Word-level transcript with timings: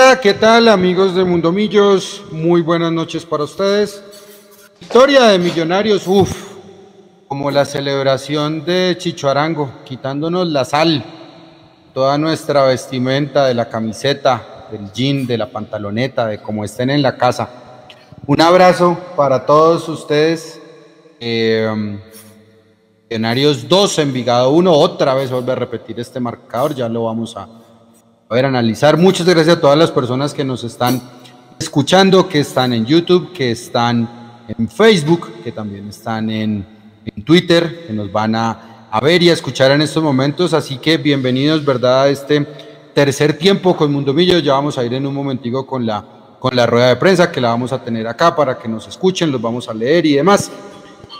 Hola, 0.00 0.20
¿qué 0.20 0.32
tal 0.32 0.68
amigos 0.68 1.16
de 1.16 1.24
Mundo 1.24 1.50
Millos? 1.50 2.22
Muy 2.30 2.62
buenas 2.62 2.92
noches 2.92 3.26
para 3.26 3.42
ustedes. 3.42 4.00
Historia 4.80 5.24
de 5.24 5.40
Millonarios, 5.40 6.06
uff, 6.06 6.54
como 7.26 7.50
la 7.50 7.64
celebración 7.64 8.64
de 8.64 8.94
Chicho 8.96 9.28
Arango, 9.28 9.72
quitándonos 9.84 10.46
la 10.46 10.64
sal, 10.64 11.04
toda 11.92 12.16
nuestra 12.16 12.62
vestimenta 12.62 13.46
de 13.46 13.54
la 13.54 13.68
camiseta, 13.68 14.68
del 14.70 14.92
jean, 14.92 15.26
de 15.26 15.36
la 15.36 15.50
pantaloneta, 15.50 16.28
de 16.28 16.38
como 16.40 16.64
estén 16.64 16.90
en 16.90 17.02
la 17.02 17.16
casa. 17.16 17.50
Un 18.24 18.40
abrazo 18.40 18.96
para 19.16 19.44
todos 19.44 19.88
ustedes. 19.88 20.60
Eh, 21.18 21.98
Millonarios 23.10 23.68
2, 23.68 23.98
Envigado 23.98 24.50
1, 24.50 24.72
otra 24.72 25.14
vez 25.14 25.32
vuelve 25.32 25.50
a 25.50 25.56
repetir 25.56 25.98
este 25.98 26.20
marcador, 26.20 26.72
ya 26.72 26.88
lo 26.88 27.02
vamos 27.02 27.36
a 27.36 27.57
a 28.30 28.34
ver, 28.34 28.44
analizar. 28.44 28.98
Muchas 28.98 29.26
gracias 29.26 29.56
a 29.56 29.60
todas 29.60 29.78
las 29.78 29.90
personas 29.90 30.34
que 30.34 30.44
nos 30.44 30.62
están 30.62 31.00
escuchando, 31.58 32.28
que 32.28 32.40
están 32.40 32.74
en 32.74 32.84
YouTube, 32.84 33.32
que 33.32 33.52
están 33.52 34.06
en 34.46 34.68
Facebook, 34.68 35.42
que 35.42 35.50
también 35.50 35.88
están 35.88 36.28
en, 36.28 36.78
Twitter, 37.24 37.86
que 37.86 37.92
nos 37.94 38.12
van 38.12 38.34
a, 38.34 38.88
a, 38.90 39.00
ver 39.00 39.22
y 39.22 39.30
a 39.30 39.32
escuchar 39.32 39.70
en 39.70 39.80
estos 39.80 40.02
momentos. 40.02 40.52
Así 40.52 40.76
que 40.76 40.98
bienvenidos, 40.98 41.64
¿verdad? 41.64 42.02
A 42.02 42.08
este 42.08 42.46
tercer 42.92 43.38
tiempo 43.38 43.74
con 43.74 43.90
Mundo 43.90 44.12
Millo. 44.12 44.38
Ya 44.40 44.52
vamos 44.52 44.76
a 44.76 44.84
ir 44.84 44.92
en 44.92 45.06
un 45.06 45.14
momentico 45.14 45.66
con 45.66 45.86
la, 45.86 46.04
con 46.38 46.54
la 46.54 46.66
rueda 46.66 46.88
de 46.88 46.96
prensa 46.96 47.32
que 47.32 47.40
la 47.40 47.48
vamos 47.48 47.72
a 47.72 47.82
tener 47.82 48.06
acá 48.06 48.36
para 48.36 48.58
que 48.58 48.68
nos 48.68 48.86
escuchen, 48.86 49.32
los 49.32 49.40
vamos 49.40 49.70
a 49.70 49.74
leer 49.74 50.04
y 50.04 50.16
demás. 50.16 50.50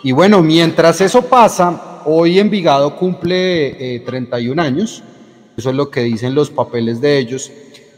Y 0.03 0.13
bueno, 0.13 0.43
mientras 0.43 1.01
eso 1.01 1.23
pasa, 1.23 2.03
hoy 2.05 2.39
Envigado 2.39 2.95
cumple 2.95 4.01
31 4.05 4.63
eh, 4.63 4.67
años. 4.67 5.03
Eso 5.59 5.71
es 5.71 5.77
lo 5.77 5.91
que 5.91 6.05
dicen 6.05 6.37
los 6.37 6.51
papeles 6.51 7.01
de 7.01 7.19
ellos. 7.19 7.51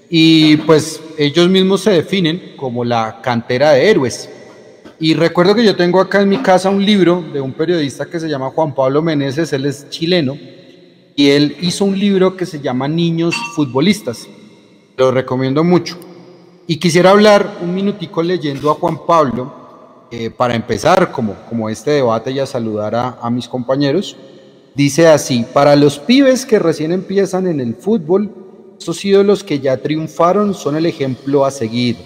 Y 0.08 0.56
pues 0.56 0.98
ellos 1.18 1.50
mismos 1.50 1.82
se 1.82 1.90
definen 1.90 2.54
como 2.56 2.86
la 2.86 3.20
cantera 3.20 3.72
de 3.72 3.90
héroes. 3.90 4.30
Y 4.98 5.12
recuerdo 5.12 5.54
que 5.54 5.62
yo 5.62 5.76
tengo 5.76 6.00
acá 6.00 6.22
en 6.22 6.30
mi 6.30 6.38
casa 6.38 6.70
un 6.70 6.82
libro 6.82 7.22
de 7.34 7.38
un 7.38 7.52
periodista 7.52 8.06
que 8.06 8.18
se 8.18 8.30
llama 8.30 8.48
Juan 8.48 8.74
Pablo 8.74 9.02
Meneses, 9.02 9.52
él 9.52 9.66
es 9.66 9.90
chileno, 9.90 10.38
y 11.14 11.28
él 11.28 11.58
hizo 11.60 11.84
un 11.84 11.98
libro 11.98 12.34
que 12.34 12.46
se 12.46 12.60
llama 12.60 12.88
Niños 12.88 13.36
Futbolistas. 13.54 14.26
Lo 14.96 15.10
recomiendo 15.10 15.62
mucho. 15.62 15.98
Y 16.66 16.78
quisiera 16.78 17.10
hablar 17.10 17.58
un 17.60 17.74
minutico 17.74 18.22
leyendo 18.22 18.70
a 18.70 18.74
Juan 18.74 19.04
Pablo 19.06 19.52
eh, 20.10 20.30
para 20.30 20.54
empezar 20.54 21.12
como, 21.12 21.34
como 21.46 21.68
este 21.68 21.90
debate 21.90 22.30
y 22.30 22.38
a 22.38 22.46
saludar 22.46 22.94
a, 22.94 23.18
a 23.20 23.28
mis 23.28 23.46
compañeros. 23.46 24.16
Dice 24.74 25.08
así, 25.08 25.44
para 25.52 25.74
los 25.74 25.98
pibes 25.98 26.46
que 26.46 26.60
recién 26.60 26.92
empiezan 26.92 27.48
en 27.48 27.58
el 27.58 27.74
fútbol, 27.74 28.30
esos 28.80 29.04
ídolos 29.04 29.42
que 29.42 29.58
ya 29.58 29.76
triunfaron 29.76 30.54
son 30.54 30.76
el 30.76 30.86
ejemplo 30.86 31.44
a 31.44 31.50
seguir, 31.50 31.96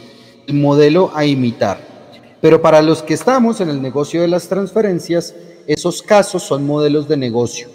el 0.47 0.55
modelo 0.55 1.11
a 1.15 1.27
imitar. 1.27 1.79
Pero 2.41 2.63
para 2.63 2.81
los 2.81 3.03
que 3.03 3.13
estamos 3.13 3.61
en 3.61 3.69
el 3.69 3.83
negocio 3.83 4.23
de 4.23 4.29
las 4.29 4.49
transferencias, 4.49 5.35
esos 5.67 6.03
casos 6.03 6.43
son 6.43 6.67
modelos 6.67 7.07
de 7.07 7.19
negocio. 7.19 7.69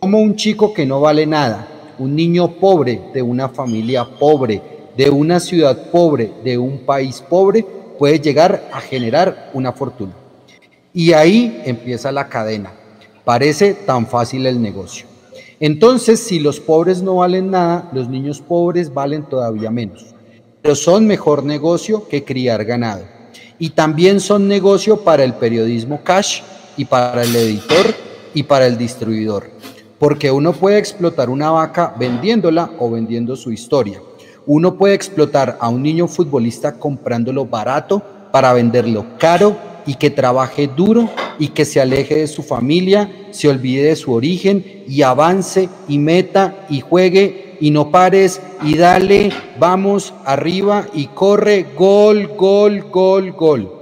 Como 0.00 0.18
un 0.18 0.34
chico 0.34 0.72
que 0.72 0.86
no 0.86 1.00
vale 1.00 1.26
nada, 1.26 1.68
un 1.98 2.16
niño 2.16 2.52
pobre 2.58 3.02
de 3.12 3.20
una 3.20 3.50
familia 3.50 4.06
pobre, 4.18 4.62
de 4.96 5.10
una 5.10 5.40
ciudad 5.40 5.90
pobre, 5.90 6.32
de 6.42 6.56
un 6.56 6.86
país 6.86 7.20
pobre, 7.20 7.66
puede 7.98 8.18
llegar 8.18 8.70
a 8.72 8.80
generar 8.80 9.50
una 9.52 9.72
fortuna. 9.72 10.14
Y 10.94 11.12
ahí 11.12 11.62
empieza 11.66 12.10
la 12.10 12.28
cadena 12.30 12.72
Parece 13.24 13.74
tan 13.74 14.06
fácil 14.06 14.46
el 14.46 14.60
negocio. 14.60 15.06
Entonces, 15.60 16.18
si 16.18 16.40
los 16.40 16.58
pobres 16.58 17.02
no 17.02 17.16
valen 17.16 17.52
nada, 17.52 17.88
los 17.92 18.08
niños 18.08 18.40
pobres 18.40 18.92
valen 18.92 19.22
todavía 19.22 19.70
menos. 19.70 20.06
Pero 20.60 20.74
son 20.74 21.06
mejor 21.06 21.44
negocio 21.44 22.08
que 22.08 22.24
criar 22.24 22.64
ganado. 22.64 23.04
Y 23.60 23.70
también 23.70 24.18
son 24.18 24.48
negocio 24.48 25.04
para 25.04 25.22
el 25.22 25.34
periodismo 25.34 26.00
cash 26.02 26.40
y 26.76 26.84
para 26.84 27.22
el 27.22 27.34
editor 27.36 27.94
y 28.34 28.42
para 28.42 28.66
el 28.66 28.76
distribuidor. 28.76 29.50
Porque 30.00 30.32
uno 30.32 30.52
puede 30.52 30.78
explotar 30.78 31.30
una 31.30 31.52
vaca 31.52 31.94
vendiéndola 31.96 32.72
o 32.80 32.90
vendiendo 32.90 33.36
su 33.36 33.52
historia. 33.52 34.00
Uno 34.46 34.74
puede 34.74 34.94
explotar 34.94 35.58
a 35.60 35.68
un 35.68 35.80
niño 35.80 36.08
futbolista 36.08 36.72
comprándolo 36.72 37.46
barato 37.46 38.02
para 38.32 38.52
venderlo 38.52 39.06
caro 39.16 39.71
y 39.86 39.94
que 39.94 40.10
trabaje 40.10 40.68
duro 40.68 41.10
y 41.38 41.48
que 41.48 41.64
se 41.64 41.80
aleje 41.80 42.16
de 42.16 42.26
su 42.26 42.42
familia, 42.42 43.10
se 43.30 43.48
olvide 43.48 43.84
de 43.84 43.96
su 43.96 44.12
origen 44.12 44.84
y 44.86 45.02
avance 45.02 45.68
y 45.88 45.98
meta 45.98 46.66
y 46.68 46.80
juegue 46.80 47.56
y 47.60 47.70
no 47.70 47.90
pares 47.90 48.40
y 48.62 48.76
dale, 48.76 49.30
vamos 49.58 50.14
arriba 50.24 50.86
y 50.94 51.06
corre, 51.06 51.66
gol, 51.76 52.28
gol, 52.36 52.84
gol, 52.90 53.32
gol. 53.32 53.72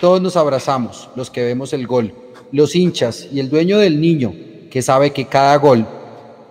Todos 0.00 0.20
nos 0.20 0.36
abrazamos, 0.36 1.08
los 1.16 1.30
que 1.30 1.44
vemos 1.44 1.72
el 1.72 1.86
gol, 1.86 2.12
los 2.52 2.74
hinchas 2.76 3.28
y 3.32 3.40
el 3.40 3.48
dueño 3.48 3.78
del 3.78 4.00
niño 4.00 4.32
que 4.70 4.82
sabe 4.82 5.10
que 5.10 5.26
cada 5.26 5.56
gol, 5.56 5.86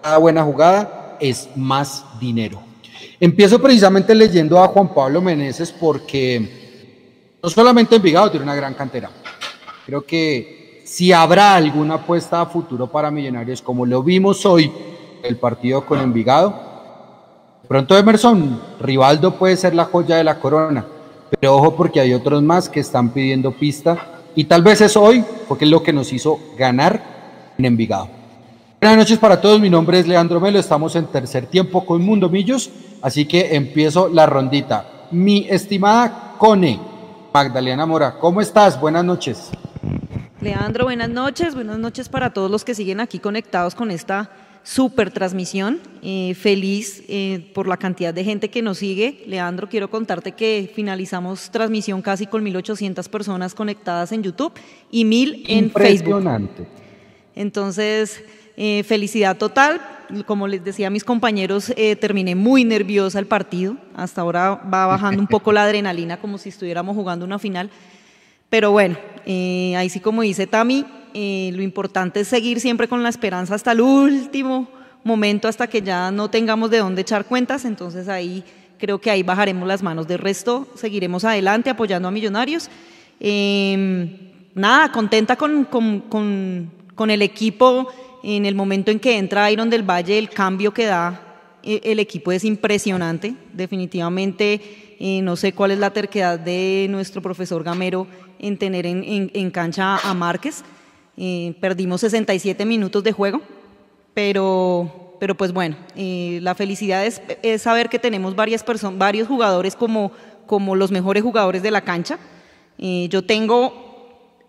cada 0.01 0.17
buena 0.17 0.43
jugada 0.43 1.17
es 1.19 1.47
más 1.55 2.03
dinero. 2.19 2.61
Empiezo 3.19 3.61
precisamente 3.61 4.13
leyendo 4.13 4.61
a 4.61 4.67
Juan 4.67 4.93
Pablo 4.93 5.21
Meneses 5.21 5.71
porque 5.71 6.64
no 7.45 7.51
solamente 7.51 7.97
Envigado 7.97 8.31
tiene 8.31 8.43
una 8.43 8.55
gran 8.55 8.73
cantera. 8.73 9.11
Creo 9.85 10.03
que 10.03 10.81
si 10.83 11.13
habrá 11.13 11.53
alguna 11.53 11.93
apuesta 11.93 12.41
a 12.41 12.47
futuro 12.47 12.87
para 12.87 13.11
Millonarios, 13.11 13.61
como 13.61 13.85
lo 13.85 14.01
vimos 14.01 14.47
hoy, 14.47 14.71
el 15.21 15.37
partido 15.37 15.85
con 15.85 15.99
Envigado, 15.99 16.55
pronto 17.67 17.95
Emerson, 17.95 18.59
Rivaldo 18.79 19.35
puede 19.35 19.57
ser 19.57 19.75
la 19.75 19.85
joya 19.85 20.15
de 20.15 20.23
la 20.23 20.39
corona, 20.39 20.87
pero 21.39 21.57
ojo 21.57 21.75
porque 21.75 21.99
hay 21.99 22.15
otros 22.15 22.41
más 22.41 22.67
que 22.67 22.79
están 22.79 23.09
pidiendo 23.09 23.51
pista 23.51 24.23
y 24.35 24.45
tal 24.45 24.63
vez 24.63 24.81
es 24.81 24.97
hoy, 24.97 25.23
porque 25.47 25.65
es 25.65 25.71
lo 25.71 25.83
que 25.83 25.93
nos 25.93 26.11
hizo 26.13 26.39
ganar 26.57 27.53
en 27.59 27.65
Envigado. 27.65 28.07
Buenas 28.81 28.97
noches 28.97 29.19
para 29.19 29.39
todos, 29.39 29.61
mi 29.61 29.69
nombre 29.69 29.99
es 29.99 30.07
Leandro 30.07 30.39
Melo, 30.39 30.57
estamos 30.57 30.95
en 30.95 31.05
tercer 31.05 31.45
tiempo 31.45 31.85
con 31.85 32.01
Mundo 32.01 32.27
Millos, 32.27 32.71
así 33.03 33.25
que 33.25 33.55
empiezo 33.55 34.09
la 34.09 34.25
rondita. 34.25 35.05
Mi 35.11 35.45
estimada 35.47 36.33
Cone, 36.39 36.94
Magdalena 37.35 37.85
Mora, 37.85 38.17
¿cómo 38.17 38.39
estás? 38.39 38.79
Buenas 38.79 39.03
noches. 39.03 39.49
Leandro, 40.39 40.85
buenas 40.85 41.09
noches. 41.09 41.53
Buenas 41.53 41.77
noches 41.77 42.07
para 42.07 42.29
todos 42.29 42.49
los 42.49 42.63
que 42.63 42.73
siguen 42.73 43.01
aquí 43.01 43.19
conectados 43.19 43.75
con 43.75 43.91
esta 43.91 44.31
super 44.63 45.11
transmisión. 45.11 45.81
Eh, 46.01 46.33
feliz 46.35 47.03
eh, 47.09 47.51
por 47.53 47.67
la 47.67 47.75
cantidad 47.75 48.13
de 48.13 48.23
gente 48.23 48.49
que 48.49 48.61
nos 48.61 48.77
sigue. 48.77 49.25
Leandro, 49.27 49.67
quiero 49.67 49.89
contarte 49.89 50.31
que 50.31 50.71
finalizamos 50.73 51.51
transmisión 51.51 52.01
casi 52.01 52.25
con 52.25 52.41
1.800 52.45 53.09
personas 53.09 53.53
conectadas 53.53 54.13
en 54.13 54.23
YouTube 54.23 54.53
y 54.89 55.03
1.000 55.03 55.43
en 55.49 55.71
Facebook. 55.71 56.19
Impresionante. 56.19 56.65
Entonces, 57.35 58.23
eh, 58.57 58.83
felicidad 58.83 59.37
total. 59.37 59.81
Como 60.25 60.47
les 60.47 60.63
decía 60.63 60.87
a 60.87 60.89
mis 60.91 61.03
compañeros, 61.03 61.73
eh, 61.75 61.95
terminé 61.95 62.35
muy 62.35 62.63
nerviosa 62.63 63.19
el 63.19 63.25
partido. 63.25 63.75
Hasta 63.95 64.21
ahora 64.21 64.55
va 64.55 64.85
bajando 64.85 65.19
un 65.19 65.27
poco 65.27 65.51
la 65.51 65.63
adrenalina 65.63 66.17
como 66.17 66.37
si 66.37 66.49
estuviéramos 66.49 66.95
jugando 66.95 67.25
una 67.25 67.39
final. 67.39 67.69
Pero 68.49 68.71
bueno, 68.71 68.97
eh, 69.25 69.75
ahí 69.75 69.89
sí 69.89 69.99
como 69.99 70.21
dice 70.21 70.47
Tami, 70.47 70.85
lo 71.13 71.61
importante 71.61 72.19
es 72.19 72.27
seguir 72.27 72.59
siempre 72.59 72.87
con 72.87 73.01
la 73.01 73.09
esperanza 73.09 73.55
hasta 73.55 73.71
el 73.71 73.81
último 73.81 74.67
momento, 75.03 75.47
hasta 75.47 75.67
que 75.67 75.81
ya 75.81 76.11
no 76.11 76.29
tengamos 76.29 76.69
de 76.69 76.79
dónde 76.79 77.01
echar 77.01 77.25
cuentas. 77.25 77.65
Entonces 77.65 78.07
ahí 78.07 78.43
creo 78.77 78.99
que 78.99 79.09
ahí 79.09 79.23
bajaremos 79.23 79.67
las 79.67 79.81
manos. 79.81 80.07
De 80.07 80.17
resto, 80.17 80.67
seguiremos 80.75 81.23
adelante 81.23 81.69
apoyando 81.69 82.07
a 82.07 82.11
Millonarios. 82.11 82.69
Em, 83.19 84.17
nada, 84.53 84.91
contenta 84.91 85.35
con, 85.35 85.65
con, 85.65 86.01
con, 86.01 86.71
con 86.93 87.09
el 87.09 87.21
equipo 87.21 87.87
en 88.27 88.47
el 88.47 88.55
momento 88.55 88.89
en 88.89 88.99
que 88.99 89.19
entra 89.19 89.51
Iron 89.51 89.69
del 89.69 89.87
Valle, 89.87 90.17
el 90.17 90.31
cambio 90.31 90.73
que 90.73 90.85
da 90.85 91.21
eh, 91.61 91.79
el 91.83 91.99
equipo 91.99 92.31
es 92.31 92.43
impresionante. 92.43 93.35
Definitivamente, 93.53 94.95
eh, 94.99 95.21
no 95.21 95.35
sé 95.35 95.53
cuál 95.53 95.69
es 95.69 95.77
la 95.77 95.91
terquedad 95.91 96.39
de 96.39 96.87
nuestro 96.89 97.21
profesor 97.21 97.63
Gamero 97.63 98.07
en 98.39 98.57
tener 98.57 98.87
en, 98.87 99.51
cancha 99.51 99.97
a 99.97 100.13
Márquez. 100.15 100.63
Eh, 101.17 101.53
perdimos 101.61 102.01
67 102.01 102.65
minutos 102.65 103.03
de 103.03 103.11
juego, 103.11 103.41
pero, 104.15 105.15
pero 105.19 105.35
pues 105.35 105.53
bueno, 105.53 105.77
la 105.95 106.55
felicidad 106.55 107.05
es, 107.05 107.21
saber 107.61 107.89
que 107.89 107.99
tenemos 107.99 108.35
varias 108.35 108.65
varios 108.93 109.27
jugadores 109.27 109.75
como, 109.75 110.11
como 110.47 110.75
los 110.75 110.89
mejores 110.89 111.21
jugadores 111.21 111.61
de 111.61 111.69
la 111.69 111.81
cancha. 111.81 112.17
yo 112.77 113.21
tengo 113.23 113.85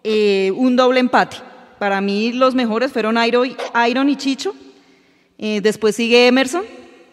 un 0.02 0.76
doble 0.76 1.00
empate 1.00 1.36
para 1.78 2.00
mí 2.00 2.32
los 2.32 2.54
mejores 2.54 2.92
fueron 2.92 3.16
Iron 3.22 4.08
y 4.08 4.16
Chicho. 4.16 4.54
Eh, 5.38 5.60
después 5.60 5.96
sigue 5.96 6.26
Emerson. 6.26 6.64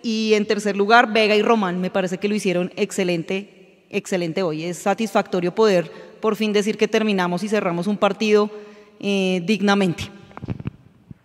Y 0.01 0.33
en 0.33 0.45
tercer 0.45 0.75
lugar, 0.75 1.11
Vega 1.13 1.35
y 1.35 1.41
Román. 1.41 1.79
Me 1.79 1.89
parece 1.89 2.17
que 2.17 2.27
lo 2.27 2.35
hicieron 2.35 2.71
excelente, 2.75 3.85
excelente 3.89 4.43
hoy. 4.43 4.63
Es 4.63 4.77
satisfactorio 4.77 5.55
poder 5.55 5.91
por 6.19 6.35
fin 6.35 6.53
decir 6.53 6.77
que 6.77 6.87
terminamos 6.87 7.43
y 7.43 7.49
cerramos 7.49 7.87
un 7.87 7.97
partido 7.97 8.49
eh, 8.99 9.41
dignamente. 9.45 10.03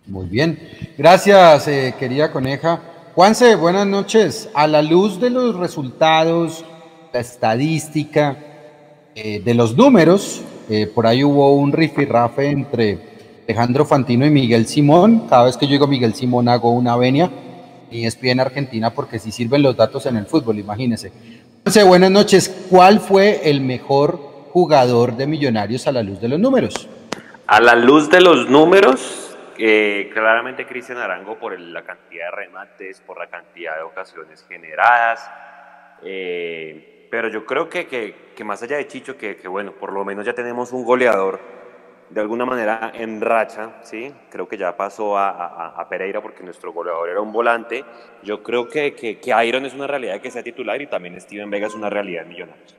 Muy 0.05 0.27
bien. 0.27 0.59
Gracias, 0.97 1.67
eh, 1.67 1.95
querida 1.97 2.31
coneja. 2.31 2.81
Juanse, 3.15 3.55
buenas 3.55 3.87
noches. 3.87 4.49
A 4.53 4.67
la 4.67 4.81
luz 4.81 5.19
de 5.19 5.29
los 5.29 5.55
resultados, 5.55 6.65
la 7.13 7.19
estadística, 7.19 8.37
de 9.15 9.53
los 9.53 9.75
números, 9.75 10.41
por 10.95 11.05
ahí 11.05 11.25
hubo 11.25 11.53
un 11.53 11.73
rifirrafe 11.73 12.51
entre 12.51 13.18
Alejandro 13.49 13.83
Fantino 13.83 14.27
y 14.27 14.29
Miguel 14.29 14.67
Simón. 14.67 15.27
Cada 15.27 15.45
vez 15.45 15.57
que 15.57 15.65
yo 15.65 15.71
digo 15.71 15.87
Miguel 15.87 16.13
Simón 16.13 16.47
hago 16.47 16.69
una 16.69 16.95
venia 16.95 17.31
y 17.89 18.05
es 18.05 18.21
bien 18.21 18.39
Argentina 18.39 18.91
porque 18.91 19.17
si 19.17 19.31
sirven 19.31 19.63
los 19.63 19.75
datos 19.75 20.05
en 20.05 20.17
el 20.17 20.27
fútbol, 20.27 20.59
imagínense. 20.59 21.11
Entonces, 21.57 21.83
buenas 21.83 22.11
noches. 22.11 22.67
¿Cuál 22.69 22.99
fue 22.99 23.49
el 23.49 23.61
mejor 23.61 24.19
jugador 24.51 25.17
de 25.17 25.25
Millonarios 25.25 25.87
a 25.87 25.91
la 25.91 26.03
luz 26.03 26.21
de 26.21 26.27
los 26.27 26.39
números? 26.39 26.87
A 27.47 27.59
la 27.59 27.73
luz 27.73 28.07
de 28.11 28.21
los 28.21 28.47
números, 28.47 29.35
eh, 29.57 30.11
claramente 30.13 30.67
Cristian 30.67 30.99
Arango 30.99 31.39
por 31.39 31.59
la 31.59 31.81
cantidad 31.81 32.25
de 32.25 32.31
remates, 32.31 33.01
por 33.01 33.17
la 33.17 33.31
cantidad 33.31 33.77
de 33.77 33.81
ocasiones 33.81 34.45
generadas. 34.47 35.27
pero 35.99 37.29
yo 37.29 37.47
creo 37.47 37.67
que, 37.67 37.87
que, 37.87 38.43
más 38.43 38.61
allá 38.61 38.77
de 38.77 38.85
Chicho, 38.85 39.17
que 39.17 39.47
bueno, 39.47 39.71
por 39.71 39.91
lo 39.91 40.05
menos 40.05 40.23
ya 40.23 40.33
tenemos 40.33 40.71
un 40.71 40.85
goleador 40.85 41.58
de 42.09 42.21
alguna 42.21 42.45
manera 42.45 42.91
en 42.95 43.21
racha, 43.21 43.77
¿sí? 43.83 44.11
creo 44.29 44.47
que 44.47 44.57
ya 44.57 44.75
pasó 44.75 45.17
a, 45.17 45.85
Pereira 45.89 46.21
porque 46.21 46.43
nuestro 46.43 46.71
goleador 46.73 47.09
era 47.09 47.21
un 47.21 47.31
volante. 47.31 47.83
Yo 48.23 48.43
creo 48.43 48.67
que, 48.67 48.93
que, 48.93 49.45
Iron 49.45 49.65
es 49.65 49.73
una 49.73 49.87
realidad 49.87 50.21
que 50.21 50.31
sea 50.31 50.43
titular 50.43 50.81
y 50.81 50.87
también 50.87 51.19
Steven 51.19 51.49
Vega 51.49 51.67
es 51.67 51.75
una 51.75 51.89
realidad 51.89 52.23
en 52.23 52.29
Millonarios. 52.29 52.75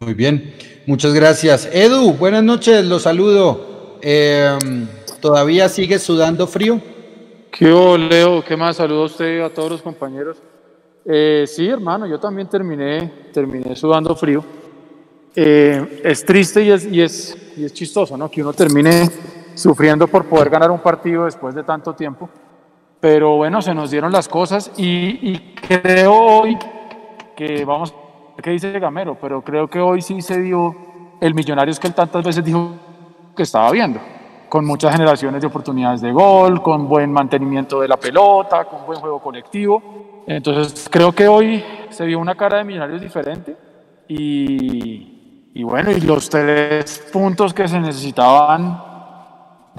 Muy 0.00 0.14
bien, 0.14 0.54
muchas 0.86 1.12
gracias. 1.12 1.68
Edu, 1.72 2.12
buenas 2.14 2.42
noches, 2.42 2.84
los 2.84 3.02
saludo. 3.02 3.98
Em, 4.02 4.86
¿Todavía 5.20 5.68
sigue 5.68 5.98
sudando 5.98 6.46
frío? 6.46 6.80
¿Qué 7.50 7.66
Leo? 7.66 8.42
¿Qué 8.42 8.56
más? 8.56 8.76
Saludo 8.76 9.02
a 9.02 9.06
usted 9.06 9.38
y 9.38 9.40
a 9.40 9.50
todos 9.50 9.70
los 9.70 9.82
compañeros. 9.82 10.38
Eh, 11.04 11.44
sí, 11.46 11.68
hermano, 11.68 12.06
yo 12.06 12.18
también 12.18 12.48
terminé, 12.48 13.12
terminé 13.32 13.74
sudando 13.76 14.14
frío. 14.14 14.44
Eh, 15.34 16.02
es 16.04 16.24
triste 16.24 16.62
y 16.62 16.70
es, 16.70 16.86
y, 16.86 17.00
es, 17.00 17.36
y 17.56 17.64
es 17.64 17.72
chistoso, 17.72 18.16
¿no? 18.16 18.30
Que 18.30 18.42
uno 18.42 18.52
termine 18.52 19.08
sufriendo 19.54 20.08
por 20.08 20.24
poder 20.26 20.50
ganar 20.50 20.70
un 20.70 20.80
partido 20.80 21.24
después 21.24 21.54
de 21.54 21.62
tanto 21.62 21.94
tiempo. 21.94 22.28
Pero 23.00 23.36
bueno, 23.36 23.62
se 23.62 23.74
nos 23.74 23.90
dieron 23.90 24.12
las 24.12 24.28
cosas 24.28 24.70
y, 24.76 25.30
y 25.30 25.54
creo 25.54 26.14
hoy 26.14 26.58
que 27.36 27.64
vamos, 27.64 27.94
¿qué 28.42 28.50
dice 28.50 28.78
Gamero? 28.78 29.16
Pero 29.20 29.42
creo 29.42 29.68
que 29.68 29.80
hoy 29.80 30.02
sí 30.02 30.20
se 30.20 30.40
dio 30.40 30.76
el 31.20 31.34
Millonarios 31.34 31.78
que 31.78 31.86
él 31.86 31.94
tantas 31.94 32.24
veces 32.24 32.44
dijo 32.44 32.72
que 33.36 33.44
estaba 33.44 33.70
viendo, 33.70 34.00
con 34.48 34.64
muchas 34.64 34.92
generaciones 34.92 35.40
de 35.40 35.46
oportunidades 35.46 36.00
de 36.00 36.12
gol, 36.12 36.60
con 36.62 36.88
buen 36.88 37.12
mantenimiento 37.12 37.80
de 37.80 37.88
la 37.88 37.96
pelota, 37.96 38.64
con 38.64 38.84
buen 38.86 39.00
juego 39.00 39.20
colectivo. 39.20 40.22
Entonces 40.26 40.88
creo 40.90 41.12
que 41.12 41.28
hoy 41.28 41.64
se 41.88 42.04
vio 42.04 42.18
una 42.18 42.34
cara 42.34 42.58
de 42.58 42.64
Millonarios 42.64 43.00
diferente 43.00 43.56
y, 44.08 45.09
y 45.52 45.62
bueno, 45.62 45.90
y 45.90 46.00
los 46.00 46.30
tres 46.30 47.06
puntos 47.12 47.52
que 47.52 47.66
se 47.66 47.80
necesitaban 47.80 48.82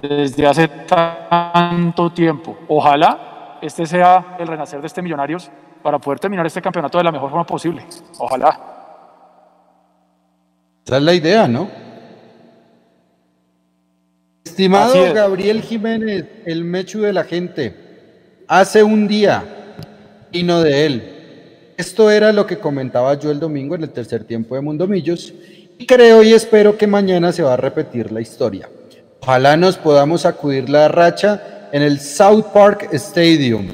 desde 0.01 0.47
hace 0.47 0.67
tanto 0.67 2.11
tiempo. 2.11 2.57
Ojalá 2.67 3.59
este 3.61 3.85
sea 3.85 4.35
el 4.39 4.47
renacer 4.47 4.81
de 4.81 4.87
este 4.87 5.01
Millonarios 5.01 5.49
para 5.81 5.99
poder 5.99 6.19
terminar 6.19 6.45
este 6.45 6.61
campeonato 6.61 6.97
de 6.97 7.03
la 7.05 7.11
mejor 7.11 7.29
forma 7.29 7.45
posible. 7.45 7.85
Ojalá. 8.17 8.59
Esa 10.85 10.97
es 10.97 11.03
la 11.03 11.13
idea, 11.13 11.47
¿no? 11.47 11.69
Estimado 14.43 15.13
Gabriel 15.13 15.61
Jiménez, 15.61 16.25
el 16.45 16.65
mechu 16.65 16.99
de 16.99 17.13
la 17.13 17.23
gente, 17.23 18.43
hace 18.47 18.83
un 18.83 19.07
día 19.07 19.43
vino 20.31 20.61
de 20.61 20.85
él. 20.85 21.73
Esto 21.77 22.11
era 22.11 22.31
lo 22.31 22.45
que 22.45 22.57
comentaba 22.57 23.13
yo 23.17 23.31
el 23.31 23.39
domingo 23.39 23.75
en 23.75 23.83
el 23.83 23.91
tercer 23.91 24.23
tiempo 24.23 24.55
de 24.55 24.61
Mundo 24.61 24.87
Millos 24.87 25.33
creo 25.85 26.23
y 26.23 26.33
espero 26.33 26.77
que 26.77 26.87
mañana 26.87 27.31
se 27.31 27.43
va 27.43 27.53
a 27.53 27.57
repetir 27.57 28.11
la 28.11 28.21
historia. 28.21 28.69
Ojalá 29.21 29.55
nos 29.55 29.77
podamos 29.77 30.25
acudir 30.25 30.69
la 30.69 30.87
racha 30.87 31.69
en 31.71 31.81
el 31.83 31.99
South 31.99 32.45
Park 32.53 32.89
Stadium. 32.93 33.67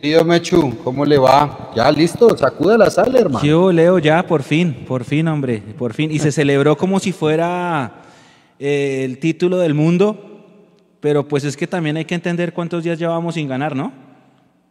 Tío 0.00 0.24
Mechu, 0.24 0.76
¿cómo 0.84 1.04
le 1.04 1.18
va? 1.18 1.72
Ya 1.74 1.90
listo, 1.90 2.36
sacuda 2.36 2.76
la 2.76 2.90
sala, 2.90 3.18
hermano. 3.18 3.44
Yo, 3.44 3.72
Leo, 3.72 3.98
ya, 3.98 4.26
por 4.26 4.42
fin, 4.42 4.84
por 4.86 5.04
fin, 5.04 5.26
hombre, 5.28 5.62
por 5.78 5.94
fin. 5.94 6.10
Y 6.10 6.18
se 6.18 6.30
celebró 6.32 6.76
como 6.76 7.00
si 7.00 7.10
fuera 7.10 8.02
eh, 8.58 9.02
el 9.04 9.18
título 9.18 9.58
del 9.58 9.74
mundo, 9.74 10.44
pero 11.00 11.26
pues 11.26 11.44
es 11.44 11.56
que 11.56 11.66
también 11.66 11.96
hay 11.96 12.04
que 12.04 12.14
entender 12.14 12.52
cuántos 12.52 12.84
días 12.84 12.98
llevamos 12.98 13.34
sin 13.34 13.48
ganar, 13.48 13.74
¿no? 13.74 14.03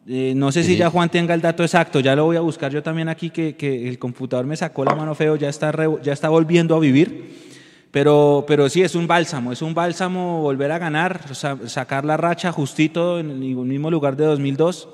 Eh, 0.05 0.33
no 0.35 0.51
sé 0.51 0.63
si 0.63 0.75
ya 0.75 0.89
Juan 0.89 1.09
tenga 1.09 1.33
el 1.33 1.39
dato 1.39 1.63
exacto, 1.63 2.01
ya 2.01 2.13
lo 2.15 2.25
voy 2.25 2.35
a 2.35 2.41
buscar 2.41 2.71
yo 2.71 2.83
también 2.83 3.07
aquí, 3.07 3.29
que, 3.29 3.87
el 3.87 3.97
computador 3.97 4.45
me 4.45 4.57
sacó 4.57 4.83
la 4.83 4.95
mano 4.95 5.15
feo, 5.15 5.37
ya 5.37 5.47
está, 5.47 5.73
ya 6.01 6.11
está 6.11 6.29
volviendo 6.29 6.75
a 6.75 6.79
vivir. 6.79 7.43
Pero, 7.89 8.43
pero 8.47 8.69
sí, 8.69 8.81
es 8.81 8.95
un 8.95 9.05
bálsamo, 9.05 9.51
es 9.51 9.61
un 9.61 9.75
bálsamo 9.75 10.41
volver 10.41 10.71
a 10.71 10.79
ganar, 10.79 11.21
sacar 11.35 12.03
la 12.03 12.17
racha 12.17 12.51
justito 12.51 13.19
en 13.19 13.29
el 13.29 13.37
mismo 13.37 13.91
lugar 13.91 14.17
de 14.17 14.25
2002. 14.25 14.89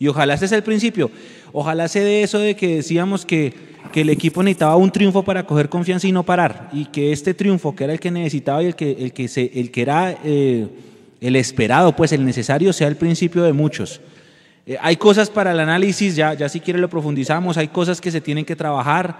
Y 0.00 0.08
ojalá 0.08 0.34
ese 0.34 0.46
es 0.46 0.52
el 0.52 0.64
principio. 0.64 1.08
Ojalá 1.52 1.86
se 1.86 2.00
dé 2.00 2.24
eso 2.24 2.40
de 2.40 2.56
que 2.56 2.76
decíamos 2.76 3.24
que, 3.24 3.54
que, 3.92 4.00
el 4.00 4.10
equipo 4.10 4.42
necesitaba 4.42 4.74
un 4.74 4.90
triunfo 4.90 5.22
para 5.22 5.46
coger 5.46 5.68
confianza 5.68 6.08
y 6.08 6.12
no 6.12 6.24
parar. 6.24 6.68
Y 6.72 6.86
que 6.86 7.12
este 7.12 7.32
triunfo, 7.32 7.76
que 7.76 7.84
era 7.84 7.92
el 7.92 8.00
que 8.00 8.10
necesitaba 8.10 8.60
y 8.64 8.66
el 8.66 8.74
que, 8.74 8.90
el 8.90 9.12
que, 9.12 9.28
se, 9.28 9.52
el 9.54 9.70
que 9.70 9.82
era 9.82 10.18
eh, 10.24 10.66
el 11.20 11.36
esperado, 11.36 11.94
pues 11.94 12.10
el 12.10 12.24
necesario, 12.24 12.72
sea 12.72 12.88
el 12.88 12.96
principio 12.96 13.44
de 13.44 13.52
muchos. 13.52 14.00
Eh, 14.64 14.78
hay 14.80 14.96
cosas 14.96 15.28
para 15.28 15.52
el 15.52 15.60
análisis, 15.60 16.14
ya, 16.14 16.34
ya 16.34 16.48
si 16.48 16.60
quiere 16.60 16.78
lo 16.78 16.88
profundizamos, 16.88 17.56
hay 17.56 17.68
cosas 17.68 18.00
que 18.00 18.10
se 18.10 18.20
tienen 18.20 18.44
que 18.44 18.56
trabajar. 18.56 19.16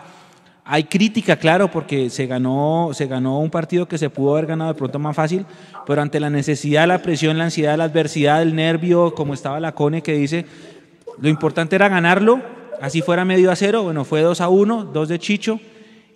Hay 0.65 0.85
crítica, 0.85 1.37
claro, 1.37 1.69
porque 1.69 2.09
se 2.09 2.27
ganó, 2.27 2.91
se 2.93 3.07
ganó 3.07 3.41
un 3.41 3.51
partido 3.51 3.89
que 3.89 3.99
se 3.99 4.09
pudo 4.11 4.35
haber 4.35 4.47
ganado 4.47 4.73
de 4.73 4.79
pronto 4.79 5.01
más 5.01 5.17
fácil, 5.17 5.45
pero 5.87 6.01
ante 6.01 6.21
la 6.21 6.31
necesidad, 6.31 6.87
la 6.87 7.03
presión, 7.03 7.37
la 7.37 7.45
ansiedad, 7.45 7.77
la 7.77 7.85
adversidad, 7.85 8.43
el 8.43 8.55
nervio, 8.55 9.13
como 9.15 9.35
estaba 9.35 9.59
la 9.59 9.73
Cone 9.73 10.03
que 10.03 10.13
dice, 10.13 10.47
lo 11.21 11.29
importante 11.29 11.75
era 11.75 11.89
ganarlo, 11.89 12.41
así 12.81 13.03
fuera 13.03 13.25
medio 13.25 13.51
a 13.51 13.57
cero, 13.57 13.83
bueno, 13.83 14.05
fue 14.05 14.21
2 14.21 14.41
a 14.41 14.49
1, 14.49 14.85
2 14.85 15.09
de 15.09 15.19
Chicho, 15.19 15.61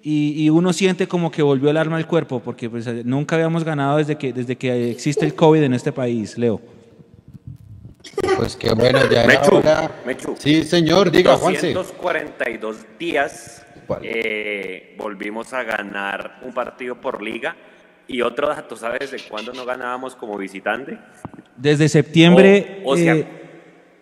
y, 0.09 0.49
uno 0.51 0.73
siente 0.73 1.09
como 1.09 1.33
que 1.33 1.43
volvió 1.43 1.69
el 1.69 1.77
arma 1.77 1.97
al 1.97 2.07
cuerpo, 2.07 2.39
porque 2.39 2.71
pues, 2.71 2.87
nunca 3.05 3.35
habíamos 3.35 3.65
ganado 3.65 3.97
desde 3.97 4.15
que, 4.15 4.33
desde 4.33 4.55
que 4.55 4.93
existe 4.93 5.27
el 5.27 5.35
COVID 5.35 5.65
en 5.65 5.75
este 5.75 5.91
país, 5.91 6.39
Leo. 6.39 6.61
Pues 8.37 8.57
qué 8.57 8.73
bueno, 8.73 9.01
ya 9.11 9.25
era 9.25 9.91
Sí, 10.39 10.63
señor, 10.65 11.11
diga, 11.11 11.37
Juanse. 11.37 11.73
242 11.73 12.77
días 12.99 13.67
eh, 14.03 14.95
volvimos 14.99 15.53
a 15.53 15.63
ganar 15.63 16.41
un 16.43 16.53
partido 16.53 17.01
por 17.01 17.23
liga. 17.23 17.57
Y 18.09 18.23
otro 18.23 18.49
dato, 18.49 18.77
¿sabes 18.77 19.11
de 19.11 19.21
cuándo 19.29 19.53
no 19.53 19.65
ganábamos 19.65 20.15
como 20.15 20.37
visitante? 20.39 20.99
Desde 21.57 21.89
septiembre. 21.89 22.83
O, 22.85 22.97
eh, 22.97 23.27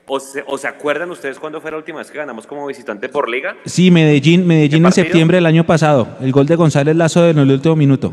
o, 0.06 0.20
se, 0.58 0.68
acuerdan 0.68 1.10
ustedes 1.10 1.38
cuándo 1.38 1.60
fue 1.60 1.70
la 1.70 1.78
última 1.78 1.98
vez 1.98 2.10
que 2.10 2.18
ganamos 2.18 2.46
como 2.46 2.66
visitante 2.66 3.08
por 3.08 3.28
liga? 3.28 3.56
Sí, 3.64 3.90
Medellín, 3.90 4.46
Medellín 4.46 4.84
en 4.84 4.92
septiembre 4.92 5.38
del 5.38 5.46
año 5.46 5.64
pasado. 5.64 6.18
El 6.20 6.32
gol 6.32 6.46
de 6.46 6.56
González 6.56 6.94
Lazo 6.94 7.26
en 7.26 7.38
el 7.38 7.50
último 7.50 7.76
minuto. 7.76 8.12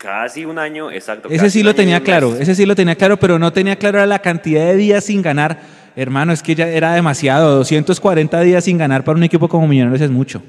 Casi 0.00 0.46
un 0.46 0.58
año, 0.58 0.90
exacto. 0.90 1.28
Ese 1.28 1.50
sí 1.50 1.62
lo 1.62 1.74
tenía 1.74 2.00
claro, 2.00 2.34
ese 2.34 2.54
sí 2.54 2.64
lo 2.64 2.74
tenía 2.74 2.96
claro, 2.96 3.18
pero 3.18 3.38
no 3.38 3.52
tenía 3.52 3.76
claro 3.76 4.04
la 4.06 4.20
cantidad 4.20 4.64
de 4.64 4.76
días 4.76 5.04
sin 5.04 5.20
ganar. 5.20 5.60
Hermano, 5.94 6.32
es 6.32 6.42
que 6.42 6.54
ya 6.54 6.66
era 6.68 6.94
demasiado. 6.94 7.56
240 7.56 8.40
días 8.40 8.64
sin 8.64 8.78
ganar 8.78 9.04
para 9.04 9.18
un 9.18 9.24
equipo 9.24 9.46
como 9.46 9.68
Millonarios 9.68 10.00
es 10.00 10.10
mucho. 10.10 10.42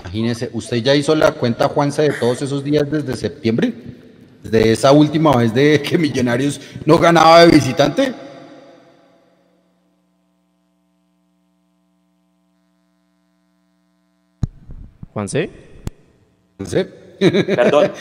Imagínese, 0.00 0.50
¿usted 0.52 0.76
ya 0.76 0.94
hizo 0.94 1.14
la 1.14 1.32
cuenta, 1.32 1.68
Juanse, 1.68 2.02
de 2.02 2.12
todos 2.12 2.42
esos 2.42 2.62
días 2.62 2.84
desde 2.90 3.16
septiembre? 3.16 3.72
¿Desde 4.42 4.72
esa 4.72 4.92
última 4.92 5.34
vez 5.34 5.54
de 5.54 5.80
que 5.80 5.96
Millonarios 5.96 6.60
no 6.84 6.98
ganaba 6.98 7.46
de 7.46 7.50
visitante? 7.50 8.12
Juanse. 15.14 15.63
Perdón. 16.56 17.92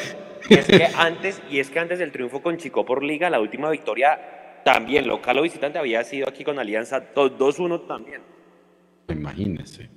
Y 0.50 0.54
es, 0.56 0.66
que 0.66 0.86
antes, 0.96 1.42
y 1.50 1.60
es 1.60 1.70
que 1.70 1.80
antes 1.80 2.00
del 2.00 2.12
triunfo 2.12 2.42
con 2.42 2.58
Chico 2.58 2.86
por 2.86 3.04
Liga, 3.04 3.30
la 3.30 3.40
última 3.40 3.70
victoria 3.70 4.62
también 4.64 5.08
local 5.08 5.40
o 5.40 5.42
visitante 5.42 5.80
había 5.80 6.04
sido 6.04 6.28
aquí 6.28 6.44
con 6.44 6.60
Alianza 6.60 7.14
2-1 7.14 7.88
también. 7.88 8.22
Imagínese. 9.10 9.90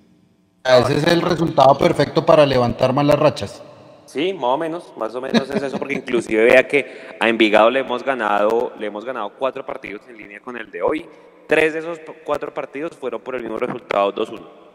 Ese 0.65 0.97
es 0.97 1.07
el 1.07 1.23
resultado 1.23 1.79
perfecto 1.79 2.27
para 2.27 2.45
levantar 2.45 2.93
más 2.93 3.07
las 3.07 3.19
rachas. 3.19 3.63
Sí, 4.07 4.33
más 4.33 4.45
o 4.45 4.57
menos, 4.57 4.93
más 4.97 5.15
o 5.15 5.21
menos 5.21 5.51
es 5.51 5.63
eso, 5.63 5.79
porque 5.79 5.95
inclusive 5.95 6.45
vea 6.45 6.67
que 6.67 7.17
a 7.19 7.29
Envigado 7.29 7.71
le 7.71 7.81
hemos 7.81 8.05
ganado, 8.05 8.73
le 8.79 8.87
hemos 8.87 9.05
ganado 9.05 9.33
cuatro 9.37 9.67
partidos 9.67 10.03
en 10.09 10.17
línea 10.17 10.41
con 10.41 10.57
el 10.57 10.71
de 10.71 10.83
hoy. 10.83 11.07
Tres 11.49 11.75
de 11.75 11.81
esos 11.81 12.01
cuatro 12.25 12.53
partidos 12.53 12.93
fueron 12.97 13.21
por 13.21 13.37
el 13.37 13.43
mismo 13.43 13.59
resultado 13.59 14.13
2-1. 14.15 14.66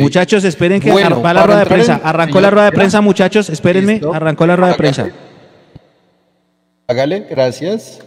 Muchachos, 0.00 0.44
esperen 0.44 0.80
que 0.80 0.90
bueno, 0.90 1.22
va 1.22 1.34
la 1.34 1.44
rueda 1.44 1.60
de 1.60 1.66
prensa. 1.66 2.00
Arrancó 2.02 2.40
la 2.40 2.50
rueda 2.50 2.66
de 2.66 2.72
prensa, 2.72 3.00
muchachos. 3.00 3.50
Espérenme, 3.50 4.00
arrancó 4.12 4.46
la 4.46 4.56
rueda 4.56 4.72
de 4.72 4.78
prensa. 4.78 5.08
Hágale, 6.88 7.26
gracias. 7.28 8.00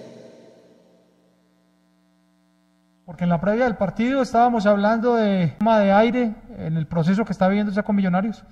Porque 3.06 3.24
en 3.24 3.30
la 3.30 3.42
previa 3.42 3.66
del 3.66 3.76
partido 3.76 4.22
estábamos 4.22 4.66
hablando 4.66 5.16
de 5.16 5.48
tema 5.58 5.80
de 5.80 5.92
aire 5.92 6.36
en 6.58 6.78
el 6.78 6.86
proceso 6.86 7.26
que 7.26 7.32
está 7.32 7.48
viviéndose 7.48 7.82
con 7.84 7.96
Millonarios. 7.96 8.44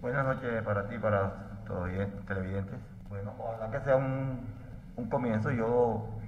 Buenas 0.00 0.24
noches 0.24 0.62
para 0.64 0.88
ti, 0.88 0.96
para 0.98 1.32
todos 1.66 1.88
los 1.88 2.26
televidentes. 2.26 2.76
Bueno, 3.08 3.34
ojalá 3.38 3.70
que 3.70 3.84
sea 3.84 3.96
un 3.96 5.08
comienzo. 5.10 5.50
Yo 5.50 6.19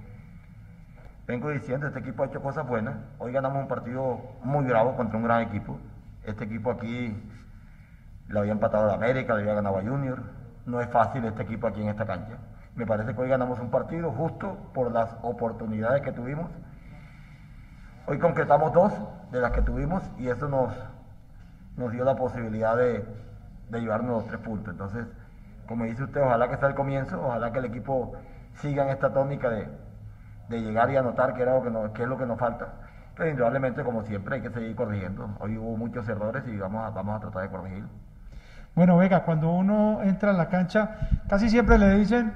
vengo 1.27 1.49
diciendo, 1.49 1.87
este 1.87 1.99
equipo 1.99 2.23
ha 2.23 2.27
hecho 2.27 2.41
cosas 2.41 2.67
buenas. 2.67 2.95
Hoy 3.19 3.31
ganamos 3.31 3.61
un 3.61 3.67
partido 3.67 4.19
muy 4.43 4.65
bravo 4.65 4.95
contra 4.95 5.17
un 5.17 5.23
gran 5.23 5.41
equipo. 5.41 5.79
Este 6.23 6.45
equipo 6.45 6.71
aquí 6.71 7.15
le 8.27 8.39
había 8.39 8.51
empatado 8.51 8.91
a 8.91 8.95
América, 8.95 9.35
le 9.35 9.41
había 9.41 9.55
ganado 9.55 9.77
a 9.77 9.81
Junior. 9.81 10.21
No 10.65 10.81
es 10.81 10.89
fácil 10.89 11.23
este 11.25 11.43
equipo 11.43 11.67
aquí 11.67 11.81
en 11.81 11.89
esta 11.89 12.05
cancha. 12.05 12.37
Me 12.75 12.85
parece 12.85 13.13
que 13.13 13.21
hoy 13.21 13.29
ganamos 13.29 13.59
un 13.59 13.69
partido 13.69 14.11
justo 14.11 14.57
por 14.73 14.91
las 14.91 15.15
oportunidades 15.21 16.01
que 16.01 16.11
tuvimos. 16.11 16.49
Hoy 18.07 18.19
concretamos 18.19 18.73
dos 18.73 18.93
de 19.31 19.39
las 19.39 19.51
que 19.51 19.61
tuvimos 19.61 20.03
y 20.17 20.27
eso 20.27 20.49
nos, 20.49 20.73
nos 21.77 21.91
dio 21.91 22.03
la 22.03 22.15
posibilidad 22.15 22.75
de 22.75 23.05
llevarnos 23.71 24.23
los 24.23 24.27
tres 24.27 24.39
puntos. 24.39 24.73
Entonces, 24.73 25.05
como 25.67 25.85
dice 25.85 26.03
usted, 26.03 26.21
ojalá 26.21 26.49
que 26.49 26.57
sea 26.57 26.67
el 26.67 26.75
comienzo, 26.75 27.21
ojalá 27.25 27.51
que 27.51 27.59
el 27.59 27.65
equipo 27.65 28.13
siga 28.55 28.83
en 28.83 28.89
esta 28.89 29.13
tónica 29.13 29.49
de, 29.49 29.67
de 30.53 30.61
llegar 30.61 30.89
y 30.91 30.95
anotar, 30.97 31.33
que, 31.33 31.41
era 31.41 31.53
lo 31.55 31.63
que, 31.63 31.69
nos, 31.69 31.91
que 31.91 32.03
es 32.03 32.07
lo 32.07 32.17
que 32.17 32.25
nos 32.25 32.39
falta. 32.39 32.67
Pero 33.15 33.29
indudablemente, 33.29 33.83
como 33.83 34.03
siempre, 34.03 34.35
hay 34.35 34.41
que 34.41 34.49
seguir 34.49 34.75
corrigiendo. 34.75 35.29
Hoy 35.39 35.57
hubo 35.57 35.77
muchos 35.77 36.07
errores 36.07 36.43
y 36.47 36.57
vamos 36.57 36.85
a, 36.85 36.89
vamos 36.89 37.17
a 37.17 37.19
tratar 37.19 37.43
de 37.43 37.49
corregirlo. 37.49 37.89
Bueno, 38.75 38.97
Vega, 38.97 39.23
cuando 39.23 39.51
uno 39.51 40.01
entra 40.03 40.31
a 40.31 40.33
la 40.33 40.47
cancha, 40.47 40.97
casi 41.27 41.49
siempre 41.49 41.77
le 41.77 41.95
dicen, 41.95 42.33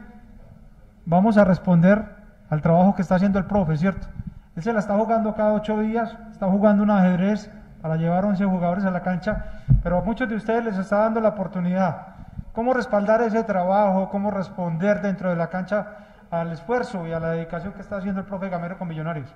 vamos 1.05 1.37
a 1.37 1.43
responder 1.43 2.05
al 2.49 2.61
trabajo 2.61 2.93
que 2.93 3.01
está 3.01 3.15
haciendo 3.15 3.39
el 3.39 3.45
profe, 3.45 3.75
¿cierto? 3.75 4.07
Él 4.55 4.63
se 4.63 4.71
la 4.71 4.79
está 4.79 4.95
jugando 4.95 5.33
cada 5.33 5.53
ocho 5.53 5.79
días, 5.79 6.15
está 6.31 6.47
jugando 6.47 6.83
un 6.83 6.91
ajedrez 6.91 7.49
para 7.81 7.95
llevar 7.95 8.25
11 8.25 8.45
jugadores 8.45 8.85
a 8.85 8.91
la 8.91 9.01
cancha, 9.01 9.63
pero 9.81 9.97
a 9.97 10.01
muchos 10.01 10.29
de 10.29 10.35
ustedes 10.35 10.63
les 10.63 10.77
está 10.77 10.97
dando 10.97 11.21
la 11.21 11.29
oportunidad. 11.29 12.07
¿Cómo 12.53 12.73
respaldar 12.73 13.21
ese 13.21 13.43
trabajo? 13.43 14.09
¿Cómo 14.09 14.31
responder 14.31 15.01
dentro 15.01 15.29
de 15.29 15.35
la 15.35 15.47
cancha 15.47 16.06
al 16.31 16.51
esfuerzo 16.51 17.07
y 17.07 17.13
a 17.13 17.19
la 17.19 17.31
dedicación 17.31 17.73
que 17.73 17.81
está 17.81 17.97
haciendo 17.97 18.21
el 18.21 18.27
profe 18.27 18.49
Gamero 18.49 18.77
con 18.77 18.87
Millonarios? 18.87 19.33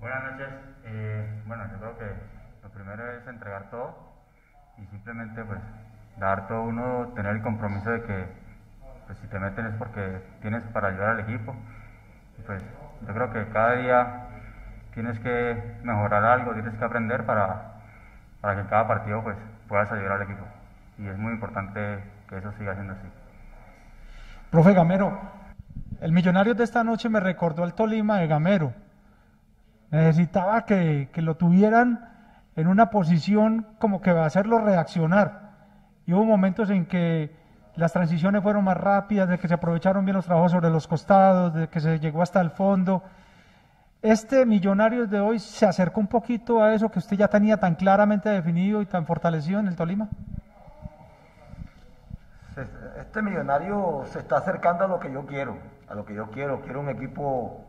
Buenas 0.00 0.32
noches. 0.32 0.48
Eh, 0.84 1.42
bueno, 1.46 1.64
yo 1.70 1.78
creo 1.78 1.98
que 1.98 2.14
lo 2.62 2.68
primero 2.70 3.12
es 3.12 3.26
entregar 3.26 3.70
todo 3.70 3.96
y 4.78 4.86
simplemente 4.86 5.44
pues 5.44 5.60
dar 6.18 6.48
todo 6.48 6.62
uno, 6.62 7.12
tener 7.14 7.36
el 7.36 7.42
compromiso 7.42 7.90
de 7.90 8.02
que 8.02 8.26
pues, 9.06 9.18
si 9.18 9.26
te 9.28 9.38
meten 9.38 9.66
es 9.66 9.74
porque 9.74 10.22
tienes 10.40 10.64
para 10.64 10.88
ayudar 10.88 11.10
al 11.10 11.20
equipo. 11.20 11.54
Y, 12.38 12.42
pues 12.42 12.62
yo 13.06 13.14
creo 13.14 13.32
que 13.32 13.46
cada 13.52 13.76
día 13.76 14.28
tienes 14.94 15.18
que 15.20 15.76
mejorar 15.82 16.24
algo, 16.24 16.52
tienes 16.52 16.74
que 16.74 16.84
aprender 16.84 17.24
para, 17.24 17.74
para 18.40 18.54
que 18.54 18.60
en 18.62 18.66
cada 18.66 18.88
partido 18.88 19.22
pues 19.22 19.36
puedas 19.68 19.90
ayudar 19.92 20.12
al 20.12 20.22
equipo. 20.22 20.44
Y 20.98 21.06
es 21.06 21.16
muy 21.16 21.32
importante 21.32 22.02
que 22.28 22.38
eso 22.38 22.52
siga 22.52 22.74
siendo 22.74 22.92
así. 22.92 23.08
Profe 24.50 24.74
Gamero, 24.74 25.18
el 26.02 26.12
millonario 26.12 26.54
de 26.54 26.64
esta 26.64 26.82
noche 26.82 27.08
me 27.08 27.20
recordó 27.20 27.62
al 27.62 27.74
Tolima 27.74 28.18
de 28.18 28.26
Gamero. 28.26 28.72
Necesitaba 29.90 30.64
que, 30.64 31.10
que 31.12 31.22
lo 31.22 31.36
tuvieran 31.36 32.08
en 32.56 32.66
una 32.66 32.90
posición 32.90 33.66
como 33.78 34.00
que 34.00 34.12
va 34.12 34.24
a 34.24 34.26
hacerlo 34.26 34.58
reaccionar. 34.58 35.52
Y 36.06 36.12
hubo 36.12 36.24
momentos 36.24 36.70
en 36.70 36.86
que 36.86 37.34
las 37.76 37.92
transiciones 37.92 38.42
fueron 38.42 38.64
más 38.64 38.76
rápidas, 38.76 39.28
de 39.28 39.38
que 39.38 39.46
se 39.46 39.54
aprovecharon 39.54 40.04
bien 40.04 40.16
los 40.16 40.26
trabajos 40.26 40.50
sobre 40.50 40.70
los 40.70 40.88
costados, 40.88 41.54
de 41.54 41.68
que 41.68 41.80
se 41.80 42.00
llegó 42.00 42.20
hasta 42.20 42.40
el 42.40 42.50
fondo. 42.50 43.04
Este 44.02 44.44
Millonarios 44.44 45.08
de 45.08 45.20
hoy 45.20 45.38
se 45.38 45.66
acercó 45.66 46.00
un 46.00 46.08
poquito 46.08 46.64
a 46.64 46.74
eso 46.74 46.90
que 46.90 46.98
usted 46.98 47.16
ya 47.16 47.28
tenía 47.28 47.58
tan 47.58 47.76
claramente 47.76 48.28
definido 48.28 48.82
y 48.82 48.86
tan 48.86 49.06
fortalecido 49.06 49.60
en 49.60 49.68
el 49.68 49.76
Tolima. 49.76 50.08
Este 52.98 53.22
millonario 53.22 54.04
se 54.06 54.18
está 54.18 54.36
acercando 54.38 54.84
a 54.84 54.88
lo 54.88 55.00
que 55.00 55.10
yo 55.10 55.24
quiero, 55.24 55.56
a 55.88 55.94
lo 55.94 56.04
que 56.04 56.14
yo 56.14 56.30
quiero. 56.30 56.60
Quiero 56.60 56.80
un 56.80 56.90
equipo 56.90 57.64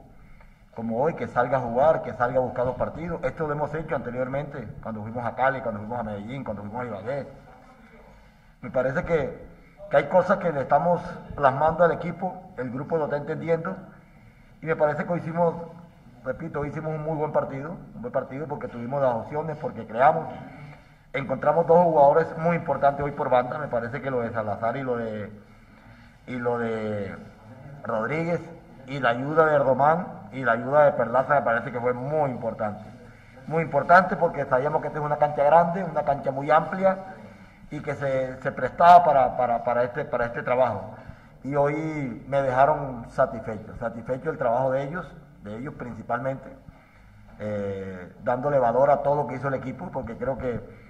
como 0.75 1.01
hoy 1.01 1.13
que 1.13 1.27
salga 1.27 1.57
a 1.57 1.61
jugar, 1.61 2.01
que 2.01 2.13
salga 2.13 2.37
a 2.37 2.41
buscar 2.41 2.65
los 2.65 2.75
partidos. 2.75 3.23
Esto 3.23 3.47
lo 3.47 3.53
hemos 3.53 3.73
hecho 3.73 3.95
anteriormente, 3.95 4.67
cuando 4.81 5.01
fuimos 5.01 5.25
a 5.25 5.35
Cali, 5.35 5.61
cuando 5.61 5.79
fuimos 5.79 5.99
a 5.99 6.03
Medellín, 6.03 6.43
cuando 6.43 6.63
fuimos 6.63 6.81
a 6.81 6.85
Ibagué. 6.85 7.27
Me 8.61 8.71
parece 8.71 9.03
que, 9.05 9.47
que 9.89 9.97
hay 9.97 10.07
cosas 10.09 10.37
que 10.39 10.51
le 10.51 10.61
estamos 10.61 11.01
plasmando 11.35 11.83
al 11.83 11.91
equipo, 11.91 12.51
el 12.57 12.69
grupo 12.71 12.97
lo 12.97 13.05
está 13.05 13.17
entendiendo 13.17 13.75
y 14.61 14.65
me 14.65 14.75
parece 14.75 15.05
que 15.05 15.13
hoy 15.13 15.19
hicimos, 15.19 15.55
repito, 16.25 16.61
hoy 16.61 16.69
hicimos 16.69 16.93
un 16.93 17.03
muy 17.03 17.15
buen 17.15 17.31
partido, 17.31 17.71
un 17.95 18.01
buen 18.01 18.13
partido 18.13 18.47
porque 18.47 18.67
tuvimos 18.67 19.01
las 19.01 19.15
opciones, 19.15 19.57
porque 19.57 19.85
creamos. 19.85 20.27
Encontramos 21.13 21.67
dos 21.67 21.83
jugadores 21.83 22.35
muy 22.39 22.55
importantes 22.55 23.05
hoy 23.05 23.11
por 23.11 23.29
banda, 23.29 23.59
me 23.59 23.67
parece 23.67 24.01
que 24.01 24.09
lo 24.09 24.21
de 24.21 24.31
Salazar 24.31 24.75
y 24.77 24.81
lo 24.81 24.97
de, 24.97 25.31
y 26.25 26.37
lo 26.37 26.57
de 26.57 27.15
Rodríguez 27.83 28.41
y 28.87 28.99
la 28.99 29.09
ayuda 29.09 29.45
de 29.45 29.59
Román 29.59 30.07
y 30.31 30.43
la 30.43 30.53
ayuda 30.53 30.85
de 30.85 30.93
Perlaza 30.93 31.35
me 31.35 31.41
parece 31.43 31.71
que 31.71 31.79
fue 31.79 31.93
muy 31.93 32.31
importante. 32.31 32.83
Muy 33.45 33.61
importante 33.61 34.15
porque 34.15 34.45
sabíamos 34.45 34.81
que 34.81 34.87
esta 34.87 34.97
es 34.97 35.05
una 35.05 35.17
cancha 35.17 35.43
grande, 35.43 35.83
una 35.83 36.01
cancha 36.01 36.31
muy 36.31 36.49
amplia 36.49 36.97
y 37.69 37.79
que 37.81 37.93
se, 37.93 38.41
se 38.41 38.51
prestaba 38.51 39.03
para, 39.03 39.37
para, 39.37 39.63
para, 39.63 39.83
este, 39.83 40.05
para 40.05 40.25
este 40.25 40.41
trabajo. 40.41 40.95
Y 41.43 41.53
hoy 41.55 42.25
me 42.27 42.41
dejaron 42.41 43.05
satisfecho, 43.11 43.75
satisfecho 43.75 44.31
el 44.31 44.39
trabajo 44.39 44.71
de 44.71 44.83
ellos, 44.85 45.05
de 45.43 45.57
ellos 45.57 45.75
principalmente, 45.75 46.49
eh, 47.37 48.13
dándole 48.23 48.57
valor 48.57 48.89
a 48.89 49.03
todo 49.03 49.15
lo 49.15 49.27
que 49.27 49.35
hizo 49.35 49.49
el 49.49 49.53
equipo, 49.53 49.91
porque 49.91 50.17
creo 50.17 50.39
que 50.39 50.82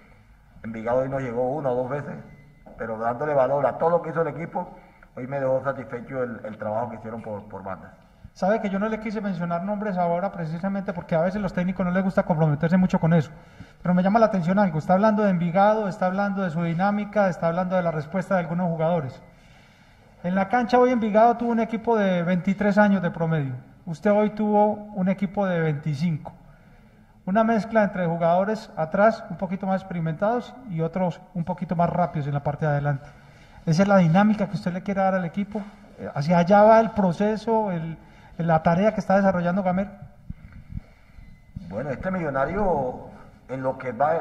Envigado 0.64 1.00
hoy 1.00 1.10
nos 1.10 1.22
llegó 1.22 1.50
una 1.50 1.70
o 1.72 1.76
dos 1.76 1.90
veces, 1.90 2.16
pero 2.78 2.98
dándole 2.98 3.34
valor 3.34 3.66
a 3.66 3.78
todo 3.78 3.90
lo 3.90 4.02
que 4.02 4.12
hizo 4.12 4.22
el 4.22 4.30
equipo, 4.30 4.70
hoy 5.16 5.28
me 5.28 5.40
dejó 5.40 5.62
satisfecho 5.64 6.24
el, 6.24 6.58
trabajo 6.58 6.90
que 6.90 6.96
hicieron 6.96 7.22
por, 7.22 7.44
por 7.50 7.64
bandas. 7.64 7.92
Sabe 8.34 8.62
que 8.62 8.70
yo 8.70 8.80
no 8.80 8.90
le 8.90 9.00
quise 9.00 9.22
mencionar 9.22 9.64
nombres 9.64 9.98
ahora 9.98 10.32
precisamente 10.32 10.92
porque 10.92 11.16
a 11.16 11.22
veces 11.22 11.42
los 11.42 11.54
técnicos 11.54 11.86
no 11.86 11.92
les 11.92 12.04
gusta 12.04 12.24
comprometerse 12.24 12.78
mucho 12.78 13.00
con 13.00 13.14
eso. 13.14 13.30
Pero 13.82 13.94
me 13.94 14.02
llama 14.02 14.18
la 14.20 14.28
atención 14.28 14.58
algo. 14.58 14.80
Está 14.80 14.94
hablando 14.94 15.22
de 15.22 15.30
Envigado, 15.30 15.88
está 15.88 16.08
hablando 16.08 16.42
de 16.42 16.50
su 16.50 16.64
dinámica, 16.64 17.28
está 17.28 17.50
hablando 17.50 17.76
de 17.76 17.84
la 17.84 17.92
respuesta 17.92 18.34
de 18.34 18.40
algunos 18.40 18.70
jugadores. 18.70 19.22
En 20.24 20.34
la 20.34 20.48
cancha 20.48 20.80
hoy 20.80 20.92
Envigado 20.92 21.36
tuvo 21.36 21.52
un 21.52 21.60
equipo 21.60 21.98
de 21.98 22.24
23 22.24 22.78
años 22.78 23.02
de 23.02 23.12
promedio. 23.12 23.54
Usted 23.86 24.12
hoy 24.12 24.30
tuvo 24.30 24.72
un 24.96 25.10
equipo 25.10 25.46
de 25.46 25.60
25. 25.60 26.34
Una 27.26 27.46
mezcla 27.46 27.84
entre 27.84 28.06
jugadores 28.06 28.70
atrás 28.76 29.24
un 29.30 29.38
poquito 29.38 29.66
más 29.66 29.82
experimentados 29.82 30.54
y 30.70 30.82
otros 30.82 31.22
un 31.34 31.46
poquito 31.46 31.74
más 31.74 31.90
rápidos 31.90 32.28
en 32.28 32.34
la 32.34 32.44
parte 32.44 32.66
de 32.66 32.72
adelante. 32.74 33.08
Esa 33.66 33.84
es 33.84 33.88
la 33.88 33.98
dinámica 33.98 34.48
que 34.48 34.56
usted 34.56 34.74
le 34.74 34.84
quiere 34.84 35.00
dar 35.00 35.16
al 35.16 35.24
equipo. 35.24 35.62
Hacia 36.14 36.38
allá 36.40 36.64
va 36.64 36.82
el 36.82 36.92
proceso, 36.92 37.72
el, 37.72 37.98
la 38.38 38.62
tarea 38.62 38.94
que 38.94 39.00
está 39.00 39.16
desarrollando 39.16 39.64
Gamer. 39.64 39.88
Bueno, 41.70 41.92
este 41.92 42.12
millonario 42.12 43.08
en 43.48 43.64
lo 43.64 43.78
que 43.78 43.94
va, 43.94 44.16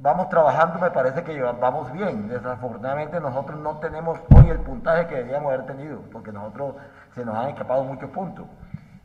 vamos 0.00 0.30
trabajando 0.30 0.78
me 0.78 0.90
parece 0.90 1.22
que 1.22 1.42
vamos 1.42 1.92
bien. 1.92 2.26
Desafortunadamente 2.28 3.20
nosotros 3.20 3.60
no 3.60 3.76
tenemos 3.80 4.18
hoy 4.34 4.48
el 4.48 4.60
puntaje 4.60 5.08
que 5.08 5.16
deberíamos 5.16 5.52
haber 5.52 5.66
tenido, 5.66 6.00
porque 6.10 6.32
nosotros 6.32 6.76
se 7.14 7.22
nos 7.22 7.36
han 7.36 7.50
escapado 7.50 7.84
muchos 7.84 8.08
puntos, 8.08 8.46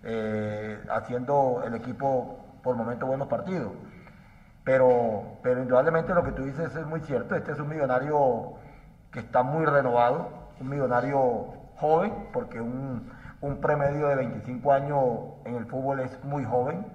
eh, 0.04 0.80
haciendo 0.90 1.64
el 1.66 1.76
equipo 1.76 2.45
por 2.66 2.76
momentos 2.76 3.08
buenos 3.08 3.28
partidos. 3.28 3.72
Pero, 4.66 5.38
pero 5.44 5.62
indudablemente 5.62 6.14
lo 6.16 6.24
que 6.24 6.32
tú 6.32 6.44
dices 6.44 6.76
es 6.76 6.86
muy 6.88 7.00
cierto. 7.02 7.36
Este 7.36 7.52
es 7.52 7.60
un 7.60 7.70
millonario 7.70 8.56
que 9.12 9.20
está 9.20 9.44
muy 9.44 9.66
renovado, 9.66 10.30
un 10.60 10.70
millonario 10.70 11.54
joven, 11.78 12.30
porque 12.34 12.60
un, 12.60 13.10
un 13.42 13.62
premedio 13.62 14.08
de 14.08 14.16
25 14.16 14.74
años 14.74 15.00
en 15.46 15.56
el 15.56 15.66
fútbol 15.68 16.00
es 16.00 16.24
muy 16.24 16.44
joven, 16.44 16.86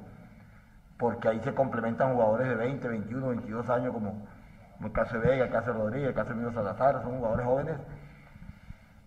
porque 0.99 1.29
ahí 1.29 1.41
se 1.41 1.55
complementan 1.55 2.15
jugadores 2.15 2.49
de 2.49 2.57
20, 2.57 2.89
21, 2.89 3.29
22 3.29 3.71
años, 3.71 3.95
como, 3.95 4.27
como 4.75 4.89
el 4.89 4.93
caso 4.93 5.21
de 5.21 5.29
Vega, 5.29 5.45
el 5.45 5.53
caso 5.53 5.73
de 5.73 5.79
Rodríguez, 5.79 6.09
el 6.09 6.15
caso 6.15 6.31
de 6.31 6.35
Mino 6.35 6.53
Salazar, 6.53 7.01
son 7.03 7.19
jugadores 7.19 7.47
jóvenes 7.47 7.77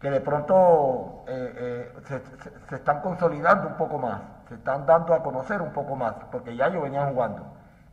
que 0.03 0.11
de 0.11 0.19
pronto 0.19 1.23
eh, 1.29 1.89
eh, 2.05 2.21
se, 2.67 2.75
están 2.75 2.99
consolidando 2.99 3.69
un 3.69 3.77
poco 3.77 3.97
más, 3.97 4.19
se 4.47 4.55
están 4.55 4.85
dando 4.85 5.13
a 5.13 5.23
conocer 5.23 5.61
un 5.61 5.71
poco 5.71 5.95
más, 5.95 6.13
porque 6.31 6.55
ya 6.55 6.67
ellos 6.67 6.83
venían 6.83 7.13
jugando. 7.13 7.43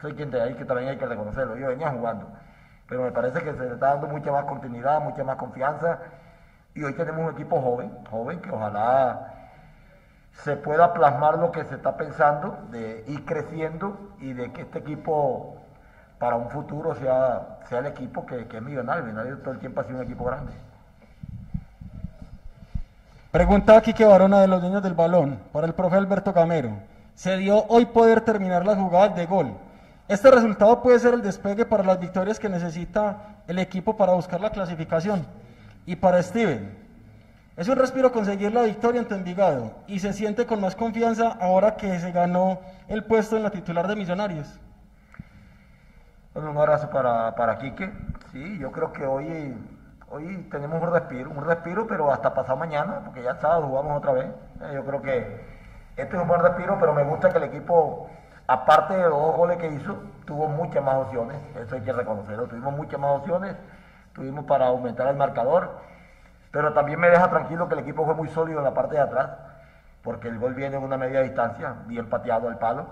Soy 0.01 0.15
quien 0.15 0.31
de 0.31 0.41
ahí 0.41 0.55
que 0.55 0.65
también 0.65 0.91
hay 0.91 0.97
que 0.97 1.07
reconocerlo, 1.07 1.57
ellos 1.57 1.69
venían 1.69 1.97
jugando. 1.97 2.27
Pero 2.89 3.03
me 3.03 3.13
parece 3.13 3.41
que 3.43 3.53
se 3.53 3.61
le 3.61 3.75
está 3.75 3.95
dando 3.95 4.09
mucha 4.09 4.33
más 4.33 4.45
continuidad, 4.45 5.01
mucha 5.01 5.23
más 5.23 5.37
confianza. 5.37 5.99
Y 6.75 6.83
hoy 6.83 6.95
tenemos 6.95 7.25
un 7.25 7.33
equipo 7.33 7.61
joven, 7.61 7.93
joven, 8.11 8.41
que 8.41 8.51
ojalá 8.51 9.35
se 10.33 10.57
pueda 10.57 10.93
plasmar 10.93 11.39
lo 11.39 11.53
que 11.53 11.65
se 11.65 11.75
está 11.75 11.97
pensando 11.97 12.59
de 12.71 13.05
ir 13.07 13.25
creciendo 13.25 14.15
y 14.19 14.33
de 14.33 14.53
que 14.53 14.63
este 14.63 14.79
equipo 14.79 15.57
para 16.19 16.37
un 16.37 16.51
futuro 16.51 16.95
sea, 16.95 17.59
sea 17.69 17.81
el 17.81 17.87
equipo 17.87 18.27
que, 18.27 18.47
que 18.47 18.57
es 18.57 18.63
millonario. 18.63 19.05
Millonario 19.05 19.39
todo 19.39 19.53
el 19.53 19.61
tiempo 19.61 19.81
ha 19.81 19.85
sido 19.85 19.99
un 19.99 20.05
equipo 20.05 20.25
grande. 20.25 20.53
Pregunta 23.31 23.77
aquí 23.77 23.93
que 23.93 24.05
varona 24.05 24.41
de 24.41 24.49
los 24.49 24.61
niños 24.61 24.83
del 24.83 24.95
balón, 24.95 25.39
para 25.53 25.65
el 25.69 25.73
profe 25.73 25.97
Alberto 25.97 26.35
Camero. 26.35 26.73
se 27.15 27.37
dio 27.37 27.65
hoy 27.69 27.87
poder 27.87 28.23
terminar 28.23 28.67
las 28.67 28.77
jugadas 28.77 29.15
de 29.15 29.27
gol. 29.27 29.53
Este 30.09 30.31
resultado 30.33 30.83
puede 30.83 30.99
ser 30.99 31.15
el 31.15 31.23
despegue 31.23 31.65
para 31.65 31.85
las 31.85 32.01
victorias 32.01 32.41
que 32.41 32.49
necesita 32.49 33.43
el 33.47 33.61
equipo 33.61 33.97
para 33.97 34.15
buscar 34.15 34.41
la 34.41 34.51
clasificación. 34.51 35.25
Y 35.87 35.95
para 35.95 36.21
Steven, 36.21 36.77
es 37.57 37.69
un 37.69 37.77
respiro 37.77 38.11
conseguir 38.11 38.53
la 38.53 38.63
victoria 38.63 39.01
ante 39.01 39.15
Envigado 39.15 39.75
y 39.87 40.01
se 40.01 40.13
siente 40.13 40.47
con 40.47 40.61
más 40.61 40.75
confianza 40.75 41.29
ahora 41.41 41.77
que 41.77 42.01
se 42.01 42.11
ganó 42.11 42.59
el 42.89 43.05
puesto 43.05 43.37
en 43.37 43.45
la 43.45 43.51
titular 43.51 43.87
de 43.87 43.95
Millonarios. 43.95 44.59
Un 46.35 46.57
abrazo 46.57 46.91
para, 46.91 47.35
para 47.37 47.59
Quique. 47.59 47.93
Sí, 48.33 48.59
yo 48.59 48.73
creo 48.73 48.93
que 48.93 49.05
hoy, 49.05 49.55
hoy 50.11 50.49
tenemos 50.51 50.83
un 50.83 50.93
respiro, 50.93 51.31
un 51.31 51.45
respiro, 51.45 51.87
pero 51.87 52.13
hasta 52.13 52.35
pasado 52.35 52.59
mañana, 52.59 53.01
porque 53.05 53.23
ya 53.23 53.37
sábado 53.37 53.67
jugamos 53.67 53.99
otra 53.99 54.13
vez. 54.13 54.27
Eh, 54.61 54.73
yo 54.75 54.85
creo 54.85 55.03
que 55.03 55.41
este 55.97 56.17
es 56.17 56.23
un 56.23 56.29
buen 56.29 56.43
respiro, 56.43 56.77
pero 56.79 56.93
me 56.93 57.05
gusta 57.05 57.31
que 57.31 57.39
el 57.39 57.45
equipo, 57.45 58.11
aparte 58.47 58.95
de 58.95 59.03
los 59.03 59.19
dos 59.19 59.37
goles 59.37 59.59
que 59.59 59.69
hizo, 59.69 59.97
tuvo 60.25 60.49
muchas 60.49 60.85
más 60.85 60.97
opciones. 60.97 61.39
Eso 61.57 61.77
hay 61.77 61.83
que 61.83 61.93
reconocerlo. 61.93 62.47
Tuvimos 62.47 62.75
muchas 62.75 63.01
más 63.01 63.13
opciones, 63.13 63.57
tuvimos 64.13 64.45
para 64.45 64.67
aumentar 64.67 65.07
el 65.09 65.17
marcador, 65.17 65.71
pero 66.51 66.73
también 66.73 66.99
me 66.99 67.09
deja 67.09 67.31
tranquilo 67.31 67.69
que 67.69 67.75
el 67.75 67.81
equipo 67.81 68.05
fue 68.05 68.15
muy 68.15 68.29
sólido 68.29 68.59
en 68.59 68.65
la 68.65 68.75
parte 68.75 68.97
de 68.97 69.03
atrás, 69.03 69.31
porque 70.03 70.29
el 70.29 70.39
gol 70.39 70.55
viene 70.55 70.77
en 70.77 70.83
una 70.83 70.97
media 70.97 71.21
distancia, 71.23 71.75
bien 71.87 72.09
pateado 72.09 72.49
al 72.49 72.59
palo 72.59 72.87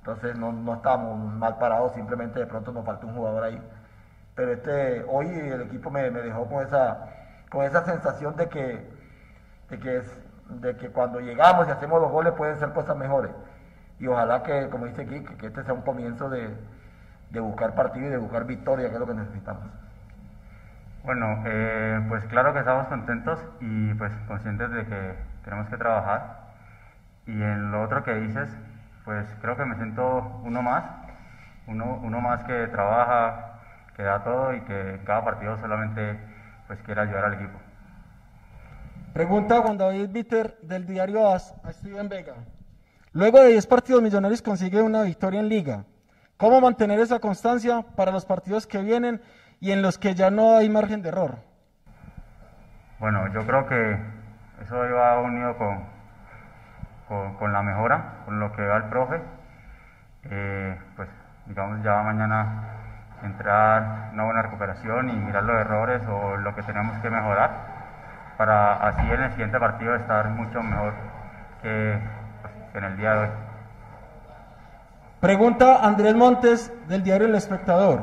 entonces 0.00 0.36
no, 0.38 0.50
no 0.50 0.74
estábamos 0.74 1.18
mal 1.34 1.58
parados, 1.58 1.92
simplemente 1.92 2.40
de 2.40 2.46
pronto 2.46 2.72
nos 2.72 2.84
faltó 2.84 3.06
un 3.06 3.14
jugador 3.14 3.44
ahí. 3.44 3.62
Pero 4.40 4.52
este, 4.52 5.04
hoy 5.06 5.26
el 5.28 5.60
equipo 5.60 5.90
me, 5.90 6.10
dejó 6.10 6.48
con 6.48 6.64
esa, 6.64 7.10
con 7.50 7.62
esa 7.62 7.84
sensación 7.84 8.36
de 8.36 8.48
que, 8.48 8.88
de 9.68 9.78
que, 9.78 9.98
es, 9.98 10.18
de 10.48 10.78
que 10.78 10.88
cuando 10.88 11.20
llegamos 11.20 11.68
y 11.68 11.70
hacemos 11.70 12.00
los 12.00 12.10
goles 12.10 12.32
pueden 12.32 12.58
ser 12.58 12.72
cosas 12.72 12.96
mejores. 12.96 13.32
Y 13.98 14.06
ojalá 14.06 14.42
que, 14.42 14.70
como 14.70 14.86
dice 14.86 15.02
aquí, 15.02 15.22
que 15.36 15.48
este 15.48 15.62
sea 15.62 15.74
un 15.74 15.82
comienzo 15.82 16.30
de, 16.30 16.56
buscar 17.38 17.74
partido 17.74 18.06
y 18.06 18.08
de 18.08 18.16
buscar 18.16 18.46
victoria, 18.46 18.88
que 18.88 18.94
es 18.94 19.00
lo 19.00 19.06
que 19.06 19.12
necesitamos. 19.12 19.64
Bueno, 21.04 21.42
eh, 21.44 22.02
pues 22.08 22.24
claro 22.24 22.54
que 22.54 22.60
estamos 22.60 22.86
contentos 22.86 23.44
y 23.60 23.92
pues 23.92 24.10
conscientes 24.26 24.70
de 24.70 24.86
que 24.86 25.16
tenemos 25.44 25.68
que 25.68 25.76
trabajar. 25.76 26.54
Y 27.26 27.42
en 27.42 27.72
lo 27.72 27.82
otro 27.82 28.04
que 28.04 28.14
dices, 28.14 28.48
pues 29.04 29.36
creo 29.42 29.58
que 29.58 29.66
me 29.66 29.76
siento 29.76 30.40
uno 30.44 30.62
más, 30.62 30.84
uno, 31.66 32.00
uno 32.02 32.22
más 32.22 32.42
que 32.44 32.68
trabaja, 32.68 33.49
que 34.00 34.06
da 34.06 34.24
todo 34.24 34.54
y 34.54 34.60
que 34.62 35.00
cada 35.04 35.22
partido 35.22 35.58
solamente 35.58 36.18
pues 36.66 36.80
quiere 36.84 37.02
ayudar 37.02 37.26
al 37.26 37.34
equipo. 37.34 37.58
Pregunta 39.12 39.60
Juan 39.60 39.76
David 39.76 40.08
Bitter 40.08 40.58
del 40.62 40.86
diario 40.86 41.28
AS 41.28 41.54
a 41.62 41.70
Steven 41.72 42.08
Vega. 42.08 42.34
Luego 43.12 43.40
de 43.40 43.48
10 43.48 43.66
partidos 43.66 44.00
millonarios 44.00 44.40
consigue 44.40 44.80
una 44.80 45.02
victoria 45.02 45.40
en 45.40 45.48
liga. 45.50 45.84
¿Cómo 46.38 46.62
mantener 46.62 46.98
esa 47.00 47.18
constancia 47.18 47.82
para 47.94 48.10
los 48.10 48.24
partidos 48.24 48.66
que 48.66 48.78
vienen 48.78 49.20
y 49.60 49.72
en 49.72 49.82
los 49.82 49.98
que 49.98 50.14
ya 50.14 50.30
no 50.30 50.56
hay 50.56 50.70
margen 50.70 51.02
de 51.02 51.10
error? 51.10 51.38
Bueno, 53.00 53.30
yo 53.34 53.46
creo 53.46 53.66
que 53.66 53.98
eso 54.62 54.76
va 54.76 55.20
unido 55.20 55.58
con, 55.58 57.36
con, 57.36 57.52
la 57.52 57.62
mejora, 57.62 58.22
con 58.24 58.40
lo 58.40 58.50
que 58.52 58.62
va 58.64 58.78
el 58.78 58.84
profe. 58.84 59.20
Eh, 60.22 60.78
pues 60.96 61.08
digamos 61.46 61.82
ya 61.82 62.02
mañana 62.02 62.80
entrar 63.22 64.10
una 64.12 64.24
buena 64.24 64.42
recuperación 64.42 65.10
y 65.10 65.12
mirar 65.12 65.44
los 65.44 65.56
errores 65.56 66.02
o 66.08 66.36
lo 66.36 66.54
que 66.54 66.62
tenemos 66.62 66.96
que 66.98 67.10
mejorar 67.10 67.50
para 68.36 68.88
así 68.88 69.02
en 69.02 69.22
el 69.22 69.30
siguiente 69.32 69.60
partido 69.60 69.94
estar 69.94 70.28
mucho 70.30 70.62
mejor 70.62 70.94
que 71.62 71.98
pues, 72.40 72.54
en 72.74 72.84
el 72.84 72.96
día 72.96 73.12
de 73.12 73.18
hoy. 73.18 73.28
Pregunta 75.20 75.84
Andrés 75.84 76.14
Montes 76.14 76.72
del 76.88 77.02
diario 77.02 77.26
El 77.26 77.34
Espectador 77.34 78.02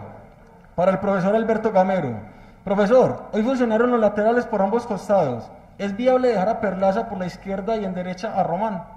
para 0.75 0.91
el 0.91 0.99
profesor 0.99 1.35
Alberto 1.35 1.71
Gamero. 1.71 2.19
Profesor, 2.63 3.29
hoy 3.31 3.41
funcionaron 3.41 3.89
los 3.89 3.99
laterales 3.99 4.45
por 4.45 4.61
ambos 4.61 4.85
costados. 4.85 5.49
¿Es 5.79 5.95
viable 5.95 6.27
dejar 6.27 6.49
a 6.49 6.59
Perlaza 6.59 7.09
por 7.09 7.17
la 7.17 7.25
izquierda 7.25 7.75
y 7.75 7.85
en 7.85 7.95
derecha 7.95 8.39
a 8.39 8.43
Román? 8.43 8.96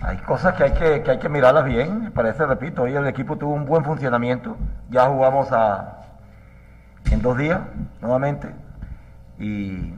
Hay 0.00 0.16
cosas 0.18 0.54
que 0.54 0.62
hay 0.62 0.72
que, 0.72 1.02
que 1.02 1.10
hay 1.10 1.18
que 1.18 1.28
mirarlas 1.28 1.64
bien, 1.64 2.12
parece, 2.12 2.46
repito, 2.46 2.82
hoy 2.82 2.94
el 2.94 3.06
equipo 3.08 3.36
tuvo 3.36 3.52
un 3.52 3.66
buen 3.66 3.84
funcionamiento, 3.84 4.56
ya 4.90 5.06
jugamos 5.06 5.50
a, 5.50 6.02
en 7.10 7.20
dos 7.20 7.36
días 7.36 7.60
nuevamente 8.00 8.54
y 9.40 9.94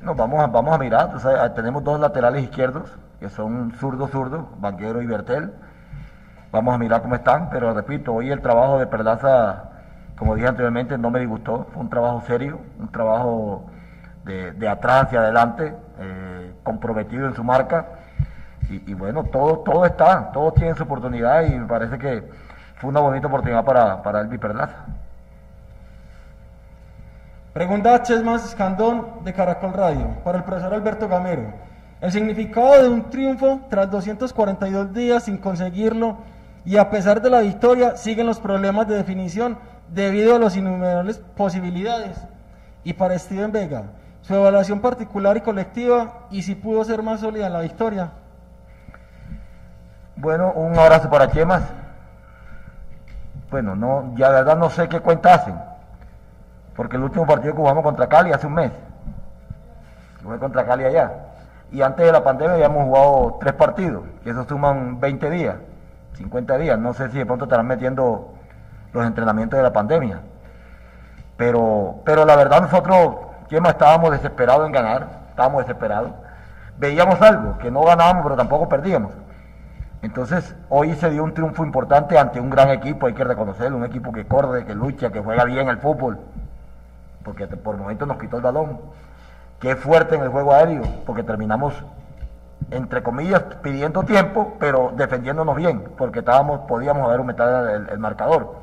nos 0.00 0.16
vamos 0.16 0.42
a, 0.42 0.46
vamos 0.46 0.74
a 0.74 0.78
mirar, 0.78 1.12
tenemos 1.54 1.84
dos 1.84 2.00
laterales 2.00 2.44
izquierdos 2.44 2.90
que 3.20 3.28
son 3.28 3.72
zurdo 3.72 4.08
zurdo, 4.08 4.48
Banquero 4.58 5.02
y 5.02 5.06
Bertel, 5.06 5.52
vamos 6.50 6.74
a 6.74 6.78
mirar 6.78 7.02
cómo 7.02 7.14
están, 7.14 7.50
pero 7.50 7.74
repito, 7.74 8.14
hoy 8.14 8.30
el 8.30 8.40
trabajo 8.40 8.78
de 8.78 8.86
Perlaza, 8.86 9.64
como 10.16 10.34
dije 10.34 10.48
anteriormente, 10.48 10.96
no 10.96 11.10
me 11.10 11.20
disgustó, 11.20 11.66
fue 11.74 11.82
un 11.82 11.90
trabajo 11.90 12.22
serio, 12.26 12.58
un 12.78 12.88
trabajo 12.88 13.66
de, 14.24 14.66
atrás 14.66 15.04
hacia 15.04 15.20
adelante, 15.20 15.74
eh, 15.98 16.54
comprometido 16.62 17.26
en 17.26 17.34
su 17.34 17.44
marca 17.44 17.99
y, 18.70 18.94
bueno, 18.94 19.24
todo, 19.24 19.58
todo 19.58 19.84
está, 19.84 20.30
todos 20.32 20.54
tienen 20.54 20.76
su 20.76 20.84
oportunidad 20.84 21.42
y 21.44 21.58
me 21.58 21.66
parece 21.66 21.98
que 21.98 22.24
fue 22.76 22.90
una 22.90 23.00
bonita 23.00 23.26
oportunidad 23.26 23.64
para, 23.64 24.02
para 24.02 24.20
Elvi 24.20 24.38
Perlaza. 24.38 24.86
Pregunta 27.52 28.00
Chesmas 28.02 28.44
Escandón 28.44 29.24
de 29.24 29.32
Caracol 29.32 29.72
Radio 29.72 30.06
para 30.22 30.38
el 30.38 30.44
profesor 30.44 30.72
Alberto 30.72 31.08
Gamero. 31.08 31.52
El 32.00 32.12
significado 32.12 32.80
de 32.80 32.88
un 32.88 33.10
triunfo 33.10 33.60
tras 33.68 33.90
242 33.90 34.94
días 34.94 35.24
sin 35.24 35.36
conseguirlo 35.36 36.18
y 36.64 36.76
a 36.76 36.88
pesar 36.90 37.20
de 37.20 37.28
la 37.28 37.40
victoria 37.40 37.96
siguen 37.96 38.26
los 38.26 38.38
problemas 38.38 38.86
de 38.86 38.96
definición 38.96 39.58
debido 39.92 40.36
a 40.36 40.38
las 40.38 40.56
innumerables 40.56 41.18
posibilidades. 41.36 42.18
Y 42.84 42.92
para 42.92 43.18
Steven 43.18 43.50
Vega, 43.50 43.82
su 44.22 44.34
evaluación 44.34 44.80
particular 44.80 45.36
y 45.36 45.40
colectiva 45.40 46.28
y 46.30 46.42
si 46.42 46.54
pudo 46.54 46.84
ser 46.84 47.02
más 47.02 47.20
sólida 47.20 47.48
la 47.48 47.60
victoria. 47.62 48.12
Bueno, 50.20 50.52
un 50.52 50.78
abrazo 50.78 51.08
para 51.08 51.30
Chemas. 51.30 51.62
Bueno, 53.50 53.74
no, 53.74 54.12
ya 54.16 54.28
de 54.28 54.34
verdad 54.34 54.56
no 54.58 54.68
sé 54.68 54.86
qué 54.86 55.00
cuenta 55.00 55.32
hacen. 55.32 55.58
Porque 56.76 56.96
el 56.96 57.04
último 57.04 57.26
partido 57.26 57.54
que 57.54 57.60
jugamos 57.60 57.82
contra 57.82 58.06
Cali 58.06 58.30
hace 58.30 58.46
un 58.46 58.52
mes. 58.52 58.70
Jugué 60.22 60.38
contra 60.38 60.66
Cali 60.66 60.84
allá. 60.84 61.10
Y 61.72 61.80
antes 61.80 62.04
de 62.04 62.12
la 62.12 62.22
pandemia 62.22 62.56
habíamos 62.56 62.84
jugado 62.84 63.38
tres 63.40 63.54
partidos. 63.54 64.02
Y 64.22 64.28
eso 64.28 64.44
suman 64.44 65.00
20 65.00 65.30
días, 65.30 65.56
50 66.18 66.58
días. 66.58 66.78
No 66.78 66.92
sé 66.92 67.08
si 67.08 67.16
de 67.16 67.24
pronto 67.24 67.46
estarán 67.46 67.66
metiendo 67.66 68.34
los 68.92 69.06
entrenamientos 69.06 69.56
de 69.56 69.62
la 69.62 69.72
pandemia. 69.72 70.20
Pero, 71.38 72.02
pero 72.04 72.26
la 72.26 72.36
verdad 72.36 72.60
nosotros, 72.60 73.16
Chema, 73.48 73.70
estábamos 73.70 74.10
desesperados 74.10 74.66
en 74.66 74.72
ganar. 74.72 75.06
Estábamos 75.30 75.62
desesperados. 75.62 76.12
Veíamos 76.76 77.22
algo, 77.22 77.56
que 77.56 77.70
no 77.70 77.82
ganábamos, 77.84 78.22
pero 78.22 78.36
tampoco 78.36 78.68
perdíamos. 78.68 79.12
Entonces, 80.02 80.54
hoy 80.70 80.94
se 80.94 81.10
dio 81.10 81.22
un 81.22 81.34
triunfo 81.34 81.64
importante 81.64 82.18
ante 82.18 82.40
un 82.40 82.48
gran 82.48 82.70
equipo, 82.70 83.06
hay 83.06 83.12
que 83.12 83.24
reconocerlo, 83.24 83.76
un 83.76 83.84
equipo 83.84 84.12
que 84.12 84.26
corre, 84.26 84.64
que 84.64 84.74
lucha, 84.74 85.10
que 85.10 85.20
juega 85.20 85.44
bien 85.44 85.68
el 85.68 85.76
fútbol, 85.76 86.18
porque 87.22 87.46
por 87.46 87.76
momentos 87.76 88.08
nos 88.08 88.18
quitó 88.18 88.38
el 88.38 88.42
balón, 88.42 88.80
que 89.58 89.72
es 89.72 89.78
fuerte 89.78 90.14
en 90.14 90.22
el 90.22 90.30
juego 90.30 90.54
aéreo, 90.54 90.82
porque 91.04 91.22
terminamos, 91.22 91.74
entre 92.70 93.02
comillas, 93.02 93.42
pidiendo 93.62 94.02
tiempo, 94.04 94.56
pero 94.58 94.90
defendiéndonos 94.96 95.54
bien, 95.56 95.84
porque 95.98 96.20
estábamos, 96.20 96.60
podíamos 96.60 97.06
haber 97.06 97.18
aumentado 97.18 97.68
el, 97.68 97.98
marcador. 97.98 98.54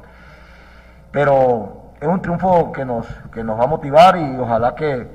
Pero 1.11 1.91
es 2.01 2.07
un 2.07 2.19
triunfo 2.19 2.71
que 2.71 2.83
nos, 2.83 3.05
que 3.31 3.43
nos 3.43 3.59
va 3.59 3.65
a 3.65 3.67
motivar 3.67 4.17
y 4.17 4.37
ojalá 4.39 4.73
que, 4.73 5.07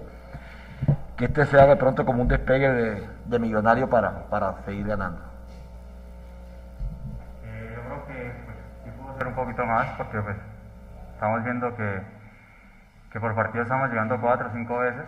que 1.16 1.24
este 1.24 1.46
sea 1.46 1.66
de 1.66 1.76
pronto 1.76 2.06
como 2.06 2.22
un 2.22 2.28
despegue 2.28 2.70
de, 2.70 3.08
de 3.26 3.38
millonario 3.40 3.90
para, 3.90 4.26
para 4.30 4.54
seguir 4.64 4.86
ganando. 4.86 5.31
Un 9.26 9.34
poquito 9.34 9.64
más 9.64 9.86
porque 9.96 10.20
pues 10.20 10.36
estamos 11.14 11.44
viendo 11.44 11.74
que, 11.76 12.02
que 13.12 13.20
por 13.20 13.34
partido 13.34 13.62
estamos 13.62 13.88
llegando 13.90 14.20
cuatro 14.20 14.48
o 14.48 14.52
cinco 14.52 14.78
veces, 14.78 15.04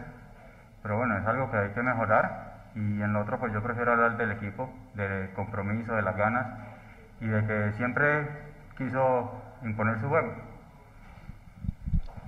pero 0.82 0.98
bueno, 0.98 1.18
es 1.18 1.26
algo 1.26 1.50
que 1.50 1.56
hay 1.56 1.70
que 1.70 1.82
mejorar 1.82 2.54
y 2.74 3.02
en 3.02 3.12
lo 3.12 3.22
otro 3.22 3.38
pues 3.38 3.52
yo 3.52 3.62
prefiero 3.62 3.92
hablar 3.92 4.16
del 4.16 4.32
equipo, 4.32 4.68
del 4.94 5.30
compromiso, 5.34 5.94
de 5.94 6.02
las 6.02 6.16
ganas 6.16 6.46
y 7.20 7.26
de 7.26 7.46
que 7.46 7.72
siempre 7.76 8.28
quiso 8.76 9.30
imponer 9.62 10.00
su 10.00 10.08
juego. 10.08 10.32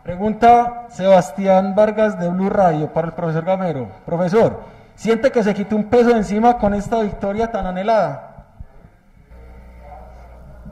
Pregunta 0.03 0.87
Sebastián 0.89 1.75
Vargas 1.75 2.19
de 2.19 2.29
Blue 2.29 2.49
Radio 2.49 2.93
para 2.93 3.09
el 3.09 3.12
profesor 3.12 3.45
Gamero. 3.45 3.89
Profesor, 4.05 4.62
¿siente 4.95 5.33
que 5.33 5.43
se 5.43 5.53
quitó 5.53 5.75
un 5.75 5.91
peso 5.91 6.11
encima 6.11 6.59
con 6.59 6.75
esta 6.75 7.01
victoria 7.03 7.51
tan 7.51 7.67
anhelada? 7.67 8.26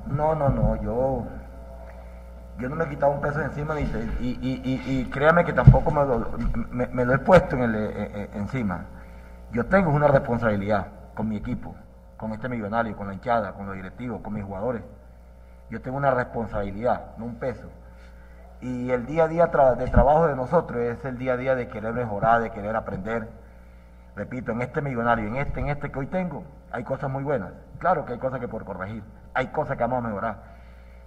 No, 0.07 0.35
no, 0.35 0.49
no, 0.49 0.77
yo, 0.83 1.25
yo 2.59 2.69
no 2.69 2.77
me 2.77 2.85
he 2.85 2.88
quitado 2.88 3.12
un 3.12 3.21
peso 3.21 3.40
encima 3.40 3.81
y, 3.81 3.85
y, 4.21 4.83
y, 4.87 5.05
créame 5.07 5.45
que 5.45 5.53
tampoco 5.53 5.90
me 5.90 7.05
lo, 7.05 7.14
he 7.14 7.19
puesto 7.19 7.57
en 7.57 7.62
el, 7.62 7.75
eh, 7.75 7.90
eh, 7.97 8.31
encima. 8.35 8.85
yo 9.53 9.64
tengo 9.67 9.90
una 9.90 10.09
responsabilidad 10.09 10.88
con 11.14 11.29
mi 11.29 11.37
equipo, 11.37 11.75
con 12.17 12.33
este 12.33 12.49
millonario, 12.49 12.97
con 12.97 13.07
la 13.07 13.14
hinchada, 13.14 13.53
con 13.53 13.67
los 13.67 13.75
directivos, 13.77 14.21
con 14.21 14.35
mis 14.35 14.45
jugadores. 14.45 14.83
Yo 15.71 15.81
tengo 15.81 15.97
una 15.97 16.11
responsabilidad, 16.11 17.17
no 17.17 17.25
un 17.25 17.37
peso. 17.37 17.69
Y 18.61 18.90
el 18.90 19.07
día 19.07 19.25
a 19.25 19.29
día 19.29 19.47
de 19.47 19.88
trabajo 19.88 20.27
de 20.27 20.37
nosotros 20.37 20.81
es 20.83 21.05
el 21.05 21.19
día 21.19 21.35
a 21.35 21.37
día 21.37 21.55
de 21.55 21.69
querer 21.69 21.93
mejorar, 21.93 22.43
de 22.43 22.51
querer 22.51 22.77
aprender. 22.77 23.29
Repito, 24.17 24.53
en 24.53 24.62
este 24.62 24.81
millonario, 24.81 25.27
en 25.27 25.37
este, 25.37 25.61
en 25.61 25.69
este 25.69 25.90
que 25.90 25.99
hoy 25.99 26.07
tengo, 26.07 26.45
hay 26.71 26.85
cosas 26.85 27.11
muy 27.11 27.25
buenas. 27.25 27.53
Claro 27.79 28.05
que 28.05 28.12
hay 28.12 28.19
cosas 28.19 28.40
que 28.40 28.49
por 28.49 28.64
corregir, 28.64 29.03
hay 29.35 29.49
cosas 29.49 29.77
que 29.77 29.83
vamos 29.83 30.05
a 30.05 30.09
mejorar. 30.09 30.37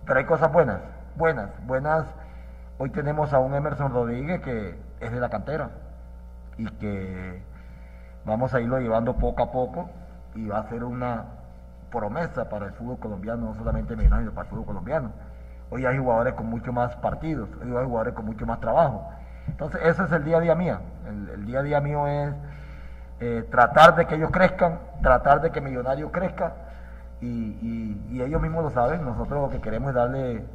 Pero 0.05 0.19
hay 0.19 0.25
cosas 0.25 0.51
buenas, 0.51 0.79
buenas, 1.15 1.49
buenas. 1.65 2.05
Hoy 2.77 2.89
tenemos 2.89 3.33
a 3.33 3.39
un 3.39 3.55
Emerson 3.55 3.91
Rodríguez 3.91 4.41
que 4.41 4.79
es 4.99 5.11
de 5.11 5.19
la 5.19 5.29
cantera 5.29 5.69
y 6.57 6.69
que 6.71 7.41
vamos 8.25 8.53
a 8.53 8.61
irlo 8.61 8.79
llevando 8.79 9.15
poco 9.15 9.43
a 9.43 9.51
poco 9.51 9.89
y 10.35 10.47
va 10.47 10.59
a 10.59 10.69
ser 10.69 10.83
una 10.83 11.25
promesa 11.91 12.49
para 12.49 12.67
el 12.67 12.73
fútbol 12.73 12.99
colombiano, 12.99 13.47
no 13.47 13.55
solamente 13.55 13.95
millonario, 13.95 14.31
para 14.31 14.43
el 14.43 14.49
fútbol 14.49 14.65
colombiano. 14.65 15.11
Hoy 15.69 15.85
hay 15.85 15.97
jugadores 15.97 16.33
con 16.33 16.47
mucho 16.47 16.71
más 16.71 16.95
partidos, 16.97 17.49
hoy 17.61 17.75
hay 17.75 17.85
jugadores 17.85 18.13
con 18.13 18.25
mucho 18.25 18.45
más 18.45 18.59
trabajo. 18.59 19.09
Entonces, 19.47 19.81
ese 19.83 20.03
es 20.03 20.11
el 20.11 20.23
día 20.25 20.37
a 20.37 20.41
día 20.41 20.55
mío. 20.55 20.79
El, 21.07 21.45
día 21.45 21.59
a 21.59 21.63
día 21.63 21.81
mío 21.81 22.07
es 22.07 22.33
eh, 23.19 23.47
tratar 23.49 23.95
de 23.95 24.05
que 24.05 24.15
ellos 24.15 24.29
crezcan, 24.31 24.79
tratar 25.01 25.41
de 25.41 25.51
que 25.51 25.61
Millonario 25.61 26.11
crezca 26.11 26.53
y, 27.21 28.21
ellos 28.21 28.41
mismos 28.41 28.63
lo 28.63 28.69
saben. 28.69 29.03
Nosotros 29.05 29.41
lo 29.41 29.49
que 29.49 29.61
queremos 29.61 29.89
es 29.89 29.95
darle 29.95 30.45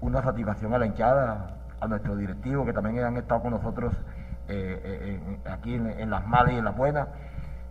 una 0.00 0.22
satisfacción 0.22 0.74
a 0.74 0.78
la 0.78 0.86
hinchada, 0.86 1.56
a 1.80 1.86
nuestros 1.88 2.18
directivos 2.18 2.66
que 2.66 2.72
también 2.72 3.04
han 3.04 3.16
estado 3.16 3.42
con 3.42 3.52
nosotros 3.52 3.92
eh, 4.48 4.80
eh, 4.84 5.38
aquí 5.50 5.74
en, 5.74 6.10
las 6.10 6.26
malas 6.26 6.54
y 6.54 6.58
en 6.58 6.64
las 6.64 6.76
buenas 6.76 7.08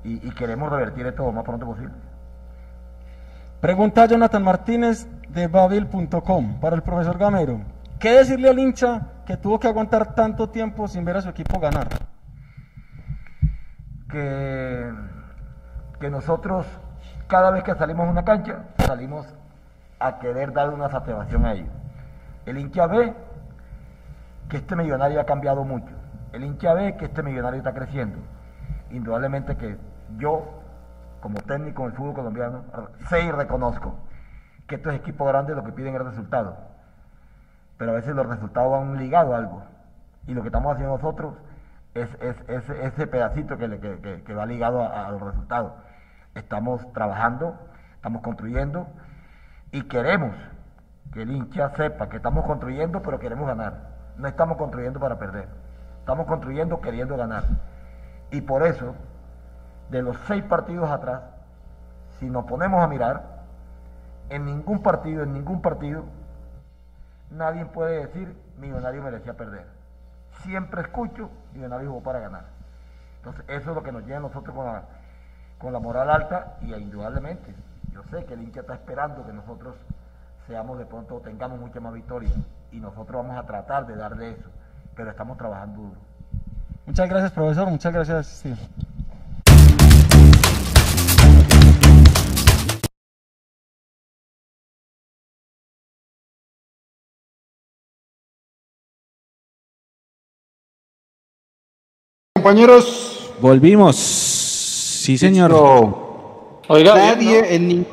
y, 0.04 0.26
y 0.28 0.32
queremos 0.32 0.72
revertir 0.72 1.06
esto 1.08 1.24
lo 1.24 1.32
más 1.32 1.44
pronto 1.44 1.66
posible. 1.66 1.94
Pregunta 3.62 4.06
Jonathan 4.06 4.44
Martínez 4.44 5.08
de 5.30 5.48
babil.com 5.48 6.60
para 6.60 6.76
el 6.76 6.82
profesor 6.82 7.18
Gamero. 7.18 7.60
¿Qué 8.00 8.12
decirle 8.12 8.50
al 8.50 8.58
hincha 8.58 9.08
que 9.26 9.36
tuvo 9.36 9.60
que 9.60 9.68
aguantar 9.68 10.16
tanto 10.16 10.50
tiempo 10.50 10.88
sin 10.88 11.04
ver 11.04 11.18
a 11.18 11.22
su 11.22 11.30
equipo 11.30 11.60
ganar? 11.60 11.90
Que, 14.10 14.90
que 16.00 16.10
nosotros, 16.10 16.66
cada 17.30 17.52
vez 17.52 17.64
que 17.64 17.76
salimos 17.76 18.08
a 18.08 18.12
una 18.12 18.26
cancha, 18.26 18.64
salimos 18.80 19.26
a 20.00 20.18
querer 20.18 20.52
dar 20.52 20.72
una 20.72 20.90
satisfacción 20.90 21.46
a 21.46 21.54
ellos. 21.54 21.70
El 22.48 22.58
hincha 22.58 22.88
ve 22.88 23.14
que 24.50 24.58
este 24.58 24.76
millonario 24.76 25.22
ha 25.22 25.26
cambiado 25.26 25.64
mucho. 25.64 25.94
El 26.34 26.44
hincha 26.44 26.74
ve 26.74 26.98
que 26.98 27.06
este 27.06 27.22
millonario 27.22 27.60
está 27.60 27.72
creciendo. 27.74 28.18
Indudablemente 28.90 29.56
que 29.58 29.78
yo, 30.18 30.44
como 31.22 31.40
técnico 31.42 31.84
del 31.84 31.94
fútbol 31.94 32.16
colombiano, 32.16 32.64
sé 33.10 33.22
y 33.22 33.32
reconozco 33.32 33.94
que 34.66 34.76
estos 34.76 34.96
equipos 34.96 35.28
grandes 35.28 35.56
lo 35.56 35.64
que 35.64 35.72
piden 35.72 35.96
es 35.96 36.02
resultados. 36.02 36.56
Pero 37.78 37.92
a 37.92 37.96
veces 37.96 38.16
los 38.16 38.26
resultados 38.26 38.72
van 38.72 38.98
ligados 38.98 39.36
a 39.36 39.38
algo. 39.38 39.62
Y 40.26 40.34
lo 40.34 40.42
que 40.42 40.48
estamos 40.48 40.74
haciendo 40.74 40.96
nosotros 40.96 41.36
es, 41.94 42.10
ese 42.48 43.06
pedacito 43.06 43.56
que, 43.60 44.34
va 44.34 44.46
ligado 44.48 44.84
a, 44.84 45.12
los 45.12 45.22
resultados. 45.22 45.74
Estamos 46.36 46.92
trabajando, 46.94 47.58
estamos 47.96 48.22
construyendo 48.22 48.88
y 49.72 49.84
queremos 49.84 50.36
que 51.12 51.24
el 51.24 51.32
hincha 51.32 51.70
sepa 51.72 52.10
que 52.10 52.18
estamos 52.18 52.46
construyendo, 52.46 53.02
pero 53.02 53.20
queremos 53.20 53.48
ganar. 53.48 53.90
No 54.18 54.28
estamos 54.28 54.58
construyendo 54.58 55.00
para 55.00 55.18
perder. 55.18 55.48
Estamos 56.00 56.28
construyendo 56.28 56.82
queriendo 56.82 57.18
ganar. 57.18 57.44
Y 58.32 58.42
por 58.42 58.64
eso, 58.64 58.96
de 59.90 60.02
los 60.02 60.18
seis 60.28 60.44
partidos 60.44 60.90
atrás, 60.90 61.22
si 62.20 62.30
nos 62.30 62.46
ponemos 62.46 62.84
a 62.84 62.88
mirar, 62.88 63.40
en 64.30 64.46
ningún 64.46 64.84
partido, 64.84 65.24
en 65.24 65.34
ningún 65.34 65.62
partido, 65.62 66.04
nadie 67.32 67.66
puede 67.66 68.06
decir 68.06 68.36
Millonario 68.58 69.02
merecía 69.02 69.34
perder. 69.34 69.66
Siempre 70.44 70.82
escucho 70.82 71.30
Millonario 71.54 71.90
jugó 71.90 72.04
para 72.04 72.20
ganar. 72.20 72.46
Entonces, 73.18 73.44
eso 73.48 73.72
es 73.72 73.76
lo 73.76 73.84
que 73.84 73.92
nos 73.92 74.06
lleva 74.06 74.18
a 74.18 74.22
nosotros 74.22 74.56
con 74.56 74.66
la, 74.66 74.84
con 75.60 75.74
la 75.74 75.80
moral 75.80 76.10
alta 76.10 76.58
y 76.62 76.74
indudablemente, 76.74 77.54
yo 77.94 78.02
sé 78.10 78.26
que 78.26 78.34
el 78.34 78.42
hincha 78.42 78.62
está 78.62 78.76
esperando 78.76 79.26
que 79.26 79.34
nosotros 79.34 79.76
seamos 80.48 80.80
de 80.80 80.86
pronto, 80.86 81.20
tengamos 81.20 81.60
mucha 81.60 81.82
más 81.82 81.94
victoria 81.94 82.32
y 82.72 82.80
nosotros 82.80 83.22
vamos 83.22 83.38
a 83.38 83.46
tratar 83.46 83.86
de 83.86 83.96
darle 83.96 84.32
eso, 84.32 84.50
pero 84.96 85.12
estamos 85.12 85.38
trabajando 85.38 85.82
duro. 85.82 86.00
Muchas 86.86 87.10
gracias, 87.10 87.32
profesor. 87.34 87.70
Muchas 87.70 87.94
gracias. 87.94 88.44
Compañeros. 102.34 103.36
Volvimos. 103.42 104.39
Sí, 105.10 105.18
señor. 105.18 105.52
Oiga, 106.68 106.94
Nadie 106.94 107.56
en, 107.56 107.88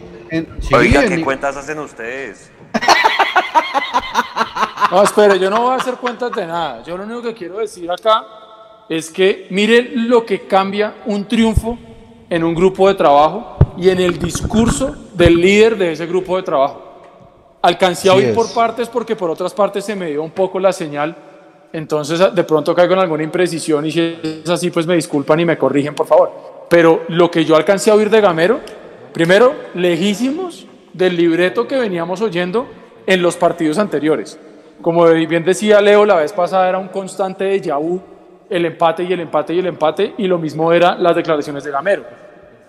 Oiga, 0.71 1.09
¿qué 1.09 1.25
cuentas 1.25 1.57
hacen 1.57 1.79
ustedes? 1.79 2.51
No, 4.91 5.03
espere, 5.03 5.39
yo 5.39 5.49
no 5.49 5.63
voy 5.63 5.73
a 5.73 5.77
hacer 5.77 5.95
cuentas 5.95 6.31
de 6.33 6.47
nada. 6.47 6.83
Yo 6.85 6.97
lo 6.97 7.05
único 7.05 7.23
que 7.23 7.35
quiero 7.35 7.59
decir 7.59 7.91
acá 7.91 8.25
es 8.89 9.11
que 9.11 9.47
miren 9.51 10.09
lo 10.09 10.27
que 10.27 10.47
cambia 10.47 10.97
un 11.07 11.27
triunfo 11.27 11.79
en 12.29 12.45
un 12.45 12.55
grupo 12.55 12.87
de 12.87 12.95
trabajo 12.95 13.57
y 13.79 13.89
en 13.89 13.99
el 13.99 14.19
discurso 14.19 14.95
del 15.15 15.41
líder 15.41 15.77
de 15.77 15.93
ese 15.93 16.07
grupo 16.07 16.37
de 16.37 16.43
trabajo. 16.43 16.83
Alcancé 17.63 18.11
a 18.11 18.13
oír 18.13 18.35
por 18.35 18.53
partes 18.53 18.91
porque 18.91 19.17
por 19.17 19.31
otras 19.31 19.55
partes 19.55 19.87
se 19.87 19.97
me 19.97 20.11
dio 20.11 20.23
un 20.23 20.33
poco 20.33 20.61
la 20.61 20.73
señal 20.73 21.17
entonces, 21.73 22.35
de 22.35 22.45
pronto 22.45 22.75
caigo 22.75 22.95
en 22.95 23.01
alguna 23.01 23.23
imprecisión 23.23 23.85
y 23.85 23.93
si 23.93 24.19
es 24.23 24.49
así, 24.49 24.71
pues 24.71 24.87
me 24.87 24.95
disculpan 24.95 25.41
y 25.41 25.45
me 25.45 25.59
corrigen, 25.59 25.95
por 25.95 26.07
favor. 26.07 26.56
Pero 26.69 27.03
lo 27.09 27.31
que 27.31 27.45
yo 27.45 27.57
alcancé 27.57 27.91
a 27.91 27.95
oír 27.95 28.11
de 28.11 28.21
Gamero, 28.21 28.61
primero, 29.13 29.55
lejísimos 29.75 30.67
del 30.93 31.17
libreto 31.17 31.67
que 31.69 31.77
veníamos 31.77 32.21
oyendo 32.21 32.67
en 33.07 33.23
los 33.23 33.37
partidos 33.37 33.79
anteriores. 33.79 34.39
Como 34.83 35.07
bien 35.07 35.45
decía 35.45 35.81
Leo, 35.81 36.05
la 36.05 36.17
vez 36.17 36.33
pasada 36.33 36.69
era 36.69 36.79
un 36.79 36.89
constante 36.89 37.45
de 37.45 37.61
Yahoo, 37.61 38.03
el 38.51 38.67
empate 38.67 39.05
y 39.05 39.13
el 39.13 39.21
empate 39.21 39.55
y 39.55 39.59
el 39.59 39.67
empate, 39.67 40.15
y 40.19 40.27
lo 40.27 40.39
mismo 40.39 40.73
eran 40.73 41.03
las 41.03 41.15
declaraciones 41.15 41.65
de 41.65 41.71
Gamero. 41.71 42.05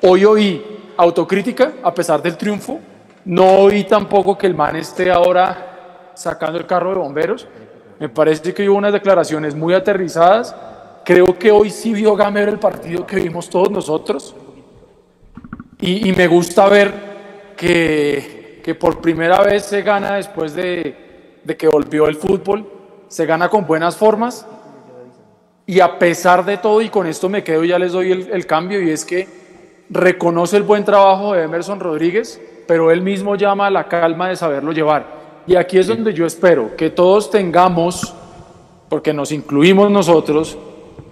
Hoy 0.03 0.25
oí 0.25 0.63
autocrítica, 0.97 1.73
a 1.83 1.93
pesar 1.93 2.21
del 2.21 2.37
triunfo, 2.37 2.79
no 3.25 3.59
oí 3.59 3.83
tampoco 3.83 4.37
que 4.37 4.47
el 4.47 4.55
man 4.55 4.75
esté 4.75 5.11
ahora 5.11 6.11
sacando 6.13 6.57
el 6.57 6.65
carro 6.65 6.89
de 6.91 6.95
bomberos, 6.95 7.47
me 7.99 8.09
parece 8.09 8.53
que 8.53 8.69
hubo 8.69 8.77
unas 8.77 8.93
declaraciones 8.93 9.55
muy 9.55 9.73
aterrizadas. 9.73 10.55
Creo 11.07 11.39
que 11.39 11.51
hoy 11.51 11.69
sí 11.69 11.93
vio 11.93 12.17
Gamero 12.17 12.51
el 12.51 12.59
partido 12.59 13.07
que 13.07 13.15
vimos 13.15 13.49
todos 13.49 13.71
nosotros. 13.71 14.35
Y, 15.79 16.11
me 16.11 16.27
gusta 16.27 16.67
ver 16.67 16.93
que, 17.55 18.59
que, 18.61 18.75
por 18.75 18.99
primera 18.99 19.41
vez 19.41 19.63
se 19.63 19.83
gana 19.83 20.15
después 20.15 20.53
de, 20.53 21.39
de 21.45 21.55
que 21.55 21.69
volvió 21.69 22.09
el 22.09 22.17
fútbol. 22.17 22.69
Se 23.07 23.25
gana 23.25 23.47
con 23.47 23.65
buenas 23.65 23.95
formas. 23.95 24.45
Y 25.65 25.79
a 25.79 25.97
pesar 25.97 26.43
de 26.43 26.57
todo, 26.57 26.81
y 26.81 26.89
con 26.89 27.07
esto 27.07 27.29
me 27.29 27.41
quedo, 27.41 27.63
ya 27.63 27.79
les 27.79 27.93
doy 27.93 28.11
el, 28.11 28.29
el 28.29 28.45
cambio, 28.45 28.81
y 28.81 28.89
es 28.89 29.05
que 29.05 29.29
reconoce 29.89 30.57
el 30.57 30.63
buen 30.63 30.83
trabajo 30.83 31.31
de 31.31 31.43
Emerson 31.43 31.79
Rodríguez, 31.79 32.41
pero 32.67 32.91
él 32.91 33.01
mismo 33.01 33.37
llama 33.37 33.67
a 33.67 33.71
la 33.71 33.87
calma 33.87 34.27
de 34.27 34.35
saberlo 34.35 34.73
llevar. 34.73 35.05
Y 35.47 35.55
aquí 35.55 35.77
es 35.77 35.87
donde 35.87 36.13
yo 36.13 36.25
espero 36.25 36.75
que 36.75 36.89
todos 36.89 37.31
tengamos, 37.31 38.13
porque 38.89 39.13
nos 39.13 39.31
incluimos 39.31 39.89
nosotros, 39.89 40.57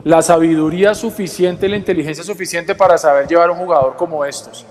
la 0.05 0.21
sabiduría 0.21 0.93
suficiente, 0.93 1.67
la 1.67 1.77
inteligencia 1.77 2.23
suficiente 2.23 2.75
para 2.75 2.95
saber 2.95 3.27
llevar 3.27 3.49
un 3.49 3.57
jugador 3.57 3.95
como 3.95 4.23
estos. 4.23 4.63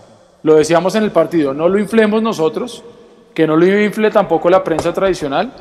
Lo 0.45 0.55
decíamos 0.55 0.95
en 0.95 1.03
el 1.03 1.11
partido, 1.11 1.53
no 1.53 1.69
lo 1.69 1.77
inflemos 1.77 2.23
nosotros, 2.23 2.85
que 3.35 3.45
no 3.45 3.57
lo 3.57 3.67
infle 3.67 4.13
tampoco 4.13 4.49
la 4.49 4.63
prensa 4.63 4.93
tradicional 4.93 5.53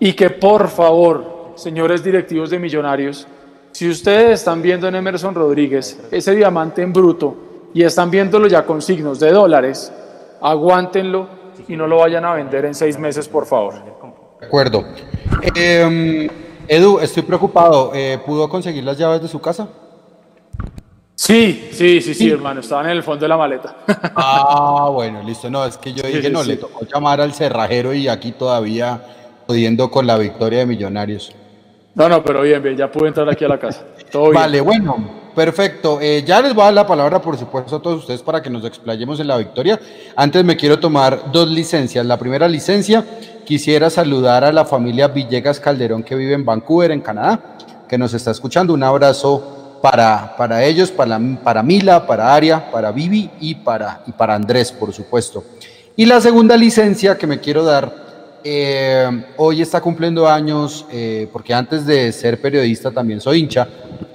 y 0.00 0.14
que 0.14 0.30
por 0.30 0.68
favor, 0.68 1.52
señores 1.54 2.02
directivos 2.02 2.50
de 2.50 2.58
Millonarios, 2.58 3.28
si 3.70 3.88
ustedes 3.88 4.40
están 4.40 4.60
viendo 4.60 4.88
en 4.88 4.96
Emerson 4.96 5.36
Rodríguez 5.36 6.00
ese 6.10 6.34
diamante 6.34 6.82
en 6.82 6.92
bruto 6.92 7.36
y 7.72 7.84
están 7.84 8.10
viéndolo 8.10 8.48
ya 8.48 8.64
con 8.64 8.82
signos 8.82 9.20
de 9.20 9.30
dólares, 9.30 9.92
aguántenlo 10.40 11.28
y 11.68 11.76
no 11.76 11.86
lo 11.86 11.98
vayan 11.98 12.24
a 12.24 12.34
vender 12.34 12.64
en 12.64 12.74
seis 12.74 12.98
meses, 12.98 13.28
por 13.28 13.46
favor. 13.46 13.74
De 14.40 14.46
acuerdo. 14.46 14.84
Em, 15.54 16.28
Edu, 16.72 17.00
estoy 17.00 17.22
preocupado. 17.22 17.92
Eh, 17.94 18.18
¿Pudo 18.24 18.48
conseguir 18.48 18.82
las 18.82 18.96
llaves 18.96 19.20
de 19.20 19.28
su 19.28 19.38
casa? 19.42 19.68
Sí, 21.14 21.68
sí, 21.70 22.00
sí, 22.00 22.14
sí, 22.14 22.30
hermano, 22.30 22.60
estaban 22.60 22.86
en 22.86 22.92
el 22.92 23.02
fondo 23.02 23.26
de 23.26 23.28
la 23.28 23.36
maleta. 23.36 23.76
Ah, 24.16 24.88
bueno, 24.90 25.22
listo. 25.22 25.50
No, 25.50 25.66
es 25.66 25.76
que 25.76 25.92
yo 25.92 26.02
dije, 26.02 26.30
no, 26.30 26.42
le 26.42 26.56
tocó 26.56 26.86
llamar 26.86 27.20
al 27.20 27.34
cerrajero 27.34 27.92
y 27.92 28.08
aquí 28.08 28.32
todavía 28.32 29.02
pudiendo 29.46 29.90
con 29.90 30.06
la 30.06 30.16
victoria 30.16 30.60
de 30.60 30.66
Millonarios. 30.66 31.34
No, 31.94 32.08
no, 32.08 32.24
pero 32.24 32.40
bien, 32.40 32.62
bien, 32.62 32.74
ya 32.74 32.90
pude 32.90 33.08
entrar 33.08 33.28
aquí 33.28 33.44
a 33.44 33.48
la 33.48 33.58
casa. 33.58 33.84
Todo 34.10 34.30
bien. 34.30 34.34
Vale, 34.36 34.60
bueno. 34.62 35.10
perfecto. 35.34 35.98
Eh, 36.00 36.24
ya 36.26 36.40
les 36.40 36.54
voy 36.54 36.62
a 36.62 36.64
dar 36.66 36.74
la 36.74 36.86
palabra, 36.86 37.20
por 37.20 37.36
supuesto, 37.36 37.76
a 37.76 37.82
todos 37.82 38.00
ustedes 38.00 38.22
para 38.22 38.40
que 38.40 38.48
nos 38.48 38.64
explayemos 38.64 39.20
en 39.20 39.26
la 39.26 39.36
victoria. 39.36 39.78
Antes 40.16 40.42
me 40.42 40.56
quiero 40.56 40.78
tomar 40.78 41.30
dos 41.32 41.50
licencias. 41.50 42.06
La 42.06 42.16
primera 42.16 42.48
licencia, 42.48 43.04
quisiera 43.44 43.90
saludar 43.90 44.44
a 44.44 44.52
la 44.52 44.64
familia 44.64 45.08
Villegas 45.08 45.60
Calderón 45.60 46.02
que 46.02 46.14
vive 46.14 46.34
en 46.34 46.44
Vancouver, 46.44 46.90
en 46.90 47.00
Canadá, 47.00 47.56
que 47.88 47.98
nos 47.98 48.14
está 48.14 48.30
escuchando. 48.30 48.74
Un 48.74 48.82
abrazo 48.82 49.78
para, 49.82 50.36
para 50.36 50.64
ellos, 50.64 50.90
para, 50.90 51.20
para 51.42 51.62
Mila, 51.62 52.06
para 52.06 52.34
Aria, 52.34 52.70
para 52.70 52.92
Vivi 52.92 53.30
y 53.40 53.56
para, 53.56 54.02
y 54.06 54.12
para 54.12 54.34
Andrés, 54.34 54.72
por 54.72 54.92
supuesto. 54.92 55.44
Y 55.96 56.06
la 56.06 56.20
segunda 56.20 56.56
licencia 56.56 57.18
que 57.18 57.26
me 57.26 57.40
quiero 57.40 57.64
dar 57.64 58.02
eh, 58.44 59.24
hoy 59.36 59.62
está 59.62 59.80
cumpliendo 59.80 60.26
años, 60.26 60.86
eh, 60.90 61.28
porque 61.32 61.52
antes 61.52 61.84
de 61.84 62.10
ser 62.12 62.40
periodista 62.40 62.90
también 62.90 63.20
soy 63.20 63.40
hincha. 63.40 63.68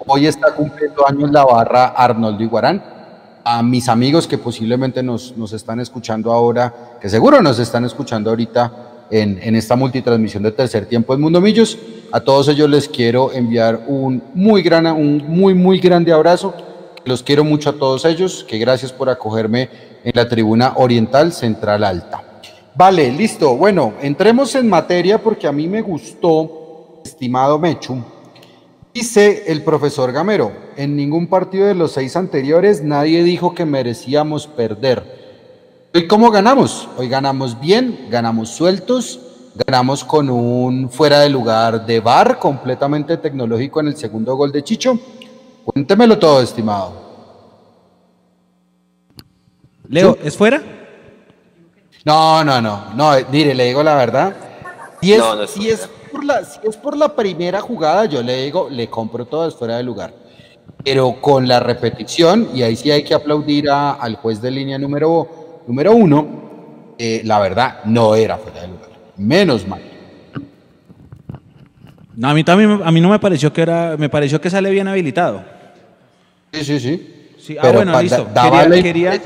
Hoy 0.05 0.27
está 0.27 0.53
cumpliendo 0.53 1.07
años 1.07 1.31
la 1.31 1.45
barra 1.45 1.87
Arnoldo 1.87 2.41
Iguarán. 2.41 2.83
A 3.43 3.63
mis 3.63 3.87
amigos 3.87 4.27
que 4.27 4.37
posiblemente 4.37 5.01
nos, 5.01 5.37
nos 5.37 5.53
están 5.53 5.79
escuchando 5.79 6.33
ahora, 6.33 6.97
que 6.99 7.07
seguro 7.07 7.41
nos 7.41 7.59
están 7.59 7.85
escuchando 7.85 8.29
ahorita 8.29 8.86
en, 9.11 9.55
esta 9.55 9.75
multitransmisión 9.75 10.43
de 10.43 10.51
tercer 10.51 10.85
tiempo 10.85 11.13
en 11.13 11.21
Mundo 11.21 11.41
Millos, 11.41 11.77
a 12.11 12.19
todos 12.19 12.47
ellos 12.47 12.69
les 12.69 12.87
quiero 12.87 13.31
enviar 13.31 13.85
un 13.87 14.21
muy, 14.33 14.61
gran, 14.61 14.87
un 14.87 15.23
muy, 15.27 15.53
muy 15.53 15.79
grande 15.79 16.11
abrazo. 16.11 16.53
Los 17.05 17.23
quiero 17.23 17.43
mucho 17.43 17.69
a 17.69 17.73
todos 17.73 18.05
ellos, 18.05 18.45
que 18.47 18.57
gracias 18.57 18.91
por 18.91 19.09
acogerme 19.09 19.69
en 20.03 20.11
la 20.13 20.27
tribuna 20.27 20.73
oriental 20.75 21.31
central 21.31 21.83
alta. 21.83 22.23
Vale, 22.75 23.11
listo. 23.11 23.55
Bueno, 23.55 23.93
entremos 24.01 24.53
en 24.55 24.69
materia 24.69 25.17
porque 25.17 25.47
a 25.47 25.51
mí 25.51 25.67
me 25.67 25.81
gustó, 25.81 27.01
estimado 27.03 27.57
Mechu. 27.57 28.03
Dice 28.93 29.43
el 29.47 29.63
profesor 29.63 30.11
Gamero, 30.11 30.51
en 30.75 30.95
ningún 30.95 31.27
partido 31.27 31.67
de 31.67 31.75
los 31.75 31.91
seis 31.91 32.15
anteriores 32.15 32.83
nadie 32.83 33.23
dijo 33.23 33.53
que 33.53 33.65
merecíamos 33.65 34.47
perder. 34.47 35.16
¿Y 35.97 36.05
cómo 36.05 36.29
ganamos? 36.29 36.87
Hoy 36.95 37.09
ganamos 37.09 37.59
bien, 37.59 38.05
ganamos 38.11 38.49
sueltos, 38.49 39.19
ganamos 39.65 40.03
con 40.03 40.29
un 40.29 40.91
fuera 40.91 41.21
de 41.21 41.29
lugar 41.29 41.87
de 41.87 41.99
bar 41.99 42.37
completamente 42.37 43.17
tecnológico 43.17 43.79
en 43.79 43.87
el 43.87 43.97
segundo 43.97 44.35
gol 44.35 44.51
de 44.51 44.63
Chicho. 44.63 44.99
Cuéntemelo 45.65 46.19
todo, 46.19 46.39
estimado. 46.43 46.93
Leo, 49.89 50.15
¿es 50.23 50.37
fuera? 50.37 50.61
No, 52.05 52.43
no, 52.43 52.61
no, 52.61 52.93
no, 52.93 53.13
mire, 53.31 53.55
le 53.55 53.65
digo 53.65 53.81
la 53.81 53.95
verdad. 53.95 54.35
Si 55.01 55.13
es, 55.13 55.23
si 55.49 55.69
es, 55.71 55.89
por 56.11 56.23
la, 56.23 56.45
si 56.45 56.59
es 56.63 56.77
por 56.77 56.95
la 56.95 57.15
primera 57.15 57.59
jugada, 57.59 58.05
yo 58.05 58.21
le 58.21 58.43
digo, 58.43 58.67
le 58.69 58.87
compro 58.87 59.25
todo, 59.25 59.47
es 59.47 59.55
fuera 59.55 59.77
de 59.77 59.83
lugar. 59.83 60.13
Pero 60.83 61.19
con 61.19 61.47
la 61.47 61.59
repetición, 61.59 62.49
y 62.53 62.61
ahí 62.61 62.75
sí 62.75 62.91
hay 62.91 63.03
que 63.03 63.15
aplaudir 63.15 63.67
a, 63.67 63.93
al 63.93 64.15
juez 64.17 64.39
de 64.39 64.51
línea 64.51 64.77
número, 64.77 65.46
número 65.67 65.93
uno, 65.93 66.95
eh, 66.97 67.21
la 67.23 67.39
verdad, 67.39 67.83
no 67.85 68.15
era 68.15 68.37
fuera 68.37 68.61
de 68.61 68.67
lugar. 68.67 68.89
Menos 69.17 69.67
mal. 69.67 69.81
No, 72.15 72.29
a 72.29 72.33
mí 72.33 72.43
también, 72.43 72.81
a 72.83 72.91
mí 72.91 72.99
no 72.99 73.09
me 73.09 73.19
pareció 73.19 73.53
que 73.53 73.61
era, 73.61 73.95
me 73.97 74.09
pareció 74.09 74.41
que 74.41 74.49
sale 74.49 74.71
bien 74.71 74.87
habilitado. 74.87 75.43
Sí, 76.51 76.63
sí, 76.63 76.79
sí. 76.79 77.13
Sí, 77.37 77.55
ah, 77.61 77.71
bueno, 77.71 78.01
listo. 78.01 78.27
Quería, 78.33 78.81
quería, 78.81 79.21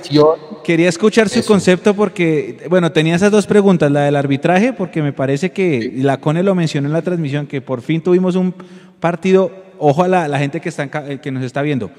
quería, 0.64 0.90
escuchar 0.90 1.28
su 1.28 1.44
concepto 1.44 1.96
porque, 1.96 2.68
bueno, 2.70 2.92
tenía 2.92 3.16
esas 3.16 3.32
dos 3.32 3.48
preguntas, 3.48 3.90
la 3.90 4.02
del 4.02 4.16
arbitraje, 4.16 4.74
porque 4.74 5.02
me 5.02 5.12
parece 5.12 5.52
que 5.52 5.94
la 5.96 6.18
CONE 6.18 6.44
lo 6.44 6.54
mencionó 6.54 6.88
en 6.88 6.94
la 6.94 7.02
transmisión, 7.02 7.48
que 7.48 7.62
por 7.62 7.82
fin 7.82 8.02
tuvimos 8.02 8.36
un 8.36 8.54
partido, 9.00 9.52
ojo 9.80 10.04
a 10.04 10.08
la, 10.08 10.28
la 10.28 10.38
gente 10.38 10.60
que, 10.60 10.70
está, 10.70 10.88
que 10.88 11.32
nos 11.32 11.44
está 11.44 11.64
viendo, 11.64 11.90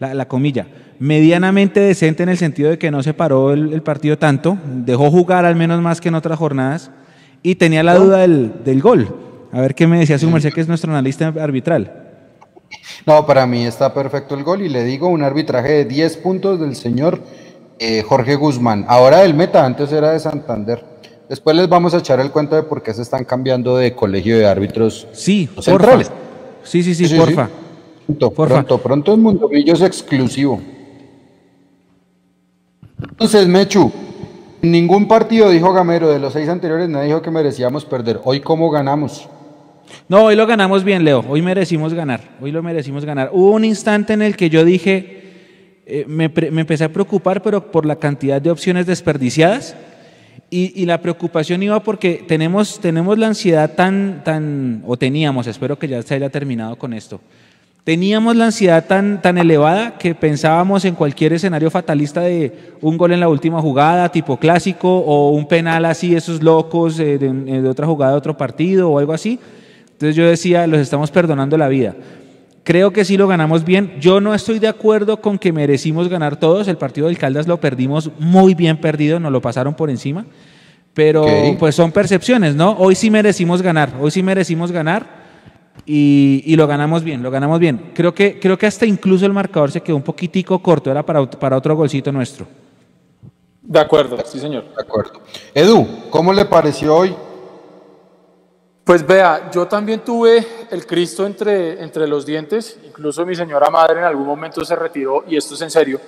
la, 0.00 0.14
la, 0.14 0.26
comilla, 0.26 0.66
medianamente 0.98 1.78
decente 1.78 2.24
en 2.24 2.30
el 2.30 2.38
sentido 2.38 2.70
de 2.70 2.78
que 2.78 2.90
no 2.90 3.02
se 3.04 3.14
paró 3.14 3.52
el, 3.52 3.72
el, 3.72 3.82
partido 3.82 4.18
tanto, 4.18 4.58
dejó 4.64 5.10
jugar 5.10 5.44
al 5.44 5.54
menos 5.54 5.80
más 5.80 6.00
que 6.00 6.08
en 6.08 6.16
otras 6.16 6.38
jornadas, 6.38 6.90
y 7.42 7.54
tenía 7.54 7.82
la 7.82 7.94
duda 7.94 8.18
del, 8.18 8.64
del 8.64 8.82
gol. 8.82 9.14
A 9.52 9.60
ver 9.60 9.74
qué 9.74 9.86
me 9.86 9.98
decía 9.98 10.18
su 10.18 10.30
merced, 10.30 10.52
que 10.52 10.60
es 10.60 10.68
nuestro 10.68 10.90
analista 10.90 11.28
arbitral. 11.28 11.92
No, 13.06 13.26
para 13.26 13.46
mí 13.46 13.64
está 13.64 13.92
perfecto 13.92 14.34
el 14.34 14.44
gol 14.44 14.62
y 14.62 14.68
le 14.68 14.84
digo 14.84 15.08
un 15.08 15.22
arbitraje 15.22 15.72
de 15.72 15.84
10 15.86 16.16
puntos 16.18 16.60
del 16.60 16.76
señor 16.76 17.20
eh, 17.78 18.02
Jorge 18.02 18.36
Guzmán. 18.36 18.84
Ahora 18.88 19.24
el 19.24 19.34
meta, 19.34 19.64
antes 19.64 19.90
era 19.92 20.12
de 20.12 20.20
Santander. 20.20 20.84
Después 21.28 21.56
les 21.56 21.68
vamos 21.68 21.94
a 21.94 21.98
echar 21.98 22.20
el 22.20 22.30
cuento 22.30 22.56
de 22.56 22.62
por 22.62 22.82
qué 22.82 22.92
se 22.92 23.02
están 23.02 23.24
cambiando 23.24 23.76
de 23.76 23.94
colegio 23.94 24.36
de 24.38 24.46
árbitros. 24.46 25.08
Sí, 25.12 25.48
porfa. 25.54 26.02
Sí, 26.62 26.82
sí, 26.82 26.94
sí, 26.94 27.06
sí, 27.06 27.16
porfa. 27.16 27.46
Sí. 27.46 27.52
Pronto, 28.10 28.30
porfa. 28.30 28.54
pronto, 28.54 28.78
pronto 28.78 29.14
en 29.14 29.22
Mundomillos 29.22 29.82
exclusivo. 29.82 30.60
Entonces, 33.00 33.46
Mechu, 33.46 33.92
en 34.62 34.72
ningún 34.72 35.06
partido 35.06 35.48
dijo 35.50 35.72
Gamero 35.72 36.08
de 36.08 36.18
los 36.18 36.32
seis 36.32 36.48
anteriores, 36.48 36.88
nadie 36.88 37.06
dijo 37.06 37.22
que 37.22 37.30
merecíamos 37.30 37.84
perder. 37.84 38.20
Hoy, 38.24 38.40
¿cómo 38.40 38.68
ganamos? 38.70 39.28
No, 40.08 40.24
hoy 40.24 40.34
lo 40.34 40.46
ganamos 40.46 40.82
bien, 40.82 41.04
Leo. 41.04 41.24
Hoy 41.28 41.40
merecimos 41.40 41.94
ganar. 41.94 42.20
Hoy 42.40 42.50
lo 42.50 42.62
merecimos 42.62 43.04
ganar. 43.04 43.30
Hubo 43.32 43.52
un 43.52 43.64
instante 43.64 44.12
en 44.12 44.22
el 44.22 44.36
que 44.36 44.50
yo 44.50 44.64
dije, 44.64 45.22
eh, 45.86 46.04
me, 46.08 46.28
me, 46.28 46.60
empecé 46.62 46.84
a 46.84 46.92
preocupar, 46.92 47.42
pero 47.42 47.70
por 47.70 47.86
la 47.86 47.96
cantidad 47.96 48.42
de 48.42 48.50
opciones 48.50 48.86
desperdiciadas. 48.86 49.76
Y, 50.50 50.72
y, 50.82 50.84
la 50.84 51.00
preocupación 51.00 51.62
iba 51.62 51.78
porque 51.80 52.24
tenemos, 52.26 52.80
tenemos 52.80 53.16
la 53.18 53.28
ansiedad 53.28 53.72
tan, 53.76 54.22
tan, 54.24 54.82
o 54.84 54.96
teníamos, 54.96 55.46
espero 55.46 55.78
que 55.78 55.86
ya 55.86 56.02
se 56.02 56.14
haya 56.16 56.28
terminado 56.28 56.76
con 56.76 56.92
esto. 56.92 57.20
Teníamos 57.90 58.36
la 58.36 58.46
ansiedad 58.46 58.84
tan, 58.86 59.20
tan 59.20 59.36
elevada 59.36 59.98
que 59.98 60.14
pensábamos 60.14 60.84
en 60.84 60.94
cualquier 60.94 61.32
escenario 61.32 61.70
fatalista 61.70 62.20
de 62.20 62.52
un 62.80 62.96
gol 62.96 63.12
en 63.12 63.18
la 63.18 63.28
última 63.28 63.60
jugada, 63.60 64.12
tipo 64.12 64.36
clásico, 64.36 64.98
o 64.98 65.30
un 65.30 65.48
penal 65.48 65.84
así, 65.84 66.14
esos 66.14 66.40
locos 66.40 67.00
eh, 67.00 67.18
de, 67.18 67.32
de 67.32 67.68
otra 67.68 67.86
jugada 67.86 68.12
de 68.12 68.18
otro 68.18 68.36
partido 68.36 68.90
o 68.90 68.98
algo 68.98 69.12
así 69.12 69.40
entonces 70.00 70.16
yo 70.16 70.26
decía, 70.26 70.66
los 70.66 70.80
estamos 70.80 71.10
perdonando 71.10 71.58
la 71.58 71.68
vida. 71.68 71.94
Creo 72.64 72.90
que 72.90 73.04
sí 73.04 73.18
lo 73.18 73.28
ganamos 73.28 73.66
bien. 73.66 73.96
Yo 74.00 74.18
no 74.18 74.34
estoy 74.34 74.58
de 74.58 74.66
acuerdo 74.66 75.20
con 75.20 75.38
que 75.38 75.52
merecimos 75.52 76.08
ganar 76.08 76.36
todos. 76.36 76.68
El 76.68 76.78
partido 76.78 77.08
del 77.08 77.18
Caldas 77.18 77.46
lo 77.46 77.60
perdimos 77.60 78.10
muy 78.18 78.54
bien 78.54 78.78
perdido, 78.78 79.20
nos 79.20 79.30
lo 79.30 79.42
pasaron 79.42 79.74
por 79.74 79.90
encima. 79.90 80.24
Pero 80.94 81.24
okay. 81.24 81.54
pues 81.56 81.74
son 81.74 81.92
percepciones, 81.92 82.54
¿no? 82.54 82.78
Hoy 82.78 82.94
sí 82.94 83.10
merecimos 83.10 83.60
ganar, 83.60 83.92
hoy 84.00 84.10
sí 84.10 84.22
merecimos 84.22 84.72
ganar 84.72 85.19
y, 85.92 86.44
y, 86.46 86.54
lo 86.54 86.68
ganamos 86.68 87.02
bien, 87.02 87.20
lo 87.20 87.32
ganamos 87.32 87.58
bien. 87.58 87.90
Creo 87.94 88.14
que, 88.14 88.38
creo 88.38 88.56
que 88.56 88.66
hasta 88.66 88.86
incluso 88.86 89.26
el 89.26 89.32
marcador 89.32 89.72
se 89.72 89.80
quedó 89.80 89.96
un 89.96 90.02
poquitico 90.02 90.62
corto, 90.62 90.88
era 90.88 91.04
para, 91.04 91.28
para 91.28 91.56
otro 91.56 91.74
golcito 91.74 92.12
nuestro. 92.12 92.46
De 93.60 93.80
acuerdo, 93.80 94.16
sí 94.24 94.38
señor. 94.38 94.66
De 94.76 94.82
acuerdo. 94.82 95.20
Edu, 95.52 95.84
¿cómo 96.10 96.32
le 96.32 96.44
pareció 96.44 96.94
hoy 96.94 97.12
pues 98.84 99.06
vea, 99.06 99.50
yo 99.52 99.66
también 99.68 100.00
tuve 100.00 100.44
el 100.68 100.84
Cristo 100.84 101.24
entre, 101.24 101.80
entre 101.80 102.08
los 102.08 102.26
dientes, 102.26 102.76
incluso 102.84 103.24
mi 103.24 103.36
señora 103.36 103.70
madre 103.70 104.00
en 104.00 104.04
algún 104.04 104.26
momento 104.26 104.64
se 104.64 104.74
retiró, 104.74 105.22
y 105.28 105.36
esto 105.36 105.54
es 105.54 105.60
en 105.60 105.70
serio, 105.70 106.00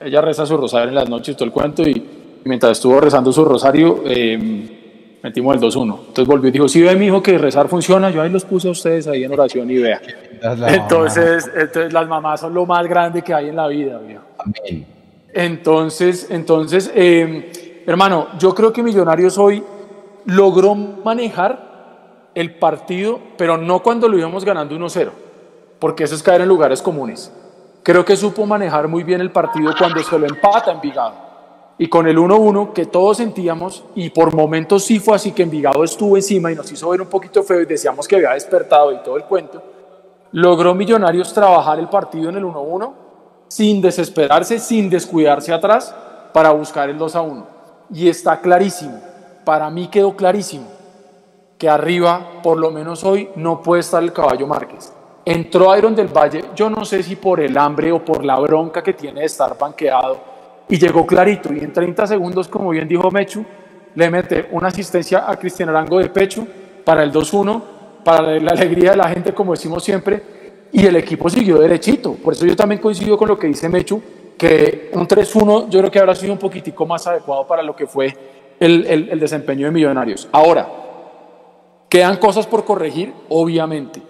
ella 0.00 0.20
reza 0.20 0.46
su 0.46 0.56
rosario 0.56 0.90
en 0.90 0.94
las 0.94 1.08
noches, 1.08 1.34
todo 1.34 1.46
el 1.46 1.50
cuento, 1.50 1.82
y 1.82 2.40
mientras 2.44 2.72
estuvo 2.72 3.00
rezando 3.00 3.32
su 3.32 3.44
rosario, 3.44 4.04
eh, 4.06 4.79
metimos 5.22 5.54
el 5.54 5.60
2-1. 5.60 5.98
Entonces 5.98 6.26
volvió 6.26 6.48
y 6.48 6.52
dijo, 6.52 6.68
si 6.68 6.82
ve 6.82 6.94
mi 6.96 7.06
hijo 7.06 7.22
que 7.22 7.36
rezar 7.38 7.68
funciona, 7.68 8.10
yo 8.10 8.22
ahí 8.22 8.30
los 8.30 8.44
puse 8.44 8.68
a 8.68 8.70
ustedes 8.70 9.06
ahí 9.06 9.24
en 9.24 9.32
oración 9.32 9.70
y 9.70 9.78
vea. 9.78 10.00
Entonces, 10.68 11.50
entonces 11.54 11.92
las 11.92 12.08
mamás 12.08 12.40
son 12.40 12.54
lo 12.54 12.66
más 12.66 12.86
grande 12.86 13.22
que 13.22 13.34
hay 13.34 13.48
en 13.48 13.56
la 13.56 13.68
vida. 13.68 13.98
Viejo. 13.98 14.22
Amén. 14.38 14.86
Entonces, 15.32 16.28
entonces 16.30 16.90
eh, 16.94 17.82
hermano, 17.86 18.28
yo 18.38 18.54
creo 18.54 18.72
que 18.72 18.82
Millonarios 18.82 19.38
hoy 19.38 19.62
logró 20.26 20.74
manejar 20.74 21.70
el 22.34 22.54
partido, 22.54 23.18
pero 23.36 23.56
no 23.56 23.80
cuando 23.80 24.08
lo 24.08 24.18
íbamos 24.18 24.44
ganando 24.44 24.76
1-0, 24.76 25.10
porque 25.78 26.04
eso 26.04 26.14
es 26.14 26.22
caer 26.22 26.42
en 26.42 26.48
lugares 26.48 26.82
comunes. 26.82 27.32
Creo 27.82 28.04
que 28.04 28.16
supo 28.16 28.46
manejar 28.46 28.88
muy 28.88 29.02
bien 29.02 29.20
el 29.20 29.30
partido 29.30 29.72
cuando 29.76 30.02
se 30.02 30.18
lo 30.18 30.26
empata 30.26 30.72
Envigado. 30.72 31.29
Y 31.80 31.88
con 31.88 32.06
el 32.06 32.18
1-1 32.18 32.74
que 32.74 32.84
todos 32.84 33.16
sentíamos, 33.16 33.84
y 33.94 34.10
por 34.10 34.34
momentos 34.34 34.84
sí 34.84 35.00
fue 35.00 35.16
así 35.16 35.32
que 35.32 35.44
Envigado 35.44 35.82
estuvo 35.82 36.14
encima 36.14 36.52
y 36.52 36.54
nos 36.54 36.70
hizo 36.70 36.90
ver 36.90 37.00
un 37.00 37.08
poquito 37.08 37.42
feo 37.42 37.62
y 37.62 37.64
decíamos 37.64 38.06
que 38.06 38.16
había 38.16 38.32
despertado 38.32 38.92
y 38.92 38.98
todo 38.98 39.16
el 39.16 39.24
cuento, 39.24 39.62
logró 40.32 40.74
Millonarios 40.74 41.32
trabajar 41.32 41.78
el 41.78 41.88
partido 41.88 42.28
en 42.28 42.36
el 42.36 42.44
1-1 42.44 42.92
sin 43.48 43.80
desesperarse, 43.80 44.58
sin 44.58 44.90
descuidarse 44.90 45.54
atrás 45.54 45.94
para 46.34 46.50
buscar 46.50 46.90
el 46.90 46.98
2-1. 46.98 47.46
Y 47.94 48.10
está 48.10 48.42
clarísimo, 48.42 49.00
para 49.46 49.70
mí 49.70 49.88
quedó 49.88 50.14
clarísimo 50.14 50.66
que 51.56 51.70
arriba, 51.70 52.42
por 52.42 52.58
lo 52.58 52.70
menos 52.70 53.04
hoy, 53.04 53.30
no 53.36 53.62
puede 53.62 53.80
estar 53.80 54.02
el 54.02 54.12
caballo 54.12 54.46
Márquez. 54.46 54.92
Entró 55.24 55.74
Iron 55.74 55.94
del 55.94 56.08
Valle, 56.08 56.44
yo 56.54 56.68
no 56.68 56.84
sé 56.84 57.02
si 57.02 57.16
por 57.16 57.40
el 57.40 57.56
hambre 57.56 57.90
o 57.90 58.04
por 58.04 58.22
la 58.22 58.38
bronca 58.38 58.82
que 58.82 58.92
tiene 58.92 59.20
de 59.20 59.26
estar 59.26 59.56
banqueado, 59.56 60.29
y 60.70 60.78
llegó 60.78 61.04
clarito. 61.04 61.52
Y 61.52 61.58
en 61.58 61.72
30 61.72 62.06
segundos, 62.06 62.48
como 62.48 62.70
bien 62.70 62.88
dijo 62.88 63.10
Mechu, 63.10 63.44
le 63.94 64.08
mete 64.08 64.46
una 64.52 64.68
asistencia 64.68 65.28
a 65.28 65.36
Cristian 65.36 65.68
Arango 65.68 65.98
de 65.98 66.08
pecho 66.08 66.46
para 66.84 67.02
el 67.02 67.12
2-1, 67.12 67.62
para 68.04 68.38
la 68.38 68.52
alegría 68.52 68.92
de 68.92 68.96
la 68.96 69.08
gente, 69.08 69.34
como 69.34 69.52
decimos 69.52 69.84
siempre. 69.84 70.40
y 70.72 70.86
el 70.86 70.94
equipo 70.94 71.28
siguió 71.28 71.58
derechito. 71.58 72.14
Por 72.14 72.32
eso 72.32 72.46
yo 72.46 72.54
también 72.54 72.80
coincido 72.80 73.18
con 73.18 73.28
lo 73.28 73.36
que 73.36 73.48
dice 73.48 73.68
Mechu, 73.68 74.00
que 74.38 74.90
un 74.94 75.06
3-1 75.06 75.68
yo 75.68 75.80
creo 75.80 75.90
que 75.90 75.98
habrá 75.98 76.14
sido 76.14 76.32
un 76.32 76.38
poquitico 76.38 76.86
más 76.86 77.04
adecuado 77.08 77.44
para 77.46 77.60
lo 77.62 77.74
que 77.74 77.88
fue 77.88 78.16
el, 78.60 78.86
el, 78.86 79.18
desempeño 79.18 79.66
de 79.66 79.72
Millonarios. 79.72 80.28
Ahora, 80.30 80.68
¿quedan 81.88 82.18
cosas 82.18 82.46
por 82.46 82.64
corregir? 82.64 83.12
Obviamente. 83.30 84.00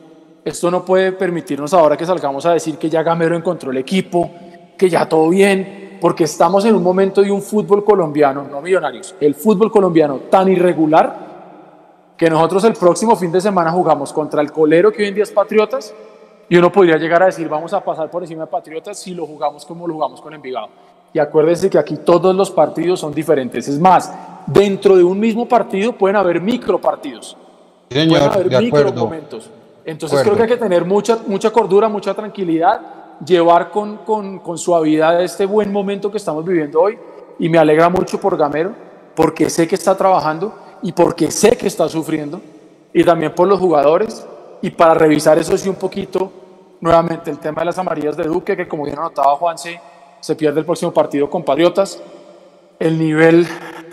Esto 0.45 0.71
no 0.71 0.85
puede 0.85 1.13
permitirnos 1.13 1.73
ahora 1.73 1.97
que 1.97 2.05
salgamos 2.05 2.45
a 2.45 2.53
decir 2.53 2.77
que 2.77 2.91
ya 2.91 3.03
Gamero 3.03 3.37
encontró 3.37 3.71
el 3.71 3.79
equipo, 3.79 4.31
que 4.77 4.89
ya 4.91 5.09
todo 5.09 5.29
bien, 5.31 5.90
porque 6.01 6.25
estamos 6.25 6.65
en 6.65 6.75
un 6.75 6.83
momento 6.83 7.23
de 7.23 7.31
un 7.31 7.43
fútbol 7.43 7.85
colombiano, 7.85 8.45
no 8.51 8.61
millonarios, 8.61 9.15
el 9.21 9.35
fútbol 9.35 9.71
colombiano 9.71 10.17
tan 10.31 10.49
irregular 10.49 11.31
que 12.17 12.29
nosotros 12.29 12.65
el 12.65 12.75
próximo 12.75 13.17
fin 13.17 13.33
de 13.33 13.41
semana 13.41 13.71
jugamos 13.71 14.13
contra 14.13 14.43
el 14.43 14.53
colero 14.53 14.93
que 14.93 15.03
hoy 15.03 15.09
en 15.09 15.15
día 15.15 15.25
es 15.25 15.31
Patriotas 15.31 15.95
y 16.49 16.57
uno 16.57 16.71
podría 16.71 16.97
llegar 16.97 17.23
a 17.23 17.27
decir 17.27 17.49
vamos 17.49 17.73
a 17.73 17.83
pasar 17.83 18.11
por 18.11 18.23
encima 18.23 18.45
de 18.45 18.51
Patriotas 18.51 18.99
si 18.99 19.15
lo 19.15 19.27
jugamos 19.27 19.65
como 19.65 19.87
lo 19.87 19.95
jugamos 19.95 20.21
con 20.21 20.35
Envigado. 20.35 20.69
Y 21.13 21.19
acuérdense 21.19 21.69
que 21.69 21.79
aquí 21.79 21.97
todos 21.97 22.35
los 22.37 22.51
partidos 22.51 23.01
son 23.01 23.13
diferentes. 23.13 23.67
Es 23.67 23.81
más, 23.81 24.13
dentro 24.47 24.97
de 24.97 25.03
un 25.03 25.19
mismo 25.19 25.49
partido 25.49 25.93
pueden 25.93 26.17
haber 26.17 26.41
micro 26.41 26.81
partidos. 26.81 27.37
Señor, 27.91 28.19
pueden 28.19 28.33
haber 28.33 28.49
de 28.49 28.61
micro 28.61 28.79
acuerdo. 28.81 29.05
momentos. 29.05 29.51
Entonces 29.85 30.21
creo 30.23 30.37
que 30.37 30.43
hay 30.43 30.49
que 30.49 30.57
tener 30.57 30.85
mucha, 30.85 31.19
mucha 31.27 31.51
cordura, 31.51 31.89
mucha 31.89 32.15
tranquilidad, 32.15 32.81
llevar 33.25 33.71
con, 33.71 33.99
con, 33.99 34.39
con 34.39 34.59
suavidad 34.59 35.23
este 35.23 35.47
buen 35.47 35.73
momento 35.73 36.11
que 36.11 36.19
estamos 36.19 36.45
viviendo 36.45 36.81
hoy. 36.81 36.99
Y 37.39 37.49
me 37.49 37.59
alegra 37.59 37.89
mucho 37.89 38.21
por 38.21 38.37
Gamero, 38.37 38.75
porque 39.15 39.49
sé 39.49 39.67
que 39.67 39.75
está 39.75 39.97
trabajando 39.97 40.55
y 40.83 40.93
porque 40.93 41.31
sé 41.31 41.57
que 41.57 41.67
está 41.67 41.89
sufriendo. 41.89 42.41
Y 42.93 43.05
también 43.05 43.35
por 43.35 43.49
los 43.49 43.59
jugadores. 43.59 44.27
Y 44.63 44.71
para 44.71 44.95
revisar 44.95 45.39
eso 45.39 45.57
sí 45.57 45.69
un 45.69 45.77
poquito, 45.77 46.31
nuevamente 46.81 47.31
el 47.31 47.39
tema 47.39 47.61
de 47.63 47.67
las 47.67 47.79
amarillas 47.79 48.17
de 48.17 48.25
Duque, 48.25 48.57
que 48.57 48.69
como 48.69 48.85
bien 48.85 48.99
anotaba 48.99 49.37
Juanse, 49.37 49.81
se 50.21 50.37
pierde 50.37 50.61
el 50.61 50.67
próximo 50.67 50.93
partido 50.93 51.31
con 51.31 51.43
Patriotas. 51.43 52.03
El 52.79 52.99
nivel 52.99 53.47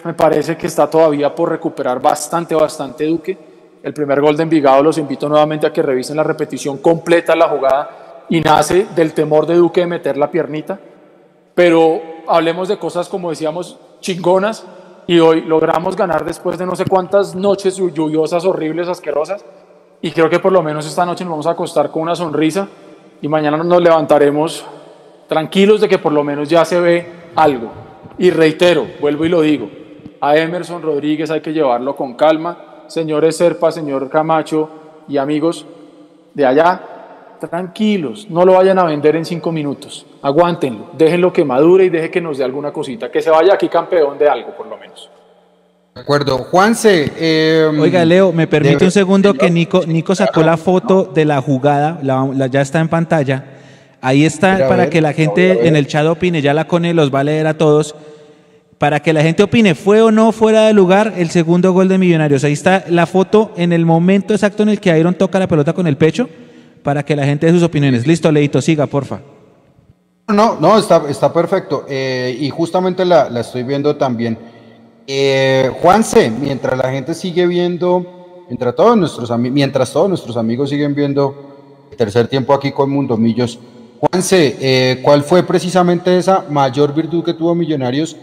me 0.03 0.13
parece 0.13 0.57
que 0.57 0.67
está 0.67 0.89
todavía 0.89 1.33
por 1.33 1.49
recuperar 1.49 2.01
bastante, 2.01 2.53
bastante 2.53 3.05
Duque. 3.05 3.37
El 3.81 3.93
primer 3.93 4.19
gol 4.19 4.35
de 4.35 4.43
Envigado 4.43 4.83
los 4.83 4.97
invito 4.97 5.29
nuevamente 5.29 5.67
a 5.67 5.71
que 5.71 5.81
revisen 5.81 6.17
la 6.17 6.23
repetición 6.23 6.79
completa 6.79 7.31
de 7.31 7.39
la 7.39 7.47
jugada 7.47 8.06
y 8.29 8.41
nace 8.41 8.87
del 8.95 9.13
temor 9.13 9.45
de 9.45 9.55
Duque 9.55 9.81
de 9.81 9.87
meter 9.87 10.17
la 10.17 10.29
piernita. 10.29 10.79
Pero 11.55 12.01
hablemos 12.27 12.67
de 12.67 12.77
cosas 12.77 13.09
como 13.09 13.29
decíamos 13.29 13.79
chingonas 13.99 14.65
y 15.07 15.19
hoy 15.19 15.41
logramos 15.41 15.95
ganar 15.95 16.25
después 16.25 16.57
de 16.57 16.65
no 16.65 16.75
sé 16.75 16.85
cuántas 16.85 17.33
noches 17.33 17.77
lluviosas, 17.77 18.45
horribles, 18.45 18.87
asquerosas. 18.87 19.43
Y 20.01 20.11
creo 20.11 20.29
que 20.29 20.39
por 20.39 20.51
lo 20.51 20.61
menos 20.61 20.85
esta 20.85 21.05
noche 21.05 21.23
nos 21.23 21.31
vamos 21.31 21.47
a 21.47 21.51
acostar 21.51 21.89
con 21.89 22.03
una 22.03 22.15
sonrisa 22.15 22.67
y 23.21 23.27
mañana 23.27 23.57
nos 23.57 23.81
levantaremos 23.81 24.65
tranquilos 25.27 25.81
de 25.81 25.89
que 25.89 25.97
por 25.97 26.11
lo 26.11 26.23
menos 26.23 26.49
ya 26.49 26.65
se 26.65 26.79
ve 26.79 27.07
algo. 27.35 27.71
Y 28.17 28.29
reitero, 28.29 28.85
vuelvo 28.99 29.25
y 29.25 29.29
lo 29.29 29.41
digo, 29.41 29.69
a 30.21 30.37
Emerson 30.37 30.81
Rodríguez 30.81 31.31
hay 31.31 31.41
que 31.41 31.53
llevarlo 31.53 31.95
con 31.95 32.15
calma. 32.15 32.83
Señores 32.87 33.37
Serpa, 33.37 33.71
señor 33.71 34.09
Camacho 34.09 34.69
y 35.07 35.17
amigos 35.17 35.65
de 36.33 36.45
allá, 36.45 36.96
tranquilos, 37.39 38.28
no 38.30 38.45
lo 38.45 38.54
vayan 38.54 38.80
a 38.80 38.84
vender 38.86 39.15
en 39.15 39.26
cinco 39.26 39.52
minutos. 39.52 40.06
Aguántenlo, 40.21 40.89
déjenlo 40.97 41.32
que 41.32 41.43
madure 41.45 41.86
y 41.86 41.89
deje 41.89 42.10
que 42.10 42.21
nos 42.21 42.38
dé 42.38 42.43
alguna 42.43 42.71
cosita, 42.71 43.12
que 43.12 43.21
se 43.21 43.30
vaya 43.30 43.54
aquí 43.54 43.67
campeón 43.69 44.17
de 44.17 44.28
algo 44.30 44.56
por 44.56 44.67
lo 44.67 44.78
menos. 44.78 45.10
De 45.93 46.02
acuerdo. 46.02 46.38
Juanse. 46.38 47.12
eh, 47.17 47.67
Oiga, 47.80 48.06
Leo, 48.06 48.32
me 48.32 48.45
permite 48.47 48.76
debe- 48.76 48.86
un 48.86 48.91
segundo 48.91 49.34
que 49.34 49.50
Nico, 49.50 49.84
Nico 49.86 50.13
sacó 50.15 50.41
la 50.43 50.56
foto 50.58 51.04
de 51.13 51.26
la 51.26 51.41
jugada, 51.41 52.00
la- 52.04 52.28
la- 52.34 52.47
ya 52.47 52.62
está 52.62 52.80
en 52.80 52.88
pantalla. 52.88 53.43
Ahí 54.00 54.23
está 54.26 54.60
para 54.67 54.84
ver, 54.84 54.89
que 54.89 55.02
la 55.02 55.12
gente 55.13 55.67
en 55.67 55.76
el 55.76 55.88
chat 55.88 56.06
opine, 56.06 56.39
ya 56.41 56.54
la 56.54 56.67
Cone 56.67 56.93
los 56.93 57.13
va 57.13 57.21
a 57.21 57.23
leer 57.23 57.47
a 57.47 57.56
todos. 57.58 57.95
Para 58.78 59.00
que 59.00 59.12
la 59.12 59.23
gente 59.23 59.41
opine, 59.41 59.73
¿fue 59.73 60.04
o 60.04 60.12
no 60.12 60.32
fuera 60.32 60.67
de 60.67 60.73
lugar 60.73 61.13
el 61.17 61.32
segundo 61.32 61.71
gol 61.73 61.88
de 61.88 61.97
Millonarios? 61.97 62.43
Ahí 62.43 62.54
está 62.54 62.84
la 62.89 63.08
foto 63.08 63.52
en 63.58 63.73
el 63.73 63.84
momento 63.88 64.36
exacto 64.36 64.62
en 64.62 64.69
el 64.69 64.80
que 64.80 64.95
Iron 65.00 65.15
toca 65.15 65.39
la 65.39 65.47
pelota 65.47 65.73
con 65.73 65.88
el 65.88 65.97
pecho, 65.97 66.30
para 66.88 67.04
que 67.04 67.17
la 67.17 67.26
gente 67.26 67.45
dé 67.45 67.52
sus 67.52 67.63
opiniones. 67.63 68.08
Listo, 68.08 68.32
Leito, 68.32 68.62
siga, 68.62 68.88
porfa. 68.88 69.19
No, 70.30 70.58
no, 70.58 70.78
está, 70.78 71.04
está 71.10 71.34
perfecto. 71.34 71.86
Eh, 71.86 72.38
y 72.39 72.50
justamente 72.50 73.04
la, 73.04 73.30
la 73.30 73.41
estoy 73.41 73.63
viendo 73.63 73.97
también. 73.97 74.38
Eh, 75.06 75.69
Juanse, 75.82 76.30
mientras 76.30 76.78
la 76.78 76.89
gente 76.89 77.13
sigue 77.13 77.45
viendo, 77.45 78.45
mientras 78.47 78.73
todos 78.73 78.95
nuestros 78.95 79.38
mientras 79.38 79.91
todos 79.91 80.08
nuestros 80.08 80.38
amigos 80.38 80.69
siguen 80.69 80.95
viendo 80.95 81.88
el 81.91 81.97
tercer 81.97 82.30
tiempo 82.30 82.54
aquí 82.54 82.71
con 82.71 82.89
Mundomillos, 82.89 83.60
Juanse, 84.00 84.56
eh, 84.58 85.02
¿cuál 85.04 85.23
fue 85.23 85.43
precisamente 85.43 86.17
esa 86.17 86.45
mayor 86.50 86.93
virtud 86.93 87.21
que 87.21 87.34
tuvo 87.34 87.54
Millonarios 87.54 88.15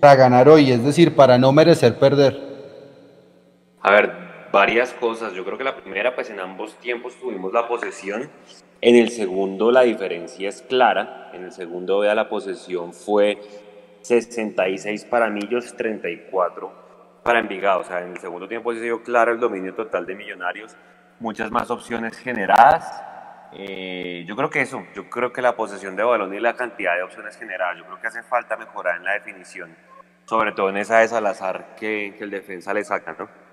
para 0.00 0.14
ganar 0.14 0.48
hoy? 0.48 0.70
Es 0.72 0.82
decir, 0.82 1.14
para 1.14 1.36
no 1.36 1.52
merecer 1.52 1.98
perder. 1.98 2.40
A 3.82 3.90
ver, 3.90 4.25
varias 4.56 4.94
cosas. 4.94 5.34
Yo 5.34 5.44
creo 5.44 5.58
que 5.58 5.64
la 5.64 5.76
primera, 5.76 6.14
pues 6.14 6.30
en 6.30 6.40
ambos 6.40 6.78
tiempos 6.78 7.14
tuvimos 7.20 7.52
la 7.52 7.68
posesión. 7.68 8.30
En 8.80 8.96
el 8.96 9.10
segundo 9.10 9.70
la 9.70 9.82
diferencia 9.82 10.48
es 10.48 10.62
clara. 10.62 11.30
En 11.34 11.44
el 11.44 11.52
segundo, 11.52 11.98
vea, 11.98 12.14
la 12.14 12.30
posesión 12.30 12.94
fue 12.94 13.38
66 14.00 15.04
para 15.04 15.28
Millos, 15.28 15.76
34 15.76 16.72
para 17.22 17.40
Envigado. 17.40 17.80
O 17.80 17.84
sea, 17.84 18.00
en 18.00 18.12
el 18.12 18.18
segundo 18.18 18.48
tiempo 18.48 18.72
se 18.72 18.80
dio 18.80 19.02
claro 19.02 19.32
el 19.32 19.40
dominio 19.40 19.74
total 19.74 20.06
de 20.06 20.14
Millonarios. 20.14 20.74
Muchas 21.20 21.50
más 21.50 21.70
opciones 21.70 22.16
generadas. 22.16 23.04
Eh, 23.52 24.24
yo 24.26 24.36
creo 24.36 24.48
que 24.48 24.62
eso, 24.62 24.82
yo 24.94 25.10
creo 25.10 25.34
que 25.34 25.42
la 25.42 25.54
posesión 25.54 25.96
de 25.96 26.02
balón 26.02 26.32
y 26.32 26.40
la 26.40 26.54
cantidad 26.54 26.96
de 26.96 27.02
opciones 27.02 27.36
generadas, 27.36 27.76
yo 27.76 27.84
creo 27.84 28.00
que 28.00 28.06
hace 28.06 28.22
falta 28.22 28.56
mejorar 28.56 28.96
en 28.96 29.04
la 29.04 29.12
definición, 29.12 29.76
sobre 30.24 30.52
todo 30.52 30.70
en 30.70 30.78
esa 30.78 30.98
de 30.98 31.08
Salazar 31.08 31.76
que, 31.76 32.14
que 32.16 32.24
el 32.24 32.30
defensa 32.30 32.74
le 32.74 32.84
saca, 32.84 33.14
¿no? 33.18 33.45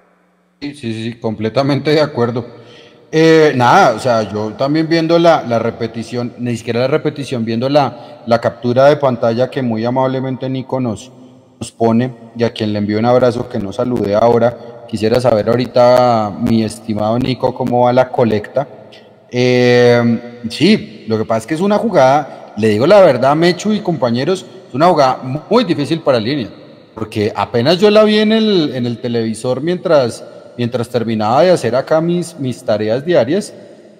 Sí, 0.63 0.73
sí, 0.75 0.93
sí, 0.93 1.13
completamente 1.15 1.91
de 1.91 1.99
acuerdo. 1.99 2.45
Eh, 3.11 3.51
nada, 3.53 3.95
o 3.95 3.99
sea, 3.99 4.31
yo 4.31 4.53
también 4.53 4.87
viendo 4.87 5.19
la, 5.19 5.43
la 5.43 5.59
repetición, 5.59 6.31
ni 6.37 6.55
siquiera 6.55 6.79
la 6.79 6.87
repetición, 6.87 7.43
viendo 7.43 7.67
la, 7.67 8.21
la 8.25 8.39
captura 8.39 8.85
de 8.85 8.95
pantalla 8.95 9.49
que 9.49 9.61
muy 9.61 9.83
amablemente 9.83 10.47
Nico 10.49 10.79
nos, 10.79 11.11
nos 11.59 11.69
pone 11.69 12.13
y 12.37 12.45
a 12.45 12.53
quien 12.53 12.71
le 12.71 12.79
envío 12.79 12.97
un 12.97 13.05
abrazo 13.05 13.49
que 13.49 13.59
no 13.59 13.73
saludé 13.73 14.15
ahora. 14.15 14.85
Quisiera 14.87 15.19
saber 15.19 15.49
ahorita, 15.49 16.31
mi 16.39 16.63
estimado 16.63 17.19
Nico, 17.19 17.53
cómo 17.53 17.81
va 17.81 17.91
la 17.91 18.07
colecta. 18.07 18.65
Eh, 19.29 20.43
sí, 20.49 21.03
lo 21.09 21.17
que 21.17 21.25
pasa 21.25 21.39
es 21.39 21.47
que 21.47 21.55
es 21.55 21.61
una 21.61 21.77
jugada, 21.77 22.53
le 22.55 22.69
digo 22.69 22.87
la 22.87 23.01
verdad, 23.01 23.35
Mechu 23.35 23.73
y 23.73 23.81
compañeros, 23.81 24.45
es 24.69 24.73
una 24.73 24.87
jugada 24.87 25.19
muy 25.49 25.65
difícil 25.65 25.99
para 25.99 26.21
línea, 26.21 26.47
porque 26.95 27.33
apenas 27.35 27.79
yo 27.79 27.91
la 27.91 28.05
vi 28.05 28.19
en 28.19 28.31
el, 28.31 28.71
en 28.73 28.85
el 28.85 28.99
televisor 28.99 29.59
mientras, 29.59 30.23
mientras 30.57 30.89
terminaba 30.89 31.41
de 31.43 31.51
hacer 31.51 31.75
acá 31.75 32.01
mis, 32.01 32.37
mis 32.39 32.63
tareas 32.63 33.05
diarias, 33.05 33.53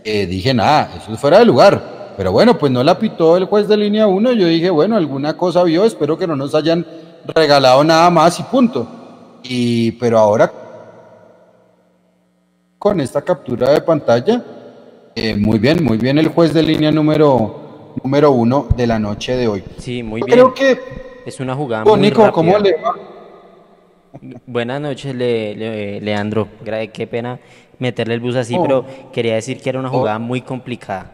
eh, 0.04 0.26
dije, 0.26 0.54
nada, 0.54 0.92
eso 0.98 1.14
es 1.14 1.20
fuera 1.20 1.40
de 1.40 1.46
lugar. 1.46 2.14
Pero 2.18 2.32
bueno, 2.32 2.58
pues 2.58 2.72
no 2.72 2.84
la 2.84 3.00
pitó 3.00 3.38
el 3.38 3.46
juez 3.46 3.68
de 3.68 3.78
línea 3.78 4.06
1, 4.08 4.34
yo 4.34 4.48
dije, 4.48 4.70
bueno, 4.70 4.96
alguna 4.96 5.36
cosa 5.36 5.64
vio, 5.64 5.84
espero 5.86 6.18
que 6.18 6.28
no 6.28 6.36
nos 6.36 6.54
hayan 6.54 6.86
regalado 7.26 7.84
nada 7.84 8.10
más 8.10 8.40
y 8.40 8.44
punto. 8.44 8.88
Y, 9.44 9.92
pero 9.94 10.20
ahora 10.20 10.52
con 12.78 13.00
esta 13.00 13.22
captura 13.22 13.72
de 13.72 13.82
pantalla, 13.82 14.44
eh, 15.16 15.36
muy 15.36 15.58
bien, 15.58 15.84
muy 15.84 15.98
bien 15.98 16.18
el 16.18 16.28
juez 16.28 16.54
de 16.54 16.62
línea 16.62 16.92
número, 16.92 17.94
número 18.04 18.32
uno 18.32 18.68
de 18.76 18.88
la 18.88 19.00
noche 19.00 19.38
de 19.38 19.48
hoy. 19.48 19.64
Sí, 19.78 20.04
muy 20.04 20.20
Yo 20.22 20.26
bien. 20.26 20.38
Creo 20.38 20.54
que, 20.54 20.80
Es 21.26 21.40
una 21.40 21.56
jugada 21.56 21.86
muy 21.86 21.98
Nico, 22.00 22.30
¿cómo 22.34 22.52
rápida. 22.54 22.76
le 22.76 22.84
va? 22.84 22.96
Buenas 24.46 24.80
noches, 24.82 25.16
Le- 25.16 25.56
Le- 25.56 26.02
Leandro. 26.02 26.48
Qué 26.94 27.08
pena 27.08 27.40
meterle 27.80 28.14
el 28.14 28.20
bus 28.20 28.36
así, 28.36 28.56
Oh. 28.58 28.62
pero 28.62 28.86
quería 29.12 29.36
decir 29.36 29.60
que 29.62 29.70
era 29.70 29.80
una 29.80 29.90
Oh. 29.90 29.94
jugada 30.00 30.20
muy 30.20 30.42
complicada. 30.42 31.12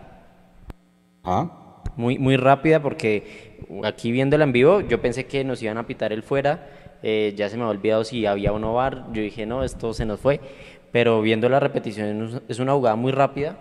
Ah, 1.23 1.55
Muy, 1.95 2.17
muy 2.17 2.37
rápida 2.37 2.81
porque 2.81 3.57
aquí 3.83 4.11
viéndola 4.13 4.45
en 4.45 4.53
vivo 4.53 4.79
yo 4.81 5.01
pensé 5.01 5.25
que 5.25 5.43
nos 5.43 5.61
iban 5.61 5.77
a 5.77 5.85
pitar 5.87 6.13
el 6.13 6.23
fuera. 6.23 6.67
eh, 7.01 7.33
ya 7.37 7.47
se 7.47 7.55
me 7.55 7.63
había 7.63 7.71
olvidado 7.79 8.03
si 8.03 8.25
había 8.25 8.51
o 8.51 8.59
no 8.59 8.73
bar. 8.73 9.05
Yo 9.13 9.21
dije, 9.21 9.45
no, 9.45 9.63
esto 9.63 9.93
se 9.93 10.05
nos 10.05 10.19
fue. 10.19 10.41
Pero 10.91 11.21
viendo 11.21 11.47
la 11.47 11.61
repetición 11.61 12.41
es- 12.49 12.59
una 12.59 12.73
jugada 12.73 12.97
muy 12.97 13.13
rápida. 13.13 13.55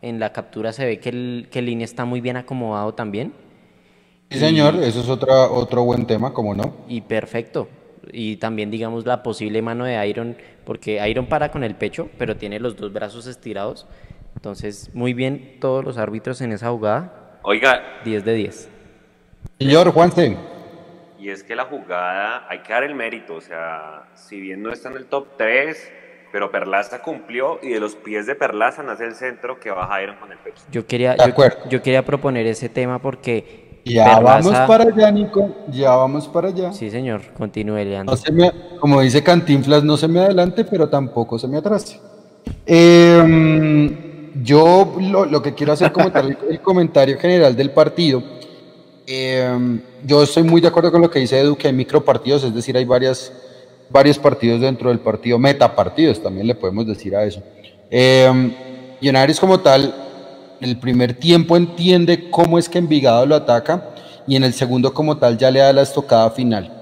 En 0.00 0.20
la 0.20 0.32
captura 0.32 0.72
se 0.72 0.84
ve 0.86 1.00
que 1.00 1.08
el, 1.08 1.48
que 1.50 1.58
el 1.58 1.66
línea 1.66 1.84
está 1.84 2.04
muy 2.04 2.20
bien 2.20 2.36
acomodado 2.36 2.94
también. 2.94 3.32
sí, 4.30 4.38
señor, 4.38 4.76
eso 4.76 5.00
es 5.00 5.08
otra, 5.08 5.50
otro 5.50 5.82
buen 5.84 6.06
tema, 6.06 6.32
como 6.32 6.54
no. 6.54 6.72
Y 6.88 7.00
perfecto. 7.00 7.66
Y 8.12 8.36
también, 8.36 8.70
digamos, 8.70 9.06
la 9.06 9.22
posible 9.22 9.62
mano 9.62 9.84
de 9.84 10.06
Iron, 10.06 10.36
porque 10.64 11.06
Iron 11.08 11.26
para 11.26 11.50
con 11.50 11.64
el 11.64 11.74
pecho, 11.74 12.08
pero 12.18 12.36
tiene 12.36 12.60
los 12.60 12.76
dos 12.76 12.92
brazos 12.92 13.26
estirados. 13.26 13.86
Entonces, 14.36 14.90
muy 14.94 15.14
bien 15.14 15.56
todos 15.60 15.84
los 15.84 15.98
árbitros 15.98 16.40
en 16.40 16.52
esa 16.52 16.70
jugada. 16.70 17.38
Oiga, 17.42 18.00
10 18.04 18.24
de 18.24 18.34
10. 18.34 18.68
Señor 19.58 19.92
Juanse, 19.92 20.36
Y 21.18 21.30
es 21.30 21.42
que 21.42 21.54
la 21.54 21.64
jugada, 21.64 22.46
hay 22.48 22.60
que 22.60 22.72
dar 22.72 22.82
el 22.82 22.94
mérito, 22.94 23.34
o 23.34 23.40
sea, 23.40 24.08
si 24.14 24.40
bien 24.40 24.62
no 24.62 24.72
está 24.72 24.90
en 24.90 24.96
el 24.96 25.06
top 25.06 25.36
3, 25.38 25.92
pero 26.32 26.50
Perlaza 26.50 27.00
cumplió 27.00 27.60
y 27.62 27.68
de 27.68 27.80
los 27.80 27.94
pies 27.94 28.26
de 28.26 28.34
Perlaza 28.34 28.82
nace 28.82 29.04
el 29.04 29.14
centro 29.14 29.60
que 29.60 29.70
baja 29.70 30.02
Iron 30.02 30.16
con 30.16 30.32
el 30.32 30.38
pecho. 30.38 30.64
Yo 30.72 30.84
quería, 30.86 31.16
yo, 31.16 31.32
yo 31.68 31.80
quería 31.80 32.04
proponer 32.04 32.46
ese 32.46 32.68
tema 32.68 32.98
porque 32.98 33.63
Ya 33.84 34.16
Perlaza- 34.16 34.48
vamos 34.50 34.68
para 34.68 34.84
allá, 34.84 35.10
Nico. 35.10 35.50
Ya 35.70 35.90
vamos 35.94 36.26
para 36.28 36.48
allá. 36.48 36.72
Sí, 36.72 36.90
señor, 36.90 37.20
continúe, 37.36 37.84
Leandro. 37.84 38.14
No 38.14 38.16
se 38.16 38.32
me- 38.32 38.50
como 38.80 39.00
dice 39.02 39.22
Cantinflas, 39.22 39.84
no 39.84 39.96
se 39.96 40.08
me 40.08 40.20
adelante, 40.20 40.64
pero 40.64 40.88
tampoco 40.88 41.38
se 41.38 41.46
me 41.48 41.58
atrase. 41.58 42.00
Eh, 42.66 44.30
yo 44.42 44.94
lo, 45.00 45.24
lo 45.26 45.42
que 45.42 45.54
quiero 45.54 45.72
hacer 45.74 45.92
como 45.92 46.10
tal, 46.10 46.28
el, 46.30 46.38
el 46.50 46.60
comentario 46.60 47.18
general 47.18 47.54
del 47.54 47.70
partido. 47.70 48.22
Eh, 49.06 49.78
yo 50.04 50.22
estoy 50.22 50.42
muy 50.42 50.60
de 50.60 50.68
acuerdo 50.68 50.90
con 50.90 51.02
lo 51.02 51.10
que 51.10 51.18
dice 51.18 51.38
Edu, 51.38 51.56
que 51.56 51.68
hay 51.68 51.74
micropartidos, 51.74 52.42
es 52.44 52.54
decir, 52.54 52.76
hay 52.76 52.84
varias, 52.86 53.32
varios 53.90 54.18
partidos 54.18 54.60
dentro 54.62 54.88
del 54.88 54.98
partido, 54.98 55.38
metapartidos 55.38 56.22
también 56.22 56.46
le 56.46 56.54
podemos 56.54 56.86
decir 56.86 57.14
a 57.14 57.24
eso. 57.24 57.42
Eh, 57.90 58.50
Millonarios 59.00 59.38
como 59.38 59.60
tal, 59.60 59.94
el 60.64 60.78
primer 60.78 61.12
tiempo 61.12 61.58
entiende 61.58 62.30
cómo 62.30 62.58
es 62.58 62.70
que 62.70 62.78
Envigado 62.78 63.26
lo 63.26 63.34
ataca 63.34 63.90
y 64.26 64.34
en 64.34 64.44
el 64.44 64.54
segundo 64.54 64.94
como 64.94 65.18
tal 65.18 65.36
ya 65.36 65.50
le 65.50 65.60
da 65.60 65.72
la 65.74 65.82
estocada 65.82 66.30
final. 66.30 66.72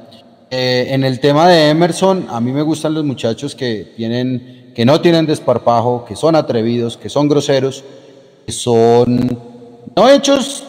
Eh, 0.50 0.86
en 0.90 1.02
el 1.02 1.18
tema 1.18 1.48
de 1.48 1.70
Emerson, 1.70 2.26
a 2.30 2.40
mí 2.40 2.52
me 2.52 2.62
gustan 2.62 2.94
los 2.94 3.04
muchachos 3.04 3.56
que 3.56 3.92
tienen, 3.96 4.70
que 4.72 4.84
no 4.84 5.00
tienen 5.00 5.26
desparpajo, 5.26 6.04
que 6.04 6.14
son 6.14 6.36
atrevidos, 6.36 6.96
que 6.96 7.08
son 7.08 7.26
groseros, 7.28 7.82
que 8.46 8.52
son 8.52 9.36
no 9.96 10.08
hechos 10.08 10.62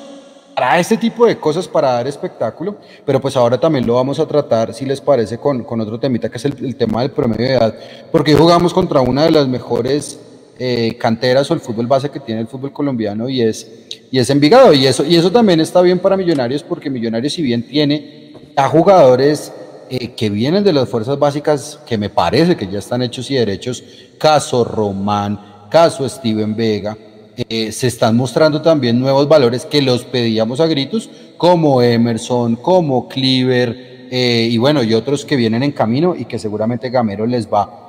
para 0.55 0.79
este 0.79 0.97
tipo 0.97 1.27
de 1.27 1.37
cosas, 1.37 1.67
para 1.67 1.91
dar 1.91 2.07
espectáculo, 2.07 2.77
pero 3.05 3.21
pues 3.21 3.37
ahora 3.37 3.59
también 3.59 3.85
lo 3.85 3.93
vamos 3.93 4.19
a 4.19 4.25
tratar, 4.25 4.73
si 4.73 4.85
les 4.85 5.01
parece, 5.01 5.37
con, 5.37 5.63
con 5.63 5.79
otro 5.81 5.99
temita, 5.99 6.29
que 6.29 6.37
es 6.37 6.45
el, 6.45 6.55
el 6.65 6.75
tema 6.75 7.01
del 7.01 7.11
promedio 7.11 7.45
de 7.45 7.53
edad, 7.53 7.75
porque 8.11 8.33
jugamos 8.33 8.73
contra 8.73 9.01
una 9.01 9.25
de 9.25 9.31
las 9.31 9.47
mejores 9.47 10.19
eh, 10.59 10.97
canteras 10.99 11.49
o 11.49 11.55
el 11.55 11.59
fútbol 11.59 11.87
base 11.87 12.11
que 12.11 12.19
tiene 12.19 12.41
el 12.41 12.47
fútbol 12.47 12.71
colombiano 12.71 13.27
y 13.27 13.41
es, 13.41 13.71
y 14.11 14.19
es 14.19 14.29
Envigado, 14.29 14.71
y 14.71 14.85
eso, 14.85 15.03
y 15.03 15.15
eso 15.15 15.31
también 15.31 15.59
está 15.59 15.81
bien 15.81 15.97
para 15.97 16.15
Millonarios, 16.15 16.61
porque 16.61 16.91
Millonarios 16.91 17.33
si 17.33 17.41
bien 17.41 17.63
tiene 17.63 18.33
a 18.55 18.69
jugadores 18.69 19.51
eh, 19.89 20.09
que 20.09 20.29
vienen 20.29 20.63
de 20.63 20.71
las 20.71 20.87
fuerzas 20.87 21.17
básicas, 21.17 21.79
que 21.87 21.97
me 21.97 22.11
parece 22.11 22.55
que 22.55 22.67
ya 22.67 22.77
están 22.77 23.01
hechos 23.01 23.31
y 23.31 23.35
derechos, 23.35 23.83
caso 24.19 24.63
Román, 24.63 25.39
caso 25.71 26.07
Steven 26.07 26.55
Vega, 26.55 26.95
eh, 27.35 27.71
se 27.71 27.87
están 27.87 28.15
mostrando 28.15 28.61
también 28.61 28.99
nuevos 28.99 29.27
valores 29.27 29.65
que 29.65 29.81
los 29.81 30.05
pedíamos 30.05 30.59
a 30.59 30.67
gritos, 30.67 31.09
como 31.35 31.81
Emerson, 31.81 32.57
como 32.57 33.07
Cleaver, 33.07 34.07
y 34.15 34.55
bueno, 34.59 34.83
y 34.83 34.93
otros 34.93 35.25
que 35.25 35.35
vienen 35.35 35.63
en 35.63 35.71
camino 35.71 36.15
y 36.15 36.25
que 36.25 36.37
seguramente 36.37 36.91
Gamero 36.91 37.25
les 37.25 37.51
va 37.51 37.82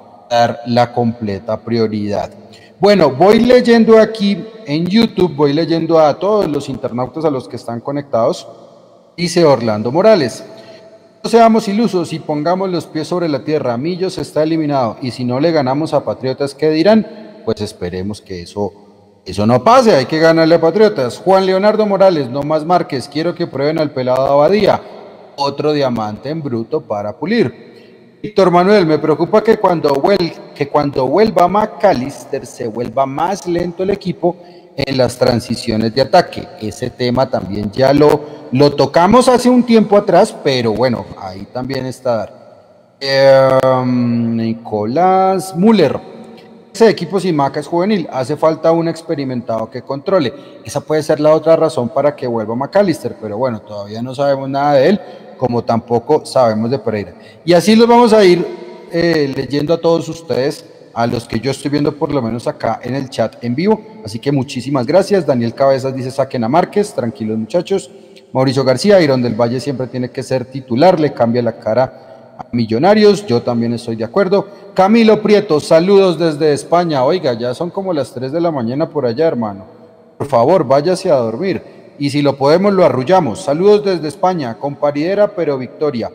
la 0.67 0.93
completa 0.93 1.59
prioridad. 1.59 2.31
Bueno, 2.81 3.11
voy 3.11 3.41
leyendo 3.41 3.99
aquí 3.99 4.45
en 4.67 4.87
YouTube, 4.87 5.35
voy 5.35 5.53
leyendo 5.53 5.99
a 5.99 6.19
todos 6.19 6.49
los 6.49 6.69
internautas 6.69 7.25
a 7.25 7.31
los 7.31 7.49
que 7.49 7.57
están 7.57 7.81
conectados. 7.81 8.47
Dice 9.17 9.45
Orlando 9.45 9.93
Morales. 9.93 10.45
No 11.23 11.31
seamos 11.31 11.69
ilusos 11.69 12.13
y 12.13 12.19
pongamos 12.19 12.69
los 12.69 12.87
pies 12.87 13.09
sobre 13.09 13.29
la 13.29 13.45
tierra. 13.45 13.79
Millos 13.79 14.19
está 14.19 14.43
eliminado 14.43 14.99
y 15.01 15.13
si 15.13 15.25
no 15.25 15.41
le 15.41 15.53
ganamos 15.53 15.95
a 15.95 16.05
Patriotas, 16.05 16.55
¿qué 16.55 16.69
dirán? 16.69 17.07
Pues 17.45 17.61
esperemos 17.63 18.21
que 18.21 18.43
eso, 18.43 18.73
eso 19.25 19.47
no 19.47 19.65
pase. 19.65 19.95
Hay 19.95 20.07
que 20.07 20.19
ganarle 20.19 20.57
a 20.57 20.61
Patriotas. 20.61 21.17
Juan 21.19 21.47
Leonardo 21.47 21.87
Morales, 21.87 22.29
no 22.29 22.43
más 22.43 22.67
Márquez. 22.67 23.09
Quiero 23.09 23.35
que 23.35 23.47
prueben 23.47 23.79
al 23.79 23.93
pelado 23.93 24.27
Abadía. 24.27 24.83
Otro 25.37 25.73
diamante 25.73 26.29
en 26.29 26.43
bruto 26.43 26.83
para 26.83 27.17
pulir. 27.17 27.74
Víctor 28.25 28.51
Manuel, 28.51 28.87
me 28.87 28.99
preocupa 28.99 29.45
que 29.45 29.59
cuando, 29.59 30.03
que 30.55 30.69
cuando 30.71 31.07
vuelva 31.07 31.47
McAllister 31.47 32.47
se 32.47 32.67
vuelva 32.67 33.05
más 33.05 33.47
lento 33.47 33.83
el 33.83 33.91
equipo 33.91 34.35
en 34.75 34.97
las 34.97 35.19
transiciones 35.19 35.95
de 35.95 36.01
ataque. 36.01 36.49
Ese 36.59 36.89
tema 36.89 37.29
también 37.29 37.71
ya 37.71 37.93
lo, 37.93 38.23
lo 38.51 38.75
tocamos 38.75 39.29
hace 39.29 39.51
un 39.51 39.63
tiempo 39.63 39.95
atrás, 39.95 40.35
pero 40.43 40.73
bueno, 40.73 41.05
ahí 41.21 41.47
también 41.53 41.85
está. 41.85 42.31
Eh, 42.99 43.59
Nicolás 43.85 45.55
Müller. 45.55 46.01
Ese 46.73 46.89
equipo 46.89 47.21
sin 47.21 47.37
maca 47.37 47.61
es 47.61 47.67
juvenil, 47.67 48.09
hace 48.11 48.39
falta 48.39 48.73
un 48.73 48.89
experimentado 48.89 49.69
que 49.69 49.83
controle. 49.83 50.33
Esa 50.65 50.81
puede 50.81 51.03
ser 51.03 51.21
la 51.21 51.35
otra 51.35 51.57
razón 51.57 51.91
para 51.91 52.17
que 52.17 52.27
vuelva 52.27 52.57
McAllister, 52.57 53.17
pero 53.21 53.37
bueno, 53.37 53.61
todavía 53.61 54.01
no 54.01 54.15
sabemos 54.15 54.49
nada 54.49 54.73
de 54.73 54.89
él, 54.89 55.01
como 55.37 55.63
tampoco 55.63 56.25
sabemos 56.25 56.71
de 56.71 56.79
Pereira. 56.79 57.15
Y 57.45 57.53
así 57.53 57.77
los 57.77 57.87
vamos 57.87 58.13
a 58.13 58.25
ir 58.25 58.47
eh, 58.93 59.33
leyendo 59.35 59.75
a 59.75 59.81
todos 59.81 60.09
ustedes, 60.09 60.65
a 60.95 61.07
los 61.07 61.27
que 61.27 61.41
yo 61.41 61.51
estoy 61.51 61.71
viendo 61.71 61.97
por 61.97 62.15
lo 62.15 62.23
menos 62.23 62.47
acá 62.47 62.81
en 62.83 62.95
el 62.95 63.11
chat 63.11 63.43
en 63.43 63.55
vivo. 63.55 63.81
Así 64.05 64.19
que 64.19 64.31
muchísimas 64.31 64.87
gracias. 64.87 65.27
Daniel 65.27 65.55
Cabezas 65.55 65.95
dice 65.95 66.11
saquen 66.11 66.45
a 66.45 66.49
Márquez, 66.49 66.95
tranquilos 66.95 67.37
muchachos. 67.37 67.91
Mauricio 68.33 68.65
García, 68.65 69.01
Irón 69.01 69.23
del 69.23 69.35
Valle 69.35 69.61
siempre 69.61 69.87
tiene 69.87 70.11
que 70.11 70.23
ser 70.23 70.45
titular, 70.45 70.99
le 70.99 71.13
cambia 71.13 71.43
la 71.43 71.59
cara 71.59 72.35
a 72.37 72.47
Millonarios, 72.51 73.25
yo 73.27 73.43
también 73.43 73.73
estoy 73.75 73.97
de 73.97 74.05
acuerdo. 74.05 74.49
Camilo 74.75 75.23
Prieto, 75.23 75.61
saludos 75.61 76.19
desde 76.19 76.53
España. 76.53 77.05
Oiga, 77.05 77.35
ya 77.35 77.55
son 77.55 77.71
como 77.71 77.93
las 77.93 78.13
3 78.13 78.33
de 78.33 78.41
la 78.41 78.51
mañana 78.51 78.89
por 78.89 79.07
allá, 79.07 79.29
hermano. 79.29 79.65
Por 80.19 80.27
favor, 80.27 80.65
váyase 80.65 81.11
a 81.11 81.17
dormir. 81.17 81.63
Y 81.99 82.11
si 82.11 82.23
lo 82.23 82.37
podemos, 82.37 82.73
lo 82.73 82.85
arrullamos. 82.85 83.41
Saludos 83.41 83.85
desde 83.85 84.09
España, 84.09 84.59
con 84.59 84.77
paridera, 84.77 85.29
pero 85.29 85.59
victoria. 85.59 86.11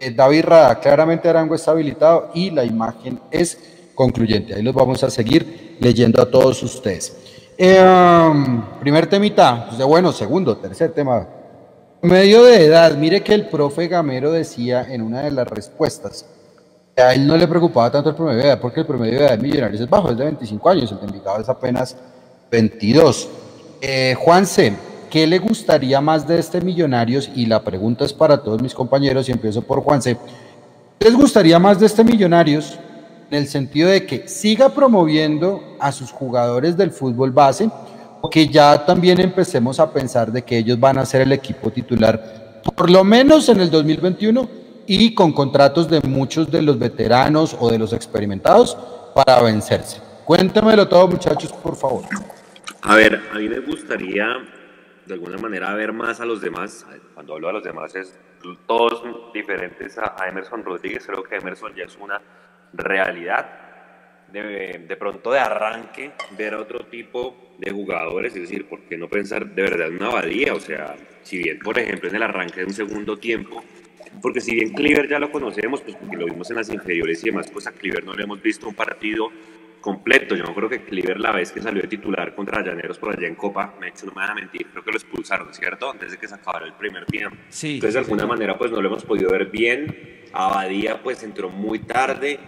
Eh, 0.00 0.10
David 0.10 0.44
Rada, 0.44 0.80
claramente 0.80 1.28
Arango 1.28 1.54
está 1.54 1.72
habilitado 1.72 2.30
y 2.34 2.50
la 2.50 2.64
imagen 2.64 3.20
es 3.30 3.58
concluyente. 3.94 4.54
Ahí 4.54 4.62
los 4.62 4.74
vamos 4.74 5.02
a 5.02 5.10
seguir 5.10 5.76
leyendo 5.80 6.22
a 6.22 6.30
todos 6.30 6.62
ustedes. 6.62 7.16
Eh, 7.58 7.82
primer 8.80 9.08
temita, 9.08 9.66
pues, 9.68 9.84
bueno, 9.84 10.12
segundo, 10.12 10.56
tercer 10.56 10.92
tema. 10.92 11.26
Medio 12.00 12.44
de 12.44 12.64
edad, 12.66 12.96
mire 12.96 13.22
que 13.24 13.34
el 13.34 13.48
profe 13.48 13.88
Gamero 13.88 14.30
decía 14.30 14.86
en 14.88 15.02
una 15.02 15.22
de 15.22 15.32
las 15.32 15.48
respuestas, 15.48 16.24
a 16.96 17.12
él 17.12 17.26
no 17.26 17.36
le 17.36 17.48
preocupaba 17.48 17.90
tanto 17.90 18.10
el 18.10 18.14
promedio 18.14 18.38
de 18.38 18.46
edad, 18.46 18.60
porque 18.60 18.80
el 18.80 18.86
promedio 18.86 19.18
de 19.18 19.26
edad 19.26 19.36
de 19.36 19.42
Millonarios 19.42 19.80
es 19.80 19.90
bajo, 19.90 20.10
es 20.10 20.16
de 20.16 20.24
25 20.24 20.68
años, 20.68 20.92
el 20.92 21.00
de 21.00 21.06
Envigado 21.06 21.40
es 21.40 21.48
apenas 21.48 21.96
22. 22.50 23.28
Eh, 23.80 24.14
Juan 24.16 24.46
C., 24.46 24.72
¿qué 25.10 25.26
le 25.26 25.38
gustaría 25.38 26.00
más 26.00 26.26
de 26.26 26.38
este 26.38 26.60
Millonarios? 26.60 27.30
Y 27.34 27.46
la 27.46 27.62
pregunta 27.62 28.04
es 28.04 28.12
para 28.12 28.38
todos 28.38 28.62
mis 28.62 28.74
compañeros, 28.74 29.28
y 29.28 29.32
empiezo 29.32 29.62
por 29.62 29.80
Juan 29.80 30.02
C. 30.02 30.16
¿Qué 30.98 31.08
les 31.08 31.16
gustaría 31.16 31.58
más 31.58 31.78
de 31.80 31.86
este 31.86 32.04
Millonarios? 32.04 32.78
En 33.30 33.38
el 33.38 33.46
sentido 33.46 33.90
de 33.90 34.06
que 34.06 34.26
siga 34.26 34.70
promoviendo 34.70 35.76
a 35.78 35.92
sus 35.92 36.10
jugadores 36.10 36.76
del 36.76 36.90
fútbol 36.90 37.30
base, 37.30 37.70
o 38.20 38.30
que 38.30 38.48
ya 38.48 38.84
también 38.84 39.20
empecemos 39.20 39.78
a 39.78 39.92
pensar 39.92 40.32
de 40.32 40.42
que 40.42 40.58
ellos 40.58 40.80
van 40.80 40.98
a 40.98 41.06
ser 41.06 41.22
el 41.22 41.32
equipo 41.32 41.70
titular, 41.70 42.60
por 42.74 42.90
lo 42.90 43.04
menos 43.04 43.48
en 43.48 43.60
el 43.60 43.70
2021, 43.70 44.48
y 44.86 45.14
con 45.14 45.32
contratos 45.32 45.88
de 45.88 46.00
muchos 46.00 46.50
de 46.50 46.62
los 46.62 46.78
veteranos 46.78 47.54
o 47.60 47.70
de 47.70 47.78
los 47.78 47.92
experimentados 47.92 48.76
para 49.14 49.42
vencerse. 49.42 50.00
Cuéntemelo 50.24 50.88
todo, 50.88 51.06
muchachos, 51.08 51.52
por 51.52 51.76
favor. 51.76 52.04
A 52.82 52.96
ver, 52.96 53.20
a 53.32 53.38
mí 53.38 53.48
me 53.48 53.60
gustaría 53.60 54.26
de 55.08 55.14
alguna 55.14 55.38
manera 55.38 55.74
ver 55.74 55.92
más 55.92 56.20
a 56.20 56.26
los 56.26 56.40
demás. 56.40 56.86
Cuando 57.14 57.34
hablo 57.34 57.48
a 57.48 57.52
los 57.52 57.64
demás 57.64 57.94
es 57.96 58.16
todos 58.66 59.02
diferentes 59.32 59.98
a, 59.98 60.14
Emerson 60.28 60.62
Rodríguez. 60.62 61.04
Creo 61.06 61.22
que 61.22 61.36
Emerson 61.36 61.74
ya 61.74 61.84
es 61.84 61.96
una 61.96 62.20
realidad. 62.74 63.64
De, 64.30 64.84
de 64.86 64.96
pronto 64.96 65.32
de 65.32 65.38
arranque 65.38 66.12
ver 66.36 66.54
otro 66.54 66.80
tipo 66.80 67.54
de 67.58 67.70
jugadores, 67.70 68.36
es 68.36 68.42
decir, 68.42 68.68
¿por 68.68 68.82
qué 68.82 68.98
no 68.98 69.08
pensar 69.08 69.46
de 69.46 69.62
verdad 69.62 69.88
en 69.88 69.96
una 69.96 70.08
abadía? 70.08 70.52
O 70.52 70.60
sea, 70.60 70.96
si 71.22 71.38
bien, 71.38 71.58
por 71.60 71.78
ejemplo, 71.78 72.10
en 72.10 72.16
el 72.16 72.22
arranque 72.22 72.60
de 72.60 72.66
un 72.66 72.74
segundo 72.74 73.16
tiempo, 73.16 73.64
porque 74.20 74.42
si 74.42 74.54
bien 74.54 74.74
Cleaver 74.74 75.08
ya 75.08 75.18
lo 75.18 75.32
conocemos, 75.32 75.80
pues 75.80 75.96
porque 75.96 76.18
lo 76.18 76.26
vimos 76.26 76.50
en 76.50 76.56
las 76.56 76.68
inferiores 76.68 77.22
y 77.22 77.30
demás, 77.30 77.50
pues 77.50 77.66
a 77.66 77.72
Cleaver 77.72 78.04
no 78.04 78.12
le 78.12 78.24
hemos 78.24 78.42
visto 78.42 78.68
un 78.68 78.74
partido 78.74 79.30
completo. 79.80 80.34
Yo 80.34 80.44
no 80.44 80.54
creo 80.54 80.68
que 80.68 80.84
Cleaver 80.84 81.20
la 81.20 81.32
vez 81.32 81.52
que 81.52 81.60
salió 81.60 81.82
de 81.82 81.88
titular 81.88 82.34
contra 82.34 82.62
Llaneros 82.64 82.98
por 82.98 83.16
allá 83.16 83.28
en 83.28 83.34
Copa, 83.34 83.74
me 83.80 83.90
no 83.90 84.12
me 84.12 84.14
van 84.14 84.30
a 84.30 84.34
mentir, 84.34 84.66
creo 84.70 84.84
que 84.84 84.90
lo 84.90 84.96
expulsaron, 84.96 85.52
¿cierto? 85.52 85.90
Antes 85.90 86.12
de 86.12 86.18
que 86.18 86.28
se 86.28 86.34
acabara 86.34 86.66
el 86.66 86.74
primer 86.74 87.04
tiempo. 87.06 87.36
Sí, 87.48 87.74
Entonces, 87.74 87.94
de 87.94 88.00
alguna 88.00 88.22
sí. 88.24 88.28
manera, 88.28 88.58
pues 88.58 88.70
no 88.70 88.80
lo 88.80 88.88
hemos 88.88 89.04
podido 89.04 89.30
ver 89.30 89.46
bien. 89.46 90.24
Abadía, 90.32 91.02
pues 91.02 91.22
entró 91.22 91.48
muy 91.50 91.80
tarde. 91.80 92.38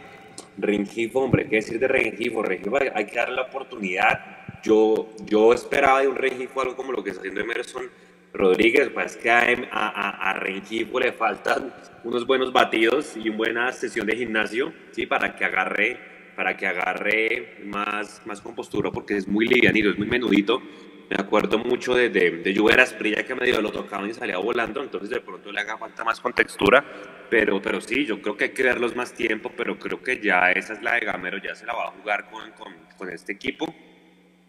Rengifo, 0.59 1.21
hombre, 1.21 1.49
¿qué 1.49 1.57
decir 1.57 1.79
de 1.79 1.89
Rengifo? 1.89 2.43
Rengifo 2.43 2.79
hay, 2.95 3.07
que 3.07 3.17
darle 3.17 3.37
la 3.37 3.43
oportunidad. 3.43 4.61
Yo, 4.63 5.11
yo 5.25 5.53
esperaba 5.53 6.03
de 6.03 6.09
un 6.09 6.17
Rengifo 6.17 6.61
algo 6.61 6.77
como 6.77 6.93
lo 6.93 7.03
que 7.03 7.11
está 7.11 7.21
haciendo 7.21 7.41
Emerson 7.41 7.85
Rodríguez, 8.33 8.91
pues 8.91 9.17
es 9.17 9.17
que 9.17 9.31
a, 9.31 9.51
Em- 9.51 9.67
a, 9.71 9.89
a, 9.89 10.31
a 10.31 10.33
Rengifo 10.35 11.01
le 11.01 11.13
faltan 11.13 11.73
unos 12.05 12.27
buenos 12.27 12.53
batidos 12.53 13.17
y 13.17 13.29
una 13.29 13.39
buena 13.39 13.73
sesión 13.73 14.07
de 14.07 14.17
gimnasio, 14.17 14.73
¿sí? 14.93 15.07
Para 15.07 15.35
que 15.35 15.45
agarre, 15.45 15.99
para 16.41 16.57
que 16.57 16.67
agarre 16.67 17.59
más, 17.67 18.23
más 18.25 18.41
compostura, 18.41 18.91
porque 18.91 19.15
es 19.15 19.29
muy 19.29 19.47
livianito, 19.47 19.91
es 19.91 19.99
muy 19.99 20.07
menudito. 20.07 20.63
me 21.11 21.17
acuerdo 21.19 21.59
mucho 21.59 21.95
de, 21.95 22.09
de, 22.09 22.31
de 22.31 22.57
Juber 22.57 22.81
Asprilla 22.81 23.23
que 23.27 23.35
medio 23.35 23.61
lo 23.61 23.71
tocaban 23.71 24.09
y 24.09 24.15
salía 24.15 24.39
volando, 24.39 24.83
entonces 24.83 25.11
de 25.11 25.21
pronto 25.21 25.53
le 25.53 25.61
haga 25.61 25.77
falta 25.77 26.03
más 26.03 26.19
contextura, 26.19 26.83
pero, 27.29 27.61
pero 27.61 27.83
sí, 27.83 28.07
yo 28.07 28.23
creo 28.23 28.39
que 28.39 28.45
hay 28.45 28.51
que 28.53 28.63
verlos 28.63 28.97
más 28.97 29.13
tiempo, 29.13 29.53
pero 29.55 29.79
creo 29.79 30.03
que 30.03 30.19
ya 30.19 30.51
esa 30.51 30.73
es 30.73 30.83
la 30.83 30.95
de 30.95 31.01
Gamero, 31.01 31.37
ya 31.37 31.55
se 31.55 31.67
la 31.67 31.75
va 31.75 31.89
a 31.89 31.91
jugar 31.91 32.31
con, 32.31 32.53
con, 32.53 32.73
con 32.97 33.11
este 33.11 33.33
equipo. 33.33 33.67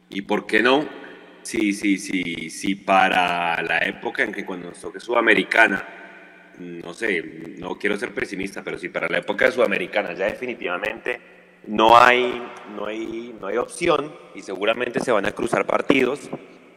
¿Y 0.09 0.21
por 0.21 0.47
qué 0.47 0.63
no? 0.63 0.87
Sí, 1.41 1.73
sí, 1.73 1.97
sí, 1.97 2.49
sí, 2.49 2.75
para 2.75 3.61
la 3.63 3.79
época 3.79 4.23
en 4.23 4.31
que 4.31 4.45
cuando 4.45 4.69
nos 4.69 4.79
toque 4.79 5.01
Sudamericana, 5.01 5.85
no 6.57 6.93
sé, 6.93 7.21
no 7.59 7.77
quiero 7.77 7.97
ser 7.97 8.13
pesimista, 8.13 8.63
pero 8.63 8.77
sí, 8.77 8.87
para 8.87 9.09
la 9.09 9.17
época 9.17 9.43
de 9.43 9.51
Sudamericana 9.51 10.13
ya 10.13 10.27
definitivamente 10.27 11.40
no 11.67 11.97
hay, 11.97 12.41
no 12.75 12.85
hay, 12.85 13.35
no 13.39 13.47
hay 13.47 13.57
opción 13.57 14.13
y 14.33 14.41
seguramente 14.41 14.99
se 14.99 15.11
van 15.11 15.25
a 15.25 15.31
cruzar 15.31 15.65
partidos 15.65 16.29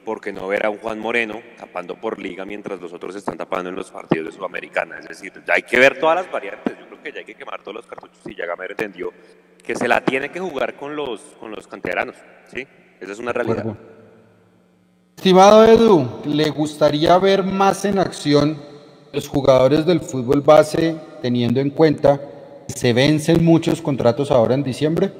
porque 0.04 0.32
no 0.32 0.46
ver 0.48 0.66
a 0.66 0.70
un 0.70 0.78
Juan 0.78 0.98
Moreno 0.98 1.40
tapando 1.58 1.96
por 1.96 2.20
liga 2.20 2.44
mientras 2.44 2.80
los 2.80 2.92
otros 2.92 3.16
están 3.16 3.38
tapando 3.38 3.70
en 3.70 3.76
los 3.76 3.90
partidos 3.90 4.26
de 4.26 4.32
Sudamericana. 4.32 4.98
Es 4.98 5.08
decir, 5.08 5.32
ya 5.46 5.54
hay 5.54 5.62
que 5.62 5.78
ver 5.78 5.98
todas 5.98 6.16
las 6.16 6.30
variantes. 6.30 6.78
Yo 6.78 6.86
creo 6.86 7.02
que 7.02 7.12
ya 7.12 7.18
hay 7.20 7.24
que 7.24 7.34
quemar 7.34 7.62
todos 7.62 7.76
los 7.76 7.86
cartuchos 7.86 8.20
y 8.26 8.34
ya 8.34 8.44
Gamero 8.46 8.72
entendió 8.72 9.12
que 9.62 9.74
se 9.74 9.88
la 9.88 10.04
tiene 10.04 10.30
que 10.30 10.40
jugar 10.40 10.74
con 10.74 10.94
los, 10.94 11.20
con 11.40 11.50
los 11.50 11.66
canteranos. 11.66 12.16
¿sí? 12.52 12.66
Esa 13.00 13.12
es 13.12 13.18
una 13.18 13.32
realidad. 13.32 13.64
Estimado 15.16 15.64
Edu, 15.64 16.20
¿le 16.26 16.50
gustaría 16.50 17.16
ver 17.18 17.42
más 17.42 17.84
en 17.86 17.98
acción 17.98 18.58
los 19.12 19.26
jugadores 19.28 19.86
del 19.86 20.00
fútbol 20.00 20.42
base 20.42 20.96
teniendo 21.22 21.60
en 21.60 21.70
cuenta 21.70 22.20
se 22.66 22.92
vencen 22.92 23.44
muchos 23.44 23.80
contratos 23.80 24.30
ahora 24.30 24.54
en 24.54 24.62
diciembre? 24.62 25.12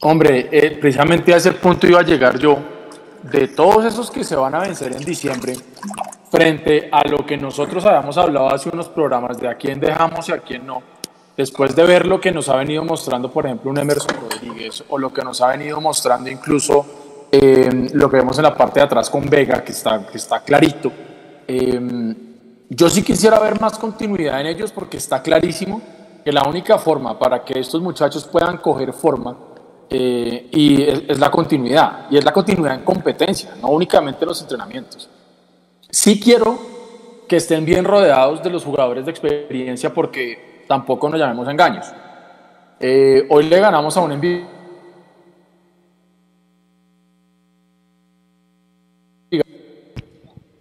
Hombre, 0.00 0.48
eh, 0.50 0.76
precisamente 0.80 1.32
a 1.32 1.38
ese 1.38 1.52
punto 1.52 1.86
iba 1.86 2.00
a 2.00 2.04
llegar 2.04 2.38
yo. 2.38 2.58
De 3.22 3.48
todos 3.48 3.86
esos 3.86 4.10
que 4.10 4.22
se 4.22 4.36
van 4.36 4.54
a 4.54 4.60
vencer 4.60 4.92
en 4.92 5.02
diciembre, 5.02 5.54
frente 6.30 6.90
a 6.92 7.08
lo 7.08 7.24
que 7.24 7.38
nosotros 7.38 7.86
habíamos 7.86 8.18
hablado 8.18 8.52
hace 8.52 8.68
unos 8.68 8.88
programas 8.88 9.40
de 9.40 9.48
a 9.48 9.54
quién 9.54 9.80
dejamos 9.80 10.28
y 10.28 10.32
a 10.32 10.38
quién 10.38 10.66
no, 10.66 10.82
después 11.36 11.74
de 11.74 11.84
ver 11.84 12.06
lo 12.06 12.20
que 12.20 12.32
nos 12.32 12.48
ha 12.50 12.56
venido 12.56 12.84
mostrando, 12.84 13.30
por 13.30 13.46
ejemplo, 13.46 13.70
un 13.70 13.78
Emerson 13.78 14.14
Rodríguez, 14.20 14.84
o 14.88 14.98
lo 14.98 15.10
que 15.10 15.22
nos 15.22 15.40
ha 15.40 15.48
venido 15.48 15.80
mostrando 15.80 16.28
incluso 16.28 16.84
eh, 17.32 17.88
lo 17.94 18.10
que 18.10 18.18
vemos 18.18 18.36
en 18.36 18.42
la 18.42 18.54
parte 18.54 18.80
de 18.80 18.86
atrás 18.86 19.08
con 19.08 19.24
Vega, 19.30 19.64
que 19.64 19.72
está, 19.72 20.06
que 20.06 20.18
está 20.18 20.40
clarito, 20.40 20.92
eh, 21.48 22.14
yo 22.68 22.88
sí 22.88 23.02
quisiera 23.02 23.38
ver 23.38 23.60
más 23.60 23.78
continuidad 23.78 24.40
en 24.40 24.46
ellos 24.46 24.72
porque 24.72 24.96
está 24.96 25.22
clarísimo 25.22 25.80
que 26.24 26.32
la 26.32 26.42
única 26.48 26.78
forma 26.78 27.18
para 27.18 27.44
que 27.44 27.58
estos 27.58 27.82
muchachos 27.82 28.24
puedan 28.24 28.58
coger 28.58 28.92
forma 28.92 29.36
eh, 29.90 30.48
y 30.50 30.82
es, 30.82 31.02
es, 31.08 31.18
la 31.18 31.30
continuidad, 31.30 32.06
y 32.10 32.16
es 32.16 32.24
la 32.24 32.32
continuidad 32.32 32.74
en 32.74 32.84
competencia, 32.84 33.54
no 33.60 33.68
únicamente 33.68 34.24
en 34.24 34.28
los 34.28 34.40
entrenamientos. 34.40 35.08
Sí 35.90 36.18
quiero 36.18 36.58
que 37.28 37.36
estén 37.36 37.64
bien 37.64 37.84
rodeados 37.84 38.42
de 38.42 38.50
los 38.50 38.64
jugadores 38.64 39.04
de 39.04 39.10
experiencia 39.10 39.92
porque 39.92 40.64
tampoco 40.66 41.08
nos 41.08 41.20
llamemos 41.20 41.48
engaños. 41.48 41.86
Eh, 42.80 43.26
hoy 43.30 43.44
le 43.44 43.60
ganamos 43.60 43.96
a 43.96 44.00
un 44.00 44.12
envío. 44.12 44.53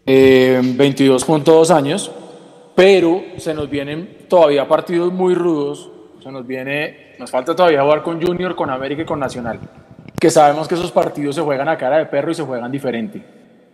Eh, 0.06 0.60
22.2 0.62 1.72
años, 1.72 2.12
pero 2.76 3.24
se 3.38 3.54
nos 3.54 3.70
vienen 3.70 4.26
todavía 4.28 4.68
partidos 4.68 5.14
muy 5.14 5.34
rudos, 5.34 5.90
se 6.22 6.30
nos 6.30 6.46
viene, 6.46 7.16
nos 7.20 7.32
falta 7.32 7.56
todavía 7.56 7.84
jugar 7.84 8.04
con 8.04 8.22
Junior, 8.22 8.54
con 8.54 8.70
América 8.70 9.04
y 9.04 9.06
con 9.06 9.20
Nacional, 9.20 9.60
que 10.20 10.30
sabemos 10.30 10.68
que 10.68 10.76
esos 10.76 10.92
partidos 10.92 11.36
se 11.36 11.42
juegan 11.42 11.70
a 11.70 11.78
cara 11.78 12.00
de 12.00 12.06
perro 12.08 12.32
y 12.32 12.36
se 12.36 12.44
juegan 12.44 12.70
diferente. 12.70 13.24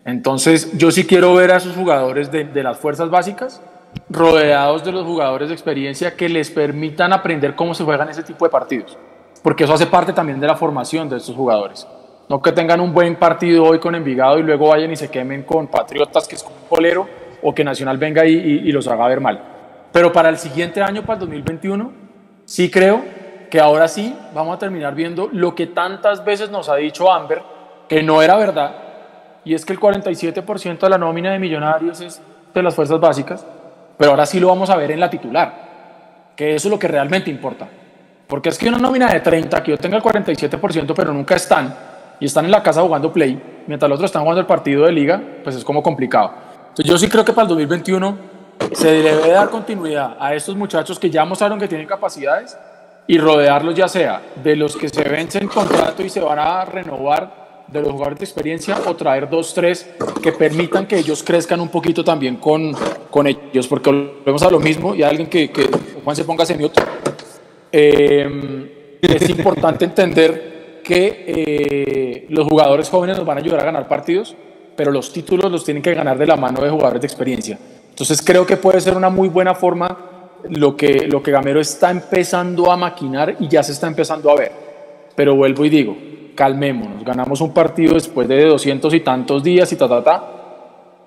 Entonces 0.05 0.77
yo 0.77 0.91
sí 0.91 1.05
quiero 1.05 1.34
ver 1.34 1.51
a 1.51 1.57
esos 1.57 1.75
jugadores 1.75 2.32
de, 2.32 2.43
de 2.43 2.63
las 2.63 2.77
fuerzas 2.77 3.09
básicas 3.09 3.61
rodeados 4.07 4.84
de 4.84 4.91
los 4.91 5.05
jugadores 5.05 5.47
de 5.47 5.55
experiencia 5.55 6.15
que 6.15 6.30
les 6.30 6.51
permitan 6.51 7.11
aprender 7.11 7.55
cómo 7.55 7.73
se 7.73 7.84
juegan 7.84 8.07
ese 8.07 8.21
tipo 8.21 8.45
de 8.45 8.51
partidos, 8.51 8.95
porque 9.41 9.63
eso 9.63 9.73
hace 9.73 9.88
parte 9.88 10.13
también 10.13 10.39
de 10.39 10.45
la 10.45 10.55
formación 10.55 11.09
de 11.09 11.17
estos 11.17 11.36
jugadores. 11.36 11.88
No 12.30 12.41
que 12.41 12.51
tengan 12.51 12.80
un 12.80 12.93
buen 12.93 13.15
partido 13.15 13.63
hoy 13.63 13.80
con 13.80 13.95
Envigado 13.95 14.38
y 14.38 14.43
luego 14.43 14.69
vayan 14.69 14.91
y 14.91 14.95
se 14.95 15.09
quemen 15.09 15.41
con 15.41 15.67
Patriotas, 15.67 16.27
que 16.27 16.36
es 16.36 16.43
un 16.43 16.51
colero, 16.69 17.07
o 17.41 17.55
que 17.55 17.63
Nacional 17.63 17.97
venga 17.97 18.23
y, 18.23 18.34
y 18.34 18.71
los 18.71 18.88
haga 18.88 19.07
ver 19.07 19.19
mal. 19.19 19.41
Pero 19.91 20.13
para 20.13 20.30
el 20.30 20.38
siguiente 20.38 20.82
año, 20.84 21.01
para 21.01 21.15
el 21.15 21.19
2021, 21.21 21.91
sí 22.45 22.69
creo 22.69 23.03
que 23.49 23.59
ahora 23.59 23.88
sí 23.88 24.15
vamos 24.34 24.55
a 24.55 24.59
terminar 24.59 24.93
viendo 24.93 25.27
lo 25.32 25.55
que 25.55 25.65
tantas 25.67 26.23
veces 26.23 26.51
nos 26.51 26.69
ha 26.69 26.75
dicho 26.75 27.11
Amber, 27.11 27.41
que 27.88 28.03
no 28.03 28.21
era 28.21 28.38
verdad, 28.38 28.75
y 29.43 29.55
es 29.55 29.65
que 29.65 29.73
el 29.73 29.80
47% 29.80 30.80
de 30.80 30.89
la 30.89 30.99
nómina 30.99 31.32
de 31.32 31.39
millonarios 31.39 31.99
es 32.01 32.21
de 32.53 32.61
las 32.61 32.75
fuerzas 32.75 32.99
básicas, 32.99 33.43
pero 33.97 34.11
ahora 34.11 34.27
sí 34.27 34.39
lo 34.39 34.49
vamos 34.49 34.69
a 34.69 34.77
ver 34.77 34.91
en 34.91 34.99
la 34.99 35.09
titular, 35.09 36.34
que 36.36 36.53
eso 36.53 36.67
es 36.67 36.71
lo 36.71 36.77
que 36.77 36.88
realmente 36.88 37.32
importa. 37.32 37.67
Porque 38.27 38.49
es 38.49 38.59
que 38.59 38.69
una 38.69 38.77
nómina 38.77 39.11
de 39.11 39.21
30, 39.21 39.63
que 39.63 39.71
yo 39.71 39.77
tenga 39.80 39.97
el 39.97 40.03
47%, 40.03 40.93
pero 40.95 41.11
nunca 41.11 41.36
están, 41.36 41.73
y 42.20 42.26
están 42.26 42.45
en 42.45 42.51
la 42.51 42.61
casa 42.61 42.82
jugando 42.82 43.11
play, 43.11 43.41
mientras 43.67 43.89
los 43.89 43.97
otros 43.97 44.09
están 44.09 44.24
jugando 44.24 44.41
el 44.41 44.47
partido 44.47 44.86
de 44.86 44.91
liga, 44.91 45.22
pues 45.43 45.55
es 45.55 45.63
como 45.63 45.82
complicado. 45.82 46.34
Entonces 46.70 46.86
yo 46.86 46.97
sí 46.97 47.07
creo 47.07 47.24
que 47.26 47.34
para 47.34 47.43
el 47.43 47.49
2021 47.49 48.17
se 48.74 48.91
debe 48.91 49.30
dar 49.30 49.49
continuidad 49.49 50.17
a 50.20 50.34
estos 50.34 50.55
muchachos 50.55 50.99
que 50.99 51.09
ya 51.09 51.26
mostraron 51.26 51.59
que 51.59 51.67
tienen 51.67 51.88
capacidades 51.88 52.57
y 53.07 53.17
rodearlos 53.17 53.76
ya 53.76 53.88
sea 53.88 54.22
de 54.43 54.55
los 54.55 54.76
que 54.76 54.89
se 54.89 55.03
vencen 55.03 55.47
contrato 55.47 56.03
y 56.03 56.09
se 56.09 56.20
van 56.20 56.39
a 56.39 56.65
renovar 56.65 57.65
de 57.67 57.82
los 57.82 57.91
jugadores 57.91 58.20
de 58.20 58.26
experiencia 58.26 58.78
o 58.86 58.95
traer 58.95 59.30
dos, 59.30 59.53
tres 59.53 59.89
que 60.22 60.32
permitan 60.32 60.88
que 60.88 60.97
ellos 60.97 61.24
crezcan 61.24 61.59
un 61.59 61.70
poquito 61.70 62.03
también 62.03 62.36
con, 62.38 62.76
con 63.09 63.28
ellos, 63.28 63.67
porque 63.67 63.91
volvemos 63.91 64.43
a 64.43 64.49
lo 64.49 64.59
mismo 64.59 64.95
y 64.95 65.03
alguien 65.03 65.30
que, 65.30 65.51
que 65.51 65.70
Juan 66.03 66.15
se 66.15 66.24
ponga 66.24 66.45
semiótico. 66.45 66.88
Eh, 67.72 68.97
es 69.01 69.30
importante 69.30 69.86
entender 69.86 70.59
que 70.90 71.24
eh, 71.28 72.26
los 72.30 72.48
jugadores 72.48 72.90
jóvenes 72.90 73.16
nos 73.16 73.24
van 73.24 73.38
a 73.38 73.42
ayudar 73.42 73.60
a 73.60 73.66
ganar 73.66 73.88
partidos, 73.88 74.36
pero 74.76 74.92
los 74.92 75.14
títulos 75.14 75.52
los 75.52 75.64
tienen 75.64 75.84
que 75.84 75.94
ganar 75.94 76.18
de 76.18 76.26
la 76.26 76.36
mano 76.36 76.64
de 76.64 76.70
jugadores 76.72 77.00
de 77.00 77.06
experiencia. 77.06 77.60
Entonces 77.92 78.20
creo 78.24 78.44
que 78.44 78.58
puede 78.58 78.82
ser 78.82 78.98
una 78.98 79.12
muy 79.12 79.30
buena 79.30 79.54
forma 79.54 79.96
lo 80.50 80.76
que, 80.76 81.08
lo 81.08 81.22
que 81.22 81.30
Gamero 81.30 81.60
está 81.60 81.92
empezando 81.92 82.72
a 82.72 82.76
maquinar 82.76 83.36
y 83.40 83.48
ya 83.48 83.62
se 83.62 83.74
está 83.74 83.86
empezando 83.86 84.32
a 84.32 84.36
ver. 84.36 84.52
Pero 85.16 85.36
vuelvo 85.36 85.64
y 85.64 85.70
digo, 85.70 85.96
calmémonos, 86.34 87.04
ganamos 87.06 87.40
un 87.42 87.54
partido 87.54 87.94
después 87.94 88.28
de 88.28 88.46
doscientos 88.46 88.92
y 88.96 89.02
tantos 89.02 89.44
días 89.44 89.72
y 89.72 89.76
ta, 89.76 89.88
ta, 89.88 90.04
ta, 90.04 90.24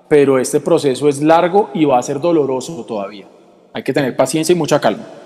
pero 0.06 0.38
este 0.38 0.60
proceso 0.60 1.08
es 1.08 1.20
largo 1.20 1.70
y 1.74 1.86
va 1.86 1.98
a 1.98 2.02
ser 2.04 2.20
doloroso 2.20 2.84
todavía. 2.84 3.26
Hay 3.72 3.82
que 3.82 3.92
tener 3.92 4.14
paciencia 4.14 4.52
y 4.52 4.56
mucha 4.56 4.80
calma. 4.80 5.21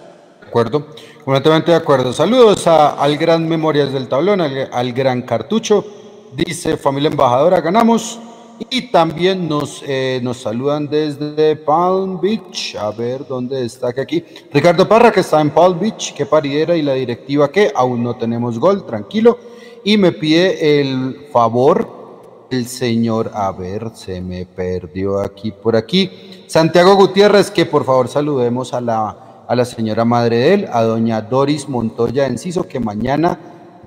Acuerdo, 0.46 0.86
completamente 1.24 1.72
de 1.72 1.76
acuerdo. 1.76 2.12
Saludos 2.12 2.68
a, 2.68 2.90
al 2.90 3.16
gran 3.18 3.48
Memorias 3.48 3.92
del 3.92 4.06
Tablón, 4.06 4.40
al, 4.40 4.92
gran 4.92 5.22
Cartucho. 5.22 5.84
Dice 6.34 6.76
familia 6.76 7.10
embajadora, 7.10 7.60
ganamos. 7.60 8.20
Y 8.70 8.92
también 8.92 9.48
nos, 9.48 9.82
eh, 9.86 10.20
nos 10.22 10.38
saludan 10.38 10.88
desde 10.88 11.56
Palm 11.56 12.20
Beach. 12.20 12.76
A 12.76 12.90
ver 12.92 13.26
dónde 13.26 13.64
está 13.66 13.92
que 13.92 14.00
aquí. 14.00 14.24
Ricardo 14.52 14.88
Parra, 14.88 15.10
que 15.10 15.20
está 15.20 15.40
en 15.40 15.50
Palm 15.50 15.78
Beach. 15.80 16.14
Qué 16.14 16.24
paridera 16.24 16.76
y 16.76 16.82
la 16.82 16.94
directiva 16.94 17.50
que 17.50 17.72
aún 17.74 18.04
no 18.04 18.14
tenemos 18.16 18.58
gol. 18.58 18.86
Tranquilo. 18.86 19.38
Y 19.82 19.98
me 19.98 20.12
pide 20.12 20.80
el 20.80 21.26
favor 21.32 22.46
el 22.50 22.66
señor. 22.66 23.32
A 23.34 23.50
ver, 23.50 23.90
se 23.94 24.20
me 24.20 24.46
perdió 24.46 25.18
aquí 25.18 25.50
por 25.50 25.74
aquí. 25.74 26.44
Santiago 26.46 26.94
Gutiérrez, 26.94 27.50
que 27.50 27.66
por 27.66 27.84
favor 27.84 28.08
saludemos 28.08 28.72
a 28.72 28.80
la, 28.80 29.25
a 29.46 29.54
la 29.54 29.64
señora 29.64 30.04
madre 30.04 30.36
de 30.36 30.54
él, 30.54 30.68
a 30.72 30.82
doña 30.82 31.20
Doris 31.22 31.68
Montoya 31.68 32.26
Enciso, 32.26 32.66
que 32.66 32.80
mañana 32.80 33.38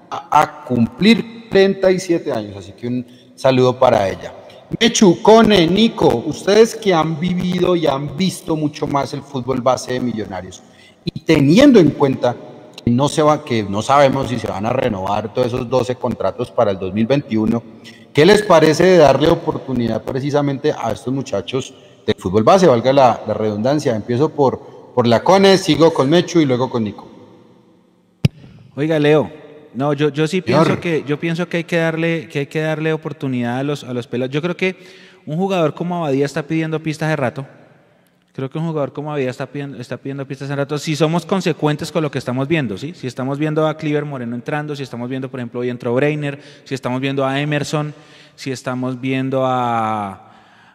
a, 0.09 0.41
a 0.41 0.65
cumplir 0.65 1.49
37 1.49 2.31
años. 2.31 2.57
Así 2.57 2.71
que 2.73 2.87
un 2.87 3.05
saludo 3.35 3.77
para 3.77 4.07
ella. 4.07 4.33
Mechu, 4.79 5.21
Cone, 5.23 5.65
Nico, 5.65 6.23
ustedes 6.27 6.75
que 6.75 6.93
han 6.93 7.19
vivido 7.19 7.75
y 7.75 7.87
han 7.87 8.15
visto 8.15 8.55
mucho 8.55 8.85
más 8.85 9.13
el 9.13 9.23
fútbol 9.23 9.61
base 9.61 9.93
de 9.93 9.99
Millonarios 9.99 10.61
y 11.03 11.19
teniendo 11.21 11.79
en 11.79 11.89
cuenta 11.91 12.35
que 12.83 12.91
no, 12.91 13.09
se 13.09 13.23
que 13.45 13.63
no 13.63 13.81
sabemos 13.81 14.29
si 14.29 14.39
se 14.39 14.47
van 14.47 14.65
a 14.65 14.73
renovar 14.73 15.33
todos 15.33 15.47
esos 15.47 15.69
12 15.69 15.95
contratos 15.95 16.51
para 16.51 16.71
el 16.71 16.79
2021, 16.79 17.63
¿qué 18.13 18.25
les 18.25 18.43
parece 18.43 18.85
de 18.85 18.97
darle 18.97 19.29
oportunidad 19.29 20.03
precisamente 20.03 20.73
a 20.77 20.91
estos 20.91 21.13
muchachos 21.13 21.73
del 22.05 22.15
fútbol 22.15 22.43
base? 22.43 22.67
Valga 22.67 22.93
la, 22.93 23.21
la 23.27 23.33
redundancia, 23.33 23.95
empiezo 23.95 24.29
por, 24.29 24.61
por 24.99 25.07
la 25.07 25.23
Cone, 25.23 25.57
sigo 25.57 25.93
con 25.93 26.09
Mechu 26.09 26.41
y 26.41 26.45
luego 26.45 26.69
con 26.69 26.83
Nico. 26.83 27.09
Oiga, 28.75 28.99
Leo, 28.99 29.31
no, 29.73 29.93
yo, 29.93 30.09
yo 30.09 30.27
sí 30.27 30.41
pienso 30.41 30.77
que, 30.81 31.05
yo 31.07 31.17
pienso 31.17 31.47
que 31.47 31.55
hay 31.55 31.63
que 31.63 31.77
darle, 31.77 32.27
que 32.27 32.39
hay 32.39 32.47
que 32.47 32.59
darle 32.59 32.91
oportunidad 32.91 33.59
a 33.59 33.63
los, 33.63 33.85
a 33.85 33.93
los 33.93 34.07
pelados. 34.07 34.33
Yo 34.33 34.41
creo 34.41 34.57
que 34.57 34.75
un 35.25 35.37
jugador 35.37 35.73
como 35.73 35.95
Abadía 35.95 36.25
está 36.25 36.43
pidiendo 36.43 36.83
pistas 36.83 37.07
de 37.07 37.15
rato. 37.15 37.47
Creo 38.33 38.49
que 38.49 38.57
un 38.57 38.67
jugador 38.67 38.91
como 38.91 39.09
Abadía 39.11 39.29
está 39.29 39.45
pidiendo, 39.45 39.79
está 39.79 39.95
pidiendo 39.95 40.27
pistas 40.27 40.49
de 40.49 40.57
rato. 40.57 40.77
Si 40.77 40.97
somos 40.97 41.25
consecuentes 41.25 41.93
con 41.93 42.03
lo 42.03 42.11
que 42.11 42.17
estamos 42.17 42.49
viendo, 42.49 42.77
¿sí? 42.77 42.93
Si 42.93 43.07
estamos 43.07 43.39
viendo 43.39 43.69
a 43.69 43.77
Cliver 43.77 44.03
Moreno 44.03 44.35
entrando, 44.35 44.75
si 44.75 44.83
estamos 44.83 45.09
viendo, 45.09 45.31
por 45.31 45.39
ejemplo, 45.39 45.61
hoy 45.61 45.69
entró 45.69 45.95
Breiner, 45.95 46.41
si 46.65 46.75
estamos 46.75 46.99
viendo 46.99 47.25
a 47.25 47.39
Emerson, 47.39 47.93
si 48.35 48.51
estamos 48.51 48.99
viendo 48.99 49.45
a, 49.45 50.33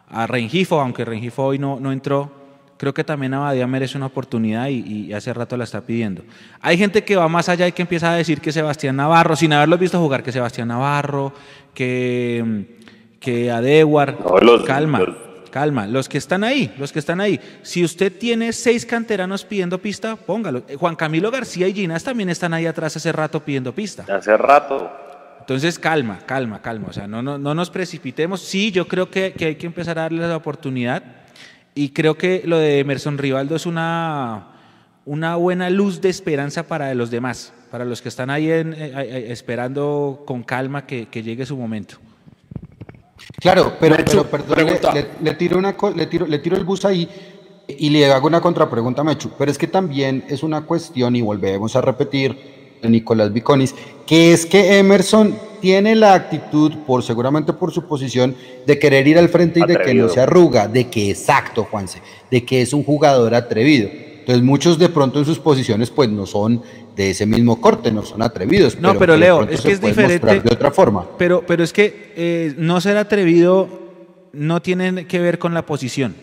a 0.09 0.25
Rengifo, 0.25 0.81
aunque 0.81 1.05
Rengifo 1.05 1.43
hoy 1.43 1.59
no, 1.59 1.79
no 1.79 1.91
entró, 1.91 2.44
creo 2.85 2.93
que 2.93 3.03
también 3.03 3.33
Abadía 3.33 3.65
merece 3.65 3.97
una 3.97 4.05
oportunidad 4.05 4.67
y, 4.67 5.07
y 5.07 5.13
hace 5.13 5.33
rato 5.33 5.57
la 5.57 5.63
está 5.63 5.81
pidiendo. 5.81 6.21
Hay 6.61 6.77
gente 6.77 7.03
que 7.03 7.15
va 7.15 7.27
más 7.27 7.49
allá 7.49 7.67
y 7.67 7.71
que 7.71 7.81
empieza 7.81 8.11
a 8.11 8.15
decir 8.15 8.39
que 8.41 8.51
Sebastián 8.51 8.95
Navarro, 8.97 9.35
sin 9.35 9.53
haberlo 9.53 9.75
visto 9.79 9.99
jugar, 9.99 10.21
que 10.21 10.31
Sebastián 10.31 10.67
Navarro, 10.67 11.33
que, 11.73 12.65
que 13.19 13.49
Adewar, 13.51 14.17
No, 14.23 14.37
los- 14.37 14.63
calma. 14.65 14.99
los- 14.99 15.15
Calma, 15.49 15.87
los 15.87 16.09
que 16.09 16.17
están 16.17 16.43
ahí, 16.43 16.75
los 16.77 16.91
que 16.91 16.99
están 16.99 17.21
ahí. 17.21 17.39
Si 17.61 17.81
usted 17.83 18.11
tiene 18.19 18.51
seis 18.51 18.85
canteranos 18.85 19.45
pidiendo 19.45 19.77
pista, 19.79 20.17
póngalo. 20.17 20.63
Eh, 20.67 20.75
Juan 20.75 20.97
Camilo 20.97 21.31
García 21.31 21.65
y 21.69 21.73
Ginas 21.73 22.03
también 22.03 22.29
están 22.29 22.53
ahí 22.53 22.65
atrás 22.65 22.97
hace 22.97 23.09
rato 23.13 23.39
pidiendo 23.39 23.73
pista. 23.73 24.03
Hace 24.13 24.35
rato. 24.35 24.91
Entonces, 25.39 25.79
calma, 25.79 26.19
calma, 26.25 26.61
calma. 26.61 26.87
O 26.89 26.93
sea, 26.93 27.07
no, 27.07 27.21
no, 27.23 27.37
no 27.37 27.55
nos 27.55 27.69
precipitemos. 27.69 28.41
Sí, 28.41 28.69
yo 28.71 28.85
creo 28.89 29.09
que, 29.09 29.31
que 29.31 29.45
hay 29.45 29.55
que 29.55 29.65
empezar 29.65 29.97
a 29.97 30.01
darle 30.03 30.27
la 30.27 30.35
oportunidad. 30.35 31.01
Y 31.75 31.89
creo 31.89 32.17
que 32.17 32.41
lo 32.45 32.57
de 32.57 32.79
Emerson 32.79 33.17
Rivaldo 33.17 33.55
es 33.55 33.65
una, 33.65 34.47
una 35.05 35.35
buena 35.35 35.69
luz 35.69 35.99
de 36.01 36.09
esperanza 36.09 36.63
para 36.63 36.93
los 36.95 37.11
demás, 37.11 37.53
para 37.69 37.83
los 37.83 38.01
que 38.01 38.07
están 38.09 38.29
ahí 38.29 38.49
en- 38.49 38.73
eh, 38.73 38.91
eh, 38.95 39.25
esperando 39.29 40.23
con 40.25 40.43
calma 40.43 40.85
que, 40.87 41.07
que 41.07 41.21
llegue 41.21 41.45
su 41.45 41.57
momento. 41.57 41.97
Claro, 43.39 43.73
pero, 43.79 43.95
Mechu, 43.97 44.25
pero 44.31 44.43
perdón, 44.45 44.57
le, 44.93 45.01
le- 45.01 45.07
le 45.21 45.33
tiro 45.35 45.57
una, 45.57 45.75
co- 45.75 45.91
le, 45.91 46.05
tiro, 46.07 46.25
le 46.25 46.39
tiro 46.39 46.55
el 46.55 46.63
bus 46.63 46.85
ahí 46.85 47.09
y 47.67 47.89
le 47.89 48.05
hago 48.11 48.27
una 48.27 48.39
contrapregunta 48.39 49.01
a 49.01 49.03
Mechu, 49.03 49.31
pero 49.37 49.51
es 49.51 49.57
que 49.57 49.67
también 49.67 50.23
es 50.29 50.43
una 50.43 50.61
cuestión, 50.61 51.15
y 51.15 51.21
volvemos 51.21 51.75
a 51.75 51.81
repetir, 51.81 52.64
Nicolás 52.89 53.33
Viconis, 53.33 53.75
que 54.05 54.33
es 54.33 54.45
que 54.45 54.77
Emerson 54.77 55.35
tiene 55.61 55.95
la 55.95 56.13
actitud, 56.13 56.73
por 56.85 57.03
seguramente 57.03 57.53
por 57.53 57.71
su 57.71 57.87
posición, 57.87 58.35
de 58.65 58.77
querer 58.77 59.07
ir 59.07 59.17
al 59.17 59.29
frente 59.29 59.59
y 59.59 59.65
de 59.65 59.77
que 59.77 59.93
no 59.93 60.09
se 60.09 60.21
arruga, 60.21 60.67
de 60.67 60.89
que 60.89 61.09
exacto, 61.09 61.67
Juanse, 61.69 62.01
de 62.29 62.45
que 62.45 62.61
es 62.61 62.73
un 62.73 62.83
jugador 62.83 63.33
atrevido. 63.33 63.89
Entonces 64.19 64.43
muchos 64.43 64.79
de 64.79 64.89
pronto 64.89 65.19
en 65.19 65.25
sus 65.25 65.39
posiciones 65.39 65.91
pues 65.91 66.09
no 66.09 66.25
son 66.25 66.61
de 66.95 67.11
ese 67.11 67.25
mismo 67.25 67.61
corte, 67.61 67.91
no 67.91 68.03
son 68.03 68.21
atrevidos. 68.21 68.79
No, 68.79 68.97
pero 68.97 69.17
Leo, 69.17 69.43
es 69.43 69.61
que 69.61 69.73
es 69.73 69.81
diferente. 69.81 70.25
mostrar 70.25 70.43
De 70.43 70.53
otra 70.53 70.71
forma. 70.71 71.05
Pero, 71.17 71.43
pero 71.45 71.63
es 71.63 71.73
que 71.73 72.13
eh, 72.15 72.53
no 72.57 72.81
ser 72.81 72.97
atrevido 72.97 73.67
no 74.33 74.61
tiene 74.61 75.05
que 75.05 75.19
ver 75.19 75.39
con 75.39 75.53
la 75.53 75.65
posición. 75.65 76.15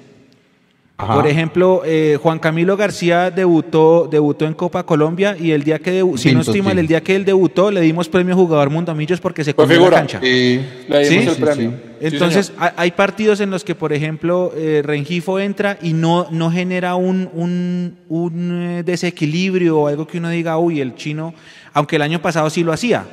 Ajá. 1.03 1.14
Por 1.14 1.26
ejemplo, 1.26 1.82
eh, 1.84 2.16
Juan 2.22 2.38
Camilo 2.38 2.76
García 2.76 3.32
debutó, 3.32 4.07
debutó 4.09 4.46
en 4.46 4.55
Copa 4.55 4.84
Colombia 4.86 5.36
y 5.36 5.50
el 5.50 5.64
día 5.64 5.80
que 5.80 6.00
debu- 6.03 6.16
si 6.16 6.32
no 6.32 6.42
estoy 6.42 6.62
mal, 6.62 6.78
el 6.78 6.86
día 6.86 7.00
que 7.03 7.16
él 7.16 7.24
debutó 7.24 7.72
le 7.72 7.80
dimos 7.80 8.09
premio 8.09 8.36
jugador 8.36 8.70
Mundamillos 8.70 9.20
porque 9.20 9.42
se 9.42 9.53
comió 9.53 9.80
la 9.80 9.90
cancha. 9.90 10.20
Sí. 10.22 10.61
Le 10.88 11.09
dimos 11.09 11.09
Sí, 11.09 11.16
el 11.30 11.34
sí, 11.34 11.40
premio. 11.40 11.70
sí. 11.72 11.76
Sí, 12.00 12.07
Entonces, 12.07 12.53
hay 12.76 12.90
partidos 12.92 13.40
en 13.40 13.50
los 13.50 13.64
que, 13.64 13.74
por 13.74 13.92
ejemplo, 13.92 14.53
eh, 14.57 14.82
Rengifo 14.84 15.38
entra 15.40 15.76
y 15.82 15.92
no, 15.92 16.28
no 16.30 16.50
genera 16.53 16.94
un, 16.94 17.28
un- 17.32 17.96
un, 18.09 18.62
eh, 18.78 18.82
desequilibrio 18.84 19.78
o 19.80 19.86
algo 19.88 20.07
que 20.07 20.18
uno 20.18 20.28
diga, 20.28 20.57
uy, 20.59 20.80
el 20.80 20.94
chino, 20.94 21.34
aunque 21.72 21.96
el 21.96 22.03
año 22.03 22.22
pasado 22.22 22.48
sí 22.50 22.62
lo 22.62 22.72
hacía, 22.72 23.07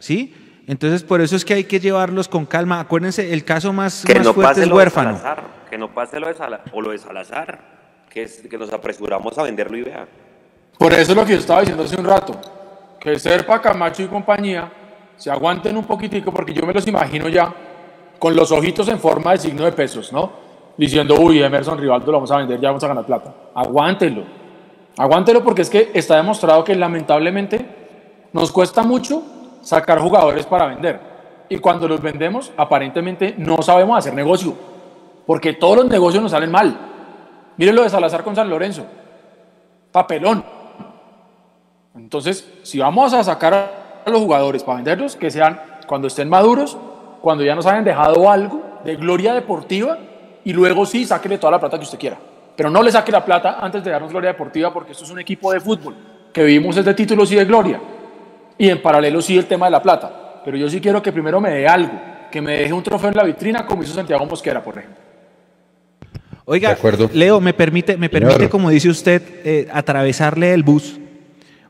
¿sí? 0.00 0.32
Entonces, 0.68 1.02
por 1.02 1.22
eso 1.22 1.34
es 1.34 1.46
que 1.46 1.54
hay 1.54 1.64
que 1.64 1.80
llevarlos 1.80 2.28
con 2.28 2.44
calma. 2.44 2.78
Acuérdense, 2.78 3.32
el 3.32 3.42
caso 3.42 3.72
más, 3.72 4.04
Que 4.04 4.16
más 4.16 4.26
no 4.26 4.34
fuerte 4.34 4.50
pase 4.50 4.60
es 4.60 4.68
lo 4.68 4.74
de 4.74 4.78
huérfano. 4.78 5.16
Salazar. 5.16 5.44
Que 5.70 5.78
no 5.78 5.94
pase 5.94 6.20
lo 6.20 6.28
de 6.28 6.34
Salazar. 6.34 6.70
O 6.72 6.82
lo 6.82 6.90
de 6.90 6.98
Salazar. 6.98 7.58
Que, 8.10 8.24
es, 8.24 8.42
que 8.48 8.58
nos 8.58 8.70
apresuramos 8.70 9.36
a 9.38 9.44
venderlo 9.44 9.78
y 9.78 9.82
vea. 9.82 10.06
Por 10.78 10.92
eso 10.92 11.12
es 11.12 11.16
lo 11.16 11.24
que 11.24 11.32
yo 11.32 11.38
estaba 11.38 11.60
diciendo 11.60 11.84
hace 11.84 11.98
un 11.98 12.04
rato. 12.04 12.38
Que 13.00 13.18
Serpa, 13.18 13.62
Camacho 13.62 14.02
y 14.02 14.08
compañía 14.08 14.70
se 15.16 15.30
aguanten 15.30 15.74
un 15.74 15.84
poquitico 15.84 16.32
porque 16.32 16.52
yo 16.52 16.66
me 16.66 16.74
los 16.74 16.86
imagino 16.86 17.28
ya 17.28 17.52
con 18.18 18.36
los 18.36 18.52
ojitos 18.52 18.88
en 18.88 19.00
forma 19.00 19.32
de 19.32 19.38
signo 19.38 19.64
de 19.64 19.72
pesos, 19.72 20.12
¿no? 20.12 20.30
Diciendo, 20.76 21.16
uy, 21.18 21.42
Emerson 21.42 21.78
Rivaldo 21.78 22.06
lo 22.12 22.18
vamos 22.18 22.30
a 22.30 22.36
vender, 22.36 22.60
ya 22.60 22.68
vamos 22.68 22.84
a 22.84 22.88
ganar 22.88 23.06
plata. 23.06 23.34
Aguántelo. 23.54 24.22
Aguántelo 24.98 25.42
porque 25.42 25.62
es 25.62 25.70
que 25.70 25.90
está 25.94 26.16
demostrado 26.16 26.62
que 26.62 26.74
lamentablemente 26.74 27.66
nos 28.34 28.52
cuesta 28.52 28.82
mucho 28.82 29.37
sacar 29.68 29.98
jugadores 30.00 30.46
para 30.46 30.66
vender. 30.66 30.98
Y 31.50 31.58
cuando 31.58 31.86
los 31.86 32.00
vendemos, 32.00 32.50
aparentemente 32.56 33.34
no 33.36 33.60
sabemos 33.60 33.98
hacer 33.98 34.14
negocio. 34.14 34.54
Porque 35.26 35.52
todos 35.52 35.76
los 35.76 35.88
negocios 35.88 36.22
nos 36.22 36.32
salen 36.32 36.50
mal. 36.50 36.74
Miren 37.58 37.74
lo 37.74 37.82
de 37.82 37.90
Salazar 37.90 38.24
con 38.24 38.34
San 38.34 38.48
Lorenzo. 38.48 38.86
Papelón. 39.92 40.42
Entonces, 41.94 42.50
si 42.62 42.78
vamos 42.78 43.12
a 43.12 43.22
sacar 43.22 44.02
a 44.06 44.10
los 44.10 44.20
jugadores 44.22 44.62
para 44.62 44.76
venderlos, 44.76 45.16
que 45.16 45.30
sean 45.30 45.60
cuando 45.86 46.08
estén 46.08 46.30
maduros, 46.30 46.78
cuando 47.20 47.44
ya 47.44 47.54
nos 47.54 47.66
hayan 47.66 47.84
dejado 47.84 48.30
algo 48.30 48.62
de 48.84 48.96
gloria 48.96 49.34
deportiva, 49.34 49.98
y 50.44 50.52
luego 50.54 50.86
sí, 50.86 51.04
sáquele 51.04 51.36
toda 51.36 51.50
la 51.50 51.60
plata 51.60 51.76
que 51.76 51.84
usted 51.84 51.98
quiera. 51.98 52.16
Pero 52.56 52.70
no 52.70 52.82
le 52.82 52.90
saque 52.90 53.12
la 53.12 53.22
plata 53.22 53.58
antes 53.60 53.84
de 53.84 53.90
darnos 53.90 54.12
gloria 54.12 54.30
deportiva, 54.30 54.72
porque 54.72 54.92
esto 54.92 55.04
es 55.04 55.10
un 55.10 55.20
equipo 55.20 55.52
de 55.52 55.60
fútbol, 55.60 55.94
que 56.32 56.42
vivimos 56.42 56.74
es 56.78 56.86
de 56.86 56.94
títulos 56.94 57.30
y 57.32 57.36
de 57.36 57.44
gloria. 57.44 57.78
Y 58.58 58.68
en 58.68 58.82
paralelo 58.82 59.22
sí 59.22 59.38
el 59.38 59.46
tema 59.46 59.66
de 59.66 59.70
la 59.72 59.82
plata. 59.82 60.42
Pero 60.44 60.56
yo 60.56 60.68
sí 60.68 60.80
quiero 60.80 61.02
que 61.02 61.12
primero 61.12 61.40
me 61.40 61.50
dé 61.50 61.66
algo, 61.68 61.92
que 62.30 62.40
me 62.40 62.58
deje 62.58 62.72
un 62.72 62.82
trofeo 62.82 63.10
en 63.10 63.16
la 63.16 63.24
vitrina, 63.24 63.64
como 63.66 63.82
hizo 63.82 63.94
Santiago 63.94 64.26
Mosquera, 64.26 64.62
por 64.62 64.78
ejemplo. 64.78 64.98
Oiga, 66.44 66.70
acuerdo. 66.70 67.10
Leo, 67.12 67.40
me 67.40 67.52
permite, 67.52 67.96
me 67.96 68.08
Señor. 68.08 68.28
permite, 68.30 68.48
como 68.48 68.70
dice 68.70 68.88
usted, 68.88 69.22
eh, 69.44 69.68
atravesarle 69.70 70.54
el 70.54 70.62
bus. 70.62 70.98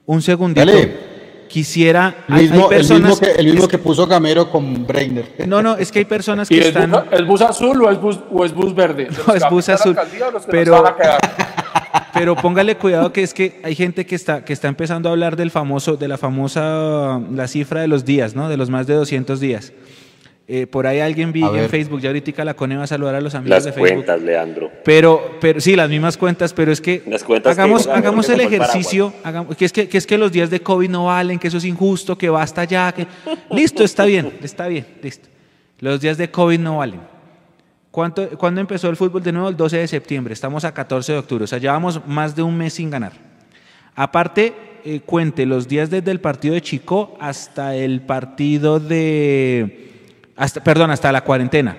Un 0.07 0.23
segundito. 0.23 0.65
Dale. 0.65 1.08
Quisiera. 1.49 2.15
El 2.29 2.35
hay 2.35 2.43
mismo, 2.43 2.71
el 2.71 2.77
personas- 2.77 3.11
mismo, 3.11 3.27
que, 3.27 3.33
el 3.41 3.47
mismo 3.47 3.63
es- 3.65 3.69
que 3.69 3.79
puso 3.79 4.07
Gamero 4.07 4.51
con 4.51 4.87
Breiner. 4.87 5.33
No, 5.47 5.63
no, 5.63 5.77
es 5.77 5.91
que 5.91 6.01
hay 6.01 6.05
personas 6.05 6.51
¿Y 6.51 6.55
que 6.55 6.61
es, 6.61 6.67
están. 6.69 6.91
bus, 6.91 7.01
es 7.11 7.27
bus 7.27 7.41
azul 7.43 7.83
o 7.85 7.91
es 7.91 8.01
bus, 8.01 8.19
o 8.31 8.45
es 8.45 8.53
bus 8.55 8.75
verde? 8.75 9.07
¿De 9.07 9.11
los 9.17 9.27
No, 9.27 9.35
es 9.35 9.43
bus 9.51 9.69
azul, 9.69 9.97
pero-? 10.51 10.85
Pero 12.15 12.35
póngale 12.37 12.77
cuidado 12.77 13.13
que 13.13 13.23
es 13.23 13.33
que 13.33 13.61
hay 13.63 13.75
gente 13.75 14.05
que 14.05 14.15
está, 14.15 14.45
que 14.45 14.53
está 14.53 14.67
empezando 14.69 15.09
a 15.09 15.13
hablar 15.13 15.37
del 15.37 15.51
famoso, 15.51 15.97
de 15.97 16.09
la 16.09 16.19
famosa, 16.19 17.21
la 17.33 17.47
cifra 17.47 17.81
de 17.81 17.89
los 17.89 18.05
días, 18.05 18.35
¿no? 18.35 18.49
De 18.49 18.57
los 18.57 18.71
más 18.71 18.87
de 18.87 18.95
200 18.95 19.39
días. 19.41 19.73
Eh, 20.51 20.67
por 20.67 20.87
ahí 20.87 21.01
alguien 21.01 21.31
vi 21.31 21.43
A 21.43 21.49
en 21.49 21.53
ver. 21.53 21.69
Facebook, 21.69 22.01
ya 22.01 22.09
ahorita 22.09 22.43
la 22.43 22.55
Cone 22.55 22.75
va 22.75 22.85
a 22.85 22.87
saludar 22.87 23.15
a 23.15 23.21
los 23.21 23.35
amigos 23.35 23.51
Las 23.51 23.65
de 23.65 23.73
Facebook. 23.73 24.05
cuentas, 24.07 24.23
Leandro. 24.23 24.73
Pero, 24.83 25.37
pero 25.43 25.61
sí, 25.61 25.77
las 25.77 25.91
mismas 25.91 26.17
cuentas, 26.17 26.55
pero 26.55 26.73
es 26.73 26.81
que 26.81 27.03
Las 27.07 27.23
cuentas 27.23 27.55
que 27.55 27.61
hagamos, 27.61 27.87
hagamos 27.87 28.27
que 28.27 28.33
el 28.33 28.39
como 28.39 28.49
el 28.49 28.55
ejercicio, 28.55 29.13
hagamos, 29.23 29.55
que, 29.59 29.67
es 29.67 29.73
que, 29.75 29.91
que 29.91 29.99
es 29.99 30.07
que 30.07 30.17
los 30.17 30.33
días 30.33 30.49
de 30.49 30.61
COVID 30.61 30.89
no 30.89 31.05
valen, 31.05 31.39
que 31.39 31.49
eso 31.49 31.59
es 31.59 31.67
injusto, 31.67 32.17
que 32.17 32.31
basta 32.31 32.65
ya, 32.65 32.91
que 32.93 33.07
listo, 33.51 33.85
está 33.85 34.07
bien, 34.07 34.39
está 34.43 34.69
bien, 34.69 34.87
listo. 35.03 35.29
Los 35.81 36.01
días 36.01 36.17
de 36.17 36.31
COVID 36.31 36.59
no 36.59 36.79
valen. 36.79 37.01
¿Cuánto, 37.91 38.27
¿Cuándo 38.31 38.63
empezó 38.63 38.89
el 38.89 38.97
fútbol 38.97 39.23
de 39.23 39.33
nuevo? 39.33 39.51
El 39.51 39.57
12 39.57 39.77
de 39.77 39.87
septiembre, 39.87 40.33
estamos 40.33 40.65
a 40.65 40.73
14 40.73 41.13
de 41.13 41.19
octubre, 41.19 41.45
o 41.45 41.47
sea, 41.47 41.59
llevamos 41.59 42.01
más 42.07 42.35
de 42.35 42.43
un 42.43 42.57
mes 42.57 42.73
sin 42.73 42.89
ganar. 42.89 43.13
Aparte, 43.95 44.55
eh, 44.83 45.01
cuente 45.05 45.45
los 45.45 45.69
días 45.69 45.91
desde 45.91 46.11
el 46.11 46.21
partido 46.21 46.55
de 46.55 46.63
Chico 46.63 47.19
hasta 47.21 47.75
el 47.77 48.01
partido 48.01 48.81
de, 48.81 49.88
hasta, 50.39 50.63
perdón, 50.65 50.91
hasta 50.91 51.13
la 51.13 51.21
cuarentena, 51.23 51.77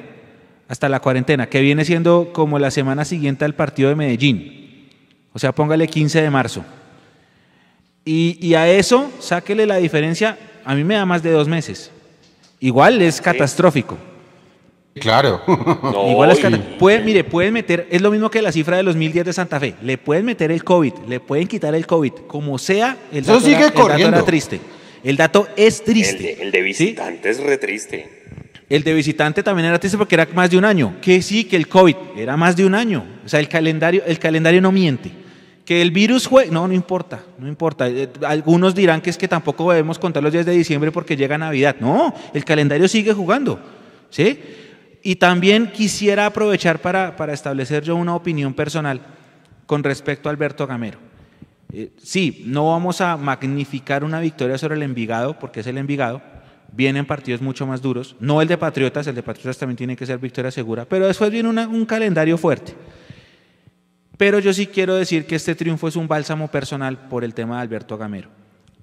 hasta 0.68 0.88
la 0.90 1.00
cuarentena, 1.00 1.48
que 1.50 1.62
viene 1.62 1.84
siendo 1.86 2.30
como 2.34 2.60
la 2.60 2.70
semana 2.70 3.06
siguiente 3.06 3.46
al 3.46 3.56
partido 3.56 3.90
de 3.90 3.96
Medellín. 3.96 4.90
O 5.34 5.40
sea, 5.40 5.52
póngale 5.54 5.88
15 5.88 6.22
de 6.22 6.30
marzo. 6.30 6.64
Y, 8.06 8.38
y 8.46 8.56
a 8.56 8.68
eso, 8.70 9.12
sáquele 9.20 9.66
la 9.66 9.78
diferencia, 9.78 10.38
a 10.66 10.76
mí 10.76 10.84
me 10.84 10.96
da 10.96 11.06
más 11.06 11.22
de 11.24 11.32
dos 11.32 11.48
meses. 11.48 11.92
Igual 12.60 13.02
es 13.02 13.22
catastrófico. 13.22 13.98
Claro. 14.96 15.42
No, 15.84 16.12
Igual 16.12 16.32
es 16.32 16.40
y- 16.40 16.42
cata- 16.42 16.60
puede, 16.78 17.00
mire, 17.02 17.24
pueden 17.24 17.54
meter, 17.54 17.88
es 17.90 18.02
lo 18.02 18.12
mismo 18.12 18.30
que 18.30 18.42
la 18.42 18.52
cifra 18.52 18.78
de 18.78 18.84
los 18.84 18.96
1010 18.96 19.26
de 19.26 19.34
Santa 19.34 19.60
Fe. 19.60 19.76
Le 19.82 19.98
pueden 19.98 20.26
meter 20.26 20.52
el 20.52 20.64
COVID, 20.64 20.94
le 21.08 21.20
pueden 21.20 21.48
quitar 21.48 21.74
el 21.76 21.86
COVID, 21.88 22.12
como 22.28 22.58
sea, 22.58 22.98
el 23.12 23.20
Eso 23.24 23.34
dato, 23.34 23.46
sigue 23.46 23.56
era, 23.58 23.66
el 23.68 23.72
dato 23.74 23.82
corriendo. 23.82 24.18
era 24.18 24.26
triste. 24.26 24.60
El 25.04 25.16
dato 25.16 25.48
es 25.56 25.80
El 25.80 25.86
triste. 25.86 26.18
de, 26.24 26.34
el 26.44 26.52
de 26.52 26.58
¿sí? 26.60 26.64
visitante 26.64 27.30
es 27.30 27.40
re 27.42 27.58
triste. 27.58 28.10
El 28.70 28.84
de 28.84 28.94
visitante 28.94 29.42
también 29.42 29.68
era 29.68 29.80
triste 29.80 29.98
porque 29.98 30.14
era 30.14 30.28
más 30.34 30.50
de 30.52 30.58
un 30.58 30.64
año. 30.64 30.98
Que 31.02 31.22
sí, 31.24 31.46
que 31.46 31.56
el 31.56 31.68
COVID 31.68 31.96
era 32.16 32.38
más 32.38 32.56
de 32.56 32.66
un 32.66 32.76
año. 32.76 33.04
O 33.26 33.28
sea, 33.28 33.40
el 33.40 33.50
calendario, 33.50 34.04
el 34.06 34.20
calendario 34.20 34.62
no 34.62 34.72
miente. 34.72 35.12
Que 35.66 35.82
el 35.82 35.92
virus 35.92 36.28
fue, 36.28 36.48
no, 36.48 36.68
no 36.68 36.74
importa, 36.74 37.24
no 37.38 37.48
importa. 37.48 37.88
Eh, 37.88 38.10
Algunos 38.26 38.76
dirán 38.76 39.02
que 39.02 39.10
es 39.10 39.18
que 39.18 39.28
tampoco 39.28 39.72
debemos 39.72 39.98
contar 39.98 40.22
los 40.22 40.32
días 40.32 40.46
de 40.46 40.52
diciembre 40.52 40.92
porque 40.92 41.18
llega 41.18 41.38
Navidad. 41.38 41.78
No, 41.80 42.14
el 42.34 42.46
calendario 42.46 42.88
sigue 42.88 43.14
jugando. 43.14 43.60
¿Sí? 44.12 44.40
Y 45.02 45.16
también 45.16 45.72
quisiera 45.72 46.26
aprovechar 46.28 46.80
para, 46.80 47.16
para 47.16 47.34
establecer 47.34 47.84
yo 47.84 47.96
una 47.96 48.16
opinión 48.16 48.54
personal 48.54 49.02
con 49.66 49.84
respecto 49.84 50.30
a 50.30 50.32
Alberto 50.32 50.68
Gamero. 50.68 51.00
Eh, 51.72 51.92
sí, 52.02 52.44
no 52.48 52.70
vamos 52.70 53.00
a 53.02 53.16
magnificar 53.16 54.04
una 54.04 54.20
victoria 54.20 54.58
sobre 54.58 54.76
el 54.76 54.84
Envigado, 54.84 55.38
porque 55.38 55.60
es 55.60 55.68
el 55.68 55.78
Envigado. 55.78 56.22
Vienen 56.72 57.06
partidos 57.06 57.42
mucho 57.42 57.66
más 57.66 57.82
duros. 57.82 58.16
No 58.20 58.42
el 58.42 58.48
de 58.48 58.58
Patriotas, 58.58 59.08
el 59.08 59.16
de 59.16 59.24
Patriotas 59.24 59.58
también 59.58 59.78
tiene 59.78 59.96
que 59.96 60.06
ser 60.06 60.18
victoria 60.20 60.52
segura. 60.52 60.86
Pero 60.86 61.08
después 61.08 61.32
viene 61.32 61.50
una- 61.50 61.68
un 61.68 61.86
calendario 61.86 62.38
fuerte. 62.38 62.74
Pero 64.18 64.40
yo 64.40 64.54
sí 64.54 64.68
quiero 64.68 64.96
decir 64.96 65.26
que 65.26 65.36
este 65.36 65.56
triunfo 65.56 65.88
es 65.88 65.96
un 65.96 66.08
bálsamo 66.08 66.50
personal 66.50 67.08
por 67.08 67.24
el 67.24 67.34
tema 67.34 67.56
de 67.58 67.62
Alberto 67.64 67.98
Gamero. 67.98 68.30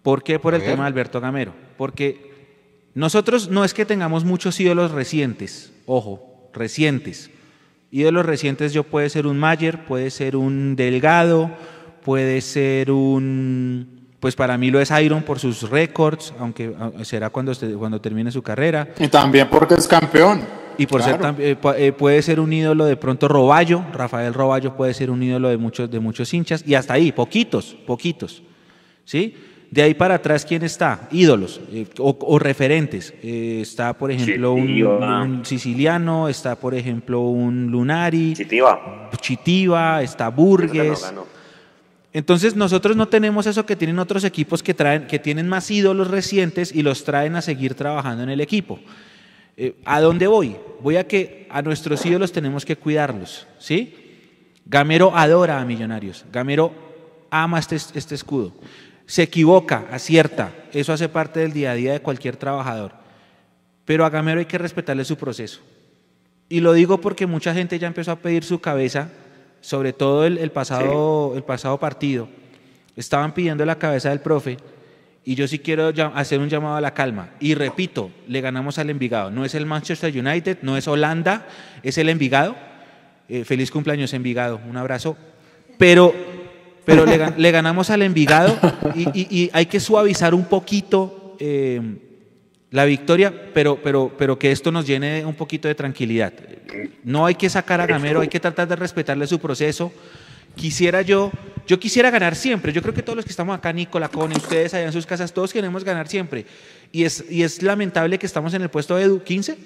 ¿Por 0.03 0.23
qué 0.23 0.39
por 0.39 0.55
el 0.55 0.63
tema 0.63 0.85
de 0.85 0.89
Alberto 0.89 1.21
Gamero? 1.21 1.53
Porque 1.77 2.31
nosotros 2.95 3.51
no 3.51 3.65
es 3.65 3.75
que 3.75 3.85
tengamos 3.85 4.25
muchos 4.25 4.59
ídolos 4.61 4.93
recientes, 4.93 5.73
ojo, 5.85 6.51
recientes. 6.55 7.31
Ídolos 7.91 8.25
recientes 8.25 8.73
yo 8.73 8.85
puede 8.85 9.11
ser 9.11 9.27
un 9.27 9.39
Mayer, 9.39 9.85
puede 9.85 10.11
ser 10.11 10.37
un 10.37 10.75
Delgado, 10.77 11.51
puede 12.03 12.41
ser 12.41 12.91
un, 12.91 13.96
pues 14.27 14.35
para 14.35 14.59
mí 14.59 14.73
lo 14.73 14.81
es 14.81 14.91
Iron 14.91 15.23
por 15.23 15.39
sus 15.39 15.71
récords, 15.71 16.35
aunque 16.41 16.75
ah, 16.81 16.91
será 17.05 17.31
cuando, 17.31 17.53
cuando 17.79 18.01
termine 18.01 18.33
su 18.33 18.43
carrera. 18.43 18.89
Y 18.99 19.07
también 19.07 19.47
porque 19.49 19.75
es 19.75 19.87
campeón. 19.87 20.41
Y 20.77 20.89
por 20.89 21.01
ser 21.01 21.21
eh, 21.39 21.57
eh, 21.77 21.93
puede 21.93 22.21
ser 22.23 22.41
un 22.41 22.53
ídolo 22.53 22.87
de 22.87 22.97
pronto 22.97 23.29
Roballo, 23.29 23.85
Rafael 23.93 24.35
Roballo 24.35 24.77
puede 24.77 24.95
ser 24.95 25.13
un 25.13 25.23
ídolo 25.23 25.49
de 25.49 25.59
muchos, 25.59 25.89
de 25.89 26.01
muchos 26.01 26.35
hinchas, 26.35 26.65
y 26.67 26.75
hasta 26.75 26.95
ahí, 26.95 27.13
poquitos, 27.13 27.77
poquitos. 27.87 28.43
¿Sí? 29.05 29.37
De 29.71 29.83
ahí 29.83 29.95
para 29.95 30.17
atrás, 30.17 30.45
¿quién 30.45 30.65
está? 30.65 31.07
Ídolos 31.13 31.61
eh, 31.73 31.87
o, 32.01 32.37
referentes. 32.41 33.15
está, 33.23 33.97
por 33.97 34.11
ejemplo, 34.11 34.55
un, 34.55 35.43
siciliano, 35.45 36.29
está, 36.29 36.57
por 36.57 36.75
ejemplo, 36.75 37.21
un 37.21 37.71
Lunari. 37.71 38.35
Chitiva. 38.35 39.09
Chitiva, 39.21 40.03
está 40.03 40.31
Burgues. 40.31 41.15
Entonces 42.17 42.57
nosotros 42.57 42.97
no 42.97 43.09
tenemos 43.09 43.47
eso 43.47 43.67
que 43.67 43.77
tienen 43.77 43.99
otros 43.99 44.25
equipos 44.25 44.63
que, 44.63 44.73
traen, 44.73 45.07
que 45.07 45.19
tienen 45.19 45.51
más 45.51 45.71
ídolos 45.71 46.09
recientes 46.09 46.75
y 46.75 46.81
los 46.81 47.05
traen 47.05 47.37
a 47.37 47.43
seguir 47.43 47.75
trabajando 47.75 48.23
en 48.23 48.31
el 48.31 48.41
equipo. 48.41 48.81
Eh, 49.55 49.75
¿A 49.85 50.01
dónde 50.01 50.27
voy? 50.27 50.57
Voy 50.81 50.97
a 50.97 51.07
que 51.07 51.47
a 51.51 51.61
nuestros 51.61 52.07
ídolos 52.07 52.33
tenemos 52.33 52.65
que 52.65 52.77
cuidarlos, 52.77 53.47
¿sí? 53.59 53.95
Gamero 54.65 55.15
adora 55.15 55.61
a 55.61 55.67
Millonarios, 55.67 56.25
Gamero 56.33 56.73
ama 57.29 57.59
este, 57.59 57.77
este 57.77 58.15
escudo, 58.15 58.55
se 59.05 59.25
equivoca, 59.25 59.85
acierta, 59.91 60.55
eso 60.73 60.95
hace 60.95 61.11
parte 61.11 61.41
del 61.41 61.53
día 61.53 61.73
a 61.73 61.75
día 61.75 61.93
de 61.93 62.01
cualquier 62.01 62.37
trabajador, 62.37 62.93
pero 63.85 64.07
a 64.07 64.09
Gamero 64.09 64.39
hay 64.39 64.47
que 64.47 64.57
respetarle 64.57 65.05
su 65.05 65.19
proceso. 65.19 65.61
Y 66.49 66.61
lo 66.61 66.73
digo 66.73 66.99
porque 66.99 67.27
mucha 67.27 67.53
gente 67.53 67.79
ya 67.79 67.89
empezó 67.89 68.13
a 68.13 68.21
pedir 68.21 68.43
su 68.43 68.59
cabeza, 68.59 69.11
sobre 69.67 69.93
todo 69.93 70.25
el, 70.25 70.53
pasado, 70.53 71.33
el 71.35 71.43
pasado 71.43 71.77
partido, 71.81 72.29
estaban 72.95 73.35
pidiendo 73.35 73.67
la 73.67 73.77
cabeza 73.77 74.11
del 74.11 74.21
profe 74.21 74.59
y 75.25 75.35
yo 75.35 75.49
sí 75.49 75.59
quiero 75.59 75.93
hacer 76.15 76.39
un 76.39 76.49
llamado 76.49 76.77
a 76.77 76.81
la 76.81 76.95
calma. 76.95 77.31
Y 77.41 77.55
repito, 77.55 78.13
le 78.29 78.41
ganamos 78.41 78.79
al 78.79 78.91
Envigado. 78.91 79.33
No 79.33 79.45
es 79.45 79.57
el 79.57 79.67
Manchester 79.67 80.17
United, 80.17 80.59
no 80.63 80.77
es 80.77 80.87
Holanda, 80.87 81.49
es 81.83 81.99
el 81.99 82.09
Envigado. 82.11 82.55
Eh, 83.29 83.43
feliz 83.43 83.73
cumpleaños, 83.73 84.15
Envigado. 84.15 84.61
Un 84.71 84.77
abrazo. 84.77 85.17
Pero, 85.79 86.15
pero 86.85 87.05
le, 87.05 87.51
ganamos 87.51 87.91
al 87.91 88.03
Envigado 88.03 88.57
y, 88.95 89.51
hay 89.53 89.67
que 89.67 89.81
suavizar 89.81 90.33
un 90.33 90.45
poquito 90.45 91.35
eh, 91.41 91.81
la 92.71 92.85
victoria, 92.85 93.51
pero, 93.55 93.81
pero, 93.83 94.13
pero 94.17 94.39
que 94.39 94.53
esto 94.53 94.73
nos 94.73 94.87
llene 94.87 95.25
un 95.25 95.35
poquito 95.35 95.69
de 95.69 95.75
tranquilidad. 95.75 96.33
No 97.05 97.27
hay 97.27 97.35
que 97.35 97.49
sacar 97.49 97.81
a 97.81 97.87
Gamero, 97.87 98.21
hay 98.21 98.29
que 98.29 98.41
tratar 98.41 98.69
de 98.69 98.77
respetarle 98.77 99.27
su 99.27 99.39
proceso 99.39 99.93
quisiera 100.57 101.03
yo, 101.03 101.31
yo 101.69 101.79
quisiera 101.79 102.11
ganar 102.11 102.35
siempre. 102.35 102.73
Yo 102.73 102.83
creo 102.83 102.95
que 102.95 103.03
todos 103.03 103.17
los 103.17 103.25
que 103.25 103.31
estamos 103.31 103.57
acá, 103.57 103.73
Nicola, 103.73 104.09
Cone, 104.09 104.35
ustedes 104.37 104.75
allá 104.75 104.87
en 104.87 104.93
sus 104.93 105.07
casas, 105.07 105.33
todos 105.33 105.53
queremos 105.53 105.85
ganar 105.85 106.09
siempre. 106.09 106.47
Y 106.91 107.05
es, 107.05 107.25
y 107.31 107.45
es 107.45 107.63
lamentable 107.63 108.19
que 108.19 108.27
estamos 108.27 108.53
en 108.55 108.63
el 108.63 108.71
puesto 108.71 108.97
de 108.97 109.05
Edu, 109.05 109.23
15. 109.23 109.57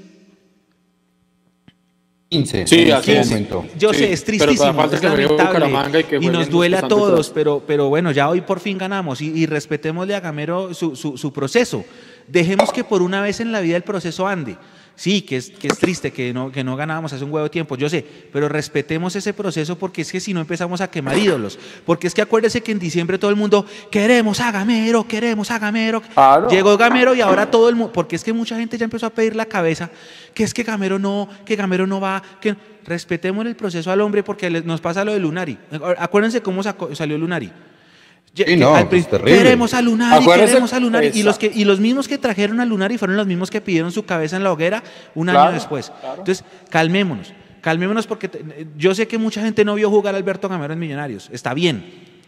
15, 2.29 2.67
sí, 2.67 2.83
en 2.83 2.91
este 2.91 3.25
momento. 3.25 3.67
Yo 3.77 3.93
sé, 3.93 4.13
es 4.13 4.23
tristísimo, 4.23 4.85
es 4.85 5.03
lamentable 5.03 6.07
y, 6.21 6.29
nos 6.29 6.49
duele 6.49 6.77
a 6.77 6.83
todos, 6.87 7.31
pero, 7.31 7.61
pero 7.67 7.89
bueno, 7.89 8.13
ya 8.13 8.29
hoy 8.29 8.41
por 8.41 8.61
fin 8.61 8.79
ganamos 8.79 9.21
y, 9.21 9.33
y 9.37 9.47
respetémosle 9.47 10.15
a 10.15 10.21
Gamero 10.21 10.73
su, 10.73 10.95
su, 10.95 11.19
su 11.19 11.33
proceso. 11.33 11.85
Dejemos 12.31 12.73
que 12.73 12.85
por 12.85 13.03
una 13.03 13.21
vez 13.23 13.41
en 13.41 13.53
la 13.53 13.61
vida 13.61 13.77
el 13.77 13.83
proceso 13.83 14.29
ande. 14.29 14.57
Sí, 15.01 15.23
que 15.23 15.39
es, 15.39 15.49
que 15.49 15.69
es 15.69 15.79
triste 15.79 16.13
que 16.13 16.35
no, 16.35 16.53
que 16.53 16.63
no 16.63 16.77
ganábamos 16.77 17.11
hace 17.15 17.25
un 17.25 17.33
huevo 17.33 17.45
de 17.45 17.51
tiempo, 17.51 17.75
yo 17.75 17.89
sé, 17.89 18.05
pero 18.31 18.51
respetemos 18.51 19.17
ese 19.17 19.33
proceso 19.33 19.79
porque 19.79 20.03
es 20.03 20.13
que 20.13 20.21
si 20.21 20.35
no 20.35 20.41
empezamos 20.41 20.83
a 20.83 20.91
quemar 20.91 21.17
ídolos. 21.17 21.59
Porque 21.87 22.07
es 22.07 22.13
que 22.13 22.21
acuérdese 22.21 22.63
que 22.63 22.71
en 22.71 22.79
diciembre 22.79 23.17
todo 23.17 23.31
el 23.31 23.37
mundo, 23.37 23.65
queremos 23.91 24.41
a 24.41 24.53
Gamero, 24.53 25.09
queremos 25.09 25.51
a 25.51 25.59
Gamero. 25.59 26.03
Llegó 26.51 26.77
Gamero 26.77 27.15
y 27.15 27.23
ahora 27.23 27.51
todo 27.51 27.71
el 27.71 27.77
mundo, 27.77 27.95
porque 27.95 28.15
es 28.15 28.23
que 28.23 28.35
mucha 28.35 28.57
gente 28.57 28.77
ya 28.77 28.85
empezó 28.85 29.07
a 29.07 29.11
pedir 29.11 29.35
la 29.35 29.47
cabeza, 29.47 29.91
que 30.35 30.45
es 30.45 30.53
que 30.53 30.65
Gamero 30.65 30.99
no, 30.99 31.29
que 31.47 31.57
Gamero 31.57 31.87
no 31.87 31.99
va, 31.99 32.23
que 32.39 32.55
respetemos 32.85 33.47
el 33.47 33.57
proceso 33.57 33.91
al 33.91 34.03
hombre 34.03 34.23
porque 34.23 34.51
nos 34.51 34.83
pasa 34.83 35.03
lo 35.03 35.15
de 35.15 35.21
Lunari. 35.21 35.59
Acuérdense 35.97 36.43
cómo 36.43 36.63
salió 36.63 37.17
Lunari 37.17 37.51
queremos 38.35 39.75
a 39.75 39.83
Lunari, 39.83 40.25
queremos 40.25 40.73
a 40.73 40.81
Lunari. 40.81 41.11
Y 41.15 41.23
los, 41.23 41.39
que, 41.39 41.51
y 41.53 41.65
los 41.65 41.81
mismos 41.81 42.09
que 42.09 42.19
trajeron 42.19 42.61
a 42.61 42.65
Lunari 42.65 42.99
fueron 42.99 43.17
los 43.17 43.27
mismos 43.27 43.51
que 43.51 43.61
pidieron 43.61 43.93
su 43.93 44.05
cabeza 44.05 44.37
en 44.37 44.45
la 44.45 44.53
hoguera 44.53 44.83
un 45.15 45.29
año 45.29 45.53
después. 45.53 45.93
Entonces, 46.11 46.45
calmémonos, 46.69 47.33
calmémonos 47.61 48.07
porque 48.07 48.31
yo 48.77 48.95
sé 48.95 49.09
que 49.09 49.19
mucha 49.19 49.43
gente 49.43 49.65
no 49.65 49.75
vio 49.75 49.91
jugar 49.91 50.15
a 50.15 50.19
Alberto 50.19 50.49
Gamero 50.49 50.73
en 50.73 50.79
Millonarios, 50.79 51.29
está 51.33 51.55
bien, 51.55 51.85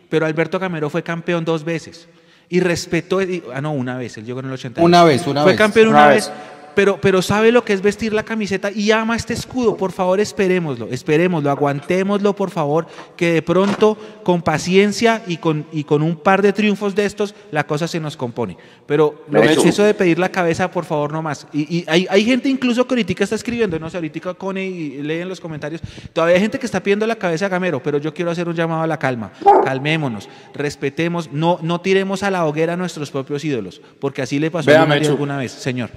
pero 0.09 0.27
Alberto 0.27 0.59
Gamero 0.59 0.91
fue 0.91 1.03
campeón 1.03 1.45
dos 1.45 1.65
veces. 1.65 2.09
Y 2.49 2.61
respetó, 2.61 3.21
ah 3.55 3.63
no, 3.63 3.73
una 3.73 3.97
vez, 3.97 4.19
él 4.19 4.27
llegó 4.27 4.41
en 4.41 4.47
el 4.47 4.53
80. 4.53 4.83
Una 4.83 5.05
vez, 5.05 5.27
una 5.27 5.43
vez. 5.43 5.55
Fue 5.55 5.57
campeón 5.57 5.89
una, 5.89 6.09
vez 6.09 6.31
pero, 6.75 7.01
pero 7.01 7.23
sabe 7.23 7.53
lo 7.53 7.65
que 7.65 7.73
es 7.73 7.83
vestir 7.83 8.13
la 8.13 8.23
camiseta 8.23 8.71
y 8.71 8.91
ama 8.91 9.17
este 9.17 9.35
escudo. 9.35 9.77
Por 9.77 9.93
favor, 9.93 10.21
esperémoslo, 10.21 10.89
esperémoslo, 10.91 11.51
aguantémoslo, 11.51 12.35
por 12.35 12.51
favor, 12.51 12.87
que 13.17 13.33
de 13.33 13.43
pronto, 13.43 13.97
con 14.23 14.43
paciencia 14.43 15.23
y 15.27 15.37
con, 15.37 15.67
y 15.73 15.85
con 15.85 16.03
un 16.03 16.17
par 16.17 16.43
de 16.43 16.53
triunfos 16.53 16.95
de 16.95 17.05
estos, 17.05 17.35
la 17.51 17.67
cosa 17.67 17.89
se 17.89 18.01
nos 18.01 18.17
compone. 18.17 18.57
Pero 18.87 19.25
lo 19.31 19.43
eso 19.43 19.85
de 19.85 19.95
pedir 19.95 20.19
la 20.19 20.31
cabeza, 20.31 20.71
por 20.71 20.85
favor, 20.85 21.13
no 21.13 21.23
más. 21.23 21.47
Y, 21.53 21.85
hay, 21.89 22.07
hay, 22.11 22.25
gente 22.25 22.49
incluso 22.49 22.87
que 22.87 22.95
ahorita 22.95 23.25
está 23.25 23.37
escribiendo, 23.37 23.79
no 23.79 23.91
sé, 23.91 23.97
ahorita 23.97 24.35
Cone 24.35 24.65
y 24.65 25.03
lee 25.03 25.21
en 25.21 25.29
los 25.29 25.41
comentarios, 25.41 25.81
todavía 26.13 26.37
hay 26.37 26.41
gente 26.41 26.59
que 26.59 26.67
está 26.67 26.83
pidiendo 26.83 27.07
la 27.07 27.17
cabeza 27.17 27.47
a 27.47 27.49
Gamero, 27.49 27.83
pero 27.83 27.99
yo 27.99 28.13
quiero 28.15 28.31
hacer 28.31 28.49
un 28.49 28.55
llamado 28.55 28.83
a 28.83 28.87
la 28.87 28.99
calma. 28.99 29.33
Calmémonos, 29.65 30.29
respetemos, 30.55 31.33
no, 31.33 31.59
no 31.63 31.81
tiremos 31.81 32.23
a 32.23 32.31
la 32.31 32.45
hoguera 32.47 32.75
a 32.75 32.77
nuestros 32.77 33.11
propios 33.11 33.45
ídolos, 33.45 33.81
porque 34.01 34.23
así 34.23 34.39
le 34.39 34.51
pasó 34.51 34.71
a 34.71 34.83
alguna 34.83 35.39
vez, 35.39 35.53
señor. 35.53 35.91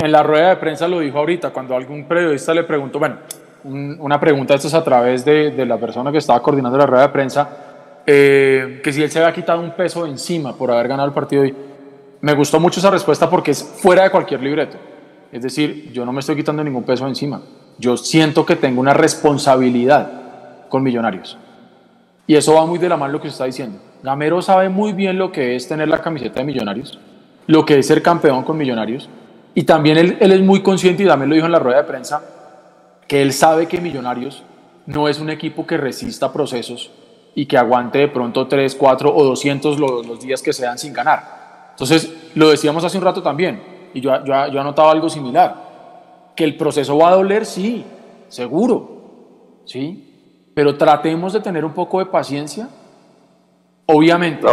En 0.00 0.12
la 0.12 0.22
rueda 0.22 0.48
de 0.48 0.56
prensa 0.56 0.88
lo 0.88 1.00
dijo 1.00 1.18
ahorita, 1.18 1.50
cuando 1.50 1.76
algún 1.76 2.04
periodista 2.04 2.54
le 2.54 2.64
preguntó, 2.64 2.98
bueno, 2.98 3.16
una 3.64 4.18
pregunta, 4.18 4.54
esto 4.54 4.68
es 4.68 4.72
a 4.72 4.82
través 4.82 5.26
de, 5.26 5.66
la 5.66 5.76
persona 5.76 6.10
que 6.10 6.16
estaba 6.16 6.42
coordinando 6.42 6.78
la 6.78 6.86
rueda 6.86 7.02
de 7.02 7.08
prensa, 7.10 7.48
eh, 8.06 8.80
que 8.82 8.94
si 8.94 9.02
él 9.02 9.10
se 9.10 9.18
había 9.18 9.34
quitado 9.34 9.60
un 9.60 9.72
peso 9.72 10.06
encima 10.06 10.56
por 10.56 10.70
haber 10.70 10.88
ganado 10.88 11.06
el 11.06 11.12
partido 11.12 11.42
hoy. 11.42 11.54
Me 12.22 12.32
gustó 12.32 12.58
mucho 12.58 12.80
esa 12.80 12.90
respuesta 12.90 13.28
porque 13.28 13.50
es 13.50 13.62
fuera 13.62 14.04
de 14.04 14.10
cualquier 14.10 14.42
libreto. 14.42 14.78
Es 15.30 15.42
decir, 15.42 15.92
yo 15.92 16.06
no 16.06 16.12
me 16.12 16.20
estoy 16.20 16.34
quitando 16.34 16.64
ningún 16.64 16.84
peso 16.84 17.06
encima. 17.06 17.42
Yo 17.78 17.98
siento 17.98 18.46
que 18.46 18.56
tengo 18.56 18.80
una 18.80 18.94
responsabilidad 18.94 20.68
con 20.70 20.82
Millonarios. 20.82 21.36
Y 22.26 22.36
eso 22.36 22.54
va 22.54 22.64
muy 22.64 22.78
de 22.78 22.88
la 22.88 22.96
mano 22.96 23.12
lo 23.12 23.20
que 23.20 23.28
se 23.28 23.32
está 23.32 23.44
diciendo. 23.44 23.78
Gamero 24.02 24.40
sabe 24.40 24.70
muy 24.70 24.94
bien 24.94 25.18
lo 25.18 25.30
que 25.30 25.56
es 25.56 25.68
tener 25.68 25.88
la 25.88 26.00
camiseta 26.00 26.40
de 26.40 26.46
Millonarios, 26.46 26.98
lo 27.46 27.66
que 27.66 27.78
es 27.78 27.86
ser 27.86 28.00
campeón 28.00 28.44
con 28.44 28.56
Millonarios 28.56 29.10
y 29.54 29.64
también 29.64 29.98
él, 29.98 30.16
él, 30.20 30.32
es 30.32 30.40
muy 30.40 30.62
consciente, 30.62 31.02
y 31.02 31.06
también 31.06 31.28
lo 31.28 31.34
dijo 31.34 31.46
en 31.46 31.52
la 31.52 31.58
rueda 31.58 31.78
de 31.78 31.84
prensa, 31.84 32.22
que 33.08 33.22
él 33.22 33.32
sabe 33.32 33.66
que 33.66 33.80
Millonarios 33.80 34.44
no 34.86 35.08
es 35.08 35.18
un 35.18 35.30
equipo 35.30 35.66
que 35.66 35.76
resista 35.76 36.32
procesos 36.32 36.90
y 37.34 37.46
que 37.46 37.58
aguante 37.58 37.98
de 37.98 38.08
pronto 38.08 38.46
3, 38.46 38.74
4 38.74 39.14
o 39.14 39.24
200 39.24 39.78
los, 39.78 40.06
los 40.06 40.20
días 40.20 40.42
que 40.42 40.52
sean 40.52 40.78
sin 40.78 40.92
ganar. 40.92 41.70
Entonces, 41.70 42.12
lo 42.34 42.50
decíamos 42.50 42.84
hace 42.84 42.98
un 42.98 43.04
rato 43.04 43.22
también, 43.22 43.62
y 43.92 44.00
yo, 44.00 44.24
yo, 44.24 44.48
yo 44.48 44.60
anotaba 44.60 44.92
algo 44.92 45.08
similar, 45.08 46.32
que 46.36 46.44
el 46.44 46.56
proceso 46.56 46.96
va 46.96 47.08
a 47.10 47.16
doler, 47.16 47.44
sí, 47.44 47.84
seguro, 48.28 49.62
sí, 49.64 50.52
pero 50.54 50.76
tratemos 50.76 51.32
de 51.32 51.40
tener 51.40 51.64
un 51.64 51.72
poco 51.72 51.98
de 51.98 52.06
paciencia. 52.06 52.68
Obviamente, 53.86 54.46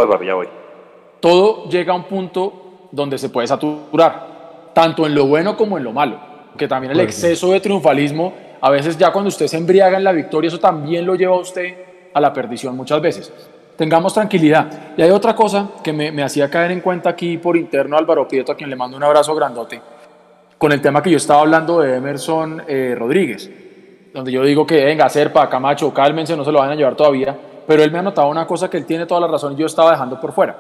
todo 1.20 1.70
llega 1.70 1.94
a 1.94 1.96
un 1.96 2.06
punto 2.06 2.90
donde 2.92 3.18
se 3.18 3.30
puede 3.30 3.48
saturar 3.48 4.37
tanto 4.78 5.08
en 5.08 5.16
lo 5.16 5.26
bueno 5.26 5.58
como 5.58 5.80
en 5.80 5.84
lo 5.84 5.92
malo. 5.92 6.20
Que 6.56 6.68
también 6.68 6.92
el 6.92 7.00
exceso 7.00 7.52
de 7.52 7.60
triunfalismo, 7.60 8.36
a 8.62 8.70
veces 8.70 8.96
ya 8.96 9.12
cuando 9.12 9.30
usted 9.30 9.48
se 9.48 9.58
embriaga 9.58 9.98
en 9.98 10.04
la 10.04 10.12
victoria, 10.12 10.50
eso 10.50 10.60
también 10.60 11.04
lo 11.04 11.16
lleva 11.16 11.34
a 11.34 11.40
usted 11.40 11.74
a 12.14 12.22
la 12.22 12.32
perdición 12.32 12.78
muchas 12.78 13.02
veces. 13.02 13.34
Tengamos 13.76 14.14
tranquilidad. 14.14 14.70
Y 14.96 15.02
hay 15.02 15.10
otra 15.10 15.36
cosa 15.36 15.68
que 15.84 15.92
me, 15.92 16.12
me 16.12 16.22
hacía 16.22 16.48
caer 16.48 16.70
en 16.70 16.82
cuenta 16.82 17.10
aquí 17.10 17.40
por 17.40 17.58
interno 17.58 17.98
Álvaro 17.98 18.28
Prieto, 18.28 18.52
a 18.52 18.56
quien 18.56 18.70
le 18.70 18.76
mando 18.76 18.96
un 18.96 19.04
abrazo 19.04 19.34
grandote, 19.34 19.82
con 20.60 20.72
el 20.72 20.80
tema 20.80 21.02
que 21.02 21.10
yo 21.10 21.18
estaba 21.18 21.42
hablando 21.42 21.80
de 21.80 21.96
Emerson 21.96 22.62
eh, 22.68 22.94
Rodríguez, 22.96 23.50
donde 24.14 24.32
yo 24.32 24.44
digo 24.44 24.64
que 24.68 24.86
venga, 24.86 25.10
Serpa, 25.10 25.50
Camacho, 25.50 25.92
cálmense, 25.92 26.38
no 26.38 26.46
se 26.46 26.52
lo 26.52 26.60
van 26.60 26.70
a 26.70 26.76
llevar 26.76 26.96
todavía, 26.96 27.36
pero 27.66 27.82
él 27.82 27.92
me 27.92 27.98
ha 27.98 28.04
notado 28.04 28.30
una 28.30 28.46
cosa 28.46 28.70
que 28.70 28.78
él 28.78 28.86
tiene 28.86 29.08
toda 29.08 29.22
la 29.22 29.28
razón 29.28 29.54
y 29.54 29.56
yo 29.56 29.66
estaba 29.66 29.90
dejando 29.90 30.22
por 30.22 30.34
fuera, 30.34 30.56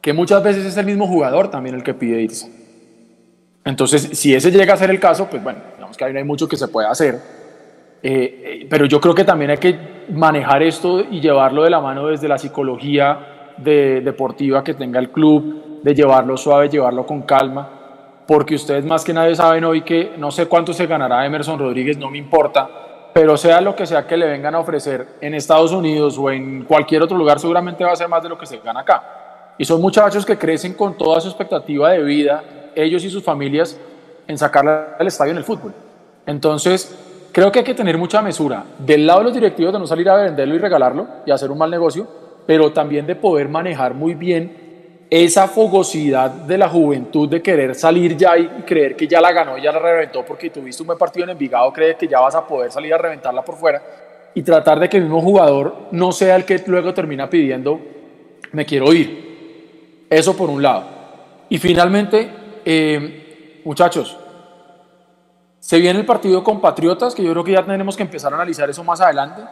que 0.00 0.12
muchas 0.12 0.40
veces 0.40 0.64
es 0.64 0.76
el 0.76 0.86
mismo 0.86 1.08
jugador 1.08 1.48
también 1.48 1.74
el 1.74 1.82
que 1.82 1.94
pide 1.94 2.22
irse. 2.22 2.61
Entonces, 3.64 4.10
si 4.18 4.34
ese 4.34 4.50
llega 4.50 4.74
a 4.74 4.76
ser 4.76 4.90
el 4.90 4.98
caso, 4.98 5.28
pues 5.30 5.42
bueno, 5.42 5.60
digamos 5.76 5.96
que 5.96 6.04
ahí 6.04 6.12
no 6.12 6.18
hay 6.18 6.24
mucho 6.24 6.48
que 6.48 6.56
se 6.56 6.68
pueda 6.68 6.90
hacer. 6.90 7.14
Eh, 8.02 8.62
eh, 8.62 8.66
pero 8.68 8.86
yo 8.86 9.00
creo 9.00 9.14
que 9.14 9.24
también 9.24 9.52
hay 9.52 9.58
que 9.58 9.78
manejar 10.08 10.62
esto 10.62 11.00
y 11.00 11.20
llevarlo 11.20 11.62
de 11.62 11.70
la 11.70 11.80
mano 11.80 12.08
desde 12.08 12.26
la 12.26 12.36
psicología 12.36 13.52
de, 13.56 14.00
deportiva 14.00 14.64
que 14.64 14.74
tenga 14.74 14.98
el 14.98 15.10
club, 15.10 15.80
de 15.82 15.94
llevarlo 15.94 16.36
suave, 16.36 16.68
llevarlo 16.68 17.06
con 17.06 17.22
calma. 17.22 17.78
porque 18.26 18.54
ustedes 18.54 18.84
más 18.84 19.04
que 19.04 19.12
nadie 19.12 19.34
saben 19.34 19.64
hoy 19.64 19.82
que 19.82 20.12
no 20.16 20.30
sé 20.30 20.46
cuánto 20.46 20.72
se 20.72 20.86
ganará 20.86 21.26
Emerson 21.26 21.58
Rodríguez, 21.58 21.98
no 21.98 22.08
me 22.08 22.18
importa, 22.18 22.68
pero 23.12 23.36
sea 23.36 23.60
lo 23.60 23.74
que 23.76 23.84
sea 23.84 24.06
que 24.06 24.16
le 24.16 24.26
vengan 24.26 24.54
a 24.54 24.60
ofrecer 24.60 25.06
en 25.20 25.34
Estados 25.34 25.72
Unidos 25.72 26.16
o 26.18 26.30
en 26.30 26.64
cualquier 26.64 27.02
otro 27.02 27.16
lugar, 27.16 27.38
seguramente 27.38 27.84
va 27.84 27.92
a 27.92 27.96
ser 27.96 28.08
más 28.08 28.22
de 28.22 28.28
lo 28.28 28.38
que 28.38 28.46
se 28.46 28.58
gana 28.58 28.80
acá. 28.80 29.54
Y 29.58 29.64
son 29.64 29.80
muchachos 29.80 30.24
que 30.24 30.38
crecen 30.38 30.74
con 30.74 30.96
toda 30.96 31.20
su 31.20 31.28
expectativa 31.28 31.90
de 31.90 32.02
vida, 32.02 32.42
ellos 32.74 33.04
y 33.04 33.10
sus 33.10 33.22
familias, 33.22 33.78
en 34.26 34.38
sacarle 34.38 34.72
al 34.98 35.06
estadio 35.06 35.32
en 35.32 35.38
el 35.38 35.44
fútbol. 35.44 35.72
Entonces, 36.26 36.96
creo 37.32 37.50
que 37.50 37.60
hay 37.60 37.64
que 37.64 37.74
tener 37.74 37.98
mucha 37.98 38.22
mesura 38.22 38.64
del 38.78 39.06
lado 39.06 39.20
de 39.20 39.24
los 39.24 39.34
directivos 39.34 39.72
de 39.72 39.78
no 39.78 39.86
salir 39.86 40.08
a 40.08 40.16
venderlo 40.16 40.54
y 40.54 40.58
regalarlo 40.58 41.06
y 41.26 41.30
hacer 41.30 41.50
un 41.50 41.58
mal 41.58 41.70
negocio, 41.70 42.06
pero 42.46 42.72
también 42.72 43.06
de 43.06 43.16
poder 43.16 43.48
manejar 43.48 43.94
muy 43.94 44.14
bien 44.14 45.06
esa 45.10 45.46
fogosidad 45.46 46.30
de 46.30 46.56
la 46.56 46.68
juventud 46.68 47.28
de 47.28 47.42
querer 47.42 47.74
salir 47.74 48.16
ya 48.16 48.38
y 48.38 48.46
creer 48.64 48.96
que 48.96 49.06
ya 49.06 49.20
la 49.20 49.30
ganó 49.30 49.58
ya 49.58 49.70
la 49.70 49.78
reventó 49.78 50.24
porque 50.24 50.48
tuviste 50.48 50.82
un 50.82 50.86
buen 50.86 50.98
partido 50.98 51.24
en 51.24 51.30
Envigado, 51.30 51.70
crees 51.70 51.96
que 51.96 52.08
ya 52.08 52.18
vas 52.18 52.34
a 52.34 52.46
poder 52.46 52.72
salir 52.72 52.94
a 52.94 52.98
reventarla 52.98 53.44
por 53.44 53.56
fuera 53.56 53.82
y 54.32 54.42
tratar 54.42 54.80
de 54.80 54.88
que 54.88 54.96
el 54.96 55.02
mismo 55.02 55.20
jugador 55.20 55.88
no 55.90 56.12
sea 56.12 56.34
el 56.36 56.46
que 56.46 56.62
luego 56.66 56.94
termina 56.94 57.28
pidiendo 57.28 57.78
me 58.52 58.64
quiero 58.64 58.92
ir. 58.92 60.06
Eso 60.08 60.36
por 60.36 60.48
un 60.50 60.62
lado. 60.62 60.84
Y 61.48 61.58
finalmente, 61.58 62.30
eh, 62.64 63.60
muchachos, 63.64 64.16
se 65.62 65.78
viene 65.78 66.00
el 66.00 66.04
partido 66.04 66.42
con 66.42 66.60
Patriotas, 66.60 67.14
que 67.14 67.22
yo 67.22 67.30
creo 67.30 67.44
que 67.44 67.52
ya 67.52 67.64
tenemos 67.64 67.96
que 67.96 68.02
empezar 68.02 68.32
a 68.32 68.34
analizar 68.36 68.68
eso 68.68 68.82
más 68.82 69.00
adelante. 69.00 69.42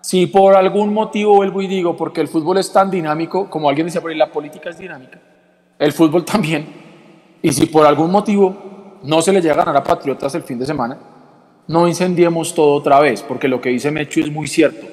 Si 0.00 0.26
por 0.26 0.56
algún 0.56 0.92
motivo 0.92 1.36
vuelvo 1.36 1.62
y 1.62 1.68
digo, 1.68 1.96
porque 1.96 2.20
el 2.20 2.26
fútbol 2.26 2.58
es 2.58 2.72
tan 2.72 2.90
dinámico, 2.90 3.48
como 3.48 3.68
alguien 3.68 3.86
decía 3.86 4.00
por 4.00 4.10
ahí, 4.10 4.16
la 4.16 4.32
política 4.32 4.70
es 4.70 4.78
dinámica, 4.78 5.20
el 5.78 5.92
fútbol 5.92 6.24
también, 6.24 6.66
y 7.40 7.52
si 7.52 7.66
por 7.66 7.86
algún 7.86 8.10
motivo 8.10 8.98
no 9.04 9.22
se 9.22 9.32
le 9.32 9.40
llega 9.40 9.54
a 9.54 9.64
ganar 9.64 9.76
a 9.76 9.84
Patriotas 9.84 10.34
el 10.34 10.42
fin 10.42 10.58
de 10.58 10.66
semana, 10.66 10.98
no 11.68 11.86
incendiemos 11.86 12.52
todo 12.52 12.74
otra 12.74 12.98
vez, 12.98 13.22
porque 13.22 13.46
lo 13.46 13.60
que 13.60 13.68
dice 13.68 13.92
Mechu 13.92 14.20
es 14.20 14.32
muy 14.32 14.48
cierto. 14.48 14.86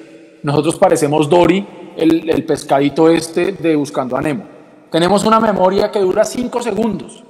Nosotros 0.44 0.78
parecemos 0.78 1.28
Dory, 1.28 1.66
el, 1.96 2.30
el 2.30 2.44
pescadito 2.44 3.10
este 3.10 3.50
de 3.50 3.74
Buscando 3.74 4.16
a 4.16 4.20
Nemo. 4.20 4.44
Tenemos 4.92 5.24
una 5.24 5.40
memoria 5.40 5.90
que 5.90 5.98
dura 5.98 6.24
cinco 6.24 6.62
segundos 6.62 7.25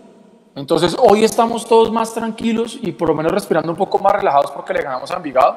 entonces 0.57 0.97
hoy 0.99 1.23
estamos 1.23 1.69
todos 1.69 1.93
más 1.93 2.15
tranquilos 2.15 2.79
y 2.81 2.91
por 2.93 3.09
lo 3.09 3.15
menos 3.15 3.31
respirando 3.31 3.71
un 3.71 3.77
poco 3.77 3.99
más 3.99 4.15
relajados 4.15 4.51
porque 4.53 4.73
le 4.73 4.81
ganamos 4.81 5.11
a 5.11 5.17
Envigado. 5.17 5.55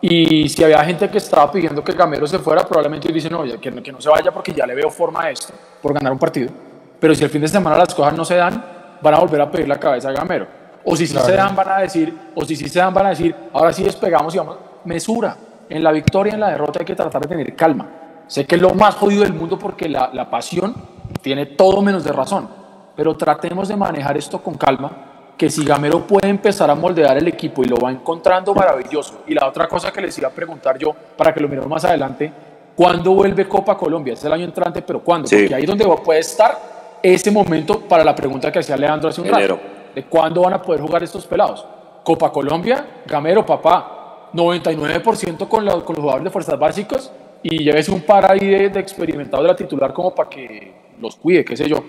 Y 0.00 0.48
si 0.48 0.64
había 0.64 0.84
gente 0.84 1.08
que 1.08 1.18
estaba 1.18 1.48
pidiendo 1.52 1.84
que 1.84 1.92
Gamero 1.92 2.26
se 2.26 2.40
fuera, 2.40 2.66
probablemente 2.66 3.12
dicen, 3.12 3.30
no, 3.30 3.44
que, 3.44 3.60
que 3.60 3.92
no 3.92 4.00
se 4.00 4.08
vaya 4.08 4.32
porque 4.32 4.52
ya 4.52 4.66
le 4.66 4.74
veo 4.74 4.90
forma 4.90 5.22
a 5.22 5.30
esto 5.30 5.54
por 5.80 5.94
ganar 5.94 6.10
un 6.10 6.18
partido. 6.18 6.50
Pero 6.98 7.14
si 7.14 7.22
el 7.22 7.30
fin 7.30 7.40
de 7.40 7.46
semana 7.46 7.78
las 7.78 7.94
cosas 7.94 8.16
no 8.16 8.24
se 8.24 8.34
dan, 8.34 8.64
van 9.00 9.14
a 9.14 9.20
volver 9.20 9.40
a 9.42 9.48
pedir 9.48 9.68
la 9.68 9.78
cabeza 9.78 10.08
a 10.08 10.12
Gamero. 10.12 10.48
O 10.84 10.96
si 10.96 11.06
sí 11.06 11.16
se 11.16 11.32
dan, 11.36 11.54
van 11.54 11.68
a 11.68 11.78
decir, 11.78 12.12
o 12.34 12.44
si 12.44 12.56
sí 12.56 12.68
se 12.68 12.80
dan, 12.80 12.92
van 12.92 13.06
a 13.06 13.08
decir, 13.10 13.32
ahora 13.52 13.72
sí 13.72 13.84
despegamos 13.84 14.34
y 14.34 14.38
vamos, 14.38 14.56
mesura. 14.86 15.36
En 15.68 15.84
la 15.84 15.92
victoria, 15.92 16.34
en 16.34 16.40
la 16.40 16.48
derrota 16.48 16.80
hay 16.80 16.84
que 16.84 16.96
tratar 16.96 17.22
de 17.22 17.28
tener 17.28 17.54
calma. 17.54 18.24
Sé 18.26 18.44
que 18.44 18.56
es 18.56 18.60
lo 18.60 18.74
más 18.74 18.96
jodido 18.96 19.22
del 19.22 19.34
mundo 19.34 19.56
porque 19.56 19.88
la, 19.88 20.10
la 20.12 20.28
pasión 20.28 20.74
tiene 21.20 21.46
todo 21.46 21.80
menos 21.80 22.02
de 22.02 22.10
razón 22.10 22.61
pero 22.94 23.16
tratemos 23.16 23.68
de 23.68 23.76
manejar 23.76 24.16
esto 24.16 24.42
con 24.42 24.54
calma, 24.54 24.90
que 25.36 25.50
si 25.50 25.64
Gamero 25.64 26.06
puede 26.06 26.28
empezar 26.28 26.70
a 26.70 26.74
moldear 26.74 27.16
el 27.16 27.26
equipo 27.28 27.62
y 27.62 27.66
lo 27.66 27.76
va 27.76 27.90
encontrando 27.90 28.54
maravilloso. 28.54 29.22
Y 29.26 29.34
la 29.34 29.48
otra 29.48 29.66
cosa 29.66 29.92
que 29.92 30.00
les 30.00 30.16
iba 30.18 30.28
a 30.28 30.30
preguntar 30.30 30.78
yo, 30.78 30.94
para 31.16 31.32
que 31.32 31.40
lo 31.40 31.48
miremos 31.48 31.68
más 31.68 31.84
adelante, 31.84 32.32
¿cuándo 32.76 33.12
vuelve 33.12 33.48
Copa 33.48 33.76
Colombia? 33.76 34.14
Es 34.14 34.24
el 34.24 34.32
año 34.32 34.44
entrante, 34.44 34.82
pero 34.82 35.00
¿cuándo? 35.00 35.28
Porque 35.28 35.54
ahí 35.54 35.62
es 35.62 35.68
donde 35.68 35.84
puede 36.04 36.20
estar 36.20 36.98
ese 37.02 37.30
momento 37.30 37.80
para 37.80 38.04
la 38.04 38.14
pregunta 38.14 38.52
que 38.52 38.60
hacía 38.60 38.76
Leandro 38.76 39.08
hace 39.08 39.20
un 39.20 39.28
rato, 39.28 39.58
de 39.94 40.04
cuándo 40.04 40.42
van 40.42 40.54
a 40.54 40.62
poder 40.62 40.80
jugar 40.80 41.02
estos 41.02 41.26
pelados. 41.26 41.66
Copa 42.04 42.30
Colombia, 42.30 42.86
Gamero, 43.06 43.44
papá, 43.44 44.28
99% 44.32 45.48
con, 45.48 45.64
los 45.64 45.82
jugadores 45.82 46.24
de 46.24 46.30
fuerzas 46.30 46.58
básicas 46.58 47.12
y 47.42 47.64
lleves 47.64 47.88
un 47.88 48.02
par 48.02 48.30
ahí 48.30 48.46
de, 48.46 48.68
de 48.68 48.80
experimentados 48.80 49.44
de 49.44 49.48
la 49.50 49.56
titular 49.56 49.92
como 49.92 50.14
para 50.14 50.28
que 50.28 50.72
los 51.00 51.16
cuide, 51.16 51.44
qué 51.44 51.56
sé 51.56 51.68
yo. 51.68 51.82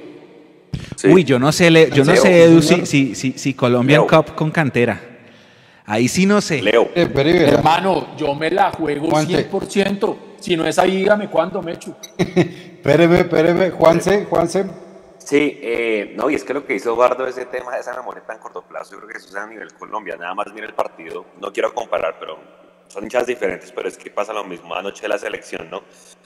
Uy, 1.05 1.23
yo 1.23 1.39
no 1.39 1.51
sé, 1.51 1.71
yo 1.91 2.03
no 2.05 2.15
sé, 2.15 2.43
Edu, 2.43 2.61
si, 2.61 2.85
si, 2.85 3.15
si, 3.15 3.33
si 3.33 3.53
Colombian 3.53 4.07
Cup 4.07 4.35
con 4.35 4.51
cantera. 4.51 5.01
Ahí 5.85 6.07
sí 6.07 6.25
no 6.25 6.39
sé. 6.39 6.61
Leo. 6.61 6.89
Eh, 6.95 7.09
Hermano, 7.47 8.15
yo 8.15 8.33
me 8.35 8.49
la 8.49 8.71
juego 8.71 9.09
100%. 9.09 10.17
Si 10.39 10.55
no 10.55 10.65
es 10.65 10.79
ahí, 10.79 10.97
dígame 10.97 11.29
cuándo, 11.29 11.61
Mechu. 11.61 11.93
espéreme, 12.17 13.19
espéreme. 13.19 13.71
Juanse, 13.71 14.25
Juanse. 14.25 14.65
Sí, 15.17 15.59
eh, 15.61 16.13
no, 16.17 16.29
y 16.29 16.35
es 16.35 16.43
que 16.43 16.53
lo 16.53 16.65
que 16.65 16.75
hizo 16.75 16.91
Eduardo 16.93 17.25
ese 17.25 17.45
tema 17.45 17.73
de 17.73 17.79
esa 17.79 17.95
memoria 17.95 18.23
tan 18.23 18.39
corto 18.39 18.61
plazo, 18.61 18.91
yo 18.91 18.97
creo 18.97 19.09
que 19.09 19.17
eso 19.17 19.29
es 19.29 19.35
a 19.35 19.47
nivel 19.47 19.73
Colombia. 19.73 20.17
Nada 20.17 20.33
más 20.33 20.47
mira 20.53 20.67
el 20.67 20.73
partido. 20.73 21.25
No 21.39 21.51
quiero 21.53 21.73
comparar, 21.73 22.17
pero 22.19 22.37
son 22.87 23.03
hinchas 23.03 23.25
diferentes, 23.25 23.71
pero 23.71 23.87
es 23.87 23.97
que 23.97 24.09
pasa 24.11 24.33
lo 24.33 24.43
mismo 24.43 24.75
anoche 24.75 25.03
de 25.03 25.07
la 25.07 25.17
selección, 25.17 25.69
¿no? 25.69 25.83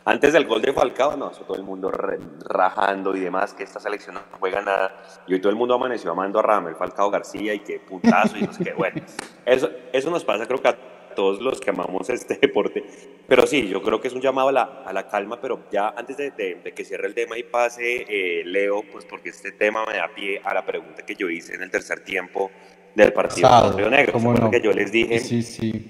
Antes 0.08 0.32
del 0.32 0.46
gol 0.46 0.62
de 0.62 0.72
Falcao, 0.72 1.18
no, 1.18 1.32
eso 1.32 1.42
todo 1.42 1.58
el 1.58 1.64
mundo 1.64 1.92
rajando 1.92 3.14
y 3.14 3.20
demás, 3.20 3.54
que 3.54 3.64
esta 3.64 3.78
selección 3.78 4.16
no 4.16 4.22
juega 4.40 4.62
nada. 4.62 5.04
Y 5.28 5.34
hoy 5.34 5.42
todo 5.42 5.50
el 5.50 5.58
mundo 5.58 5.74
amaneció 5.74 6.12
amando 6.12 6.40
a 6.40 6.44
Ramel, 6.44 6.76
Falcao 6.76 7.12
García 7.12 7.54
y 7.54 7.60
que 7.60 7.82
puntazo 7.82 8.38
y 8.38 8.48
que 8.48 8.72
bueno. 8.72 9.02
Eso, 9.46 9.70
eso 9.92 10.10
nos 10.10 10.24
pasa 10.24 10.46
creo 10.46 10.62
que 10.62 10.70
a 10.70 10.78
todos 11.14 11.42
los 11.42 11.60
que 11.60 11.72
amamos 11.72 12.10
este 12.10 12.38
deporte. 12.42 12.86
Pero 13.28 13.46
sí, 13.46 13.68
yo 13.68 13.82
creo 13.82 14.00
que 14.00 14.08
es 14.08 14.14
un 14.14 14.22
llamado 14.22 14.48
a 14.48 14.52
la, 14.54 14.64
a 14.86 14.94
la 14.94 15.10
calma, 15.10 15.42
pero 15.42 15.66
ya 15.70 15.90
antes 15.90 16.16
de, 16.16 16.32
de, 16.32 16.74
que 16.74 16.86
cierre 16.86 17.08
el 17.08 17.14
tema 17.14 17.38
y 17.38 17.44
pase, 17.44 18.06
eh, 18.08 18.46
Leo, 18.46 18.84
pues 18.90 19.04
porque 19.04 19.28
este 19.30 19.52
tema 19.52 19.86
me 19.86 19.98
da 19.98 20.08
pie 20.16 20.40
a 20.42 20.54
la 20.54 20.66
pregunta 20.66 21.06
que 21.06 21.16
yo 21.16 21.30
hice 21.30 21.56
en 21.56 21.64
el 21.64 21.70
tercer 21.70 22.06
tiempo 22.06 22.50
del 22.96 23.12
partido 23.12 23.50
de 23.72 23.78
Río 23.78 23.90
Negro. 23.90 24.14
Como 24.14 24.50
que 24.50 24.62
yo 24.62 24.72
les 24.72 24.90
dije, 24.90 25.20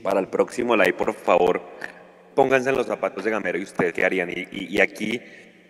para 0.01 0.19
el 0.19 0.27
próximo 0.27 0.75
live, 0.75 0.93
por 0.93 1.13
favor, 1.13 1.61
pónganse 2.37 2.69
en 2.69 2.75
los 2.75 2.85
zapatos 2.85 3.23
de 3.23 3.31
Gamero 3.31 3.57
y 3.57 3.63
ustedes 3.63 3.93
qué 3.93 4.05
harían. 4.05 4.29
Y, 4.29 4.79
aquí 4.79 5.19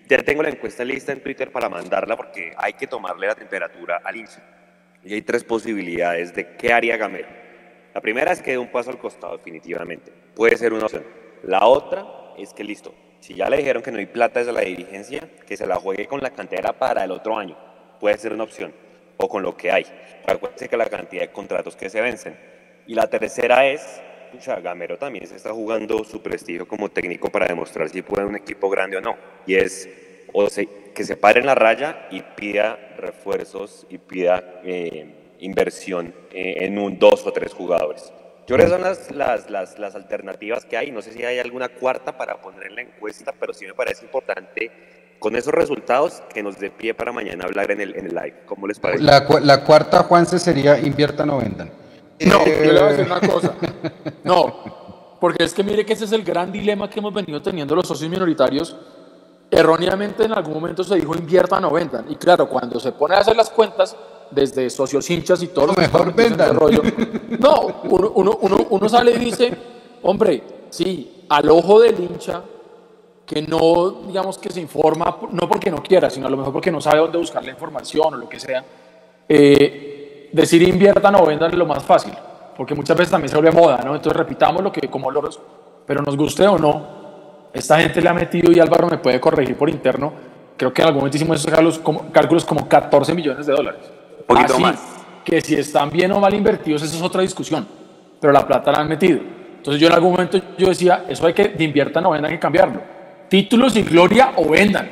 ya 0.05 0.17
tengo 0.17 0.43
la 0.43 0.49
encuesta 0.49 0.83
lista 0.83 1.13
en 1.13 1.21
Twitter 1.21 1.49
para 1.49 1.69
mandarla 1.69 2.17
porque 2.17 2.51
hay 2.57 2.73
que 2.73 2.87
tomarle 2.87 3.25
la 3.25 3.35
temperatura 3.35 4.01
al 4.03 4.17
hincha. 4.17 4.43
Y 5.01 5.13
hay 5.13 5.21
tres 5.21 5.45
posibilidades 5.45 6.35
de 6.35 6.57
qué 6.57 6.73
haría 6.73 6.97
Gamero. 6.97 7.29
La 7.93 8.01
primera 8.01 8.33
es 8.33 8.41
que 8.41 8.51
dé 8.51 8.57
un 8.57 8.67
paso 8.67 8.89
al 8.89 8.97
costado, 8.97 9.37
definitivamente. 9.37 10.11
Puede 10.35 10.57
ser 10.57 10.73
una 10.73 10.87
opción. 10.87 11.05
La 11.43 11.65
otra 11.65 12.05
es 12.37 12.53
que 12.53 12.65
listo. 12.65 12.93
Si 13.21 13.33
ya 13.33 13.49
le 13.49 13.55
dijeron 13.55 13.81
que 13.81 13.91
no 13.93 13.99
hay 13.99 14.05
plata 14.05 14.39
desde 14.39 14.51
la 14.51 14.61
dirigencia, 14.61 15.21
que 15.47 15.55
se 15.55 15.65
la 15.65 15.77
juegue 15.77 16.05
con 16.05 16.19
la 16.19 16.31
cantera 16.31 16.73
para 16.73 17.05
el 17.05 17.11
otro 17.11 17.37
año. 17.37 17.57
Puede 17.97 18.17
ser 18.17 18.33
una 18.33 18.43
opción 18.43 18.73
o 19.15 19.29
con 19.29 19.41
lo 19.41 19.55
que 19.55 19.71
hay. 19.71 19.85
Acuérdense 20.27 20.67
que 20.67 20.75
la 20.75 20.87
cantidad 20.87 21.21
de 21.21 21.31
contratos 21.31 21.77
que 21.77 21.89
se 21.89 22.01
vencen. 22.01 22.37
Y 22.87 22.93
la 22.93 23.07
tercera 23.07 23.65
es, 23.65 24.01
pucha, 24.31 24.59
Gamero 24.59 24.97
también 24.97 25.27
se 25.27 25.35
está 25.35 25.51
jugando 25.51 26.03
su 26.03 26.21
prestigio 26.21 26.67
como 26.67 26.89
técnico 26.89 27.29
para 27.29 27.47
demostrar 27.47 27.89
si 27.89 28.01
puede 28.01 28.25
un 28.25 28.35
equipo 28.35 28.69
grande 28.69 28.97
o 28.97 29.01
no. 29.01 29.15
Y 29.45 29.55
es 29.55 29.89
o 30.33 30.47
que 30.93 31.03
se 31.03 31.15
pare 31.15 31.39
en 31.39 31.45
la 31.45 31.55
raya 31.55 32.07
y 32.11 32.21
pida 32.21 32.77
refuerzos 32.97 33.85
y 33.89 33.97
pida 33.97 34.61
eh, 34.63 35.35
inversión 35.39 36.13
eh, 36.31 36.65
en 36.65 36.77
un 36.77 36.99
dos 36.99 37.25
o 37.25 37.31
tres 37.31 37.53
jugadores. 37.53 38.11
Yo 38.47 38.55
creo 38.55 38.67
que 38.67 38.71
son 38.71 38.81
las, 38.81 39.11
las, 39.11 39.49
las, 39.49 39.77
las, 39.77 39.95
alternativas 39.95 40.65
que 40.65 40.77
hay. 40.77 40.91
No 40.91 41.01
sé 41.01 41.11
si 41.11 41.23
hay 41.23 41.39
alguna 41.39 41.69
cuarta 41.69 42.17
para 42.17 42.41
poner 42.41 42.67
en 42.67 42.75
la 42.75 42.81
encuesta, 42.81 43.33
pero 43.37 43.53
sí 43.53 43.65
me 43.65 43.73
parece 43.73 44.05
importante 44.05 44.71
con 45.19 45.35
esos 45.35 45.53
resultados 45.53 46.23
que 46.33 46.41
nos 46.43 46.57
dé 46.59 46.69
pie 46.69 46.93
para 46.93 47.11
mañana 47.11 47.45
hablar 47.45 47.71
en 47.71 47.81
el, 47.81 47.95
en 47.95 48.05
el 48.05 48.15
live. 48.15 48.43
¿Cómo 48.45 48.67
les 48.67 48.79
parece? 48.79 49.03
La, 49.03 49.25
la 49.41 49.63
cuarta, 49.63 50.03
Juanse, 50.03 50.39
sería 50.39 50.79
inviertan 50.79 51.29
o 51.29 51.39
vendan. 51.39 51.69
No, 52.21 52.45
yo 52.45 52.73
le 52.73 52.73
voy 52.73 52.77
a 52.77 52.93
decir 52.93 53.05
una 53.05 53.19
cosa. 53.19 53.53
No, 54.23 55.15
porque 55.21 55.45
es 55.45 55.53
que 55.53 55.63
mire 55.63 55.85
que 55.85 55.93
ese 55.93 56.03
es 56.03 56.11
el 56.11 56.23
gran 56.23 56.51
dilema 56.51 56.89
que 56.89 56.99
hemos 56.99 57.13
venido 57.13 57.41
teniendo 57.41 57.73
los 57.75 57.87
socios 57.87 58.09
minoritarios. 58.09 58.75
Erróneamente 59.49 60.25
en 60.25 60.33
algún 60.33 60.55
momento 60.55 60.83
se 60.83 60.95
dijo 60.95 61.15
inviertan 61.15 61.63
o 61.63 61.71
vendan. 61.71 62.05
Y 62.09 62.17
claro, 62.17 62.49
cuando 62.49 62.77
se 62.77 62.91
pone 62.91 63.15
a 63.15 63.19
hacer 63.19 63.37
las 63.37 63.49
cuentas, 63.49 63.95
desde 64.31 64.69
socios 64.69 65.09
hinchas 65.09 65.41
y 65.43 65.47
todo 65.47 65.67
lo 65.67 65.73
mejor 65.73 66.13
vendan. 66.13 66.55
Rollo, 66.55 66.81
no, 67.39 67.81
uno, 67.83 68.11
uno, 68.15 68.37
uno, 68.41 68.67
uno 68.69 68.89
sale 68.89 69.11
y 69.11 69.19
dice, 69.19 69.55
hombre, 70.03 70.43
sí, 70.69 71.23
al 71.29 71.49
ojo 71.49 71.79
del 71.79 71.97
hincha 71.99 72.43
que 73.25 73.41
no, 73.41 74.03
digamos, 74.07 74.37
que 74.37 74.49
se 74.49 74.61
informa, 74.61 75.17
no 75.31 75.49
porque 75.49 75.69
no 75.69 75.83
quiera, 75.83 76.09
sino 76.09 76.27
a 76.27 76.29
lo 76.29 76.37
mejor 76.37 76.53
porque 76.53 76.71
no 76.71 76.79
sabe 76.79 76.99
dónde 76.99 77.17
buscar 77.17 77.43
la 77.43 77.51
información 77.51 78.13
o 78.13 78.17
lo 78.17 78.29
que 78.29 78.39
sea, 78.39 78.63
eh, 79.27 79.96
decir 80.31 80.61
inviertan 80.61 81.15
o 81.15 81.25
vendan 81.25 81.51
es 81.51 81.57
lo 81.57 81.65
más 81.65 81.83
fácil, 81.83 82.13
porque 82.55 82.75
muchas 82.75 82.97
veces 82.97 83.11
también 83.11 83.29
se 83.29 83.35
vuelve 83.35 83.51
moda, 83.51 83.77
¿no? 83.83 83.95
Entonces 83.95 84.17
repitamos 84.17 84.63
lo 84.63 84.71
que 84.71 84.87
como 84.87 85.11
loros, 85.11 85.39
pero 85.85 86.01
nos 86.01 86.15
guste 86.15 86.47
o 86.47 86.57
no, 86.57 86.97
esta 87.53 87.79
gente 87.79 88.01
le 88.01 88.09
ha 88.09 88.13
metido, 88.13 88.51
y 88.51 88.59
Álvaro 88.59 88.87
me 88.87 88.97
puede 88.97 89.19
corregir 89.19 89.55
por 89.55 89.69
interno, 89.69 90.13
creo 90.55 90.73
que 90.73 90.81
en 90.81 90.87
algún 90.87 91.01
momento 91.01 91.17
hicimos 91.17 91.39
esos 91.39 91.51
cálculos 91.51 91.79
como, 91.79 92.11
cálculos 92.11 92.45
como 92.45 92.67
14 92.67 93.13
millones 93.13 93.45
de 93.45 93.53
dólares. 93.53 93.81
Un 94.19 94.25
poquito 94.25 94.59
más. 94.59 94.81
Que 95.23 95.41
si 95.41 95.55
están 95.55 95.89
bien 95.89 96.11
o 96.11 96.19
mal 96.19 96.33
invertidos, 96.33 96.83
eso 96.83 96.95
es 96.95 97.01
otra 97.01 97.21
discusión, 97.21 97.67
pero 98.19 98.33
la 98.33 98.45
plata 98.45 98.71
la 98.71 98.79
han 98.79 98.87
metido. 98.87 99.19
Entonces 99.57 99.81
yo 99.81 99.87
en 99.87 99.93
algún 99.93 100.11
momento 100.11 100.39
yo 100.57 100.69
decía, 100.69 101.05
eso 101.07 101.25
hay 101.25 101.33
que, 101.33 101.49
de 101.49 101.63
inviertan 101.63 102.05
o 102.05 102.11
vendan, 102.11 102.31
hay 102.31 102.37
que 102.37 102.41
cambiarlo 102.41 102.97
títulos 103.29 103.75
y 103.75 103.83
gloria 103.83 104.33
o 104.35 104.49
vendan. 104.49 104.89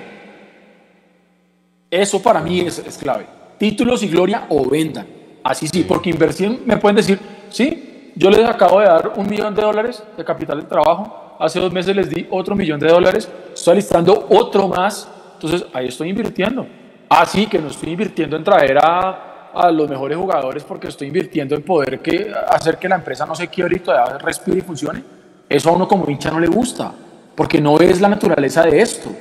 Eso 1.89 2.21
para 2.21 2.41
mí 2.41 2.61
es, 2.61 2.79
es 2.79 2.97
clave. 2.97 3.25
títulos 3.57 4.03
y 4.03 4.07
gloria 4.07 4.45
o 4.49 4.69
vendan. 4.69 5.07
Así 5.45 5.67
sí, 5.67 5.83
porque 5.83 6.09
inversión 6.09 6.61
me 6.65 6.75
pueden 6.77 6.95
decir, 6.95 7.19
sí, 7.49 8.11
yo 8.15 8.31
les 8.31 8.43
acabo 8.49 8.79
de 8.79 8.87
dar 8.87 9.13
un 9.15 9.29
millón 9.29 9.53
de 9.53 9.61
dólares 9.61 10.01
de 10.17 10.25
capital 10.25 10.61
de 10.61 10.65
trabajo, 10.65 11.35
hace 11.39 11.59
dos 11.59 11.71
meses 11.71 11.95
les 11.95 12.09
di 12.09 12.25
otro 12.31 12.55
millón 12.55 12.79
de 12.79 12.87
dólares, 12.87 13.29
estoy 13.53 13.73
alistando 13.73 14.25
otro 14.31 14.67
más, 14.67 15.07
entonces 15.35 15.63
ahí 15.71 15.89
estoy 15.89 16.09
invirtiendo. 16.09 16.65
Así 17.07 17.45
que 17.45 17.59
no 17.59 17.67
estoy 17.67 17.91
invirtiendo 17.91 18.35
en 18.37 18.43
traer 18.43 18.79
a, 18.79 19.51
a 19.53 19.69
los 19.69 19.87
mejores 19.87 20.17
jugadores 20.17 20.63
porque 20.63 20.87
estoy 20.87 21.09
invirtiendo 21.09 21.53
en 21.53 21.61
poder 21.61 21.99
que, 21.99 22.33
hacer 22.49 22.79
que 22.79 22.89
la 22.89 22.95
empresa 22.95 23.23
no 23.27 23.35
se 23.35 23.47
quiebre 23.47 23.75
y 23.75 23.79
todavía 23.81 24.17
respire 24.17 24.57
y 24.57 24.61
funcione. 24.61 25.03
Eso 25.47 25.69
a 25.69 25.73
uno 25.73 25.87
como 25.87 26.09
hincha 26.09 26.31
no 26.31 26.39
le 26.39 26.47
gusta, 26.47 26.91
porque 27.35 27.61
no 27.61 27.79
es 27.79 28.01
la 28.01 28.09
naturaleza 28.09 28.63
de 28.63 28.81
esto. 28.81 29.11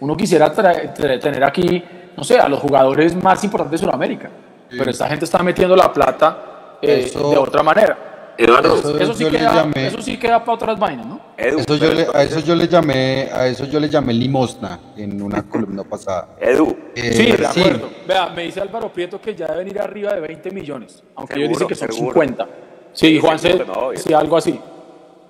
Uno 0.00 0.16
quisiera 0.16 0.50
tener 0.50 1.44
aquí, 1.44 1.84
no 2.16 2.24
sé, 2.24 2.38
a 2.38 2.48
los 2.48 2.60
jugadores 2.60 3.14
más 3.22 3.44
importantes 3.44 3.82
de 3.82 3.86
Sudamérica, 3.86 4.30
pero 4.70 4.90
esta 4.90 5.08
gente 5.08 5.24
está 5.24 5.42
metiendo 5.42 5.76
la 5.76 5.92
plata 5.92 6.78
eh, 6.80 7.10
de 7.12 7.36
otra 7.36 7.62
manera. 7.62 8.14
Eduardo, 8.36 8.76
eso, 8.98 9.14
sí 9.14 9.24
queda, 9.26 9.70
eso, 9.76 10.02
sí 10.02 10.16
queda, 10.16 10.40
para 10.40 10.54
otras 10.54 10.78
vainas, 10.78 11.06
¿no? 11.06 11.20
eso 11.36 11.76
yo 11.76 11.94
le, 11.94 12.06
a 12.12 12.22
eso 12.24 12.40
yo 12.40 12.56
le 12.56 12.66
llamé, 12.66 13.28
a 13.32 13.46
eso 13.46 13.64
yo 13.64 13.78
le 13.78 13.88
llamé 13.88 14.12
limosna 14.12 14.80
en 14.96 15.22
una 15.22 15.42
columna 15.48 15.84
pasada. 15.84 16.30
Edu. 16.40 16.76
Eh, 16.96 17.12
sí, 17.12 17.32
de 17.32 17.46
acuerdo. 17.46 17.90
Vea, 18.06 18.28
me 18.30 18.42
dice 18.42 18.60
Álvaro 18.60 18.92
Prieto 18.92 19.20
que 19.20 19.36
ya 19.36 19.46
debe 19.46 19.58
venir 19.58 19.80
arriba 19.80 20.14
de 20.14 20.20
20 20.20 20.50
millones, 20.50 21.02
aunque 21.14 21.40
yo 21.40 21.48
dice 21.48 21.66
que 21.66 21.74
son 21.76 21.92
50. 21.92 22.48
Sí, 22.92 23.18
Juan, 23.20 23.38
sí, 23.38 24.12
algo 24.12 24.36
así. 24.36 24.58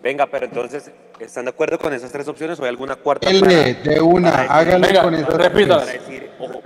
Venga, 0.02 0.26
pero 0.26 0.46
entonces, 0.46 0.90
¿están 1.18 1.46
de 1.46 1.50
acuerdo 1.50 1.78
con 1.78 1.92
esas 1.92 2.12
tres 2.12 2.28
opciones 2.28 2.58
o 2.60 2.62
hay 2.62 2.68
alguna 2.68 2.96
cuarta? 2.96 3.28
L, 3.28 3.74
de 3.74 4.00
una, 4.00 4.30
hágale 4.30 5.00
con 5.00 5.14
esas 5.14 5.34
repítalas. 5.34 5.98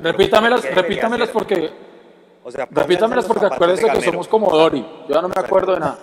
Repítamelas, 0.00 0.74
repítamelas 0.74 1.28
porque... 1.30 1.87
O 2.48 2.50
sea, 2.50 2.66
repítamelas 2.70 3.26
porque 3.26 3.44
acuérdense 3.44 3.86
que 3.90 4.00
somos 4.00 4.26
como 4.26 4.50
Dori. 4.50 4.80
Yo 5.06 5.14
ya 5.14 5.20
no 5.20 5.28
me 5.28 5.34
acuerdo 5.36 5.74
de 5.74 5.80
nada. 5.80 5.98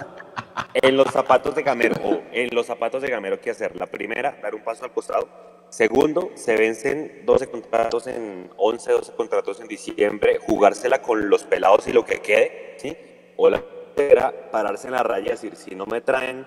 En 0.76 0.96
los 0.96 1.08
zapatos 1.08 1.56
de 1.56 1.64
Gamero, 1.64 1.96
o 2.04 2.22
en 2.32 2.54
los 2.54 2.68
zapatos 2.68 3.02
de 3.02 3.10
Gamero, 3.10 3.41
¿qué 3.41 3.50
hacer? 3.50 3.76
La 3.76 3.88
primera, 3.88 4.38
dar 4.43 4.54
un 4.54 4.64
paso 4.64 4.86
al 4.86 4.91
costado. 4.91 5.28
Segundo, 5.70 6.30
se 6.36 6.56
vencen 6.56 7.24
12 7.26 7.50
contratos 7.50 8.06
en 8.06 8.52
11, 8.58 8.91
12 8.91 9.14
contratos 9.14 9.60
en 9.60 9.68
diciembre, 9.68 10.38
jugársela 10.39 11.02
con 11.02 11.30
los 11.32 11.46
pelados 11.46 11.88
y 11.88 11.93
lo 11.93 12.06
que 12.06 12.20
quede, 12.20 12.76
¿sí? 12.78 12.96
O 13.38 13.50
la 13.50 13.64
tercera, 13.96 14.32
pararse 14.52 14.86
en 14.86 14.93
la 14.93 15.02
raya 15.02 15.30
y 15.30 15.32
decir, 15.32 15.56
si 15.56 15.74
no 15.74 15.88
me 15.88 16.02
traen 16.02 16.46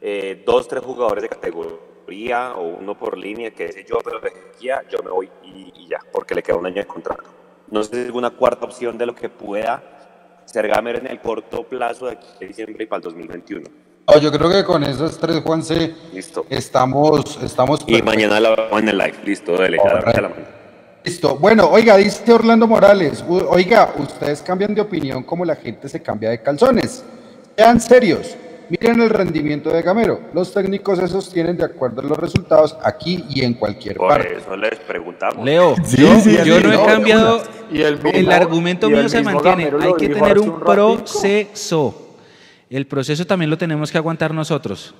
eh, 0.00 0.44
dos, 0.46 0.68
tres 0.68 0.84
jugadores 0.84 1.22
de 1.22 1.28
categoría 1.28 2.52
o 2.54 2.68
uno 2.68 2.96
por 2.96 3.18
línea, 3.18 3.50
que 3.50 3.72
sé 3.72 3.84
yo, 3.84 3.98
pero 4.04 4.20
de 4.20 4.32
yo 4.60 5.02
me 5.02 5.10
voy 5.10 5.28
y, 5.42 5.72
y, 5.74 5.88
ya, 5.88 5.98
porque 6.12 6.36
le 6.36 6.42
queda 6.44 6.56
un 6.56 6.66
año 6.66 6.76
de 6.76 6.86
contrato. 6.86 7.47
No 7.70 7.82
sé 7.82 8.02
si 8.02 8.08
es 8.08 8.10
una 8.10 8.30
cuarta 8.30 8.64
opción 8.64 8.96
de 8.96 9.06
lo 9.06 9.14
que 9.14 9.28
pueda 9.28 9.82
ser 10.44 10.68
Gamer 10.68 10.96
en 10.96 11.06
el 11.06 11.20
corto 11.20 11.64
plazo 11.64 12.06
de 12.06 12.12
aquí 12.12 12.26
de 12.40 12.46
diciembre 12.48 12.84
y 12.84 12.86
para 12.86 12.98
el 12.98 13.02
2021. 13.04 13.66
Oh, 14.06 14.18
yo 14.18 14.32
creo 14.32 14.50
que 14.50 14.64
con 14.64 14.82
esas 14.84 15.18
tres, 15.18 15.42
Juan 15.44 15.62
C. 15.62 15.94
Listo. 16.14 16.46
Estamos, 16.48 17.38
estamos. 17.42 17.80
Y 17.86 18.00
mañana 18.00 18.40
la 18.40 18.50
vamos 18.56 18.80
en 18.80 18.88
el 18.88 18.96
live. 18.96 19.18
Listo, 19.22 19.52
dale, 19.52 19.76
ya 19.76 20.20
la 20.22 20.30
Listo. 21.04 21.36
Bueno, 21.36 21.68
oiga, 21.68 21.96
dice 21.98 22.32
Orlando 22.32 22.66
Morales. 22.66 23.22
Oiga, 23.28 23.92
ustedes 23.98 24.40
cambian 24.40 24.74
de 24.74 24.80
opinión 24.80 25.22
como 25.24 25.44
la 25.44 25.56
gente 25.56 25.90
se 25.90 26.00
cambia 26.00 26.30
de 26.30 26.40
calzones. 26.42 27.04
Sean 27.54 27.80
serios. 27.80 28.34
Miren 28.70 29.00
el 29.00 29.08
rendimiento 29.08 29.70
de 29.70 29.80
Gamero. 29.80 30.20
Los 30.34 30.52
técnicos 30.52 30.98
se 30.98 31.08
sostienen 31.08 31.56
de 31.56 31.64
acuerdo 31.64 32.02
a 32.02 32.04
los 32.04 32.18
resultados 32.18 32.76
aquí 32.82 33.24
y 33.30 33.42
en 33.42 33.54
cualquier 33.54 33.96
Por 33.96 34.08
parte. 34.08 34.36
eso 34.36 34.56
les 34.56 34.78
preguntamos. 34.80 35.44
Leo, 35.44 35.74
yo, 35.96 36.60
no 36.60 36.72
he 36.72 36.86
cambiado. 36.86 37.42
el, 37.72 38.30
argumento 38.30 38.90
mío 38.90 39.08
se 39.08 39.22
mantiene. 39.22 39.70
Hay 39.80 39.94
que 39.98 40.08
tener 40.08 40.38
un, 40.38 40.60
proceso. 40.60 42.16
El 42.68 42.86
proceso 42.86 43.26
también 43.26 43.50
lo 43.50 43.56
tenemos 43.56 43.90
que 43.90 43.96
aguantar 43.96 44.34
nosotros. 44.34 44.94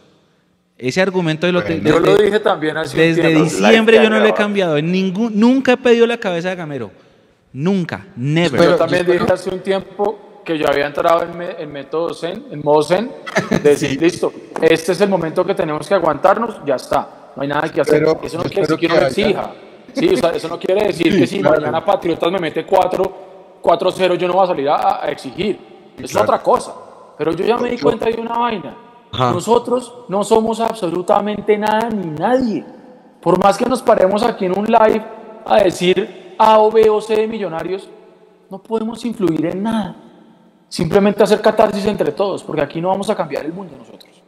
Ese 0.79 1.03
argumento 1.03 1.51
lo 1.51 1.61
desde, 1.61 1.83
Yo 1.83 1.99
lo 1.99 2.17
dije 2.17 2.39
también 2.39 2.77
así 2.77 2.97
Desde 2.97 3.35
diciembre 3.35 3.97
yo 3.97 4.09
no 4.09 4.21
lo 4.21 4.27
he 4.27 4.33
cambiado. 4.33 4.77
En 4.79 4.91
ningún, 4.91 5.39
nunca 5.39 5.73
he 5.73 5.77
pedido 5.77 6.07
la 6.07 6.19
cabeza 6.19 6.49
de 6.49 6.57
Gamero. 6.57 6.91
Nunca. 7.53 8.07
Never. 8.17 8.63
Yo 8.63 8.77
también 8.77 9.05
dije 9.05 9.27
hace 9.31 9.51
un 9.51 9.61
tiempo 9.61 10.28
que 10.49 10.57
yo 10.57 10.67
había 10.67 10.87
entrado 10.87 11.25
en, 11.25 11.43
en 11.43 11.71
método 11.71 12.15
Zen, 12.15 12.47
en 12.51 12.63
modo 12.65 12.83
Zen, 12.83 13.13
de 13.51 13.59
decir, 13.63 14.01
listo, 14.01 14.33
este 14.63 14.93
es 14.93 15.01
el 15.03 15.11
momento 15.11 15.45
que 15.45 15.55
tenemos 15.55 15.87
que 15.87 15.93
aguantarnos, 15.93 16.65
ya 16.65 16.77
está, 16.77 17.33
no 17.37 17.43
hay 17.43 17.49
nada 17.49 17.69
que 17.69 17.83
hacer. 17.83 18.03
eso 18.23 18.39
no 18.39 18.45
quiere 18.45 18.63
decir 18.63 18.79
que 18.79 18.89
no 18.89 18.97
exija. 18.97 19.53
Sí, 19.93 20.09
o 20.09 20.17
sea, 20.17 20.31
eso 20.31 20.49
no 20.49 20.59
quiere 20.59 20.87
decir 20.87 21.19
que 21.19 21.27
si 21.27 21.41
mañana 21.41 21.85
Patriotas 21.85 22.33
me 22.33 22.39
mete 22.39 22.67
4-0, 22.67 24.17
yo 24.17 24.27
no 24.27 24.33
voy 24.33 24.45
a 24.45 24.47
salir 24.47 24.69
a, 24.71 25.01
exigir. 25.11 25.59
Es 25.99 26.17
otra 26.17 26.43
cosa. 26.43 26.73
Pero 27.19 27.33
yo 27.33 27.45
ya 27.45 27.59
me 27.59 27.69
di 27.69 27.79
cuenta 27.79 28.07
de 28.07 28.19
una 28.19 28.39
vaina. 28.39 28.75
Nosotros 29.13 29.93
no 30.09 30.25
somos 30.25 30.61
absolutamente 30.61 31.59
nada 31.59 31.91
ni 31.91 32.07
nadie. 32.07 32.65
Por 33.21 33.39
más 33.39 33.59
que 33.59 33.67
nos 33.67 33.83
paremos 33.83 34.23
aquí 34.23 34.47
en 34.47 34.59
un 34.59 34.65
live 34.65 35.05
a 35.45 35.59
decir 35.59 36.35
A 36.39 36.59
o 36.59 36.71
B 36.71 36.89
o 36.89 37.03
C 37.03 37.17
de 37.17 37.27
millonarios, 37.27 37.87
no 38.49 38.63
podemos 38.63 39.05
influir 39.05 39.45
en 39.45 39.63
nada. 39.63 40.08
Simplemente 40.69 41.23
hacer 41.23 41.41
catarsis 41.41 41.87
entre 41.87 42.13
todos, 42.13 42.45
porque 42.45 42.63
aquí 42.63 42.81
no 42.81 42.89
vamos 42.89 43.09
a 43.09 43.17
cambiar 43.17 43.45
el 43.47 43.53
mundo 43.53 43.75
nosotros. 43.77 44.23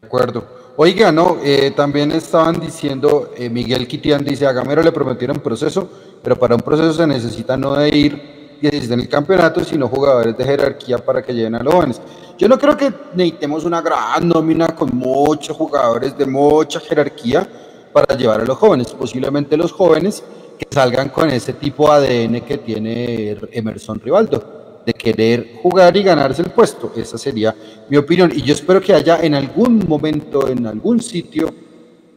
De 0.00 0.06
acuerdo. 0.06 0.44
Oiga, 0.76 1.12
no, 1.12 1.36
eh, 1.42 1.70
también 1.70 2.12
estaban 2.12 2.58
diciendo, 2.58 3.30
eh, 3.36 3.48
Miguel 3.48 3.86
Quitián 3.86 4.24
dice, 4.24 4.46
a 4.46 4.52
Gamero 4.52 4.82
le 4.82 4.92
prometieron 4.92 5.38
proceso, 5.40 5.88
pero 6.22 6.36
para 6.36 6.54
un 6.54 6.62
proceso 6.62 6.92
se 6.92 7.06
necesita 7.06 7.56
no 7.56 7.74
de 7.74 7.88
ir 7.88 8.32
y 8.62 8.68
en 8.68 9.00
el 9.00 9.08
campeonato, 9.08 9.64
sino 9.64 9.88
jugadores 9.88 10.36
de 10.36 10.44
jerarquía 10.44 10.98
para 10.98 11.20
que 11.20 11.32
lleguen 11.32 11.56
a 11.56 11.62
los 11.62 11.74
jóvenes. 11.74 12.00
Yo 12.38 12.48
no 12.48 12.56
creo 12.58 12.76
que 12.76 12.92
necesitemos 13.12 13.64
una 13.64 13.80
gran 13.80 14.28
nómina 14.28 14.68
con 14.68 14.90
muchos 14.96 15.56
jugadores 15.56 16.16
de 16.16 16.26
mucha 16.26 16.78
jerarquía 16.78 17.46
para 17.92 18.16
llevar 18.16 18.42
a 18.42 18.44
los 18.44 18.56
jóvenes. 18.56 18.92
Posiblemente 18.92 19.56
los 19.56 19.72
jóvenes 19.72 20.22
que 20.58 20.66
salgan 20.70 21.08
con 21.08 21.28
ese 21.30 21.54
tipo 21.54 21.92
de 21.98 22.24
ADN 22.24 22.40
que 22.42 22.58
tiene 22.58 23.36
Emerson 23.50 23.98
Rivaldo 23.98 24.61
de 24.84 24.92
querer 24.92 25.54
jugar 25.62 25.96
y 25.96 26.02
ganarse 26.02 26.42
el 26.42 26.50
puesto. 26.50 26.92
Esa 26.96 27.18
sería 27.18 27.54
mi 27.88 27.96
opinión. 27.96 28.32
Y 28.34 28.42
yo 28.42 28.52
espero 28.52 28.80
que 28.80 28.94
haya 28.94 29.20
en 29.22 29.34
algún 29.34 29.86
momento, 29.86 30.48
en 30.48 30.66
algún 30.66 31.00
sitio 31.00 31.52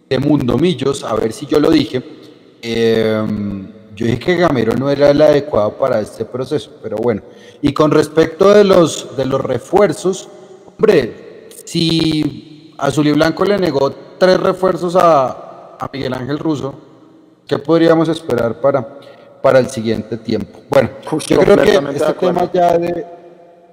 de 0.09 0.20
Mundo 0.20 0.57
Millos, 0.57 1.03
a 1.03 1.16
ver 1.16 1.32
si 1.32 1.45
yo 1.45 1.59
lo 1.59 1.70
dije, 1.70 2.03
em, 2.61 3.68
yo 3.95 4.05
dije 4.05 4.20
que 4.20 4.36
Gamero 4.36 4.74
no 4.74 4.89
era 4.89 5.09
el 5.09 5.22
adecuado 5.22 5.74
para 5.74 6.01
este 6.01 6.26
proceso, 6.26 6.72
pero 6.82 6.97
bueno. 6.97 7.22
Y 7.61 7.74
con 7.74 7.91
respecto 7.91 8.53
de 8.53 8.63
los, 8.63 9.16
de 9.16 9.26
los 9.26 9.41
refuerzos, 9.41 10.28
hombre, 10.68 11.47
si 11.63 12.74
Azul 12.78 13.07
y 13.07 13.11
Blanco 13.13 13.45
le 13.45 13.57
negó 13.57 13.91
tres 14.18 14.39
refuerzos 14.39 14.95
a, 14.95 15.78
a 15.80 15.89
Miguel 15.91 16.13
Ángel 16.13 16.39
Russo, 16.39 16.74
¿qué 17.47 17.57
podríamos 17.57 18.09
esperar 18.09 18.59
para 18.59 18.99
para 19.45 19.59
el 19.59 19.69
siguiente 19.69 20.17
tiempo. 20.17 20.61
Bueno, 20.71 20.89
yo 21.27 21.37
creo 21.37 21.55
que 21.55 21.95
este 21.95 22.13
tema 22.13 22.51
ya 22.51 22.79
de... 22.79 23.05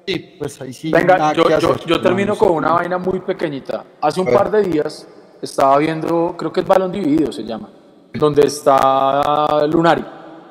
Sí, 0.07 0.37
pues 0.39 0.61
ahí 0.61 0.71
sí. 0.71 0.93
Venga, 0.93 1.33
yo, 1.33 1.49
yo, 1.59 1.77
yo, 1.87 1.99
termino 1.99 2.37
con 2.37 2.51
una 2.51 2.75
vaina 2.75 2.99
muy 2.99 3.21
pequeñita. 3.21 3.83
Hace 4.03 4.21
un 4.21 4.27
par 4.27 4.51
de 4.51 4.65
días 4.65 5.09
estaba 5.41 5.79
viendo, 5.79 6.35
creo 6.37 6.53
que 6.53 6.61
es 6.61 6.67
Balón 6.67 6.93
Dividido 6.93 7.33
se 7.33 7.45
llama, 7.45 7.71
donde 8.13 8.43
está 8.43 9.67
Lunari 9.67 10.05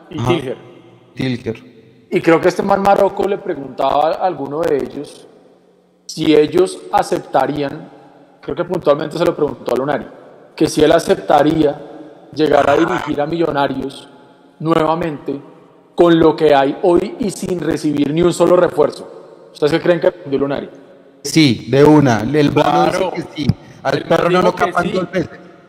y 0.09 0.17
Tilger. 0.17 0.57
Tilger. 1.13 2.07
Y 2.09 2.19
creo 2.19 2.41
que 2.41 2.47
este 2.47 2.63
man 2.63 2.81
Marroco 2.81 3.27
le 3.27 3.37
preguntaba 3.37 4.13
a 4.13 4.25
alguno 4.25 4.61
de 4.61 4.75
ellos 4.77 5.27
si 6.07 6.35
ellos 6.35 6.79
aceptarían, 6.91 7.91
creo 8.41 8.55
que 8.55 8.65
puntualmente 8.65 9.19
se 9.19 9.25
lo 9.25 9.35
preguntó 9.35 9.71
a 9.71 9.77
Lunari, 9.77 10.07
que 10.55 10.65
si 10.65 10.83
él 10.83 10.91
aceptaría 10.91 11.79
llegar 12.33 12.67
a 12.67 12.75
dirigir 12.75 13.21
a 13.21 13.27
Millonarios 13.27 14.07
nuevamente 14.61 15.39
con 15.95 16.17
lo 16.17 16.35
que 16.35 16.55
hay 16.55 16.77
hoy 16.83 17.15
y 17.19 17.31
sin 17.31 17.59
recibir 17.59 18.13
ni 18.13 18.21
un 18.21 18.33
solo 18.33 18.55
refuerzo. 18.55 19.49
¿Ustedes 19.51 19.73
qué 19.73 19.81
creen 19.81 19.99
que 19.99 20.07
aprendió 20.07 20.39
Lunari? 20.39 20.69
Sí, 21.23 21.67
de 21.69 21.83
una. 21.83 22.21
El 22.21 22.51
claro. 22.51 23.11
que 23.11 23.23
sí. 23.35 23.47
Al 23.83 23.97
el 23.97 24.03
perro 24.05 24.29
no 24.29 24.41
lo 24.41 24.55
capan 24.55 24.85
sí. 24.85 24.99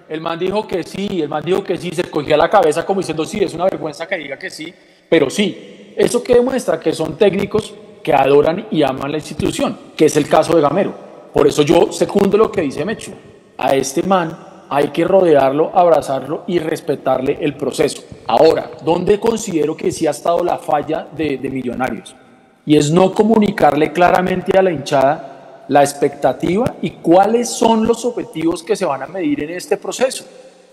El 0.09 0.20
man 0.20 0.38
dijo 0.38 0.66
que 0.66 0.82
sí, 0.82 1.22
el 1.22 1.28
man 1.28 1.43
dijo 1.43 1.64
que 1.64 1.78
sí, 1.78 1.90
se 1.90 2.05
cogía 2.05 2.36
la 2.36 2.51
cabeza 2.51 2.84
como 2.84 3.01
diciendo 3.01 3.24
sí, 3.24 3.43
es 3.43 3.55
una 3.55 3.64
vergüenza 3.64 4.07
que 4.07 4.18
diga 4.18 4.38
que 4.38 4.51
sí, 4.51 4.72
pero 5.09 5.30
sí. 5.30 5.95
Eso 5.97 6.22
que 6.22 6.34
demuestra 6.34 6.78
que 6.78 6.93
son 6.93 7.16
técnicos 7.16 7.74
que 8.03 8.12
adoran 8.12 8.66
y 8.70 8.82
aman 8.82 9.11
la 9.11 9.18
institución, 9.18 9.78
que 9.97 10.07
es 10.07 10.16
el 10.16 10.28
caso 10.28 10.55
de 10.55 10.61
Gamero. 10.61 10.95
Por 11.32 11.47
eso 11.47 11.62
yo 11.62 11.90
secundo 11.93 12.36
lo 12.36 12.53
que 12.53 12.61
dice 12.61 12.84
Mechu. 12.84 13.12
A 13.57 13.74
este 13.74 14.03
man 14.03 14.51
hay 14.73 14.89
que 14.89 15.05
rodearlo, 15.05 15.70
abrazarlo 15.75 16.45
y 16.47 16.59
respetarle 16.59 17.37
el 17.43 17.55
proceso. 17.57 18.05
Ahora, 18.27 18.70
¿dónde 18.83 19.20
considero 19.20 19.77
que 19.77 19.93
sí 19.93 20.07
ha 20.07 20.12
estado 20.12 20.43
la 20.43 20.57
falla 20.57 21.07
de, 21.14 21.39
Millonarios? 21.39 22.16
Y 22.64 22.79
es 22.79 22.91
no 22.91 23.12
comunicarle 23.12 23.93
claramente 23.93 24.59
a 24.59 24.62
la 24.62 24.73
hinchada 24.73 25.64
la 25.68 25.83
expectativa 25.83 26.77
y 26.81 26.93
cuáles 26.93 27.51
son 27.51 27.87
los 27.87 28.03
objetivos 28.07 28.62
que 28.62 28.75
se 28.75 28.87
van 28.87 29.03
a 29.03 29.07
medir 29.07 29.45
en 29.45 29.51
este 29.51 29.77
proceso. 29.77 30.25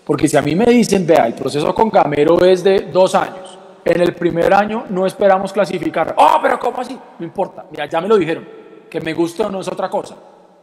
Porque 0.06 0.28
si 0.28 0.36
a 0.38 0.42
mí 0.42 0.54
me 0.54 0.64
dicen, 0.64 1.06
vea, 1.06 1.26
el 1.26 1.34
proceso 1.34 1.74
con 1.74 1.90
Gamero 1.90 2.42
es 2.42 2.64
de 2.64 2.88
dos 2.90 3.14
años, 3.14 3.58
en 3.84 4.00
el 4.00 4.14
primer 4.14 4.54
año 4.54 4.84
no 4.88 5.04
esperamos 5.04 5.52
clasificar. 5.52 6.14
Oh, 6.16 6.38
pero 6.40 6.58
¿cómo 6.58 6.80
así? 6.80 6.98
No 7.18 7.26
importa, 7.26 7.66
mira, 7.70 7.84
ya 7.84 8.00
me 8.00 8.08
lo 8.08 8.16
dijeron, 8.16 8.48
que 8.88 8.98
me 9.02 9.12
guste 9.12 9.42
o 9.42 9.50
no 9.50 9.60
es 9.60 9.68
otra 9.68 9.90
cosa. 9.90 10.16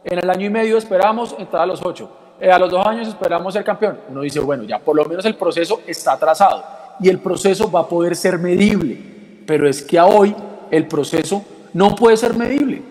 En 0.03 0.17
el 0.17 0.27
año 0.27 0.47
y 0.47 0.49
medio 0.49 0.77
esperamos 0.79 1.35
entrar 1.37 1.61
a 1.61 1.65
los 1.67 1.85
ocho. 1.85 2.09
Eh, 2.39 2.51
a 2.51 2.59
los 2.59 2.69
dos 2.69 2.85
años 2.85 3.07
esperamos 3.07 3.53
ser 3.53 3.63
campeón. 3.63 3.97
Uno 4.09 4.21
dice, 4.21 4.39
bueno, 4.39 4.63
ya 4.63 4.79
por 4.79 4.95
lo 4.95 5.05
menos 5.05 5.25
el 5.25 5.35
proceso 5.35 5.81
está 5.87 6.17
trazado 6.17 6.63
y 6.99 7.09
el 7.09 7.19
proceso 7.19 7.71
va 7.71 7.81
a 7.81 7.87
poder 7.87 8.15
ser 8.15 8.37
medible. 8.37 8.97
Pero 9.45 9.67
es 9.67 9.81
que 9.81 9.97
a 9.97 10.05
hoy 10.05 10.35
el 10.69 10.87
proceso 10.87 11.43
no 11.73 11.95
puede 11.95 12.17
ser 12.17 12.35
medible. 12.35 12.81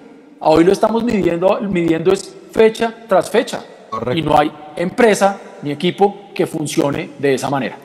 A 0.41 0.51
hoy 0.51 0.65
lo 0.65 0.73
estamos 0.73 1.05
midiendo, 1.05 1.61
midiendo 1.61 2.13
es 2.13 2.35
fecha 2.51 2.93
tras 3.09 3.31
fecha. 3.31 3.63
Y 4.15 4.23
no 4.23 4.39
hay 4.39 4.53
empresa 4.77 5.39
ni 5.63 5.71
equipo 5.71 6.31
que 6.35 6.47
funcione 6.47 7.11
de 7.19 7.35
esa 7.35 7.49
manera. 7.49 7.77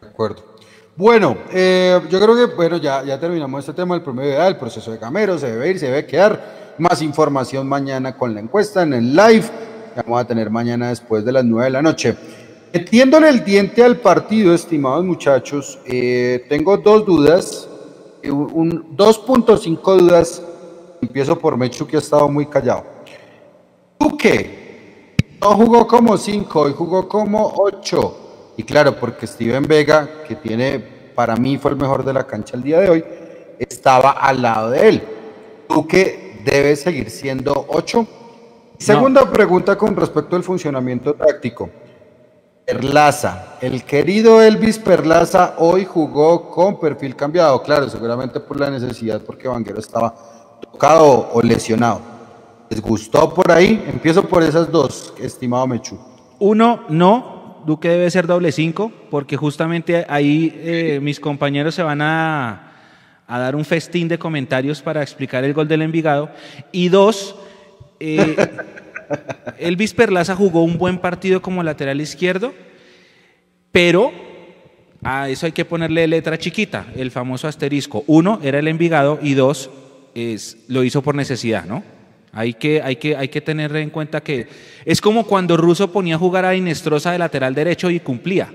De 0.00 0.08
acuerdo. 0.08 0.52
Bueno, 0.94 1.38
eh, 1.52 2.00
yo 2.10 2.20
creo 2.20 2.36
que 2.36 2.54
bueno, 2.54 2.76
ya, 2.76 3.02
ya 3.02 3.18
terminamos 3.18 3.60
este 3.60 3.72
tema 3.72 3.94
del 3.94 4.04
promedio 4.04 4.30
de 4.30 4.36
edad, 4.36 4.48
el 4.48 4.58
proceso 4.58 4.92
de 4.92 4.98
Camero, 4.98 5.38
se 5.38 5.50
debe 5.50 5.70
ir, 5.70 5.78
se 5.78 5.86
debe 5.86 6.06
quedar. 6.06 6.62
Más 6.78 7.02
información 7.02 7.66
mañana 7.66 8.16
con 8.16 8.34
la 8.34 8.40
encuesta 8.40 8.82
en 8.82 8.94
el 8.94 9.14
live. 9.14 9.44
Vamos 9.94 10.20
a 10.20 10.24
tener 10.26 10.50
mañana 10.50 10.88
después 10.88 11.24
de 11.24 11.32
las 11.32 11.44
9 11.44 11.64
de 11.64 11.70
la 11.70 11.82
noche. 11.82 12.16
Metiéndole 12.72 13.28
el 13.28 13.44
diente 13.44 13.84
al 13.84 13.98
partido, 13.98 14.54
estimados 14.54 15.04
muchachos, 15.04 15.78
eh, 15.84 16.46
tengo 16.48 16.78
dos 16.78 17.04
dudas, 17.04 17.68
eh, 18.22 18.30
un, 18.30 18.96
2.5 18.96 19.98
dudas. 19.98 20.42
Empiezo 21.02 21.38
por 21.38 21.56
Mechu, 21.56 21.86
que 21.86 21.96
ha 21.96 21.98
estado 21.98 22.28
muy 22.28 22.46
callado. 22.46 22.84
Duque, 23.98 25.16
no 25.40 25.54
jugó 25.54 25.86
como 25.86 26.16
5, 26.16 26.70
y 26.70 26.72
jugó 26.72 27.08
como 27.08 27.52
8. 27.56 28.54
Y 28.56 28.62
claro, 28.62 28.98
porque 28.98 29.26
Steven 29.26 29.64
Vega, 29.64 30.08
que 30.26 30.36
tiene, 30.36 30.78
para 31.14 31.36
mí 31.36 31.58
fue 31.58 31.72
el 31.72 31.76
mejor 31.76 32.04
de 32.04 32.14
la 32.14 32.26
cancha 32.26 32.56
el 32.56 32.62
día 32.62 32.80
de 32.80 32.88
hoy, 32.88 33.04
estaba 33.58 34.12
al 34.12 34.40
lado 34.40 34.70
de 34.70 34.88
él. 34.88 35.02
Duque 35.68 36.40
debe 36.44 36.74
seguir 36.76 37.10
siendo 37.10 37.66
8. 37.68 38.06
Segunda 38.82 39.30
pregunta 39.30 39.78
con 39.78 39.94
respecto 39.94 40.34
al 40.34 40.42
funcionamiento 40.42 41.14
táctico. 41.14 41.70
Perlaza, 42.66 43.56
el 43.60 43.84
querido 43.84 44.42
Elvis 44.42 44.78
Perlaza 44.78 45.54
hoy 45.58 45.84
jugó 45.84 46.50
con 46.50 46.80
perfil 46.80 47.14
cambiado, 47.14 47.62
claro, 47.62 47.88
seguramente 47.88 48.40
por 48.40 48.58
la 48.58 48.70
necesidad, 48.70 49.20
porque 49.20 49.46
Vanguero 49.46 49.78
estaba 49.78 50.12
tocado 50.60 51.30
o 51.32 51.40
lesionado. 51.42 52.00
¿Les 52.70 52.80
gustó 52.80 53.32
por 53.32 53.52
ahí? 53.52 53.84
Empiezo 53.86 54.24
por 54.24 54.42
esas 54.42 54.70
dos, 54.70 55.14
estimado 55.20 55.64
Mechu. 55.68 55.96
Uno, 56.40 56.82
no, 56.88 57.62
Duque 57.64 57.88
debe 57.88 58.10
ser 58.10 58.26
doble 58.26 58.50
cinco, 58.50 58.90
porque 59.10 59.36
justamente 59.36 60.04
ahí 60.08 60.52
eh, 60.56 60.98
mis 61.00 61.20
compañeros 61.20 61.76
se 61.76 61.84
van 61.84 62.02
a, 62.02 62.72
a, 63.28 63.38
dar 63.38 63.54
un 63.54 63.64
festín 63.64 64.08
de 64.08 64.18
comentarios 64.18 64.82
para 64.82 65.02
explicar 65.02 65.44
el 65.44 65.54
gol 65.54 65.68
del 65.68 65.82
Envigado. 65.82 66.30
Y 66.72 66.88
dos, 66.88 67.36
eh, 68.02 68.36
Elvis 69.58 69.94
Perlaza 69.94 70.34
jugó 70.34 70.64
un 70.64 70.76
buen 70.76 70.98
partido 70.98 71.40
como 71.40 71.62
lateral 71.62 72.00
izquierdo, 72.00 72.52
pero 73.70 74.12
a 75.02 75.28
eso 75.28 75.46
hay 75.46 75.52
que 75.52 75.64
ponerle 75.64 76.06
letra 76.06 76.38
chiquita, 76.38 76.86
el 76.96 77.10
famoso 77.10 77.48
asterisco. 77.48 78.04
Uno, 78.06 78.40
era 78.42 78.58
el 78.58 78.68
Envigado, 78.68 79.18
y 79.22 79.34
dos, 79.34 79.70
es, 80.14 80.58
lo 80.68 80.84
hizo 80.84 81.02
por 81.02 81.14
necesidad, 81.14 81.64
¿no? 81.64 81.82
Hay 82.32 82.54
que, 82.54 82.80
hay, 82.80 82.96
que, 82.96 83.14
hay 83.14 83.28
que 83.28 83.42
tener 83.42 83.76
en 83.76 83.90
cuenta 83.90 84.22
que 84.22 84.48
es 84.86 85.00
como 85.00 85.26
cuando 85.26 85.56
Russo 85.56 85.92
ponía 85.92 86.14
a 86.14 86.18
jugar 86.18 86.46
a 86.46 86.54
Inestrosa 86.54 87.12
de 87.12 87.18
lateral 87.18 87.54
derecho 87.54 87.90
y 87.90 88.00
cumplía. 88.00 88.48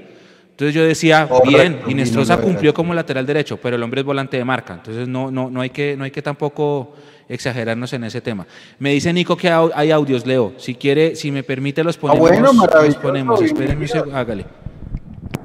Entonces 0.49 0.73
yo 0.73 0.83
decía, 0.83 1.29
bien, 1.45 1.81
Inestrosa 1.87 2.37
cumplió 2.37 2.73
como 2.73 2.91
lateral 2.95 3.27
derecho, 3.27 3.57
pero 3.57 3.75
el 3.75 3.83
hombre 3.83 4.01
es 4.01 4.05
volante 4.05 4.37
de 4.37 4.43
marca. 4.43 4.73
Entonces 4.73 5.07
no, 5.07 5.29
no, 5.29 5.51
no, 5.51 5.61
hay, 5.61 5.69
que, 5.69 5.95
no 5.95 6.03
hay 6.03 6.09
que 6.09 6.23
tampoco 6.23 6.95
exagerarnos 7.29 7.93
en 7.93 8.03
ese 8.03 8.21
tema. 8.21 8.47
Me 8.79 8.91
dice 8.91 9.13
Nico 9.13 9.37
que 9.37 9.49
hay 9.49 9.91
audios, 9.91 10.25
Leo. 10.25 10.53
Si 10.57 10.75
quiere, 10.75 11.15
si 11.15 11.31
me 11.31 11.43
permite, 11.43 11.83
los 11.83 11.97
ponemos. 11.97 12.29
Ah, 12.29 12.33
bueno, 12.33 12.53
los 12.83 12.95
ponemos. 12.97 13.41
Espérenme, 13.41 13.87
hágale. 14.13 14.45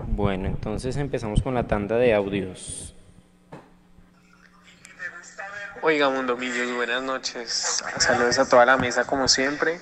Bueno, 0.09 0.49
entonces 0.49 0.97
empezamos 0.97 1.43
con 1.43 1.55
la 1.55 1.67
tanda 1.67 1.97
de 1.97 2.15
audios. 2.15 2.95
Oiga, 5.85 6.09
Mundo 6.11 6.37
Millos, 6.37 6.73
buenas 6.77 7.03
noches. 7.03 7.83
Saludos 7.99 8.39
a 8.39 8.49
toda 8.49 8.65
la 8.65 8.77
mesa 8.77 9.05
como 9.05 9.27
siempre. 9.27 9.81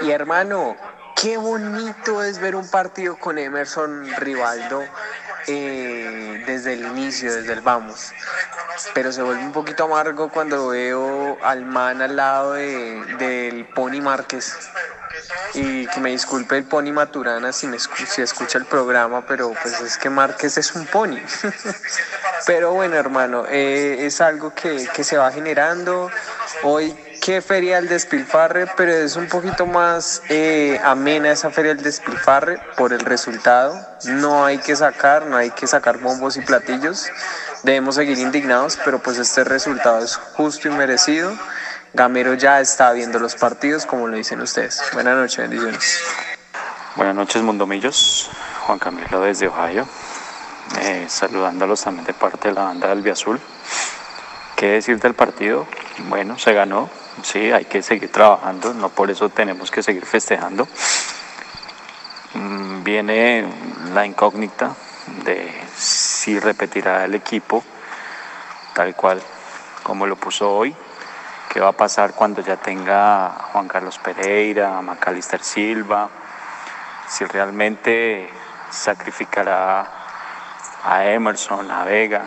Y 0.00 0.10
hermano, 0.10 0.76
qué 1.20 1.36
bonito 1.36 2.22
es 2.22 2.38
ver 2.38 2.54
un 2.54 2.70
partido 2.70 3.18
con 3.18 3.38
Emerson 3.38 4.06
Rivaldo 4.18 4.84
eh, 5.46 6.42
desde 6.46 6.74
el 6.74 6.86
inicio, 6.86 7.34
desde 7.34 7.52
el 7.52 7.60
vamos. 7.60 8.12
Pero 8.94 9.12
se 9.12 9.22
vuelve 9.22 9.42
un 9.42 9.52
poquito 9.52 9.84
amargo 9.84 10.28
cuando 10.28 10.68
veo 10.68 11.38
al 11.42 11.64
man 11.64 12.02
al 12.02 12.16
lado 12.16 12.54
de, 12.54 13.04
del 13.18 13.66
Pony 13.66 14.00
Márquez. 14.00 14.56
Y 15.54 15.86
que 15.86 16.00
me 16.00 16.10
disculpe 16.10 16.56
el 16.58 16.64
Pony 16.64 16.92
Maturana 16.92 17.52
si, 17.52 17.66
me 17.68 17.78
si 17.78 18.20
escucha 18.20 18.58
el 18.58 18.64
programa, 18.64 19.24
pero 19.26 19.52
pues 19.62 19.80
es 19.80 19.96
que 19.96 20.10
Márquez 20.10 20.58
es 20.58 20.74
un 20.74 20.86
pony. 20.86 21.20
pero 22.46 22.72
bueno, 22.72 22.96
hermano, 22.96 23.44
eh, 23.48 24.06
es 24.06 24.20
algo 24.20 24.52
que, 24.54 24.88
que 24.92 25.04
se 25.04 25.16
va 25.16 25.30
generando. 25.30 26.10
Hoy 26.64 26.96
qué 27.24 27.40
feria 27.40 27.76
del 27.76 27.88
despilfarre, 27.88 28.66
pero 28.76 28.92
es 28.92 29.16
un 29.16 29.28
poquito 29.28 29.64
más 29.64 30.20
eh, 30.28 30.78
amena 30.84 31.32
esa 31.32 31.50
feria 31.50 31.74
del 31.74 31.82
despilfarre 31.82 32.60
por 32.76 32.92
el 32.92 33.00
resultado. 33.00 33.80
No 34.04 34.44
hay 34.44 34.58
que 34.58 34.76
sacar, 34.76 35.24
no 35.34 35.40
hay 35.40 35.50
que 35.50 35.66
sacar 35.66 35.98
bombos 35.98 36.36
y 36.36 36.42
platillos. 36.42 37.08
Debemos 37.64 37.96
seguir 37.96 38.18
indignados, 38.18 38.78
pero 38.84 39.00
pues 39.00 39.18
este 39.18 39.42
resultado 39.42 39.98
es 39.98 40.14
justo 40.14 40.68
y 40.68 40.70
merecido. 40.70 41.36
Gamero 41.92 42.34
ya 42.34 42.60
está 42.60 42.92
viendo 42.92 43.18
los 43.18 43.34
partidos, 43.34 43.84
como 43.84 44.06
lo 44.06 44.16
dicen 44.16 44.40
ustedes. 44.40 44.80
Buenas 44.92 45.16
noches, 45.16 45.38
bendiciones. 45.38 46.00
Buenas 46.94 47.16
noches, 47.16 47.42
Mundomillos. 47.42 48.30
Juan 48.60 48.78
Camilo 48.78 49.20
desde 49.22 49.48
Ohio. 49.48 49.88
Eh, 50.82 51.06
saludándolos 51.08 51.82
también 51.82 52.06
de 52.06 52.14
parte 52.14 52.46
de 52.46 52.54
la 52.54 52.62
banda 52.62 52.94
del 52.94 53.10
Azul. 53.10 53.40
¿Qué 54.54 54.68
decir 54.68 55.00
del 55.00 55.14
partido? 55.14 55.66
Bueno, 56.08 56.38
se 56.38 56.52
ganó. 56.52 56.88
Sí, 57.24 57.50
hay 57.50 57.64
que 57.64 57.82
seguir 57.82 58.12
trabajando. 58.12 58.72
No 58.72 58.88
por 58.88 59.10
eso 59.10 59.30
tenemos 59.30 59.72
que 59.72 59.82
seguir 59.82 60.06
festejando. 60.06 60.68
Mm, 62.34 62.84
viene 62.84 63.48
la 63.92 64.06
incógnita 64.06 64.76
de 65.24 65.52
si 65.76 66.38
repetirá 66.38 67.04
el 67.04 67.14
equipo 67.14 67.62
tal 68.74 68.94
cual 68.94 69.22
como 69.82 70.06
lo 70.06 70.16
puso 70.16 70.50
hoy 70.50 70.74
qué 71.54 71.60
va 71.60 71.68
a 71.68 71.72
pasar 71.72 72.14
cuando 72.14 72.42
ya 72.42 72.56
tenga 72.56 73.26
a 73.26 73.30
Juan 73.52 73.68
Carlos 73.68 73.98
Pereira, 73.98 74.76
a 74.76 74.82
Macalister 74.82 75.40
Silva, 75.40 76.10
si 77.06 77.24
realmente 77.26 78.28
sacrificará 78.70 79.86
a 80.82 81.04
Emerson, 81.04 81.70
a 81.70 81.84
Vega, 81.84 82.24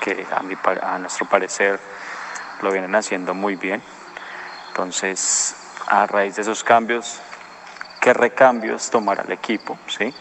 que 0.00 0.26
a, 0.32 0.94
a 0.94 0.98
nuestro 0.98 1.26
parecer 1.26 1.78
lo 2.60 2.72
vienen 2.72 2.92
haciendo 2.96 3.34
muy 3.34 3.54
bien. 3.54 3.80
Entonces, 4.70 5.54
a 5.86 6.06
raíz 6.06 6.34
de 6.34 6.42
esos 6.42 6.64
cambios, 6.64 7.20
¿qué 8.00 8.12
recambios 8.12 8.90
tomará 8.90 9.22
el 9.22 9.30
equipo? 9.30 9.78
¿sí? 9.86 10.12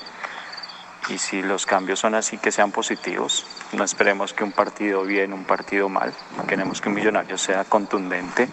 Y 1.07 1.19
si 1.19 1.41
los 1.41 1.65
cambios 1.65 1.99
son 1.99 2.15
así, 2.15 2.37
que 2.37 2.51
sean 2.51 2.71
positivos, 2.71 3.45
no 3.73 3.83
esperemos 3.83 4.33
que 4.33 4.43
un 4.43 4.51
partido 4.51 5.03
bien, 5.03 5.33
un 5.33 5.45
partido 5.45 5.87
mal. 5.87 6.11
Queremos 6.47 6.81
que 6.81 6.89
un 6.89 6.95
millonario 6.95 7.37
sea 7.37 7.63
contundente, 7.63 8.49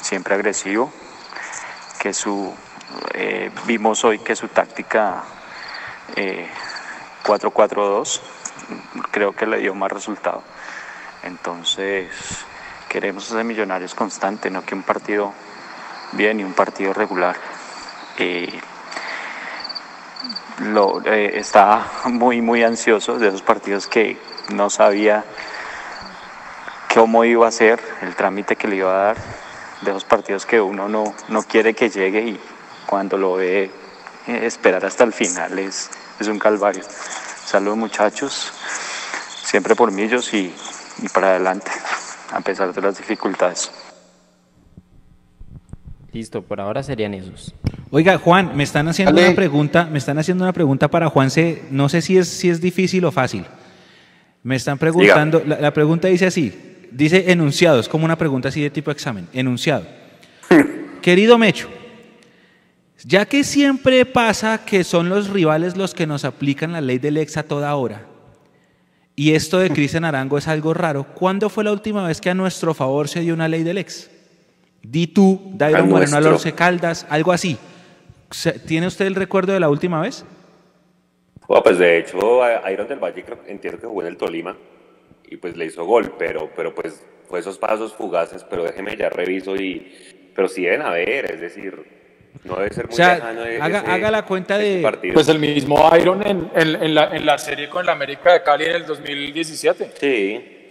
siempre 0.00 0.34
agresivo, 0.34 0.90
que 2.00 2.14
su, 2.14 2.54
eh, 3.12 3.50
vimos 3.66 4.02
hoy 4.04 4.18
que 4.20 4.34
su 4.34 4.48
táctica 4.48 5.24
4-4-2 7.22 8.16
eh, 8.16 8.20
creo 9.10 9.32
que 9.32 9.46
le 9.46 9.58
dio 9.58 9.74
más 9.74 9.92
resultado. 9.92 10.42
Entonces, 11.22 12.08
queremos 12.88 13.24
ser 13.24 13.44
millonarios 13.44 13.94
constante, 13.94 14.50
no 14.50 14.64
que 14.64 14.74
un 14.74 14.82
partido 14.82 15.34
bien 16.12 16.40
y 16.40 16.44
un 16.44 16.54
partido 16.54 16.92
regular. 16.92 17.36
Eh, 18.18 18.60
lo, 20.60 21.04
eh, 21.04 21.38
estaba 21.38 21.90
muy, 22.06 22.40
muy 22.40 22.62
ansioso 22.62 23.18
de 23.18 23.28
esos 23.28 23.42
partidos 23.42 23.86
que 23.86 24.18
no 24.52 24.70
sabía 24.70 25.24
cómo 26.94 27.24
iba 27.24 27.48
a 27.48 27.50
ser, 27.50 27.80
el 28.02 28.14
trámite 28.14 28.56
que 28.56 28.68
le 28.68 28.76
iba 28.76 28.90
a 28.90 29.04
dar, 29.06 29.16
de 29.82 29.90
esos 29.90 30.04
partidos 30.04 30.46
que 30.46 30.60
uno 30.60 30.88
no, 30.88 31.14
no 31.28 31.42
quiere 31.42 31.74
que 31.74 31.90
llegue 31.90 32.20
y 32.20 32.40
cuando 32.86 33.18
lo 33.18 33.34
ve 33.34 33.70
eh, 34.26 34.40
esperar 34.46 34.84
hasta 34.86 35.04
el 35.04 35.12
final 35.12 35.58
es, 35.58 35.90
es 36.20 36.28
un 36.28 36.38
calvario. 36.38 36.84
Saludos 37.44 37.76
muchachos, 37.76 38.52
siempre 39.42 39.74
por 39.74 39.90
millos 39.90 40.32
y, 40.32 40.54
y 41.02 41.08
para 41.08 41.30
adelante, 41.30 41.70
a 42.32 42.40
pesar 42.40 42.72
de 42.72 42.80
las 42.80 42.96
dificultades. 42.96 43.70
Listo, 46.12 46.42
por 46.42 46.60
ahora 46.60 46.84
serían 46.84 47.12
esos. 47.12 47.52
Oiga, 47.96 48.18
Juan, 48.18 48.56
me 48.56 48.64
están 48.64 48.88
haciendo 48.88 49.20
una 49.20 49.36
pregunta, 49.36 49.86
me 49.88 49.98
están 49.98 50.18
haciendo 50.18 50.42
una 50.42 50.52
pregunta 50.52 50.88
para 50.88 51.08
Juan, 51.08 51.28
no 51.70 51.88
sé 51.88 52.02
si 52.02 52.18
es, 52.18 52.26
si 52.26 52.50
es 52.50 52.60
difícil 52.60 53.04
o 53.04 53.12
fácil. 53.12 53.44
Me 54.42 54.56
están 54.56 54.78
preguntando, 54.78 55.40
la, 55.46 55.60
la 55.60 55.72
pregunta 55.72 56.08
dice 56.08 56.26
así, 56.26 56.52
dice 56.90 57.30
enunciado, 57.30 57.78
es 57.78 57.88
como 57.88 58.04
una 58.04 58.18
pregunta 58.18 58.48
así 58.48 58.60
de 58.60 58.70
tipo 58.70 58.90
examen, 58.90 59.28
enunciado. 59.32 59.86
Querido 61.02 61.38
Mecho, 61.38 61.68
ya 63.04 63.26
que 63.26 63.44
siempre 63.44 64.04
pasa 64.04 64.64
que 64.64 64.82
son 64.82 65.08
los 65.08 65.28
rivales 65.28 65.76
los 65.76 65.94
que 65.94 66.08
nos 66.08 66.24
aplican 66.24 66.72
la 66.72 66.80
ley 66.80 66.98
del 66.98 67.16
ex 67.16 67.36
a 67.36 67.44
toda 67.44 67.72
hora, 67.76 68.02
y 69.14 69.34
esto 69.34 69.60
de 69.60 69.70
Cristian 69.70 70.04
Arango 70.04 70.36
es 70.36 70.48
algo 70.48 70.74
raro, 70.74 71.04
¿cuándo 71.14 71.48
fue 71.48 71.62
la 71.62 71.70
última 71.70 72.04
vez 72.08 72.20
que 72.20 72.30
a 72.30 72.34
nuestro 72.34 72.74
favor 72.74 73.06
se 73.06 73.20
dio 73.20 73.34
una 73.34 73.46
ley 73.46 73.62
del 73.62 73.78
ex? 73.78 74.10
Di 74.82 75.06
tú, 75.06 75.52
Dairo 75.54 75.86
Moreno. 75.86 76.16
Alonso 76.16 76.52
Caldas, 76.56 77.06
algo 77.08 77.30
así. 77.30 77.56
¿Tiene 78.66 78.86
usted 78.86 79.06
el 79.06 79.14
recuerdo 79.14 79.52
de 79.52 79.60
la 79.60 79.68
última 79.68 80.00
vez? 80.00 80.24
Bueno, 81.46 81.62
pues 81.62 81.78
de 81.78 81.98
hecho, 81.98 82.18
Iron 82.70 82.88
del 82.88 82.98
Valle 82.98 83.22
creo- 83.22 83.38
entiendo 83.46 83.80
que 83.80 83.86
jugó 83.86 84.02
en 84.02 84.08
el 84.08 84.16
Tolima 84.16 84.56
y 85.28 85.36
pues 85.36 85.56
le 85.56 85.66
hizo 85.66 85.84
gol, 85.84 86.14
pero, 86.18 86.50
pero 86.56 86.74
pues 86.74 87.04
fue 87.28 87.40
esos 87.40 87.58
pasos 87.58 87.92
fugaces, 87.94 88.44
pero 88.48 88.64
déjeme 88.64 88.96
ya 88.96 89.08
reviso 89.08 89.54
y... 89.56 89.92
Pero 90.34 90.48
sí 90.48 90.62
deben 90.62 90.82
haber, 90.82 91.30
es 91.30 91.40
decir, 91.40 91.78
no 92.44 92.56
debe 92.56 92.74
ser 92.74 92.86
muy 92.86 92.94
O 92.94 92.96
sea, 92.96 93.14
lejano 93.14 93.44
e- 93.44 93.60
haga, 93.60 93.78
ese- 93.80 93.90
haga 93.90 94.10
la 94.10 94.24
cuenta 94.24 94.58
de... 94.58 94.80
partido. 94.82 95.14
Pues 95.14 95.28
el 95.28 95.38
mismo 95.38 95.88
Iron 96.00 96.26
en, 96.26 96.50
en- 96.56 96.82
en 96.82 96.94
la, 96.94 97.14
en 97.14 97.24
la 97.26 97.38
serie 97.38 97.68
con 97.68 97.86
la 97.86 97.92
América 97.92 98.32
de 98.32 98.42
Cali 98.42 98.64
en 98.64 98.72
el 98.76 98.86
2017. 98.86 99.92
Sí, 100.00 100.68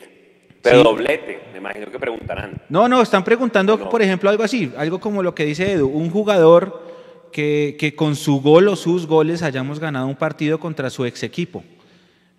pero 0.62 0.78
Sí. 0.80 0.84
doblete, 0.84 1.40
me 1.54 1.60
imagino 1.60 1.86
que 1.92 1.98
preguntarán. 2.00 2.62
No, 2.70 2.90
no, 2.90 3.02
están 3.02 3.24
preguntando, 3.24 3.90
por 3.90 4.02
ejemplo, 4.02 4.30
algo 4.30 4.44
así, 4.44 4.74
algo 4.76 5.00
como 5.00 5.24
lo 5.24 5.34
que 5.34 5.46
dice 5.46 5.72
Edu, 5.72 5.88
un 5.88 6.10
jugador 6.10 6.93
que, 7.34 7.76
que 7.78 7.94
con 7.96 8.16
su 8.16 8.40
gol 8.40 8.70
o 8.70 8.78
sus 8.78 9.06
goles 9.08 9.44
hayamos 9.44 9.80
ganado 9.80 10.08
un 10.08 10.16
partido 10.16 10.58
contra 10.60 10.90
su 10.90 11.04
ex 11.06 11.22
equipo. 11.24 11.62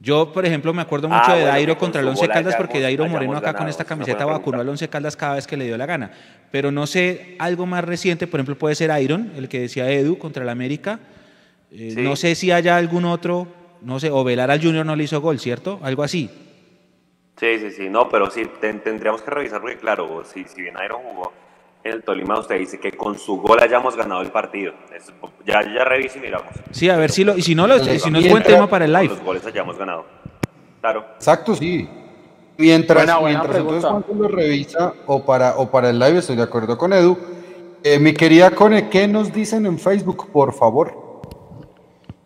Yo, 0.00 0.32
por 0.32 0.44
ejemplo, 0.46 0.72
me 0.74 0.82
acuerdo 0.82 1.08
mucho 1.08 1.22
Ah, 1.24 1.34
de 1.34 1.40
bueno, 1.42 1.48
Dairo 1.52 1.78
contra 1.78 2.00
el 2.00 2.08
Once 2.08 2.26
Caldas 2.28 2.56
porque 2.56 2.80
Dairo 2.80 3.06
Moreno 3.08 3.36
acá 3.36 3.54
con 3.54 3.68
esta 3.68 3.84
camiseta 3.84 4.24
vacunó 4.24 4.60
al 4.60 4.68
Once 4.68 4.88
Caldas 4.88 5.16
cada 5.16 5.34
vez 5.36 5.46
que 5.46 5.56
le 5.56 5.64
dio 5.66 5.76
la 5.76 5.86
gana. 5.86 6.10
Pero 6.50 6.70
no 6.70 6.86
sé, 6.86 7.36
algo 7.38 7.64
más 7.66 7.84
reciente, 7.84 8.26
por 8.26 8.38
ejemplo, 8.40 8.56
puede 8.56 8.74
ser 8.74 8.90
Iron, 9.02 9.32
el 9.36 9.48
que 9.48 9.60
decía 9.60 9.90
Edu 9.90 10.18
contra 10.18 10.42
el 10.42 10.48
América. 10.48 11.00
Eh, 11.70 11.90
Sí. 11.94 12.02
No 12.02 12.16
sé 12.16 12.34
si 12.36 12.50
haya 12.52 12.76
algún 12.76 13.04
otro, 13.04 13.48
no 13.82 13.98
sé, 13.98 14.10
o 14.10 14.22
Velar 14.24 14.50
al 14.50 14.62
Junior 14.62 14.84
no 14.86 14.94
le 14.94 15.04
hizo 15.04 15.20
gol, 15.20 15.40
¿cierto? 15.40 15.80
Algo 15.82 16.02
así. 16.02 16.30
Sí, 17.40 17.58
sí, 17.58 17.70
sí, 17.72 17.88
no, 17.88 18.08
pero 18.08 18.30
sí, 18.30 18.42
ten- 18.60 18.80
tendríamos 18.80 19.22
que 19.22 19.30
revisar 19.30 19.60
porque 19.60 19.76
claro, 19.78 20.22
si, 20.24 20.44
si 20.44 20.62
bien 20.62 20.74
Iron 20.84 21.00
jugó 21.02 21.32
el 21.84 22.02
Tolima, 22.02 22.38
usted 22.38 22.58
dice 22.58 22.80
que 22.80 22.92
con 22.92 23.18
su 23.18 23.36
gol 23.36 23.60
hayamos 23.60 23.94
ganado 23.96 24.22
el 24.22 24.30
partido. 24.30 24.72
Es- 24.96 25.12
ya, 25.46 25.60
ya 25.62 25.84
reviso 25.84 26.18
y 26.18 26.22
miramos. 26.22 26.48
Sí, 26.70 26.88
a 26.88 26.96
ver 26.96 27.10
si 27.10 27.24
lo, 27.24 27.36
y 27.36 27.42
si 27.42 27.54
no, 27.54 27.66
lo, 27.66 27.78
si 27.78 28.10
no 28.10 28.18
es 28.18 28.30
buen 28.30 28.42
tema 28.42 28.66
para 28.68 28.86
el 28.86 28.92
Con 28.92 29.02
live. 29.02 29.14
los 29.14 29.24
goles 29.24 29.46
hayamos 29.46 29.76
ganado. 29.78 30.06
Claro. 30.80 31.04
Exacto, 31.16 31.54
sí. 31.54 31.88
Mientras, 32.56 32.98
Buena, 33.04 33.18
buena 33.18 33.38
mientras 33.40 33.60
entonces 33.60 34.16
lo 34.16 34.28
revisa 34.28 34.94
o 35.06 35.24
para, 35.24 35.56
o 35.56 35.70
para 35.70 35.90
el 35.90 35.98
live, 35.98 36.18
estoy 36.18 36.36
de 36.36 36.42
acuerdo 36.42 36.78
con 36.78 36.92
Edu. 36.92 37.18
Eh, 37.82 37.98
mi 37.98 38.14
querida 38.14 38.50
Cone, 38.52 38.88
¿qué 38.88 39.06
nos 39.08 39.32
dicen 39.32 39.66
en 39.66 39.78
Facebook, 39.78 40.30
por 40.32 40.52
favor? 40.54 41.04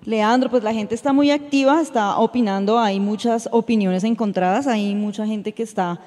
Leandro, 0.04 0.48
pues 0.50 0.62
la 0.62 0.72
gente 0.72 0.94
está 0.94 1.12
muy 1.12 1.30
activa, 1.30 1.80
está 1.80 2.18
opinando, 2.18 2.78
hay 2.78 2.98
muchas 3.00 3.48
opiniones 3.52 4.04
encontradas, 4.04 4.66
hay 4.66 4.94
mucha 4.94 5.26
gente 5.26 5.52
que 5.52 5.62
está 5.62 6.00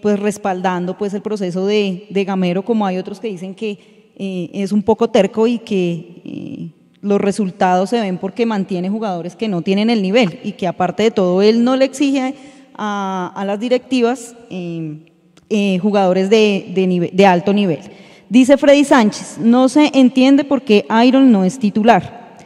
pues 0.00 0.20
respaldando 0.20 0.96
pues 0.96 1.14
el 1.14 1.22
proceso 1.22 1.66
de, 1.66 2.06
de 2.10 2.24
Gamero, 2.24 2.64
como 2.64 2.86
hay 2.86 2.98
otros 2.98 3.18
que 3.18 3.28
dicen 3.28 3.54
que 3.54 3.78
eh, 4.16 4.50
es 4.52 4.70
un 4.70 4.82
poco 4.82 5.10
terco 5.10 5.48
y 5.48 5.58
que 5.58 6.22
eh, 6.24 6.68
los 7.00 7.20
resultados 7.20 7.90
se 7.90 8.00
ven 8.00 8.18
porque 8.18 8.46
mantiene 8.46 8.88
jugadores 8.88 9.34
que 9.34 9.48
no 9.48 9.62
tienen 9.62 9.90
el 9.90 10.02
nivel 10.02 10.38
y 10.44 10.52
que 10.52 10.68
aparte 10.68 11.02
de 11.02 11.10
todo 11.10 11.42
él 11.42 11.64
no 11.64 11.74
le 11.74 11.84
exige 11.84 12.34
a, 12.76 13.32
a 13.34 13.44
las 13.44 13.58
directivas 13.58 14.36
eh, 14.50 15.78
jugadores 15.82 16.30
de, 16.30 17.10
de 17.12 17.26
alto 17.26 17.52
nivel. 17.52 17.80
Dice 18.28 18.56
Freddy 18.56 18.84
Sánchez, 18.84 19.38
no 19.40 19.68
se 19.68 19.90
entiende 19.94 20.44
por 20.44 20.62
qué 20.62 20.86
Iron 21.04 21.32
no 21.32 21.44
es 21.44 21.58
titular. 21.58 22.36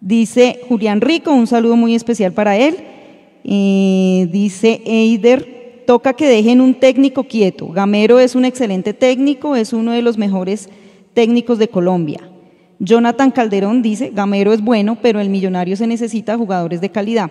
Dice 0.00 0.60
Julián 0.68 1.00
Rico, 1.00 1.32
un 1.32 1.46
saludo 1.46 1.76
muy 1.76 1.94
especial 1.94 2.32
para 2.32 2.56
él. 2.56 2.76
Dice 3.42 4.82
Eider, 4.84 5.57
toca 5.88 6.12
que 6.12 6.28
dejen 6.28 6.60
un 6.60 6.74
técnico 6.74 7.24
quieto. 7.24 7.68
Gamero 7.68 8.20
es 8.20 8.34
un 8.34 8.44
excelente 8.44 8.92
técnico, 8.92 9.56
es 9.56 9.72
uno 9.72 9.92
de 9.92 10.02
los 10.02 10.18
mejores 10.18 10.68
técnicos 11.14 11.58
de 11.58 11.68
Colombia. 11.68 12.20
Jonathan 12.78 13.30
Calderón 13.30 13.80
dice, 13.80 14.10
Gamero 14.10 14.52
es 14.52 14.60
bueno, 14.60 14.98
pero 15.00 15.18
el 15.18 15.30
millonario 15.30 15.76
se 15.76 15.86
necesita 15.86 16.36
jugadores 16.36 16.82
de 16.82 16.90
calidad. 16.90 17.30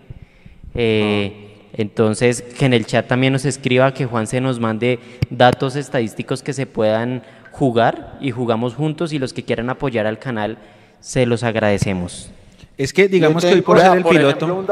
Eh, 0.74 1.68
Entonces, 1.74 2.42
que 2.42 2.64
en 2.66 2.72
el 2.74 2.86
chat 2.86 3.06
también 3.06 3.32
nos 3.32 3.44
escriba, 3.44 3.94
que 3.94 4.06
Juan 4.06 4.26
se 4.26 4.40
nos 4.40 4.58
mande 4.58 4.98
datos 5.30 5.76
estadísticos 5.76 6.42
que 6.42 6.52
se 6.52 6.66
puedan 6.66 7.22
jugar 7.52 8.18
y 8.20 8.30
jugamos 8.30 8.74
juntos 8.74 9.12
y 9.12 9.18
los 9.18 9.32
que 9.32 9.44
quieran 9.44 9.70
apoyar 9.70 10.06
al 10.06 10.18
canal, 10.18 10.58
se 11.00 11.26
los 11.26 11.42
agradecemos. 11.42 12.30
Es 12.76 12.92
que 12.92 13.08
digamos 13.08 13.44
que 13.44 13.54
hoy 13.54 13.60
por 13.62 13.78
ser 13.80 13.96
el 13.98 14.04
piloto, 14.04 14.64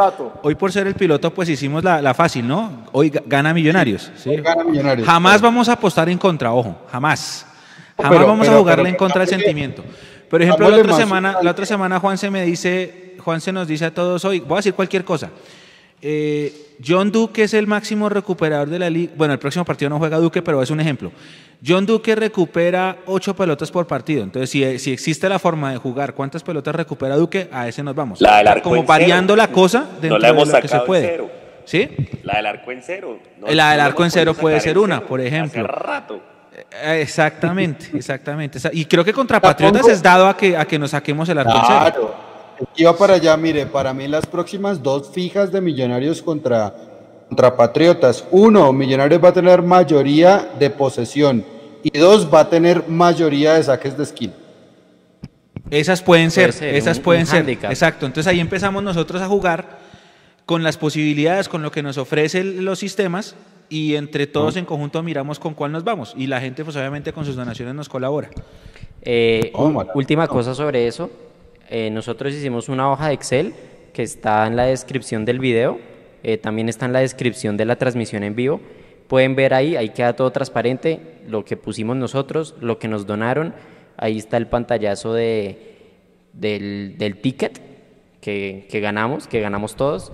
hoy 0.43 0.55
por 0.55 0.71
ser 0.73 0.87
el 0.87 0.95
piloto, 0.95 1.35
pues 1.35 1.49
hicimos 1.49 1.83
la, 1.83 2.01
la 2.01 2.15
fácil, 2.15 2.47
¿no? 2.47 2.85
Hoy 2.93 3.11
ga- 3.11 3.23
gana 3.27 3.53
Millonarios. 3.53 4.13
¿sí? 4.17 4.31
Hoy 4.31 4.37
gana 4.43 4.63
Millonarios. 4.63 5.07
Jamás 5.09 5.41
vamos 5.41 5.69
a 5.69 5.73
apostar 5.73 6.09
en 6.09 6.17
contra, 6.19 6.53
ojo, 6.53 6.77
jamás. 6.93 7.45
Jamás 7.97 8.13
Pero- 8.13 8.27
vamos 8.29 8.47
pero- 8.47 8.57
a 8.57 8.61
jugarle 8.61 8.83
pero 8.85 8.89
en 8.91 8.97
contra 8.97 9.21
del 9.23 9.29
sentimiento. 9.29 9.83
Por 10.31 10.41
ejemplo, 10.43 10.69
la 10.71 10.77
otra 10.77 10.95
semana, 10.97 11.39
la 11.43 11.51
otra 11.51 11.67
semana 11.67 11.99
Juan 11.99 12.17
se 12.19 12.31
me 12.31 12.45
dice, 12.45 13.17
Juan 13.25 13.41
se 13.41 13.53
nos 13.53 13.67
dice 13.67 13.87
a 13.87 13.95
todos 13.95 14.25
hoy, 14.25 14.39
voy 14.41 14.55
a 14.55 14.57
decir 14.59 14.75
cualquier 14.75 15.05
cosa. 15.05 15.31
Eh, 16.03 16.53
John 16.87 17.11
Duque 17.11 17.45
es 17.45 17.55
el 17.55 17.67
máximo 17.67 18.09
recuperador 18.09 18.69
de 18.69 18.79
la 18.79 18.91
liga. 18.91 19.13
Bueno, 19.17 19.33
el 19.33 19.39
próximo 19.39 19.65
partido 19.65 19.89
no 19.89 19.99
juega 19.99 20.19
Duque, 20.19 20.43
pero 20.43 20.63
es 20.63 20.71
un 20.71 20.81
ejemplo. 20.81 21.11
John 21.67 21.87
Duque 21.87 22.15
recupera 22.15 22.99
ocho 23.07 23.35
pelotas 23.35 23.71
por 23.71 23.87
partido. 23.87 24.23
Entonces, 24.23 24.51
si, 24.51 24.79
si 24.79 24.93
existe 24.93 25.29
la 25.29 25.39
forma 25.39 25.71
de 25.71 25.79
jugar 25.79 26.13
cuántas 26.13 26.43
pelotas 26.43 26.75
recupera 26.75 27.17
Duque, 27.17 27.49
a 27.51 27.67
ese 27.67 27.83
nos 27.83 27.95
vamos. 27.95 28.21
La 28.21 28.39
del 28.39 28.49
arco 28.49 28.69
Como 28.69 28.77
en 28.83 28.87
variando 28.87 29.33
cero. 29.35 29.47
la 29.47 29.53
cosa 29.53 29.87
dentro 30.01 30.11
no 30.11 30.19
la 30.19 30.29
hemos 30.29 30.49
de 30.49 30.55
lo 30.55 30.61
que 30.61 30.69
se 30.69 30.73
sacado 30.73 30.85
en 30.85 30.87
puede. 30.87 31.07
cero. 31.07 31.31
¿Sí? 31.65 31.89
La 32.23 32.37
del 32.37 32.47
arco 32.47 32.71
en 32.73 32.83
cero. 32.83 33.19
No- 33.41 33.47
la 33.49 33.71
del 33.71 33.79
no 33.81 33.85
arco 33.87 34.05
en 34.05 34.11
cero 34.11 34.35
puede 34.35 34.61
ser 34.61 34.79
una, 34.79 35.01
por 35.01 35.21
ejemplo. 35.21 35.63
Hace 35.65 35.67
rato. 35.73 36.21
Eh, 36.85 37.01
Exactamente, 37.01 37.87
exactamente. 37.97 38.59
Y 38.73 38.85
creo 38.85 39.03
que 39.05 39.13
contra 39.15 39.41
Patriotas 39.41 39.89
es 39.89 40.03
dado 40.03 40.27
a 40.29 40.37
que, 40.37 40.57
a 40.57 40.65
que 40.67 40.79
nos 40.79 40.91
saquemos 40.91 41.27
el 41.31 41.39
arco 41.39 41.53
en 41.57 41.63
cero. 41.67 42.15
Iba 42.77 42.97
para 42.97 43.15
allá, 43.15 43.37
mire, 43.37 43.67
para 43.67 43.93
mí 43.93 44.09
las 44.09 44.27
próximas 44.27 44.83
dos 44.83 45.11
fijas 45.11 45.53
de 45.53 45.61
Millonarios 45.61 46.23
contra, 46.23 46.75
contra 47.29 47.57
Patriotas. 47.57 48.25
Uno, 48.31 48.73
Millonarios 48.73 49.23
va 49.23 49.29
a 49.29 49.33
tener 49.33 49.63
mayoría 49.63 50.49
de 50.59 50.71
posesión. 50.71 51.45
Y 51.83 51.97
dos, 51.99 52.33
va 52.33 52.41
a 52.41 52.49
tener 52.51 52.89
mayoría 52.89 53.55
de 53.55 53.63
saques 53.63 53.97
de 53.97 54.03
esquina. 54.03 54.33
Esas 55.71 56.03
pueden 56.03 56.29
Puede 56.31 56.31
ser, 56.31 56.53
ser, 56.53 56.75
esas 56.75 56.99
un- 56.99 57.03
pueden 57.03 57.23
un 57.23 57.27
ser. 57.27 57.49
Exacto. 57.49 58.07
Entonces 58.07 58.31
ahí 58.31 58.41
empezamos 58.41 58.83
nosotros 58.83 59.21
a 59.23 59.27
jugar 59.27 59.79
con 60.47 60.63
las 60.63 60.77
posibilidades, 60.79 61.49
con 61.49 61.63
lo 61.63 61.71
que 61.73 61.83
nos 61.83 61.99
ofrecen 61.99 62.65
los 62.65 62.79
sistemas 62.79 63.35
y 63.69 63.97
entre 63.97 64.29
todos 64.29 64.57
en 64.57 64.65
conjunto 64.65 65.03
miramos 65.03 65.41
con 65.41 65.55
cuál 65.55 65.73
nos 65.73 65.83
vamos. 65.83 66.15
Y 66.17 66.29
la 66.29 66.41
gente, 66.41 66.65
pues 66.65 66.77
obviamente 66.77 67.13
con 67.13 67.25
sus 67.25 67.35
donaciones 67.35 67.75
nos 67.75 67.89
colabora. 67.89 68.31
Eh, 69.03 69.51
Oh, 69.55 69.67
un- 69.67 69.87
última 69.95 70.29
cosa 70.29 70.55
sobre 70.55 70.87
eso. 70.87 71.11
Eh, 71.69 71.91
nosotros 71.91 72.33
hicimos 72.35 72.69
una 72.69 72.91
hoja 72.91 73.09
de 73.09 73.15
Excel 73.15 73.55
que 73.93 74.03
está 74.03 74.47
en 74.47 74.57
la 74.57 74.65
descripción 74.65 75.25
del 75.25 75.39
video. 75.39 75.79
eh, 76.23 76.39
también 76.39 76.69
está 76.69 76.87
en 76.87 76.93
la 76.93 77.01
descripción 77.01 77.57
de 77.57 77.65
la 77.65 77.77
transmisión 77.77 78.23
en 78.25 78.35
vivo. 78.35 78.61
Pueden 79.07 79.37
ver 79.37 79.55
ahí, 79.55 79.77
ahí 79.77 79.91
queda 79.91 80.15
todo 80.17 80.33
transparente, 80.33 81.01
lo 81.29 81.45
que 81.45 81.57
pusimos 81.57 81.97
nosotros, 81.97 82.55
lo 82.61 82.79
que 82.79 82.89
nos 82.89 83.07
donaron. 83.07 83.55
Ahí 83.97 84.19
está 84.19 84.37
el 84.37 84.49
pantallazo 84.49 85.15
de, 85.15 85.59
del, 86.33 86.97
del 86.99 87.21
ticket 87.21 87.61
que, 88.21 88.67
que 88.69 88.81
ganamos, 88.81 89.29
que 89.29 89.41
ganamos 89.41 89.77
todos. 89.77 90.13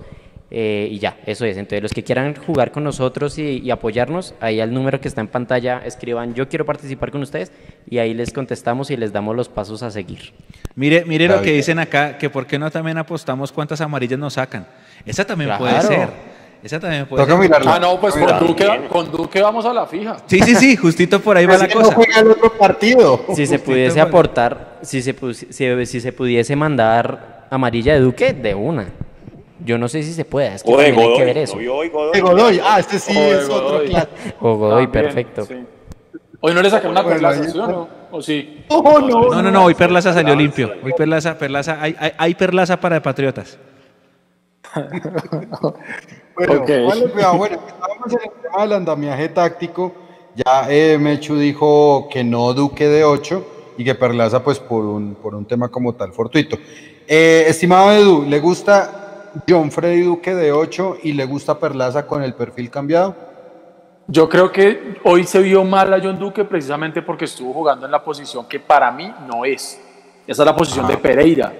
Eh, 0.55 0.87
y 0.91 0.99
ya, 0.99 1.17
eso 1.25 1.45
es. 1.45 1.57
Entonces, 1.57 1.81
los 1.81 1.91
que 1.93 2.03
quieran 2.03 2.35
jugar 2.35 2.71
con 2.71 2.83
nosotros 2.83 3.39
y, 3.39 3.57
y 3.57 3.71
apoyarnos, 3.71 4.35
ahí 4.39 4.59
al 4.61 4.71
número 4.71 5.01
que 5.01 5.07
está 5.07 5.19
en 5.19 5.27
pantalla, 5.27 5.81
escriban 5.83 6.35
yo 6.35 6.47
quiero 6.47 6.63
participar 6.63 7.09
con 7.09 7.23
ustedes 7.23 7.51
y 7.89 7.97
ahí 7.97 8.13
les 8.13 8.31
contestamos 8.31 8.91
y 8.91 8.95
les 8.97 9.11
damos 9.11 9.35
los 9.35 9.49
pasos 9.49 9.81
a 9.81 9.89
seguir. 9.89 10.31
Mire, 10.75 11.05
mire 11.05 11.27
lo 11.27 11.41
que 11.41 11.51
dicen 11.53 11.79
acá, 11.79 12.17
que 12.19 12.29
por 12.29 12.45
qué 12.45 12.59
no 12.59 12.69
también 12.69 12.99
apostamos 12.99 13.51
cuántas 13.51 13.81
amarillas 13.81 14.19
nos 14.19 14.33
sacan. 14.33 14.67
Esa 15.05 15.25
también 15.25 15.51
puede 15.57 15.81
ser. 15.81 16.09
Esa 16.63 16.79
también 16.79 17.07
puede 17.07 17.23
Toca 17.23 17.33
ser. 17.35 17.41
mirarla. 17.41 17.75
Ah, 17.75 17.79
no, 17.79 17.99
pues 17.99 18.13
con 18.15 18.47
Duque, 18.47 18.81
con 18.89 19.11
Duque 19.11 19.41
vamos 19.41 19.65
a 19.65 19.73
la 19.73 19.85
fija. 19.87 20.17
Sí, 20.27 20.39
sí, 20.39 20.55
sí, 20.55 20.75
justito 20.77 21.19
por 21.19 21.35
ahí 21.35 21.45
va 21.47 21.57
la 21.57 21.67
no 21.67 21.73
cosa. 21.73 21.93
juega 21.95 22.19
el 22.21 22.27
otro 22.31 22.53
partido. 22.57 23.25
Si 23.35 23.45
se 23.47 23.57
pudiese 23.59 23.99
por- 23.99 24.07
aportar, 24.07 24.79
si 24.83 25.01
se, 25.01 25.13
si, 25.33 25.85
si 25.87 25.99
se 25.99 26.13
pudiese 26.13 26.55
mandar 26.55 27.47
amarilla 27.49 27.95
de 27.95 27.99
Duque, 27.99 28.31
de 28.33 28.55
una. 28.55 28.85
Yo 29.59 29.77
no 29.77 29.87
sé 29.87 30.03
si 30.03 30.13
se 30.13 30.25
puede, 30.25 30.55
es 30.55 30.63
que 30.63 30.73
O 30.73 30.77
de 30.77 30.85
también 30.87 30.99
hay 30.99 31.05
que 31.05 31.13
Godoy. 31.13 31.25
ver 31.25 31.37
eso. 31.37 31.53
¿no 31.55 31.59
vio 31.61 31.75
hoy 31.75 31.89
Godoy? 31.89 32.61
Ah, 32.63 32.79
este 32.79 32.99
sí 32.99 33.15
O 33.17 33.21
es 33.21 33.49
otro 33.49 33.83
clásico. 33.85 34.11
O 34.41 34.55
Godoy, 34.57 34.83
También, 34.87 35.05
perfecto. 35.05 35.45
sí. 35.45 35.65
Hoy 36.45 36.53
no 36.53 36.61
le 36.61 36.69
sacaron 36.69 36.91
una 36.91 37.05
perlaza, 37.05 37.43
¿sí 37.49 37.57
o 37.57 37.67
no? 37.67 37.87
¿O 38.11 38.21
sí? 38.21 38.65
No, 38.69 38.81
no, 38.99 39.29
No, 39.29 39.41
no, 39.41 39.51
no, 39.51 39.63
hoy 39.65 39.75
Perlaza 39.75 40.11
salió 40.13 40.35
limpio. 40.35 40.73
Hoy 40.83 40.91
Perlaza, 40.97 41.37
Perlaza, 41.37 41.77
hay, 41.81 41.95
hay, 41.97 42.11
hay 42.17 42.35
Perlaza 42.35 42.77
para 42.79 43.01
Patriotas. 43.01 43.57
Bueno, 46.35 46.61
Ok. 46.63 46.69
vale, 46.87 47.05
cuidado. 47.11 47.37
Bueno, 47.37 47.59
estábamos 47.67 48.07
en 48.13 48.19
el 48.23 48.41
tema 48.41 48.61
del 48.63 48.73
andamiaje 48.73 49.29
táctico. 49.29 49.93
Ya 50.35 50.65
eh, 50.67 50.97
Mechu 50.97 51.35
dijo 51.37 52.09
que 52.11 52.23
no 52.23 52.53
Duque 52.55 52.87
de 52.87 53.03
8 53.03 53.47
y 53.77 53.83
que 53.83 53.93
Perlaza, 53.93 54.43
pues 54.43 54.57
por 54.59 54.83
un, 54.83 55.13
por 55.13 55.35
un 55.35 55.45
tema 55.45 55.69
como 55.69 55.93
tal 55.93 56.11
fortuito. 56.11 56.57
Eh, 57.07 57.45
estimado 57.47 57.91
Edu, 57.91 58.25
¿le 58.27 58.39
gusta 58.39 59.02
John 59.47 59.71
Freddy 59.71 60.01
Duque 60.01 60.33
de 60.35 60.51
8 60.51 60.97
y 61.03 61.13
le 61.13 61.25
gusta 61.25 61.59
Perlaza 61.59 62.05
con 62.05 62.23
el 62.23 62.33
perfil 62.33 62.69
cambiado? 62.69 63.15
Yo 64.07 64.27
creo 64.27 64.51
que 64.51 64.97
hoy 65.03 65.23
se 65.23 65.41
vio 65.41 65.63
mal 65.63 65.93
a 65.93 65.99
John 66.01 66.19
Duque 66.19 66.43
precisamente 66.43 67.01
porque 67.01 67.25
estuvo 67.25 67.53
jugando 67.53 67.85
en 67.85 67.91
la 67.91 68.03
posición 68.03 68.47
que 68.47 68.59
para 68.59 68.91
mí 68.91 69.11
no 69.27 69.45
es. 69.45 69.79
Esa 70.27 70.43
es 70.43 70.45
la 70.45 70.55
posición 70.55 70.87
de 70.87 70.97
Pereira. 70.97 71.53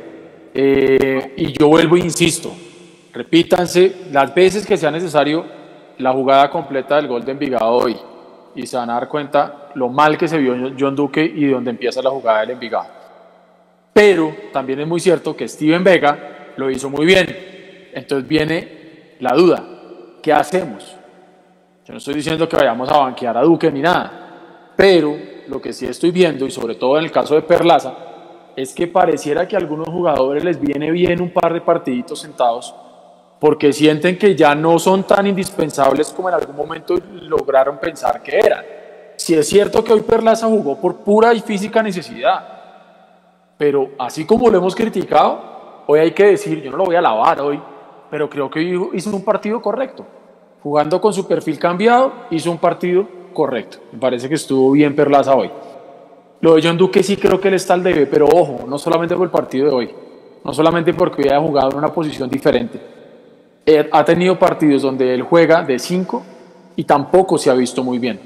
Eh, 0.54 1.34
y 1.38 1.58
yo 1.58 1.70
vuelvo 1.70 1.96
e 1.96 2.02
insisto, 2.02 2.52
repítanse 3.12 4.08
las 4.12 4.34
veces 4.36 4.66
que 4.66 4.78
sea 4.78 4.92
necesario 4.92 5.46
la 5.98 6.12
jugada 6.12 6.50
completa 6.50 6.98
del 6.98 7.08
gol 7.08 7.24
de 7.26 7.32
Envigado 7.32 7.72
hoy 7.72 7.98
y 8.56 8.68
se 8.68 8.78
van 8.78 8.90
a 8.90 8.94
dar 8.94 9.08
cuenta 9.08 9.70
lo 9.74 9.90
mal 9.90 10.18
que 10.18 10.28
se 10.28 10.38
vio 10.38 10.74
John 10.78 10.96
Duque 10.96 11.24
y 11.24 11.46
de 11.46 11.52
dónde 11.54 11.72
empieza 11.72 12.02
la 12.02 12.10
jugada 12.10 12.42
del 12.42 12.52
Envigado. 12.52 12.88
Pero 13.94 14.36
también 14.52 14.80
es 14.82 14.88
muy 14.88 15.00
cierto 15.00 15.36
que 15.36 15.48
Steven 15.48 15.84
Vega 15.84 16.52
lo 16.58 16.70
hizo 16.70 16.90
muy 16.90 17.06
bien. 17.06 17.53
Entonces 17.94 18.28
viene 18.28 19.16
la 19.20 19.34
duda, 19.34 19.64
¿qué 20.22 20.34
hacemos? 20.34 20.96
Yo 21.86 21.94
no 21.94 21.98
estoy 21.98 22.16
diciendo 22.16 22.48
que 22.48 22.56
vayamos 22.56 22.90
a 22.90 22.98
banquear 22.98 23.38
a 23.38 23.42
Duque 23.42 23.72
ni 23.72 23.82
nada, 23.82 24.72
pero 24.76 25.16
lo 25.48 25.62
que 25.62 25.74
sí 25.74 25.86
estoy 25.86 26.12
viendo, 26.12 26.46
y 26.46 26.52
sobre 26.52 26.76
todo 26.76 26.98
en 26.98 27.06
el 27.06 27.12
caso 27.12 27.36
de 27.36 27.42
Perlaza, 27.42 27.94
es 28.56 28.74
que 28.74 28.88
pareciera 28.88 29.48
que 29.48 29.56
a 29.56 29.60
algunos 29.60 29.90
jugadores 29.90 30.44
les 30.44 30.60
viene 30.60 30.92
bien 30.92 31.22
un 31.22 31.32
par 31.32 31.54
de 31.54 31.62
partiditos 31.62 32.20
sentados 32.20 32.74
porque 33.40 33.74
sienten 33.74 34.18
que 34.18 34.36
ya 34.36 34.56
no 34.56 34.80
son 34.80 35.04
tan 35.04 35.28
indispensables 35.28 36.14
como 36.14 36.30
en 36.30 36.36
algún 36.36 36.56
momento 36.56 36.96
lograron 37.24 37.78
pensar 37.78 38.24
que 38.24 38.40
eran. 38.40 38.64
Si 39.18 39.34
es 39.34 39.50
cierto 39.50 39.84
que 39.84 39.92
hoy 39.92 40.02
Perlaza 40.02 40.48
jugó 40.48 40.80
por 40.80 40.98
pura 40.98 41.34
y 41.34 41.42
física 41.42 41.84
necesidad, 41.84 42.42
pero 43.58 43.92
así 44.00 44.26
como 44.26 44.50
lo 44.50 44.58
hemos 44.58 44.74
criticado, 44.74 45.84
hoy 45.88 46.00
hay 46.00 46.12
que 46.12 46.28
decir, 46.28 46.62
yo 46.62 46.72
no 46.72 46.78
lo 46.78 46.86
voy 46.86 46.96
a 46.96 47.02
lavar 47.02 47.42
hoy, 47.42 47.62
pero 48.14 48.30
creo 48.30 48.48
que 48.48 48.62
hizo 48.94 49.10
un 49.10 49.24
partido 49.24 49.60
correcto. 49.60 50.06
Jugando 50.62 51.02
con 51.02 51.12
su 51.12 51.28
perfil 51.28 51.58
cambiado, 51.58 52.14
hizo 52.30 52.52
un 52.52 52.60
partido 52.60 53.08
correcto. 53.34 53.80
Me 53.92 53.98
parece 53.98 54.30
que 54.30 54.36
estuvo 54.36 54.70
bien 54.70 54.96
Perlaza 54.96 55.34
hoy. 55.34 55.50
Lo 56.40 56.54
de 56.54 56.62
John 56.62 56.78
Duque 56.78 57.02
sí 57.02 57.18
creo 57.18 57.42
que 57.42 57.48
él 57.48 57.56
está 57.56 57.74
al 57.74 57.82
debe, 57.82 58.06
pero 58.06 58.28
ojo, 58.28 58.68
no 58.68 58.78
solamente 58.78 59.16
por 59.16 59.24
el 59.24 59.32
partido 59.32 59.66
de 59.66 59.74
hoy, 59.74 59.90
no 60.44 60.54
solamente 60.54 60.94
porque 60.94 61.24
haya 61.24 61.40
jugado 61.40 61.72
en 61.72 61.78
una 61.78 61.92
posición 61.92 62.30
diferente. 62.30 62.80
Él 63.66 63.90
ha 63.92 64.06
tenido 64.06 64.38
partidos 64.38 64.84
donde 64.84 65.12
él 65.12 65.24
juega 65.24 65.64
de 65.64 65.80
5 65.80 66.24
y 66.76 66.84
tampoco 66.84 67.40
se 67.40 67.50
ha 67.50 67.56
visto 67.56 67.84
muy 67.84 67.98
bien. 67.98 68.20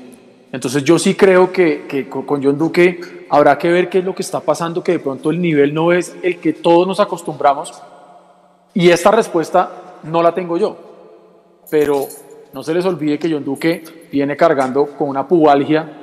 Entonces 0.52 0.84
yo 0.84 1.00
sí 1.00 1.16
creo 1.16 1.50
que, 1.50 1.86
que 1.88 2.10
con 2.10 2.44
John 2.44 2.58
Duque 2.58 3.00
habrá 3.30 3.58
que 3.58 3.72
ver 3.72 3.88
qué 3.88 4.00
es 4.00 4.04
lo 4.04 4.14
que 4.14 4.24
está 4.24 4.42
pasando, 4.42 4.84
que 4.84 4.92
de 4.92 5.00
pronto 5.00 5.30
el 5.32 5.42
nivel 5.42 5.74
no 5.74 5.94
es 5.94 6.14
el 6.24 6.40
que 6.40 6.52
todos 6.52 6.86
nos 6.86 7.00
acostumbramos. 7.00 7.82
Y 8.78 8.92
esta 8.92 9.10
respuesta 9.10 10.00
no 10.04 10.22
la 10.22 10.36
tengo 10.36 10.56
yo. 10.56 10.78
Pero 11.68 12.06
no 12.54 12.62
se 12.62 12.76
les 12.76 12.86
olvide 12.86 13.18
que 13.18 13.28
John 13.28 13.44
Duque 13.44 13.84
viene 14.12 14.38
cargando 14.38 14.86
con 14.96 15.10
una 15.10 15.28
pubalgia 15.28 15.94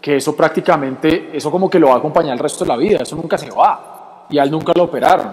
que 0.00 0.16
eso 0.16 0.34
prácticamente, 0.34 1.30
eso 1.32 1.48
como 1.48 1.70
que 1.70 1.78
lo 1.78 1.86
va 1.86 1.94
a 1.94 1.98
acompañar 1.98 2.32
el 2.32 2.40
resto 2.40 2.64
de 2.64 2.70
la 2.70 2.76
vida, 2.76 2.98
eso 3.02 3.14
nunca 3.14 3.38
se 3.38 3.48
va. 3.52 4.26
Y 4.30 4.38
a 4.38 4.42
él 4.42 4.50
nunca 4.50 4.72
lo 4.74 4.82
operaron. 4.82 5.30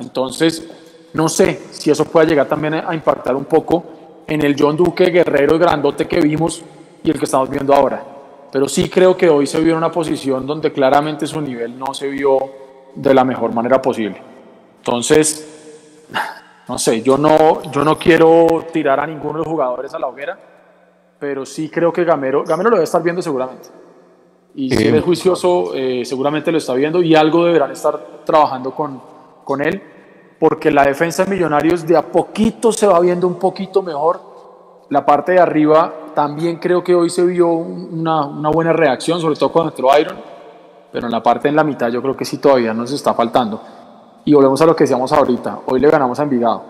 Entonces, 0.00 0.64
no 1.12 1.28
sé 1.28 1.60
si 1.72 1.90
eso 1.90 2.04
pueda 2.04 2.24
llegar 2.24 2.46
también 2.46 2.74
a 2.74 2.94
impactar 2.94 3.34
un 3.34 3.46
poco 3.46 3.84
en 4.28 4.44
el 4.44 4.54
John 4.56 4.76
Duque 4.76 5.06
guerrero 5.06 5.56
y 5.56 5.58
grandote 5.58 6.06
que 6.06 6.20
vimos 6.20 6.62
y 7.02 7.10
el 7.10 7.18
que 7.18 7.24
estamos 7.24 7.50
viendo 7.50 7.74
ahora. 7.74 8.00
Pero 8.52 8.68
sí 8.68 8.88
creo 8.88 9.16
que 9.16 9.28
hoy 9.28 9.48
se 9.48 9.60
vio 9.60 9.72
en 9.72 9.78
una 9.78 9.90
posición 9.90 10.46
donde 10.46 10.72
claramente 10.72 11.26
su 11.26 11.40
nivel 11.40 11.76
no 11.76 11.92
se 11.92 12.06
vio 12.06 12.38
de 12.94 13.12
la 13.12 13.24
mejor 13.24 13.52
manera 13.52 13.82
posible. 13.82 14.22
Entonces, 14.78 15.61
no 16.68 16.78
sé, 16.78 17.02
yo 17.02 17.16
no, 17.18 17.62
yo 17.70 17.84
no 17.84 17.98
quiero 17.98 18.46
tirar 18.72 19.00
a 19.00 19.06
ninguno 19.06 19.34
de 19.34 19.38
los 19.38 19.46
jugadores 19.48 19.92
a 19.94 19.98
la 19.98 20.06
hoguera, 20.06 20.38
pero 21.18 21.44
sí 21.46 21.68
creo 21.68 21.92
que 21.92 22.04
Gamero, 22.04 22.44
Gamero 22.44 22.70
lo 22.70 22.76
debe 22.76 22.84
estar 22.84 23.02
viendo 23.02 23.20
seguramente. 23.22 23.68
Y 24.54 24.68
si 24.70 24.86
él 24.88 24.94
es 24.96 25.04
juicioso, 25.04 25.72
eh, 25.74 26.04
seguramente 26.04 26.52
lo 26.52 26.58
está 26.58 26.74
viendo 26.74 27.00
y 27.02 27.14
algo 27.14 27.44
deberán 27.46 27.70
estar 27.70 27.98
trabajando 28.24 28.70
con, 28.72 29.00
con 29.44 29.62
él, 29.62 29.82
porque 30.38 30.70
la 30.70 30.84
defensa 30.84 31.24
de 31.24 31.30
Millonarios 31.30 31.86
de 31.86 31.96
a 31.96 32.02
poquito 32.02 32.72
se 32.72 32.86
va 32.86 32.98
viendo 33.00 33.26
un 33.26 33.36
poquito 33.38 33.82
mejor. 33.82 34.20
La 34.90 35.06
parte 35.06 35.32
de 35.32 35.40
arriba 35.40 35.90
también 36.14 36.58
creo 36.58 36.84
que 36.84 36.94
hoy 36.94 37.08
se 37.08 37.24
vio 37.24 37.48
un- 37.48 38.00
una, 38.00 38.26
una 38.26 38.50
buena 38.50 38.72
reacción, 38.74 39.20
sobre 39.20 39.36
todo 39.36 39.50
cuando 39.50 39.70
entró 39.70 39.88
Iron, 39.98 40.16
pero 40.92 41.06
en 41.06 41.12
la 41.12 41.22
parte 41.22 41.48
en 41.48 41.56
la 41.56 41.64
mitad 41.64 41.88
yo 41.88 42.02
creo 42.02 42.14
que 42.16 42.24
sí 42.26 42.36
todavía 42.38 42.74
nos 42.74 42.92
está 42.92 43.14
faltando. 43.14 43.62
Y 44.24 44.34
volvemos 44.34 44.60
a 44.62 44.66
lo 44.66 44.76
que 44.76 44.84
decíamos 44.84 45.12
ahorita, 45.12 45.60
hoy 45.66 45.80
le 45.80 45.90
ganamos 45.90 46.18
a 46.20 46.22
Envigado, 46.22 46.62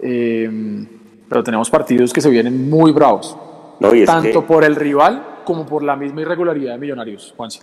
Eh, 0.00 0.48
pero 1.28 1.42
tenemos 1.44 1.70
partidos 1.70 2.12
que 2.12 2.20
se 2.20 2.28
vienen 2.30 2.68
muy 2.68 2.92
bravos, 2.92 3.36
No, 3.80 3.94
y 3.94 4.00
es 4.02 4.06
tanto 4.06 4.40
que, 4.40 4.46
por 4.46 4.64
el 4.64 4.74
rival 4.76 5.40
como 5.44 5.64
por 5.66 5.82
la 5.82 5.96
misma 5.96 6.22
irregularidad 6.22 6.72
de 6.72 6.78
Millonarios, 6.78 7.32
Juanse. 7.36 7.60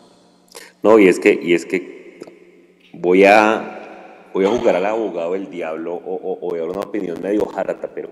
no, 0.83 0.97
y 0.99 1.07
es 1.07 1.19
que, 1.19 1.37
y 1.41 1.53
es 1.53 1.65
que 1.65 2.89
voy 2.93 3.25
a 3.25 3.75
voy 4.33 4.45
a 4.45 4.49
jugar 4.49 4.75
al 4.75 4.85
abogado 4.85 5.33
del 5.33 5.49
diablo 5.49 5.95
o, 5.95 6.13
o, 6.15 6.33
o 6.45 6.49
voy 6.51 6.59
a 6.59 6.61
dar 6.61 6.69
una 6.69 6.81
opinión 6.81 7.19
medio 7.21 7.47
harta, 7.55 7.89
pero 7.93 8.09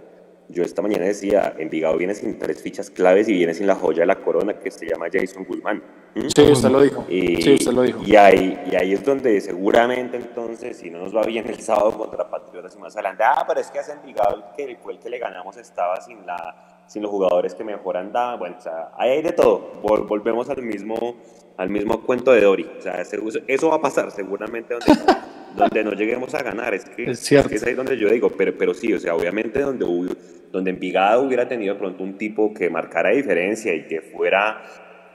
yo 0.50 0.64
esta 0.64 0.82
mañana 0.82 1.06
decía, 1.06 1.54
Envigado 1.58 1.98
viene 1.98 2.16
sin 2.16 2.40
tres 2.40 2.62
fichas 2.62 2.90
claves 2.90 3.28
y 3.28 3.34
viene 3.34 3.54
sin 3.54 3.68
la 3.68 3.76
joya 3.76 4.02
de 4.02 4.06
la 4.06 4.16
corona 4.16 4.54
que 4.54 4.72
se 4.72 4.88
llama 4.88 5.08
Jason 5.12 5.44
Guzmán. 5.44 5.84
¿Mm? 6.16 6.28
Sí, 6.34 6.42
usted 6.44 6.70
lo 6.70 6.82
dijo. 6.82 7.06
Y, 7.10 7.42
sí, 7.42 7.54
usted 7.56 7.74
lo 7.74 7.82
dijo. 7.82 8.02
Y 8.06 8.16
ahí, 8.16 8.58
y 8.72 8.76
ahí 8.76 8.94
es 8.94 9.04
donde 9.04 9.42
seguramente 9.42 10.16
entonces, 10.16 10.78
si 10.78 10.90
no 10.90 11.00
nos 11.00 11.14
va 11.14 11.24
bien 11.24 11.48
el 11.48 11.60
sábado 11.60 11.98
contra 11.98 12.30
Patriotas 12.30 12.74
y 12.76 12.80
más 12.80 12.96
adelante, 12.96 13.24
ah, 13.26 13.44
pero 13.46 13.60
es 13.60 13.70
que 13.70 13.80
hace 13.80 13.92
Envigado, 13.92 14.46
que 14.56 14.78
fue 14.82 14.94
el 14.94 15.00
que 15.00 15.10
le 15.10 15.20
ganamos, 15.20 15.58
estaba 15.58 16.00
sin, 16.00 16.26
la, 16.26 16.84
sin 16.88 17.02
los 17.02 17.12
jugadores 17.12 17.54
que 17.54 17.66
mejor 17.66 17.98
andaban. 17.98 18.40
Bueno, 18.40 18.56
o 18.58 18.62
sea, 18.62 18.92
ahí 18.98 19.12
hay 19.12 19.22
de 19.22 19.34
todo. 19.34 19.82
volvemos 19.82 20.50
al 20.50 20.62
mismo, 20.62 21.18
al 21.58 21.70
mismo 21.70 22.02
cuento 22.04 22.32
de 22.32 22.42
Dori. 22.42 22.70
O 22.80 22.82
sea, 22.82 23.02
eso 23.48 23.70
va 23.70 23.76
a 23.76 23.82
pasar 23.82 24.12
seguramente 24.12 24.76
donde, 24.76 25.14
donde 25.58 25.84
no 25.84 25.92
lleguemos 25.92 26.34
a 26.34 26.42
ganar. 26.42 26.74
Es 26.74 26.86
que 26.86 27.12
es, 27.12 27.20
cierto. 27.20 27.54
es, 27.54 27.64
ahí 27.66 27.74
donde 27.74 27.98
yo 27.98 28.08
digo, 28.08 28.30
pero, 28.30 28.58
pero 28.58 28.74
sí, 28.74 28.94
o 28.94 29.00
sea, 29.00 29.14
obviamente 29.14 29.60
donde 29.60 29.84
hubo 29.84 30.06
donde 30.52 30.72
Envigado 30.72 31.24
hubiera 31.24 31.48
tenido 31.48 31.74
de 31.74 31.80
pronto 31.80 32.04
un 32.04 32.18
tipo 32.18 32.54
que 32.54 32.70
marcara 32.70 33.12
diferencia 33.12 33.74
y 33.74 33.88
que 33.88 34.02
fuera, 34.02 34.62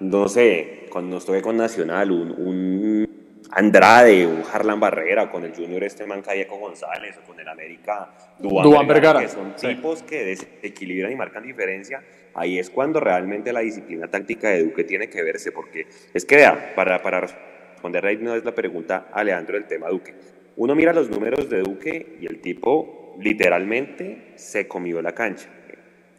no 0.00 0.28
sé, 0.28 0.86
cuando 0.90 1.16
nos 1.16 1.24
toque 1.24 1.42
con 1.42 1.56
Nacional, 1.56 2.10
un, 2.10 3.09
Andrade, 3.50 4.26
un 4.26 4.42
Harlan 4.50 4.80
Barrera, 4.80 5.30
con 5.30 5.44
el 5.44 5.54
Junior 5.54 5.84
Esteban 5.84 6.22
Callejo 6.22 6.56
González, 6.56 7.18
o 7.22 7.26
con 7.26 7.38
el 7.38 7.48
América 7.48 8.10
Duan, 8.38 8.86
Vergara, 8.86 9.20
que 9.20 9.28
son 9.28 9.54
tipos 9.56 10.02
que 10.02 10.24
desequilibran 10.24 11.12
y 11.12 11.16
marcan 11.16 11.42
diferencia, 11.42 12.02
ahí 12.34 12.59
es 12.59 12.70
cuando 12.70 12.98
realmente 12.98 13.52
la 13.52 13.60
disciplina 13.60 14.09
táctica 14.09 14.48
de 14.48 14.64
Duque 14.64 14.84
tiene 14.84 15.10
que 15.10 15.22
verse, 15.22 15.52
porque 15.52 15.86
es 16.14 16.24
que 16.24 16.36
vea, 16.36 16.72
para, 16.74 17.02
para 17.02 17.20
responder 17.20 18.06
ahí 18.06 18.16
no 18.16 18.34
es 18.34 18.44
la 18.44 18.54
pregunta 18.54 19.09
a 19.12 19.22
Leandro 19.22 19.54
del 19.54 19.66
tema 19.66 19.88
Duque. 19.88 20.14
Uno 20.56 20.74
mira 20.74 20.92
los 20.92 21.10
números 21.10 21.48
de 21.50 21.60
Duque 21.60 22.16
y 22.20 22.26
el 22.26 22.40
tipo 22.40 23.01
literalmente 23.18 24.32
se 24.36 24.68
comió 24.68 25.02
la 25.02 25.12
cancha. 25.12 25.48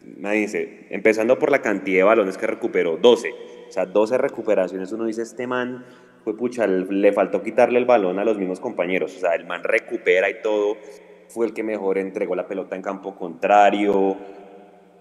Dice, 0.02 0.86
empezando 0.90 1.38
por 1.38 1.50
la 1.50 1.62
cantidad 1.62 1.98
de 1.98 2.02
balones 2.04 2.36
que 2.36 2.46
recuperó, 2.46 2.96
12. 2.96 3.30
O 3.68 3.72
sea, 3.72 3.86
12 3.86 4.18
recuperaciones. 4.18 4.92
Uno 4.92 5.06
dice, 5.06 5.22
este 5.22 5.46
man, 5.46 5.84
fue 6.22 6.36
pucha, 6.36 6.66
le 6.66 7.12
faltó 7.12 7.42
quitarle 7.42 7.78
el 7.78 7.86
balón 7.86 8.18
a 8.18 8.24
los 8.24 8.38
mismos 8.38 8.60
compañeros. 8.60 9.16
O 9.16 9.20
sea, 9.20 9.34
el 9.34 9.46
man 9.46 9.64
recupera 9.64 10.28
y 10.28 10.42
todo. 10.42 10.76
Fue 11.28 11.46
el 11.46 11.54
que 11.54 11.62
mejor 11.62 11.98
entregó 11.98 12.34
la 12.34 12.46
pelota 12.46 12.76
en 12.76 12.82
campo 12.82 13.16
contrario, 13.16 14.16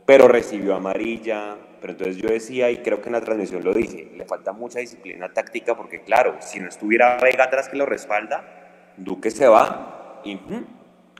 pero 0.05 0.27
recibió 0.27 0.75
amarilla. 0.75 1.57
Pero 1.81 1.91
entonces 1.91 2.17
yo 2.17 2.29
decía, 2.29 2.71
y 2.71 2.77
creo 2.77 3.01
que 3.01 3.09
en 3.09 3.13
la 3.13 3.21
transmisión 3.21 3.61
lo 3.61 3.73
dije, 3.73 4.09
le 4.15 4.23
falta 4.23 4.53
mucha 4.53 4.79
disciplina 4.79 5.33
táctica 5.33 5.75
porque, 5.75 6.01
claro, 6.01 6.37
si 6.39 6.61
no 6.61 6.69
estuviera 6.69 7.17
Vega 7.21 7.43
atrás 7.43 7.67
que 7.67 7.75
lo 7.75 7.85
respalda, 7.85 8.93
Duque 8.95 9.31
se 9.31 9.47
va 9.47 10.21
y 10.23 10.39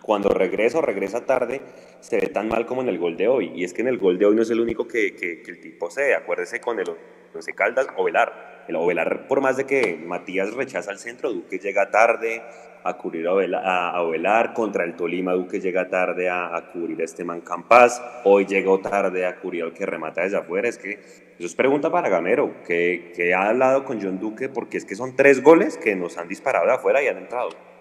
cuando 0.03 0.29
regresa 0.29 0.79
o 0.79 0.81
regresa 0.81 1.25
tarde, 1.25 1.61
se 2.01 2.19
ve 2.19 2.27
tan 2.27 2.49
mal 2.49 2.65
como 2.65 2.81
en 2.81 2.89
el 2.89 2.99
gol 2.99 3.15
de 3.15 3.29
hoy. 3.29 3.53
Y 3.55 3.63
es 3.63 3.73
que 3.73 3.81
en 3.81 3.87
el 3.87 3.97
gol 3.97 4.19
de 4.19 4.25
hoy 4.25 4.35
no 4.35 4.41
es 4.41 4.49
el 4.49 4.59
único 4.59 4.85
que, 4.85 5.07
el 5.47 5.61
tipo 5.61 5.89
se 5.89 6.13
Acuérdese 6.13 6.59
con 6.59 6.77
el 6.79 6.85
Once 7.33 7.53
Caldas 7.53 7.87
o 7.95 8.03
Velar. 8.03 8.65
El 8.67 8.75
Ovelar, 8.75 9.27
por 9.27 9.39
más 9.39 9.55
de 9.55 9.65
que 9.65 9.95
Matías 9.95 10.53
rechaza 10.53 10.91
el 10.91 10.99
centro, 10.99 11.31
Duque 11.31 11.57
llega 11.57 11.89
tarde 11.89 12.41
a 12.83 12.97
cubrir 12.97 13.27
a 13.27 14.01
Ovelar, 14.01 14.53
contra 14.53 14.83
el 14.83 14.97
Tolima 14.97 15.31
Duque 15.31 15.61
llega 15.61 15.87
tarde 15.87 16.29
a, 16.29 16.69
cubrir 16.73 16.99
a 16.99 17.05
este 17.05 17.23
man 17.23 17.39
Campas, 17.39 18.01
hoy 18.25 18.45
llegó 18.45 18.79
tarde 18.79 19.25
a 19.25 19.37
cubrir 19.37 19.63
al 19.63 19.73
que 19.73 19.85
remata 19.85 20.21
desde 20.21 20.37
afuera, 20.37 20.67
es 20.67 20.77
que 20.77 20.91
eso 20.91 21.45
es 21.45 21.55
pregunta 21.55 21.89
para 21.89 22.09
Gamero, 22.09 22.61
que, 22.67 23.13
que 23.15 23.33
ha 23.33 23.49
hablado 23.49 23.85
con 23.85 24.01
John 24.01 24.19
Duque 24.19 24.49
porque 24.49 24.77
es 24.77 24.83
que 24.83 24.95
son 24.95 25.15
tres 25.15 25.41
goles 25.41 25.77
que 25.77 25.95
nos 25.95 26.17
han 26.17 26.27
disparado 26.27 26.65
de 26.65 26.73
afuera 26.73 27.01
y 27.01 27.07
han 27.07 27.17
entrado. 27.17 27.72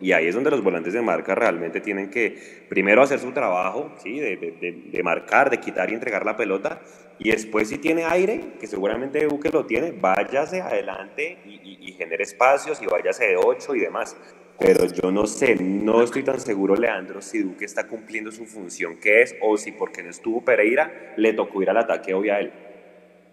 Y 0.00 0.12
ahí 0.12 0.26
es 0.26 0.34
donde 0.34 0.50
los 0.50 0.62
volantes 0.62 0.92
de 0.92 1.02
marca 1.02 1.34
realmente 1.34 1.80
tienen 1.80 2.10
que 2.10 2.66
primero 2.68 3.02
hacer 3.02 3.18
su 3.18 3.32
trabajo, 3.32 3.92
¿sí? 4.02 4.18
de, 4.18 4.36
de, 4.36 5.02
marcar, 5.02 5.50
de 5.50 5.58
quitar 5.58 5.90
y 5.90 5.94
entregar 5.94 6.24
la 6.24 6.36
pelota. 6.36 6.80
Y 7.18 7.30
después 7.30 7.68
si 7.68 7.78
tiene 7.78 8.04
aire, 8.04 8.54
que 8.58 8.66
seguramente 8.66 9.26
Duque 9.26 9.50
lo 9.50 9.66
tiene, 9.66 9.92
váyase 9.92 10.60
adelante 10.62 11.38
y, 11.44 11.88
y, 11.88 11.92
genere 11.92 12.22
espacios 12.22 12.80
y 12.80 12.86
váyase 12.86 13.26
de 13.26 13.36
8 13.36 13.74
y 13.74 13.80
demás. 13.80 14.16
Pero 14.58 14.86
yo 14.86 15.10
no 15.10 15.26
sé, 15.26 15.56
no 15.56 16.02
estoy 16.02 16.22
tan 16.22 16.40
seguro, 16.40 16.76
Leandro, 16.76 17.22
si 17.22 17.42
Duque 17.42 17.64
está 17.64 17.86
cumpliendo 17.86 18.30
su 18.30 18.46
función 18.46 18.96
que 18.96 19.22
es 19.22 19.34
o 19.42 19.56
si 19.56 19.72
porque 19.72 20.02
no 20.02 20.10
estuvo 20.10 20.44
Pereira 20.44 21.14
le 21.16 21.32
tocó 21.32 21.62
ir 21.62 21.70
al 21.70 21.78
ataque 21.78 22.14
hoy 22.14 22.30
a 22.30 22.40
él. 22.40 22.52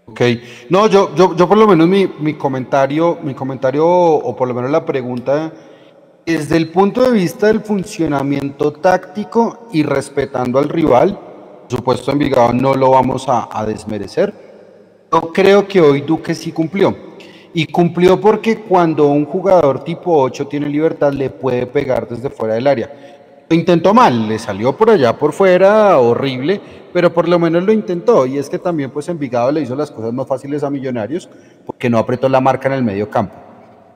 Ok, 0.06 0.22
no, 0.69 0.88
yo, 0.88 1.14
yo, 1.15 1.36
yo 1.36 1.48
por 1.49 1.57
lo 1.57 1.68
menos 1.68 1.86
mi, 1.86 2.07
mi 2.19 2.36
comentario, 2.36 3.19
mi 3.24 3.34
comentario 3.34 3.86
o 3.86 4.36
por 4.36 4.48
lo 4.48 4.53
menos 4.53 4.72
la 4.72 4.86
pregunta 4.86 5.52
desde 6.27 6.57
el 6.57 6.67
punto 6.67 7.03
de 7.03 7.11
vista 7.11 7.47
del 7.47 7.61
funcionamiento 7.61 8.73
táctico 8.73 9.69
y 9.71 9.83
respetando 9.83 10.59
al 10.59 10.67
rival, 10.67 11.17
por 11.17 11.77
supuesto 11.77 12.11
Envigado 12.11 12.51
no 12.51 12.73
lo 12.73 12.91
vamos 12.91 13.27
a, 13.29 13.65
desmerecer, 13.65 14.33
yo 15.09 15.31
creo 15.31 15.65
que 15.65 15.79
hoy 15.79 16.01
Duque 16.01 16.35
sí 16.35 16.51
cumplió. 16.51 16.93
Y 17.53 17.65
cumplió 17.67 18.19
porque 18.19 18.57
cuando 18.57 19.07
un 19.07 19.25
jugador 19.25 19.85
tipo 19.85 20.21
8 20.21 20.47
tiene 20.47 20.67
libertad 20.67 21.13
le 21.13 21.29
puede 21.29 21.65
pegar 21.65 22.09
desde 22.09 22.29
fuera 22.29 22.55
del 22.55 22.67
área. 22.67 22.91
Lo 23.49 23.55
intentó 23.55 23.93
mal, 23.93 24.27
le 24.27 24.37
salió 24.37 24.75
por 24.75 24.89
allá 24.89 25.17
por 25.17 25.31
fuera, 25.31 25.97
horrible, 25.97 26.59
pero 26.91 27.13
por 27.13 27.29
lo 27.29 27.39
menos 27.39 27.63
lo 27.63 27.71
intentó. 27.71 28.25
Y 28.25 28.37
es 28.37 28.49
que 28.49 28.59
también 28.59 28.91
pues 28.91 29.07
Envigado 29.07 29.49
le 29.49 29.61
hizo 29.61 29.77
las 29.77 29.91
cosas 29.91 30.11
más 30.11 30.27
fáciles 30.27 30.61
a 30.61 30.69
Millonarios 30.69 31.29
porque 31.65 31.89
no 31.89 31.97
apretó 31.97 32.27
la 32.27 32.41
marca 32.41 32.67
en 32.67 32.73
el 32.73 32.83
medio 32.83 33.09
campo. 33.09 33.47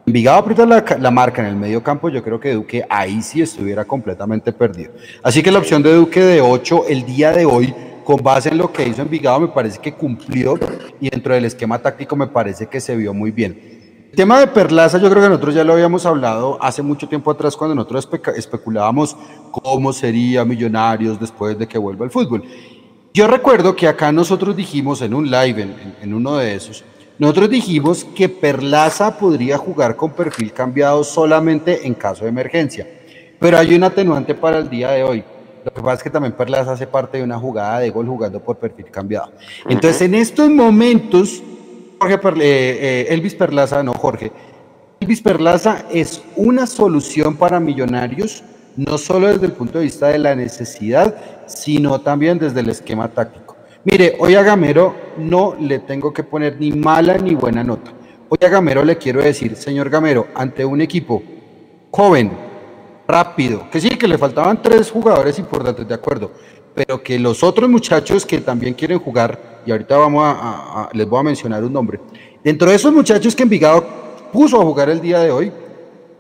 Envigado 0.05 0.39
aprieta 0.39 0.65
la, 0.65 0.83
la, 0.99 1.11
marca 1.11 1.41
en 1.41 1.47
el 1.47 1.55
medio 1.55 1.83
campo, 1.83 2.09
yo 2.09 2.23
creo 2.23 2.39
que 2.39 2.53
Duque 2.53 2.83
ahí 2.89 3.21
sí 3.21 3.41
estuviera 3.41 3.85
completamente 3.85 4.51
perdido. 4.51 4.91
Así 5.21 5.43
que 5.43 5.51
la 5.51 5.59
opción 5.59 5.83
de 5.83 5.93
Duque 5.93 6.21
de 6.21 6.41
8 6.41 6.85
el 6.89 7.05
día 7.05 7.31
de 7.31 7.45
hoy, 7.45 7.73
con 8.03 8.17
base 8.23 8.49
en 8.49 8.57
lo 8.57 8.71
que 8.71 8.87
hizo 8.87 9.03
Envigado, 9.03 9.39
me 9.39 9.47
parece 9.49 9.79
que 9.79 9.93
cumplió 9.93 10.55
y 10.99 11.09
dentro 11.09 11.35
del 11.35 11.45
esquema 11.45 11.77
táctico 11.77 12.15
me 12.15 12.27
parece 12.27 12.65
que 12.65 12.81
se 12.81 12.95
vio 12.95 13.13
muy 13.13 13.29
bien. 13.29 13.81
El 14.09 14.17
tema 14.17 14.39
de 14.39 14.47
Perlaza, 14.47 14.97
yo 14.97 15.09
creo 15.09 15.21
que 15.21 15.29
nosotros 15.29 15.53
ya 15.53 15.63
lo 15.63 15.73
habíamos 15.73 16.05
hablado 16.05 16.57
hace 16.61 16.81
mucho 16.81 17.07
tiempo 17.07 17.29
atrás 17.29 17.55
cuando 17.55 17.75
nosotros 17.75 18.09
especulábamos 18.35 19.15
cómo 19.51 19.93
sería 19.93 20.43
Millonarios 20.43 21.19
después 21.19 21.57
de 21.59 21.67
que 21.67 21.77
vuelva 21.77 22.05
al 22.05 22.11
fútbol. 22.11 22.43
Yo 23.13 23.27
recuerdo 23.27 23.75
que 23.75 23.87
acá 23.87 24.11
nosotros 24.11 24.55
dijimos 24.55 25.01
en 25.01 25.13
un 25.13 25.29
live, 25.29 25.61
en, 25.61 25.95
en 26.01 26.13
uno 26.13 26.37
de 26.37 26.55
esos, 26.55 26.83
nosotros 27.21 27.51
dijimos 27.51 28.03
que 28.15 28.27
Perlaza 28.29 29.15
podría 29.19 29.55
jugar 29.55 29.95
con 29.95 30.09
perfil 30.09 30.51
cambiado 30.53 31.03
solamente 31.03 31.85
en 31.85 31.93
caso 31.93 32.23
de 32.23 32.31
emergencia, 32.31 32.87
pero 33.37 33.59
hay 33.59 33.75
un 33.75 33.83
atenuante 33.83 34.33
para 34.33 34.57
el 34.57 34.67
día 34.67 34.89
de 34.89 35.03
hoy. 35.03 35.23
Lo 35.63 35.71
que 35.71 35.81
pasa 35.81 35.97
es 35.97 36.03
que 36.03 36.09
también 36.09 36.33
Perlaza 36.33 36.71
hace 36.71 36.87
parte 36.87 37.19
de 37.19 37.23
una 37.23 37.37
jugada 37.37 37.77
de 37.77 37.91
gol 37.91 38.07
jugando 38.07 38.39
por 38.39 38.57
perfil 38.57 38.87
cambiado. 38.89 39.33
Entonces, 39.69 40.01
en 40.01 40.15
estos 40.15 40.49
momentos, 40.49 41.43
Jorge 41.99 42.15
eh, 42.15 42.25
eh, 42.41 43.05
Elvis 43.09 43.35
Perlaza, 43.35 43.83
no 43.83 43.93
Jorge, 43.93 44.31
Elvis 44.99 45.21
Perlaza 45.21 45.85
es 45.91 46.23
una 46.35 46.65
solución 46.65 47.37
para 47.37 47.59
millonarios, 47.59 48.43
no 48.75 48.97
solo 48.97 49.27
desde 49.27 49.45
el 49.45 49.51
punto 49.51 49.77
de 49.77 49.83
vista 49.83 50.07
de 50.07 50.17
la 50.17 50.33
necesidad, 50.33 51.15
sino 51.45 52.01
también 52.01 52.39
desde 52.39 52.61
el 52.61 52.69
esquema 52.69 53.09
táctico. 53.09 53.50
Mire, 53.83 54.15
hoy 54.19 54.35
a 54.35 54.43
Gamero 54.43 54.95
no 55.17 55.55
le 55.59 55.79
tengo 55.79 56.13
que 56.13 56.21
poner 56.21 56.55
ni 56.59 56.71
mala 56.71 57.17
ni 57.17 57.33
buena 57.33 57.63
nota. 57.63 57.91
Hoy 58.29 58.37
a 58.45 58.47
Gamero 58.47 58.85
le 58.85 58.95
quiero 58.95 59.23
decir, 59.23 59.55
señor 59.55 59.89
Gamero, 59.89 60.27
ante 60.35 60.63
un 60.63 60.81
equipo 60.81 61.23
joven, 61.89 62.31
rápido, 63.07 63.67
que 63.71 63.81
sí, 63.81 63.89
que 63.89 64.07
le 64.07 64.19
faltaban 64.19 64.61
tres 64.61 64.91
jugadores 64.91 65.39
importantes, 65.39 65.87
de 65.87 65.95
acuerdo, 65.95 66.31
pero 66.75 67.01
que 67.01 67.17
los 67.17 67.43
otros 67.43 67.67
muchachos 67.71 68.23
que 68.23 68.37
también 68.37 68.75
quieren 68.75 68.99
jugar, 68.99 69.61
y 69.65 69.71
ahorita 69.71 69.97
vamos 69.97 70.23
a, 70.27 70.87
les 70.93 71.09
voy 71.09 71.19
a 71.19 71.23
mencionar 71.23 71.63
un 71.63 71.73
nombre, 71.73 71.99
dentro 72.43 72.69
de 72.69 72.75
esos 72.75 72.93
muchachos 72.93 73.35
que 73.35 73.41
Envigado 73.41 73.83
puso 74.31 74.61
a 74.61 74.63
jugar 74.63 74.91
el 74.91 75.01
día 75.01 75.19
de 75.21 75.31
hoy, 75.31 75.51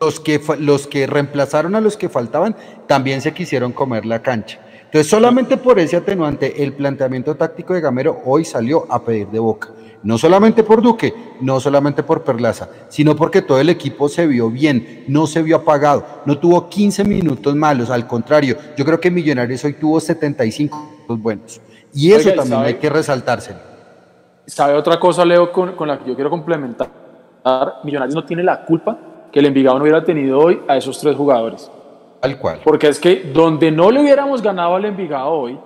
los 0.01 0.19
que, 0.19 0.41
los 0.57 0.87
que 0.87 1.05
reemplazaron 1.05 1.75
a 1.75 1.81
los 1.81 1.95
que 1.95 2.09
faltaban 2.09 2.55
también 2.87 3.21
se 3.21 3.35
quisieron 3.35 3.71
comer 3.71 4.07
la 4.07 4.23
cancha. 4.23 4.59
Entonces, 4.91 5.09
solamente 5.09 5.55
por 5.55 5.79
ese 5.79 5.95
atenuante, 5.95 6.61
el 6.61 6.73
planteamiento 6.73 7.33
táctico 7.35 7.73
de 7.73 7.79
Gamero 7.79 8.23
hoy 8.25 8.43
salió 8.43 8.85
a 8.89 9.01
pedir 9.01 9.27
de 9.27 9.39
boca. 9.39 9.69
No 10.03 10.17
solamente 10.17 10.63
por 10.63 10.81
Duque, 10.81 11.13
no 11.39 11.61
solamente 11.61 12.03
por 12.03 12.25
Perlaza, 12.25 12.67
sino 12.89 13.15
porque 13.15 13.41
todo 13.41 13.57
el 13.61 13.69
equipo 13.69 14.09
se 14.09 14.27
vio 14.27 14.49
bien, 14.49 15.05
no 15.07 15.27
se 15.27 15.43
vio 15.43 15.55
apagado, 15.55 16.03
no 16.25 16.37
tuvo 16.39 16.67
15 16.67 17.05
minutos 17.05 17.55
malos, 17.55 17.89
al 17.89 18.05
contrario, 18.05 18.57
yo 18.75 18.83
creo 18.83 18.99
que 18.99 19.09
Millonarios 19.09 19.63
hoy 19.63 19.73
tuvo 19.75 19.97
75 20.01 20.75
minutos 20.75 21.21
buenos. 21.21 21.61
Y 21.93 22.11
eso 22.11 22.33
también 22.33 22.59
hay 22.59 22.73
que 22.73 22.89
resaltárselo. 22.89 23.59
¿Sabe 24.45 24.73
otra 24.73 24.99
cosa, 24.99 25.23
Leo, 25.23 25.53
con, 25.53 25.73
con 25.77 25.87
la 25.87 25.99
que 25.99 26.09
yo 26.09 26.15
quiero 26.15 26.29
complementar? 26.29 26.89
Millonarios 27.85 28.13
no 28.13 28.25
tiene 28.25 28.43
la 28.43 28.65
culpa 28.65 28.97
que 29.31 29.39
el 29.39 29.45
Envigado 29.45 29.77
no 29.77 29.83
hubiera 29.83 30.03
tenido 30.03 30.37
hoy 30.37 30.59
a 30.67 30.75
esos 30.75 30.99
tres 30.99 31.15
jugadores. 31.15 31.71
Tal 32.21 32.37
cual. 32.37 32.61
Porque 32.63 32.87
es 32.87 32.99
que 32.99 33.31
donde 33.33 33.71
no 33.71 33.89
le 33.89 33.99
hubiéramos 33.99 34.41
ganado 34.41 34.75
al 34.75 34.85
Envigado 34.85 35.29
hoy, 35.29 35.59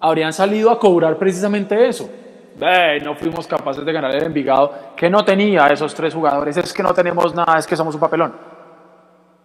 habrían 0.00 0.32
salido 0.32 0.70
a 0.70 0.78
cobrar 0.78 1.16
precisamente 1.16 1.88
eso. 1.88 2.10
no 3.04 3.14
fuimos 3.14 3.46
capaces 3.46 3.84
de 3.84 3.92
ganar 3.92 4.14
el 4.14 4.24
Envigado, 4.24 4.72
que 4.96 5.08
no 5.08 5.24
tenía 5.24 5.66
esos 5.68 5.94
tres 5.94 6.12
jugadores, 6.12 6.56
es 6.56 6.72
que 6.72 6.82
no 6.82 6.92
tenemos 6.92 7.34
nada, 7.34 7.58
es 7.58 7.66
que 7.66 7.76
somos 7.76 7.94
un 7.94 8.00
papelón. 8.00 8.34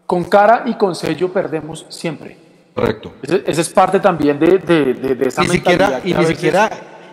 con 0.06 0.24
cara 0.24 0.64
y 0.66 0.74
con 0.74 0.96
sello 0.96 1.32
perdemos 1.32 1.86
siempre. 1.88 2.36
Correcto. 2.74 3.14
Esa 3.22 3.62
es 3.62 3.70
parte 3.70 4.00
también 4.00 4.40
de, 4.40 4.58
de, 4.58 4.94
de, 4.94 5.28
esa 5.28 5.44
ni 5.44 5.50
siquiera, 5.50 6.02
y 6.04 6.14
ni 6.14 6.26
siquiera 6.26 6.70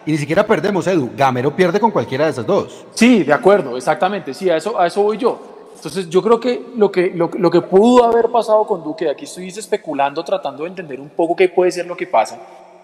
y 0.06 0.12
ni 0.12 0.18
siquiera 0.18 0.46
perdemos, 0.46 0.86
Edu. 0.86 1.10
Gamero 1.16 1.54
pierde 1.54 1.80
con 1.80 1.90
cualquiera 1.90 2.26
de 2.26 2.30
esas 2.30 2.46
dos. 2.46 2.86
Sí, 2.94 3.24
de 3.24 3.32
acuerdo, 3.32 3.76
exactamente. 3.76 4.32
Sí, 4.32 4.48
a 4.48 4.56
eso, 4.56 4.78
a 4.78 4.86
eso 4.86 5.02
voy 5.02 5.18
yo. 5.18 5.55
Entonces, 5.76 6.08
yo 6.08 6.22
creo 6.22 6.40
que 6.40 6.62
lo, 6.76 6.90
que 6.90 7.12
lo, 7.14 7.30
lo 7.38 7.50
que 7.50 7.60
pudo 7.60 8.04
haber 8.04 8.26
pasado 8.26 8.66
con 8.66 8.82
Duque, 8.82 9.08
aquí 9.08 9.24
estoy 9.24 9.48
especulando, 9.48 10.24
tratando 10.24 10.64
de 10.64 10.70
entender 10.70 11.00
un 11.00 11.10
poco 11.10 11.36
qué 11.36 11.48
puede 11.48 11.70
ser 11.70 11.86
lo 11.86 11.96
que 11.96 12.06
pasa, 12.06 12.38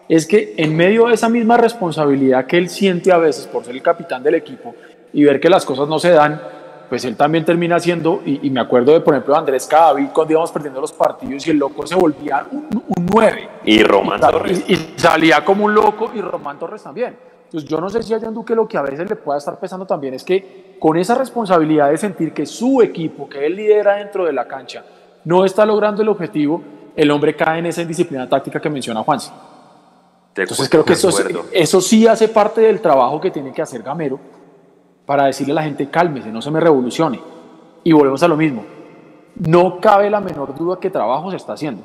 es 0.09 0.27
que 0.27 0.55
en 0.57 0.77
medio 0.77 1.07
de 1.07 1.15
esa 1.15 1.29
misma 1.29 1.57
responsabilidad 1.57 2.47
que 2.47 2.59
él 2.59 2.69
siente 2.69 3.13
a 3.13 3.19
veces 3.19 3.47
por 3.47 3.65
ser 3.65 3.75
el 3.75 3.83
capitán 3.83 4.23
del 4.23 4.35
equipo 4.35 4.75
y 5.13 5.25
ver 5.25 5.41
que 5.41 5.49
las 5.49 5.65
cosas 5.65 5.89
no 5.89 5.99
se 5.99 6.11
dan, 6.11 6.41
pues 6.89 7.05
él 7.07 7.17
también 7.17 7.45
termina 7.45 7.81
siendo, 7.81 8.21
y, 8.27 8.51
me 8.51 8.61
acuerdo 8.61 8.93
de, 8.93 9.01
por 9.01 9.15
ejemplo, 9.15 9.35
Andrés 9.35 9.67
Cadavid 9.67 10.09
cuando 10.13 10.33
íbamos 10.33 10.53
perdiendo 10.53 10.81
los 10.81 10.93
partidos 10.93 11.47
y 11.47 11.51
el 11.51 11.57
loco 11.57 11.87
se 11.87 11.95
volvía 11.95 12.47
un, 12.51 12.69
un 12.71 13.07
9. 13.11 13.49
Y 13.65 13.83
Román 13.83 14.21
Torres. 14.21 14.63
Y, 14.69 14.77
salía 14.97 15.43
como 15.43 15.65
un 15.65 15.75
loco 15.75 16.11
y 16.15 16.21
Román 16.21 16.59
Torres 16.59 16.83
también. 16.83 17.17
Entonces 17.53 17.69
yo 17.69 17.83
no 17.83 17.91
sé 17.91 18.03
si 18.03 18.15
a 18.15 18.19
John 18.19 18.33
Duque 18.33 18.55
lo 18.55 18.67
que 18.67 18.79
a 18.79 18.83
veces 18.83 19.07
le 19.11 19.15
pueda 19.15 19.37
estar 19.37 19.61
pesando 19.61 19.85
también 19.85 20.15
es 20.15 20.25
que 20.25 20.77
con 20.81 20.97
esa 20.97 21.15
responsabilidad 21.15 21.91
de 21.91 21.99
sentir 21.99 22.33
que 22.33 22.47
su 22.47 22.81
equipo, 22.81 23.29
que 23.29 23.45
él 23.45 23.57
lidera 23.57 23.97
dentro 23.97 24.25
de 24.25 24.33
la 24.33 24.49
cancha, 24.49 24.83
no 25.27 25.45
está 25.45 25.67
logrando 25.67 26.01
el 26.01 26.09
objetivo, 26.09 26.63
el 26.97 27.11
hombre 27.11 27.37
cae 27.37 27.59
en 27.59 27.67
esa 27.67 27.83
indisciplina 27.83 28.27
táctica 28.27 28.59
que 28.59 28.71
menciona 28.71 29.03
Juan. 29.03 29.19
Entonces 30.35 30.67
creo 30.71 30.83
que 30.83 30.95
eso, 30.95 31.11
eso 31.53 31.81
sí 31.83 32.07
hace 32.07 32.29
parte 32.29 32.63
del 32.63 32.81
trabajo 32.81 33.21
que 33.21 33.31
tiene 33.31 33.53
que 33.53 33.61
hacer 33.61 33.83
Gamero 33.83 34.19
para 35.05 35.27
decirle 35.27 35.53
a 35.53 35.57
la 35.57 35.63
gente 35.65 35.91
cálmese, 35.91 36.33
no 36.33 36.41
se 36.41 36.51
me 36.51 36.59
revolucione. 36.59 37.21
Y 37.85 37.93
volvemos 37.93 38.23
a 38.23 38.29
lo 38.29 38.37
mismo. 38.39 38.65
No 39.35 39.79
cabe 39.79 40.09
la 40.09 40.21
menor 40.21 40.57
duda 40.57 40.81
que 40.81 40.89
trabajo 40.89 41.31
se 41.31 41.37
está 41.37 41.53
haciendo. 41.53 41.83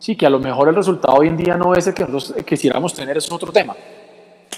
Sí, 0.00 0.16
que 0.16 0.26
a 0.26 0.30
lo 0.30 0.40
mejor 0.40 0.68
el 0.68 0.74
resultado 0.74 1.16
hoy 1.18 1.28
en 1.28 1.36
día 1.36 1.56
no 1.56 1.76
es 1.76 1.86
el 1.86 1.94
que 1.94 2.04
nosotros 2.04 2.44
quisiéramos 2.44 2.92
tener, 2.92 3.16
es 3.16 3.30
otro 3.30 3.52
tema. 3.52 3.76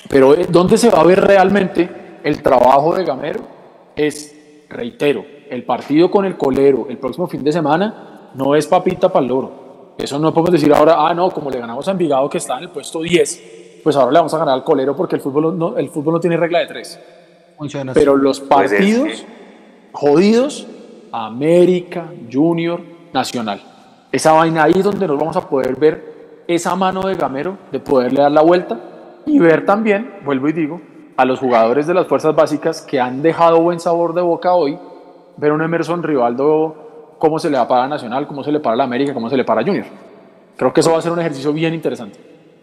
Pero 0.08 0.34
eh, 0.34 0.46
¿dónde 0.48 0.78
se 0.78 0.90
va 0.90 1.00
a 1.00 1.04
ver 1.04 1.20
realmente 1.20 1.88
el 2.22 2.42
trabajo 2.42 2.94
de 2.94 3.04
Gamero? 3.04 3.40
Es, 3.96 4.34
reitero, 4.68 5.24
el 5.50 5.64
partido 5.64 6.10
con 6.10 6.24
el 6.24 6.36
colero 6.36 6.86
el 6.88 6.98
próximo 6.98 7.26
fin 7.26 7.42
de 7.42 7.52
semana 7.52 8.30
no 8.34 8.54
es 8.54 8.66
papita 8.66 9.08
para 9.08 9.24
el 9.24 9.28
loro. 9.28 9.94
Eso 9.98 10.18
no 10.18 10.32
podemos 10.32 10.52
decir 10.52 10.72
ahora, 10.72 10.94
ah, 10.98 11.12
no, 11.12 11.30
como 11.30 11.50
le 11.50 11.58
ganamos 11.58 11.88
a 11.88 11.90
Envigado 11.90 12.28
que 12.30 12.38
está 12.38 12.58
en 12.58 12.64
el 12.64 12.70
puesto 12.70 13.02
10, 13.02 13.80
pues 13.82 13.96
ahora 13.96 14.12
le 14.12 14.18
vamos 14.18 14.32
a 14.34 14.38
ganar 14.38 14.54
al 14.54 14.64
colero 14.64 14.94
porque 14.94 15.16
el 15.16 15.22
fútbol 15.22 15.58
no, 15.58 15.76
el 15.76 15.88
fútbol 15.88 16.14
no 16.14 16.20
tiene 16.20 16.36
regla 16.36 16.60
de 16.60 16.66
tres. 16.66 17.00
Pero 17.94 18.16
los 18.16 18.38
pues 18.38 18.48
partidos 18.48 19.24
jodidos, 19.90 20.66
América, 21.10 22.12
Junior, 22.32 22.80
Nacional. 23.12 23.60
Esa 24.12 24.32
vaina 24.32 24.62
ahí 24.62 24.74
es 24.76 24.84
donde 24.84 25.06
nos 25.08 25.18
vamos 25.18 25.36
a 25.36 25.48
poder 25.48 25.74
ver 25.74 26.44
esa 26.46 26.76
mano 26.76 27.02
de 27.02 27.14
Gamero, 27.14 27.58
de 27.72 27.80
poderle 27.80 28.20
dar 28.20 28.30
la 28.30 28.42
vuelta 28.42 28.78
y 29.26 29.38
ver 29.38 29.64
también, 29.64 30.20
vuelvo 30.24 30.48
y 30.48 30.52
digo, 30.52 30.80
a 31.16 31.24
los 31.24 31.40
jugadores 31.40 31.86
de 31.86 31.94
las 31.94 32.06
fuerzas 32.06 32.34
básicas 32.34 32.82
que 32.82 33.00
han 33.00 33.22
dejado 33.22 33.60
buen 33.60 33.80
sabor 33.80 34.14
de 34.14 34.22
boca 34.22 34.54
hoy, 34.54 34.78
ver 35.36 35.52
un 35.52 35.62
Emerson 35.62 36.02
Rivaldo, 36.02 37.16
cómo 37.18 37.38
se 37.38 37.50
le 37.50 37.58
va 37.58 37.66
para 37.66 37.88
Nacional, 37.88 38.26
cómo 38.26 38.44
se 38.44 38.52
le 38.52 38.60
para 38.60 38.76
la 38.76 38.84
América, 38.84 39.14
cómo 39.14 39.28
se 39.28 39.36
le 39.36 39.44
para 39.44 39.62
Junior. 39.62 39.86
Creo 40.56 40.72
que 40.72 40.80
eso 40.80 40.92
va 40.92 40.98
a 40.98 41.02
ser 41.02 41.12
un 41.12 41.20
ejercicio 41.20 41.52
bien 41.52 41.74
interesante. 41.74 42.18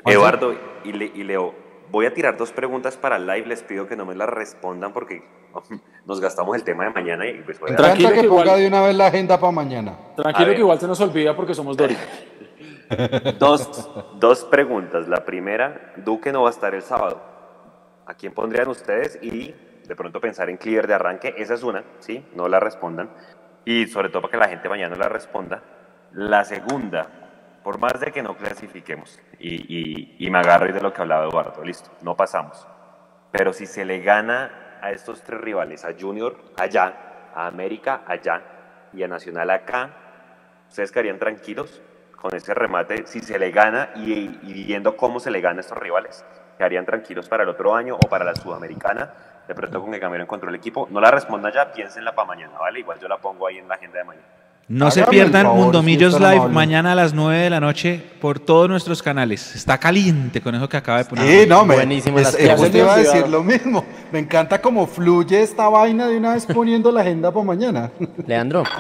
Eduardo 0.06 0.54
y 0.84 1.24
Leo, 1.24 1.66
Voy 1.92 2.06
a 2.06 2.14
tirar 2.14 2.36
dos 2.36 2.52
preguntas 2.52 2.98
para 2.98 3.18
el 3.18 3.28
live, 3.28 3.48
les 3.48 3.64
pido 3.64 3.88
que 3.88 3.96
no 3.96 4.06
me 4.06 4.16
las 4.16 4.28
respondan 4.28 4.92
porque 4.92 5.24
nos 6.06 6.20
gastamos 6.20 6.56
el 6.56 6.64
tema 6.64 6.86
de 6.86 6.90
mañana 6.90 7.28
y 7.28 7.42
pues 7.42 7.60
Tranquilo 7.60 8.12
que, 8.12 8.24
ponga 8.24 8.56
de 8.56 8.68
una 8.68 8.82
vez 8.82 8.96
la 8.96 9.08
agenda 9.08 9.40
para 9.40 9.52
mañana. 9.52 9.94
Tranquilo 10.16 10.52
que 10.54 10.60
igual 10.60 10.80
se 10.80 10.88
nos 10.88 11.00
olvida 11.00 11.36
porque 11.36 11.54
somos 11.54 11.78
Dori. 11.78 11.96
dos, 13.40 13.90
dos 14.20 14.44
preguntas. 14.46 15.08
La 15.08 15.26
primera, 15.26 15.94
Duque 15.98 16.32
no 16.32 16.44
va 16.44 16.50
a 16.50 16.52
estar 16.52 16.76
el 16.76 16.82
sábado. 16.82 17.22
¿A 18.06 18.14
quién 18.14 18.34
pondrían 18.34 18.68
ustedes? 18.68 19.20
Y 19.22 19.54
de 19.88 19.96
pronto 19.96 20.20
pensar 20.20 20.50
en 20.50 20.58
clear 20.58 20.88
de 20.88 20.94
arranque. 20.94 21.34
Esa 21.38 21.54
es 21.54 21.64
una, 21.64 21.84
¿sí? 22.00 22.26
No 22.36 22.48
la 22.48 22.60
respondan. 22.60 23.10
Y 23.66 23.88
sobre 23.88 24.10
todo 24.10 24.22
para 24.22 24.32
que 24.32 24.38
la 24.38 24.48
gente 24.48 24.70
mañana 24.70 24.96
la 24.96 25.10
responda. 25.10 25.62
La 26.12 26.46
segunda, 26.46 27.60
por 27.64 27.80
más 27.80 28.00
de 28.00 28.12
que 28.12 28.22
no 28.22 28.38
clasifiquemos, 28.38 29.20
y, 29.40 30.16
y, 30.26 30.30
me 30.30 30.38
agarro 30.38 30.72
de 30.72 30.80
lo 30.80 30.94
que 30.94 31.02
hablaba 31.02 31.26
Eduardo, 31.26 31.64
listo, 31.64 31.90
no 32.04 32.16
pasamos. 32.16 32.66
Pero 33.32 33.52
si 33.52 33.66
se 33.66 33.84
le 33.84 34.00
gana 34.00 34.78
a 34.82 34.92
estos 34.92 35.24
tres 35.24 35.42
rivales, 35.42 35.84
a 35.84 35.94
Junior 36.00 36.38
allá, 36.58 37.32
a 37.34 37.48
América 37.48 38.04
allá 38.08 38.42
y 38.94 39.04
a 39.04 39.08
Nacional 39.08 39.50
acá, 39.50 39.90
¿ustedes 40.70 40.92
quedarían 40.92 41.20
tranquilos 41.20 41.82
con 42.26 42.36
ese 42.36 42.56
remate? 42.56 43.06
Si 43.06 43.20
se 43.20 43.38
le 43.38 43.52
gana 43.52 43.90
y, 43.96 44.28
viendo 44.52 44.98
cómo 44.98 45.20
se 45.20 45.30
le 45.30 45.42
gana 45.42 45.60
a 45.60 45.62
estos 45.62 45.78
rivales, 45.78 46.26
¿quedarían 46.58 46.84
tranquilos 46.84 47.30
para 47.30 47.44
el 47.44 47.50
otro 47.50 47.76
año 47.76 47.98
o 48.04 48.10
para 48.10 48.26
la 48.26 48.34
Sudamericana? 48.34 49.14
De 49.48 49.54
pronto 49.54 49.80
con 49.80 49.92
que 49.92 50.00
Gamero 50.00 50.24
encontró 50.24 50.50
el 50.50 50.56
equipo. 50.56 50.88
No 50.90 51.00
la 51.00 51.12
responda 51.12 51.54
ya, 51.54 51.72
piénsenla 51.72 52.16
para 52.16 52.28
mañana, 52.28 52.58
¿vale? 52.60 52.80
Igual 52.80 53.00
yo 53.00 53.08
la 53.08 53.18
pongo 53.18 53.46
ahí 53.46 53.60
en 53.60 53.68
la 53.68 53.76
agenda 53.76 54.00
de 54.00 54.06
mañana. 54.06 54.26
No 54.68 54.90
se 54.90 55.04
pierdan 55.04 55.46
Mundomillos 55.46 56.20
Live 56.20 56.48
mañana 56.48 56.94
a 56.94 56.96
las 56.96 57.14
9 57.14 57.44
de 57.44 57.50
la 57.52 57.60
noche 57.60 58.04
por 58.20 58.40
todos 58.40 58.68
nuestros 58.68 59.04
canales. 59.04 59.56
Está 59.56 59.78
caliente 59.78 60.42
con 60.42 60.56
eso 60.56 60.68
que 60.68 60.78
acaba 60.78 60.98
de 60.98 61.06
poner. 61.06 61.44
Sí, 61.44 61.48
no, 61.48 61.64
me, 61.64 61.76
Buenísimo. 61.76 62.18
Es, 62.18 62.36
te 62.36 62.80
iba 62.80 62.96
a 62.96 62.98
decir 62.98 63.28
lo 63.28 63.44
mismo. 63.44 63.86
Me 64.12 64.18
encanta 64.18 64.60
cómo 64.60 64.88
fluye 64.88 65.44
esta 65.44 65.70
vaina 65.70 66.08
de 66.08 66.18
una 66.18 66.34
vez 66.34 66.48
poniendo 66.48 66.92
la 66.92 67.02
agenda 67.02 67.32
para 67.32 67.46
mañana. 67.46 67.92
Leandro. 68.26 68.64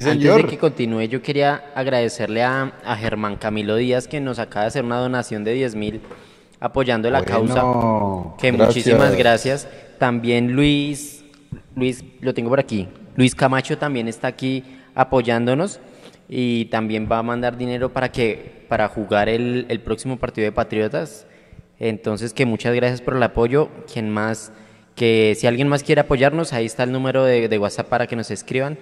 Antes 0.00 0.36
de 0.36 0.44
que 0.44 0.58
continúe, 0.58 1.04
yo 1.04 1.22
quería 1.22 1.70
agradecerle 1.74 2.42
a, 2.42 2.72
Germán 2.98 3.36
Camilo 3.36 3.76
Díaz 3.76 4.06
que 4.06 4.20
nos 4.20 4.38
acaba 4.38 4.62
de 4.62 4.68
hacer 4.68 4.84
una 4.84 4.98
donación 4.98 5.42
de 5.42 5.54
10 5.54 5.74
mil 5.74 6.00
apoyando 6.60 7.10
la 7.10 7.24
causa. 7.24 7.62
Que 8.38 8.52
muchísimas 8.52 9.16
gracias. 9.16 9.66
También 9.98 10.52
Luis, 10.52 11.24
Luis, 11.74 12.04
lo 12.20 12.34
tengo 12.34 12.50
por 12.50 12.60
aquí. 12.60 12.88
Luis 13.16 13.34
Camacho 13.34 13.78
también 13.78 14.08
está 14.08 14.28
aquí 14.28 14.64
apoyándonos 14.94 15.80
y 16.28 16.66
también 16.66 17.08
va 17.10 17.18
a 17.18 17.22
mandar 17.22 17.56
dinero 17.56 17.92
para 17.92 18.10
que 18.10 18.66
para 18.68 18.88
jugar 18.88 19.28
el, 19.28 19.64
el, 19.68 19.80
próximo 19.80 20.18
partido 20.18 20.44
de 20.44 20.52
Patriotas. 20.52 21.26
Entonces 21.78 22.34
que 22.34 22.44
muchas 22.44 22.74
gracias 22.74 23.00
por 23.00 23.16
el 23.16 23.22
apoyo. 23.22 23.70
Quien 23.90 24.10
más, 24.10 24.52
que 24.94 25.34
si 25.38 25.46
alguien 25.46 25.68
más 25.68 25.82
quiere 25.82 26.02
apoyarnos, 26.02 26.52
ahí 26.52 26.66
está 26.66 26.82
el 26.82 26.92
número 26.92 27.24
de, 27.24 27.48
de 27.48 27.58
WhatsApp 27.58 27.88
para 27.88 28.06
que 28.06 28.16
nos 28.16 28.30
escriban. 28.30 28.76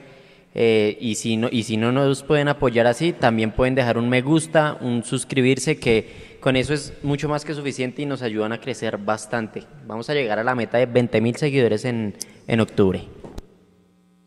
Eh, 0.56 0.96
y, 1.00 1.16
si 1.16 1.36
no, 1.36 1.48
y 1.50 1.64
si 1.64 1.76
no 1.76 1.90
nos 1.90 2.22
pueden 2.22 2.46
apoyar 2.46 2.86
así, 2.86 3.12
también 3.12 3.50
pueden 3.50 3.74
dejar 3.74 3.98
un 3.98 4.08
me 4.08 4.22
gusta, 4.22 4.78
un 4.80 5.02
suscribirse, 5.02 5.78
que 5.80 6.38
con 6.40 6.54
eso 6.54 6.72
es 6.72 6.92
mucho 7.02 7.28
más 7.28 7.44
que 7.44 7.54
suficiente 7.54 8.02
y 8.02 8.06
nos 8.06 8.22
ayudan 8.22 8.52
a 8.52 8.60
crecer 8.60 8.98
bastante. 8.98 9.64
Vamos 9.86 10.08
a 10.10 10.14
llegar 10.14 10.38
a 10.38 10.44
la 10.44 10.54
meta 10.54 10.78
de 10.78 10.86
20 10.86 11.20
mil 11.20 11.34
seguidores 11.34 11.84
en, 11.84 12.14
en 12.46 12.60
octubre. 12.60 13.02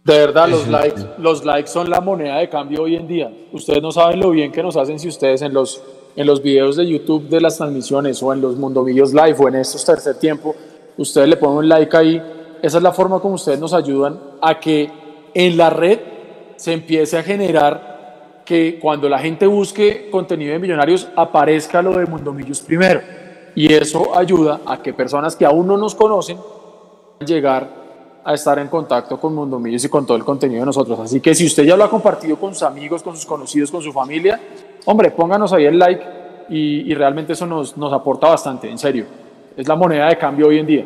De 0.03 0.17
verdad, 0.17 0.49
los 0.49 0.67
likes, 0.67 1.01
los 1.17 1.45
likes 1.45 1.69
son 1.69 1.89
la 1.89 2.01
moneda 2.01 2.37
de 2.39 2.49
cambio 2.49 2.83
hoy 2.83 2.95
en 2.95 3.07
día. 3.07 3.31
Ustedes 3.51 3.81
no 3.81 3.91
saben 3.91 4.19
lo 4.19 4.31
bien 4.31 4.51
que 4.51 4.63
nos 4.63 4.75
hacen 4.75 4.99
si 4.99 5.07
ustedes 5.07 5.41
en 5.41 5.53
los, 5.53 5.81
en 6.15 6.27
los 6.27 6.41
videos 6.41 6.75
de 6.75 6.87
YouTube 6.87 7.29
de 7.29 7.39
las 7.39 7.57
transmisiones 7.57 8.21
o 8.23 8.33
en 8.33 8.41
los 8.41 8.57
Mundomillos 8.57 9.13
Live 9.13 9.35
o 9.37 9.47
en 9.47 9.55
estos 9.55 9.83
tercer 9.85 10.17
tiempo, 10.17 10.55
ustedes 10.97 11.27
le 11.27 11.37
ponen 11.37 11.57
un 11.57 11.69
like 11.69 11.95
ahí. 11.95 12.21
Esa 12.61 12.77
es 12.77 12.83
la 12.83 12.91
forma 12.91 13.19
como 13.19 13.35
ustedes 13.35 13.59
nos 13.59 13.73
ayudan 13.73 14.19
a 14.41 14.59
que 14.59 14.89
en 15.33 15.57
la 15.57 15.69
red 15.69 15.99
se 16.57 16.73
empiece 16.73 17.17
a 17.17 17.23
generar 17.23 18.41
que 18.45 18.79
cuando 18.79 19.09
la 19.09 19.19
gente 19.19 19.45
busque 19.47 20.09
contenido 20.09 20.53
de 20.53 20.59
millonarios 20.59 21.07
aparezca 21.15 21.81
lo 21.81 21.97
de 21.97 22.05
Mundomillos 22.05 22.61
primero. 22.61 23.01
Y 23.55 23.73
eso 23.73 24.17
ayuda 24.17 24.61
a 24.65 24.81
que 24.81 24.93
personas 24.93 25.35
que 25.35 25.45
aún 25.45 25.67
no 25.67 25.77
nos 25.77 25.95
conocen 25.95 26.37
llegar 27.25 27.67
a 28.23 28.33
estar 28.33 28.59
en 28.59 28.67
contacto 28.67 29.19
con 29.19 29.33
Mundo 29.33 29.59
Millos 29.59 29.85
y 29.85 29.89
con 29.89 30.05
todo 30.05 30.15
el 30.15 30.23
contenido 30.23 30.59
de 30.59 30.65
nosotros. 30.65 30.99
Así 30.99 31.19
que 31.19 31.33
si 31.33 31.45
usted 31.45 31.63
ya 31.63 31.75
lo 31.75 31.83
ha 31.83 31.89
compartido 31.89 32.37
con 32.37 32.53
sus 32.53 32.63
amigos, 32.63 33.01
con 33.01 33.15
sus 33.15 33.25
conocidos, 33.25 33.71
con 33.71 33.81
su 33.81 33.91
familia, 33.91 34.39
hombre, 34.85 35.11
pónganos 35.11 35.51
ahí 35.53 35.65
el 35.65 35.79
like 35.79 36.03
y, 36.49 36.93
realmente 36.93 37.33
eso 37.33 37.45
nos, 37.45 37.75
nos 37.77 37.91
aporta 37.91 38.27
bastante, 38.27 38.69
en 38.69 38.77
serio. 38.77 39.05
Es 39.55 39.67
la 39.67 39.75
moneda 39.75 40.07
de 40.07 40.17
cambio 40.17 40.47
hoy 40.47 40.59
en 40.59 40.65
día. 40.65 40.85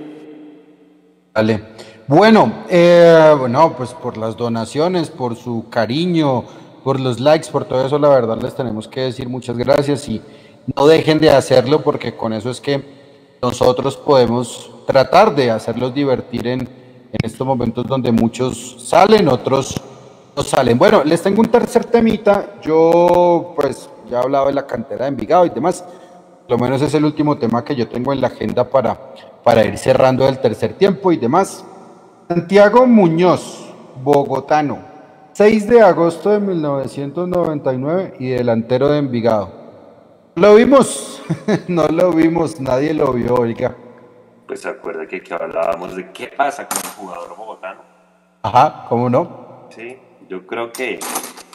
Vale. 1.34 1.64
Bueno, 2.14 2.66
eh, 2.68 3.34
bueno, 3.40 3.74
pues 3.78 3.94
por 3.94 4.18
las 4.18 4.36
donaciones, 4.36 5.10
por 5.10 5.38
su 5.38 5.68
cariño, 5.70 6.44
por 6.84 7.00
los 7.00 7.22
likes, 7.22 7.50
por 7.50 7.64
todo 7.64 7.86
eso, 7.86 7.98
la 7.98 8.10
verdad 8.10 8.38
les 8.42 8.54
tenemos 8.54 8.86
que 8.86 9.00
decir 9.00 9.30
muchas 9.30 9.58
gracias 9.58 10.10
y 10.10 10.22
no 10.76 10.88
dejen 10.88 11.20
de 11.20 11.30
hacerlo 11.30 11.82
porque 11.82 12.14
con 12.18 12.34
eso 12.34 12.50
es 12.50 12.60
que 12.60 12.84
nosotros 13.42 13.96
podemos 13.96 14.70
tratar 14.86 15.34
de 15.34 15.52
hacerlos 15.52 15.94
divertir 15.94 16.48
en, 16.48 16.60
en 16.60 17.18
estos 17.24 17.48
momentos 17.48 17.88
donde 17.88 18.12
muchos 18.12 18.86
salen, 18.90 19.30
otros 19.30 19.82
no 20.36 20.44
salen. 20.44 20.78
Bueno, 20.78 21.06
les 21.06 21.22
tengo 21.22 21.40
un 21.40 21.48
tercer 21.48 21.86
temita. 21.86 22.56
Yo, 22.62 23.54
pues, 23.56 23.90
ya 24.10 24.20
hablaba 24.20 24.48
de 24.48 24.54
la 24.56 24.68
cantera 24.68 25.06
de 25.06 25.12
Envigado 25.12 25.46
y 25.46 25.50
demás. 25.50 25.86
Lo 26.50 26.58
menos 26.58 26.82
es 26.82 26.94
el 26.94 27.06
último 27.06 27.38
tema 27.38 27.64
que 27.64 27.74
yo 27.74 27.88
tengo 27.88 28.12
en 28.12 28.20
la 28.20 28.28
agenda 28.28 28.70
para, 28.70 29.00
para 29.46 29.64
ir 29.64 29.78
cerrando 29.78 30.28
el 30.28 30.40
tercer 30.40 30.74
tiempo 30.74 31.14
y 31.14 31.16
demás. 31.16 31.64
Santiago 32.34 32.88
Muñoz, 32.88 33.74
bogotano, 34.02 34.80
6 35.34 35.68
de 35.68 35.82
agosto 35.82 36.30
de 36.30 36.40
1999 36.40 38.14
y 38.20 38.30
delantero 38.30 38.88
de 38.88 39.00
Envigado. 39.00 39.52
¿Lo 40.36 40.56
vimos? 40.56 41.22
no 41.68 41.90
lo 41.90 42.14
vimos, 42.14 42.62
nadie 42.62 42.94
lo 42.94 43.12
vio, 43.12 43.36
oiga. 43.36 43.76
Pues 44.48 44.62
se 44.62 44.70
acuerda 44.70 45.06
que, 45.06 45.22
que 45.22 45.34
hablábamos 45.34 45.94
de 45.94 46.10
qué 46.14 46.28
pasa 46.30 46.70
con 46.70 46.78
el 46.78 46.92
jugador 46.92 47.36
bogotano. 47.36 47.82
Ajá, 48.44 48.86
¿cómo 48.88 49.10
no? 49.10 49.68
Sí, 49.70 49.98
yo 50.30 50.48
creo 50.48 50.72
que, 50.72 51.02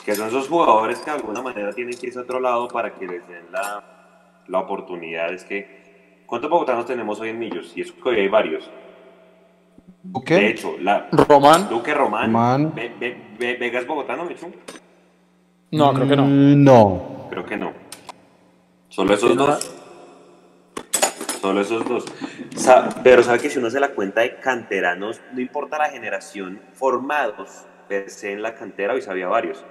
que 0.05 0.15
son 0.15 0.29
esos 0.29 0.47
jugadores 0.47 0.99
que 0.99 1.11
de 1.11 1.17
alguna 1.17 1.41
manera 1.41 1.73
tienen 1.73 1.97
que 1.99 2.09
irse 2.09 2.19
a 2.19 2.23
otro 2.23 2.39
lado 2.39 2.69
para 2.69 2.93
que 2.93 3.07
les 3.07 3.27
den 3.27 3.51
la, 3.51 3.83
la 4.47 4.59
oportunidad. 4.59 5.33
Es 5.33 5.43
que, 5.43 6.25
¿cuántos 6.27 6.51
bogotanos 6.51 6.85
tenemos 6.85 7.19
hoy 7.19 7.31
en 7.31 7.39
Millos? 7.39 7.73
Y 7.75 7.81
eso 7.81 7.95
que 7.95 8.11
hoy 8.11 8.17
hay 8.21 8.29
varios. 8.29 8.71
¿Duque? 10.03 10.35
De 10.35 10.49
hecho, 10.51 10.77
la, 10.81 11.09
Román. 11.13 11.69
Duque 11.69 11.93
Román. 11.95 12.27
Román. 12.27 12.75
Ve- 12.75 12.93
ve- 12.99 13.17
ve- 13.39 13.57
¿Vega 13.59 13.81
es 13.81 13.87
bogotano, 13.87 14.25
Michu? 14.25 14.53
No, 15.73 15.93
creo 15.93 16.09
que 16.09 16.17
no. 16.17 16.25
Mm, 16.27 16.65
No. 16.65 17.27
Creo 17.31 17.45
que 17.45 17.57
no. 17.57 17.73
Solo 18.89 19.15
esos 19.15 19.37
dos. 19.37 19.77
Solo 21.41 21.61
esos 21.61 21.85
dos. 21.89 22.05
Sa- 22.57 22.89
pero 23.05 23.23
sabe 23.23 23.39
que 23.41 23.51
si 23.51 23.59
uno 23.59 23.69
se 23.71 23.79
la 23.81 23.89
cuenta 23.91 24.23
de 24.23 24.37
canteranos, 24.41 25.21
no 25.33 25.41
importa 25.41 25.79
la 25.79 25.89
generación, 25.91 26.61
formados 26.73 27.65
per 27.89 28.11
se 28.11 28.33
en 28.33 28.43
la 28.43 28.55
cantera, 28.55 28.95
hoy 28.95 29.03
sabía 29.03 29.29
varios. 29.29 29.65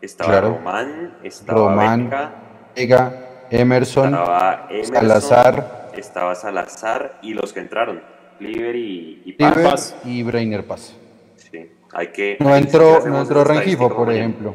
Estaba 0.00 0.30
Claro. 0.30 0.48
Román, 0.56 1.14
estaba 1.22 1.58
Román, 1.70 2.04
Beca, 2.04 2.32
Vega, 2.74 3.12
Emerson, 3.50 4.14
estaba 4.14 4.66
Emerson, 4.70 4.94
Salazar, 4.96 5.90
estaba 5.96 6.34
Salazar 6.34 7.18
y 7.22 7.34
los 7.34 7.52
que 7.52 7.60
entraron, 7.60 8.02
Cliver 8.42 8.76
y, 8.76 9.22
y 9.24 9.32
Paz. 9.32 9.96
Y 10.04 10.22
Brainer 10.22 10.64
Paz. 10.66 10.96
Sí, 11.36 11.70
hay 11.92 12.08
que. 12.08 12.36
No 12.40 12.54
entró, 12.56 13.06
no 13.06 13.20
entró 13.22 13.44
Rengifo, 13.44 13.88
por 13.88 14.06
mañana. 14.06 14.24
ejemplo. 14.26 14.54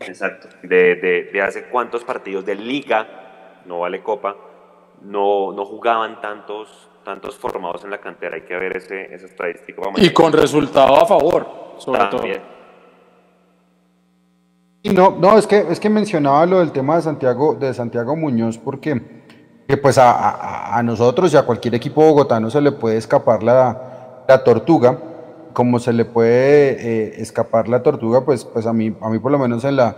Exacto. 0.00 0.48
De, 0.62 0.96
de, 0.96 1.30
de 1.32 1.42
hace 1.42 1.64
cuántos 1.64 2.04
partidos 2.04 2.44
de 2.44 2.54
liga, 2.54 3.62
no 3.66 3.80
vale 3.80 4.02
copa, 4.02 4.36
no, 5.02 5.52
no 5.52 5.64
jugaban 5.64 6.20
tantos, 6.20 6.90
tantos 7.04 7.36
formados 7.36 7.84
en 7.84 7.90
la 7.90 7.98
cantera. 7.98 8.36
Hay 8.36 8.42
que 8.42 8.54
ver 8.56 8.76
ese, 8.76 9.14
esa 9.14 9.26
estadística. 9.26 9.80
para 9.82 10.02
Y 10.02 10.10
con 10.12 10.32
resultado 10.32 10.96
a 10.96 11.06
favor, 11.06 11.74
sobre 11.78 12.00
También. 12.00 12.34
todo. 12.40 12.54
Y 14.82 14.90
no, 14.90 15.16
no, 15.18 15.38
es 15.38 15.46
que, 15.46 15.60
es 15.70 15.80
que 15.80 15.88
mencionaba 15.88 16.44
lo 16.44 16.58
del 16.58 16.70
tema 16.70 16.96
de 16.96 17.02
Santiago, 17.02 17.54
de 17.54 17.72
Santiago 17.72 18.14
Muñoz, 18.16 18.58
porque 18.58 19.23
que 19.66 19.76
pues 19.76 19.98
a, 19.98 20.10
a- 20.12 20.78
a 20.78 20.82
nosotros 20.82 21.32
y 21.32 21.36
a 21.36 21.42
cualquier 21.42 21.74
equipo 21.74 22.02
bogotano 22.02 22.50
se 22.50 22.60
le 22.60 22.72
puede 22.72 22.96
escapar 22.96 23.42
la, 23.42 24.24
la 24.28 24.44
tortuga, 24.44 24.98
como 25.52 25.78
se 25.78 25.92
le 25.92 26.04
puede 26.04 26.70
eh, 26.78 27.14
escapar 27.18 27.68
la 27.68 27.82
tortuga, 27.82 28.24
pues, 28.24 28.44
pues 28.44 28.66
a 28.66 28.72
mí, 28.72 28.94
a 29.00 29.08
mí 29.08 29.18
por 29.18 29.30
lo 29.32 29.38
menos 29.38 29.64
en 29.64 29.76
la, 29.76 29.96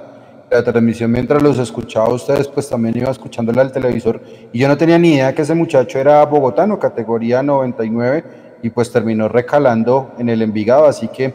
la 0.50 0.62
transmisión 0.62 1.10
mientras 1.10 1.42
los 1.42 1.58
escuchaba 1.58 2.08
ustedes, 2.10 2.46
pues 2.48 2.68
también 2.68 2.96
iba 2.96 3.10
escuchándola 3.10 3.62
al 3.62 3.72
televisor. 3.72 4.20
Y 4.52 4.58
yo 4.60 4.68
no 4.68 4.76
tenía 4.76 4.98
ni 4.98 5.14
idea 5.14 5.34
que 5.34 5.42
ese 5.42 5.54
muchacho 5.54 5.98
era 5.98 6.24
bogotano, 6.26 6.78
categoría 6.78 7.42
99, 7.42 8.24
y 8.62 8.70
pues 8.70 8.90
terminó 8.92 9.28
recalando 9.28 10.12
en 10.18 10.28
el 10.28 10.42
Envigado, 10.42 10.86
así 10.86 11.08
que 11.08 11.34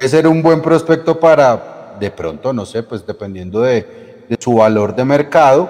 ese 0.00 0.18
era 0.18 0.28
un 0.28 0.42
buen 0.42 0.60
prospecto 0.62 1.20
para, 1.20 1.96
de 2.00 2.10
pronto, 2.10 2.52
no 2.52 2.64
sé, 2.64 2.82
pues 2.82 3.06
dependiendo 3.06 3.60
de, 3.60 4.24
de 4.28 4.36
su 4.38 4.54
valor 4.54 4.94
de 4.94 5.04
mercado, 5.04 5.68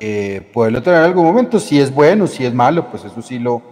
eh, 0.00 0.48
poderlo 0.52 0.82
tener 0.82 1.00
en 1.00 1.04
algún 1.06 1.24
momento, 1.24 1.58
si 1.60 1.80
es 1.80 1.92
bueno, 1.92 2.26
si 2.26 2.44
es 2.44 2.54
malo, 2.54 2.90
pues 2.90 3.04
eso 3.04 3.20
sí 3.22 3.38
lo, 3.38 3.62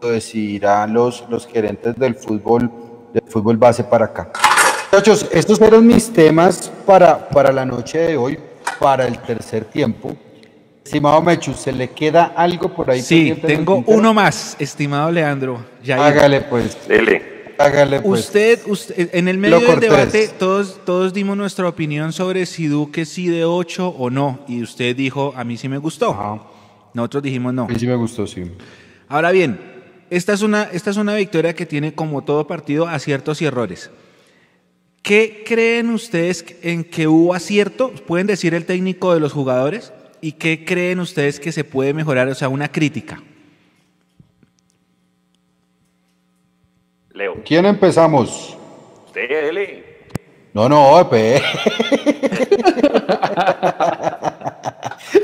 lo 0.00 0.08
decidirán 0.10 0.92
los, 0.92 1.24
los 1.28 1.46
gerentes 1.46 1.96
del 1.96 2.14
fútbol, 2.14 2.70
del 3.12 3.24
fútbol 3.26 3.56
base 3.56 3.84
para 3.84 4.06
acá. 4.06 4.30
Muchachos, 4.90 5.28
estos 5.32 5.58
fueron 5.58 5.86
mis 5.86 6.12
temas 6.12 6.70
para, 6.84 7.28
para 7.28 7.50
la 7.52 7.64
noche 7.64 7.98
de 7.98 8.16
hoy, 8.16 8.38
para 8.78 9.06
el 9.06 9.18
tercer 9.18 9.64
tiempo. 9.64 10.14
Estimado 10.84 11.22
Mechu, 11.22 11.54
¿se 11.54 11.72
le 11.72 11.90
queda 11.90 12.32
algo 12.36 12.68
por 12.68 12.90
ahí? 12.90 13.00
Sí, 13.00 13.40
tengo 13.40 13.82
uno 13.86 14.12
más, 14.12 14.56
estimado 14.58 15.10
Leandro. 15.10 15.64
Jair. 15.84 16.00
Hágale 16.00 16.40
pues, 16.42 16.76
Dele. 16.86 17.31
Hágale 17.64 18.00
pues. 18.00 18.20
Usted, 18.20 18.60
usted, 18.66 19.10
en 19.14 19.28
el 19.28 19.38
medio 19.38 19.60
del 19.60 19.80
debate, 19.80 20.28
todos, 20.38 20.80
todos 20.84 21.12
dimos 21.12 21.36
nuestra 21.36 21.68
opinión 21.68 22.12
sobre 22.12 22.46
si 22.46 22.66
Duque 22.66 23.04
sí 23.04 23.28
de 23.28 23.44
8 23.44 23.88
o 23.88 24.10
no. 24.10 24.40
Y 24.48 24.62
usted 24.62 24.94
dijo, 24.96 25.32
a 25.36 25.44
mí 25.44 25.56
sí 25.56 25.68
me 25.68 25.78
gustó. 25.78 26.10
Ajá. 26.10 26.42
Nosotros 26.94 27.22
dijimos 27.22 27.54
no. 27.54 27.64
A 27.64 27.68
mí 27.68 27.78
sí 27.78 27.86
me 27.86 27.94
gustó, 27.94 28.26
sí. 28.26 28.44
Ahora 29.08 29.30
bien, 29.30 29.58
esta 30.10 30.32
es, 30.32 30.42
una, 30.42 30.64
esta 30.64 30.90
es 30.90 30.96
una 30.96 31.14
victoria 31.14 31.54
que 31.54 31.66
tiene 31.66 31.94
como 31.94 32.22
todo 32.22 32.46
partido 32.46 32.86
aciertos 32.86 33.40
y 33.40 33.46
errores. 33.46 33.90
¿Qué 35.02 35.42
creen 35.46 35.90
ustedes 35.90 36.44
en 36.62 36.84
que 36.84 37.08
hubo 37.08 37.34
acierto? 37.34 37.90
¿Pueden 38.06 38.26
decir 38.26 38.54
el 38.54 38.66
técnico 38.66 39.14
de 39.14 39.20
los 39.20 39.32
jugadores? 39.32 39.92
¿Y 40.20 40.32
qué 40.32 40.64
creen 40.64 41.00
ustedes 41.00 41.40
que 41.40 41.50
se 41.50 41.64
puede 41.64 41.92
mejorar? 41.92 42.28
O 42.28 42.34
sea, 42.34 42.48
una 42.48 42.70
crítica. 42.70 43.22
Leo. 47.14 47.36
¿Quién 47.44 47.66
empezamos? 47.66 48.56
Usted, 49.06 49.28
dele. 49.28 49.84
No, 50.54 50.68
no, 50.68 51.08
pe. 51.10 51.36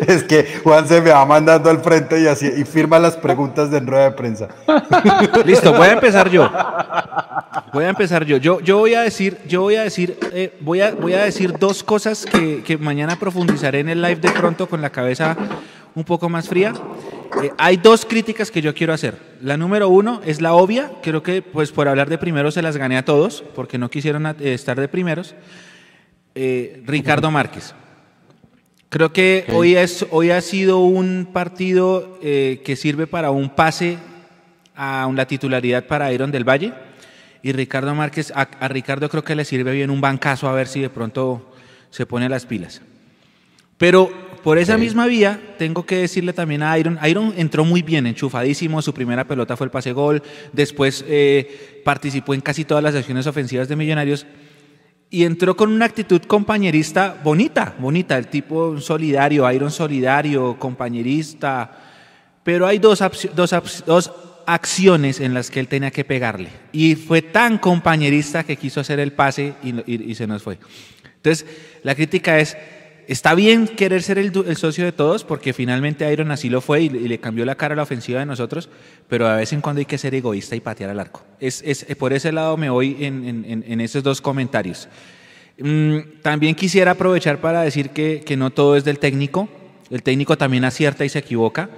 es 0.07 0.23
que 0.25 0.47
Juan 0.63 0.87
se 0.87 1.01
me 1.01 1.11
va 1.11 1.25
mandando 1.25 1.71
al 1.71 1.81
frente 1.81 2.21
y 2.21 2.27
así 2.27 2.47
y 2.57 2.65
firma 2.65 2.99
las 2.99 3.17
preguntas 3.17 3.71
de 3.71 3.81
rueda 3.81 4.05
de 4.05 4.11
prensa. 4.13 4.49
Listo, 5.45 5.73
voy 5.73 5.89
a 5.89 5.93
empezar 5.93 6.29
yo. 6.31 6.51
Voy 7.73 7.85
a 7.85 7.89
empezar 7.89 8.25
yo. 8.25 8.37
Yo, 8.39 8.61
yo 8.61 8.79
voy 8.79 8.95
a 8.95 9.03
decir, 9.03 9.39
yo 9.47 9.63
voy 9.63 9.77
a 9.77 9.83
decir, 9.83 10.19
eh, 10.33 10.57
voy, 10.61 10.81
a, 10.81 10.93
voy 10.93 11.15
a 11.15 11.25
decir 11.25 11.59
dos 11.59 11.83
cosas 11.83 12.27
que, 12.27 12.63
que 12.63 12.77
mañana 12.79 13.17
profundizaré 13.17 13.81
en 13.81 13.89
el 13.89 14.03
live 14.03 14.17
de 14.17 14.31
pronto 14.31 14.69
con 14.69 14.83
la 14.83 14.91
cabeza 14.91 15.37
un 15.99 16.05
poco 16.05 16.29
más 16.29 16.49
fría. 16.49 16.73
Eh, 17.43 17.51
hay 17.59 17.77
dos 17.77 18.07
críticas 18.07 18.51
que 18.51 18.63
yo 18.63 18.73
quiero 18.75 18.93
hacer. 18.93 19.19
La 19.43 19.57
número 19.57 19.89
uno 19.89 20.21
es 20.25 20.41
la 20.41 20.55
obvia. 20.55 20.93
Creo 21.03 21.23
que, 21.23 21.43
pues, 21.43 21.73
por 21.73 21.89
hablar 21.89 22.09
de 22.09 22.19
primeros 22.19 22.55
se 22.55 22.63
las 22.63 22.77
gané 22.77 22.97
a 22.97 23.05
todos, 23.05 23.45
porque 23.55 23.79
no 23.79 23.91
quisieron 23.91 24.27
eh, 24.27 24.35
estar 24.41 24.81
de 24.81 24.89
primeros. 24.89 25.35
Eh, 26.35 26.83
Ricardo 26.87 27.31
Márquez. 27.31 27.75
Creo 28.89 29.13
que 29.13 29.45
hoy, 29.53 29.75
es, 29.75 30.07
hoy 30.11 30.31
ha 30.31 30.41
sido 30.41 30.79
un 30.79 31.29
partido 31.33 32.19
eh, 32.23 32.63
que 32.65 32.77
sirve 32.77 33.07
para 33.07 33.31
un 33.31 33.51
pase 33.51 33.99
a 34.75 35.11
la 35.13 35.27
titularidad 35.27 35.87
para 35.87 36.13
Iron 36.13 36.31
del 36.31 36.49
Valle. 36.49 36.73
Y 37.43 37.53
Ricardo 37.53 37.95
Márquez, 37.95 38.33
a, 38.35 38.43
a 38.43 38.69
Ricardo 38.69 39.09
creo 39.09 39.25
que 39.25 39.35
le 39.35 39.45
sirve 39.45 39.73
bien 39.73 39.91
un 39.91 40.01
bancazo 40.01 40.49
a 40.49 40.53
ver 40.53 40.69
si 40.69 40.81
de 40.81 40.91
pronto 40.91 41.53
se 41.91 42.07
pone 42.07 42.29
las 42.29 42.47
pilas. 42.47 42.81
Pero 43.77 44.28
por 44.43 44.59
esa 44.59 44.77
misma 44.79 45.07
vía, 45.07 45.41
tengo 45.59 45.85
que 45.85 45.97
decirle 45.97 46.33
también 46.33 46.63
a 46.63 46.79
Iron. 46.79 46.99
Iron 47.07 47.35
entró 47.37 47.65
muy 47.65 47.83
bien, 47.83 48.07
enchufadísimo. 48.07 48.81
Su 48.83 48.93
primera 48.95 49.27
pelota 49.27 49.57
fue 49.57 49.67
el 49.67 49.71
pase 49.71 49.93
gol. 49.93 50.23
Después 50.53 51.05
eh, 51.09 51.83
participó 51.85 52.35
en 52.35 52.41
casi 52.41 52.65
todas 52.65 52.83
las 52.83 52.95
acciones 52.95 53.27
ofensivas 53.27 53.69
de 53.69 53.77
Millonarios. 53.77 54.27
Y 55.11 55.25
entró 55.25 55.57
con 55.57 55.73
una 55.73 55.87
actitud 55.87 56.21
compañerista 56.23 57.19
bonita, 57.25 57.75
bonita. 57.79 58.19
El 58.19 58.29
tipo 58.29 58.79
solidario, 58.81 59.51
Iron 59.51 59.71
solidario, 59.71 60.59
compañerista. 60.59 61.71
Pero 62.43 62.67
hay 62.67 62.79
dos, 62.79 63.03
dos, 63.35 63.85
dos 63.87 64.13
acciones 64.47 65.21
en 65.21 65.35
las 65.35 65.51
que 65.51 65.61
él 65.61 65.69
tenía 65.69 65.91
que 65.91 66.05
pegarle. 66.05 66.49
Y 66.73 66.95
fue 66.95 67.23
tan 67.23 67.59
compañerista 67.59 68.45
que 68.45 68.57
quiso 68.57 68.81
hacer 68.81 69.01
el 69.01 69.13
pase 69.13 69.55
y- 69.63 70.11
y 70.11 70.15
se 70.15 70.27
nos 70.27 70.43
fue. 70.43 70.59
Entonces, 71.17 71.47
la 71.83 71.95
crítica 71.95 72.39
es, 72.39 72.57
está 73.09 73.35
bien 73.35 73.67
querer 73.67 74.03
ser 74.03 74.19
el, 74.19 74.31
el 74.47 74.57
socio 74.57 74.85
de 74.85 74.93
todos, 74.93 75.25
porque 75.25 75.53
finalmente 75.53 76.11
Iron 76.13 76.31
así 76.31 76.49
lo 76.49 76.61
fue 76.61 76.83
y, 76.83 76.87
y 76.87 77.09
le 77.09 77.19
cambió 77.19 77.45
la 77.45 77.57
cara 77.57 77.73
a 77.73 77.77
la 77.77 77.83
ofensiva 77.83 78.21
de 78.21 78.27
nosotros, 78.27 78.69
pero 79.09 79.27
a 79.27 79.35
vez 79.37 79.53
en 79.53 79.61
cuando 79.61 79.81
hay 79.81 79.87
que 79.87 79.99
ser 79.99 80.15
egoísta 80.15 80.55
y 80.55 80.61
patear 80.61 80.91
al 80.91 81.01
arco. 81.01 81.25
Es, 81.41 81.63
es- 81.67 81.85
por 81.97 82.13
ese 82.13 82.31
lado 82.31 82.57
me 82.57 82.71
voy 82.71 82.97
en- 83.01 83.25
en- 83.45 83.65
en 83.67 83.81
esos 83.81 84.03
dos 84.05 84.21
comentarios. 84.21 84.89
Mm, 85.59 86.21
también 86.23 86.55
quisiera 86.55 86.93
aprovechar 86.93 87.39
para 87.41 87.63
decir 87.63 87.91
que, 87.91 88.21
que 88.25 88.37
no 88.37 88.51
todo 88.51 88.77
es 88.77 88.85
del 88.85 88.99
técnico. 89.01 89.49
El 89.91 90.03
técnico 90.03 90.37
también 90.39 90.65
acierta 90.65 91.05
y 91.05 91.09
se 91.09 91.19
equivoca, 91.19 91.69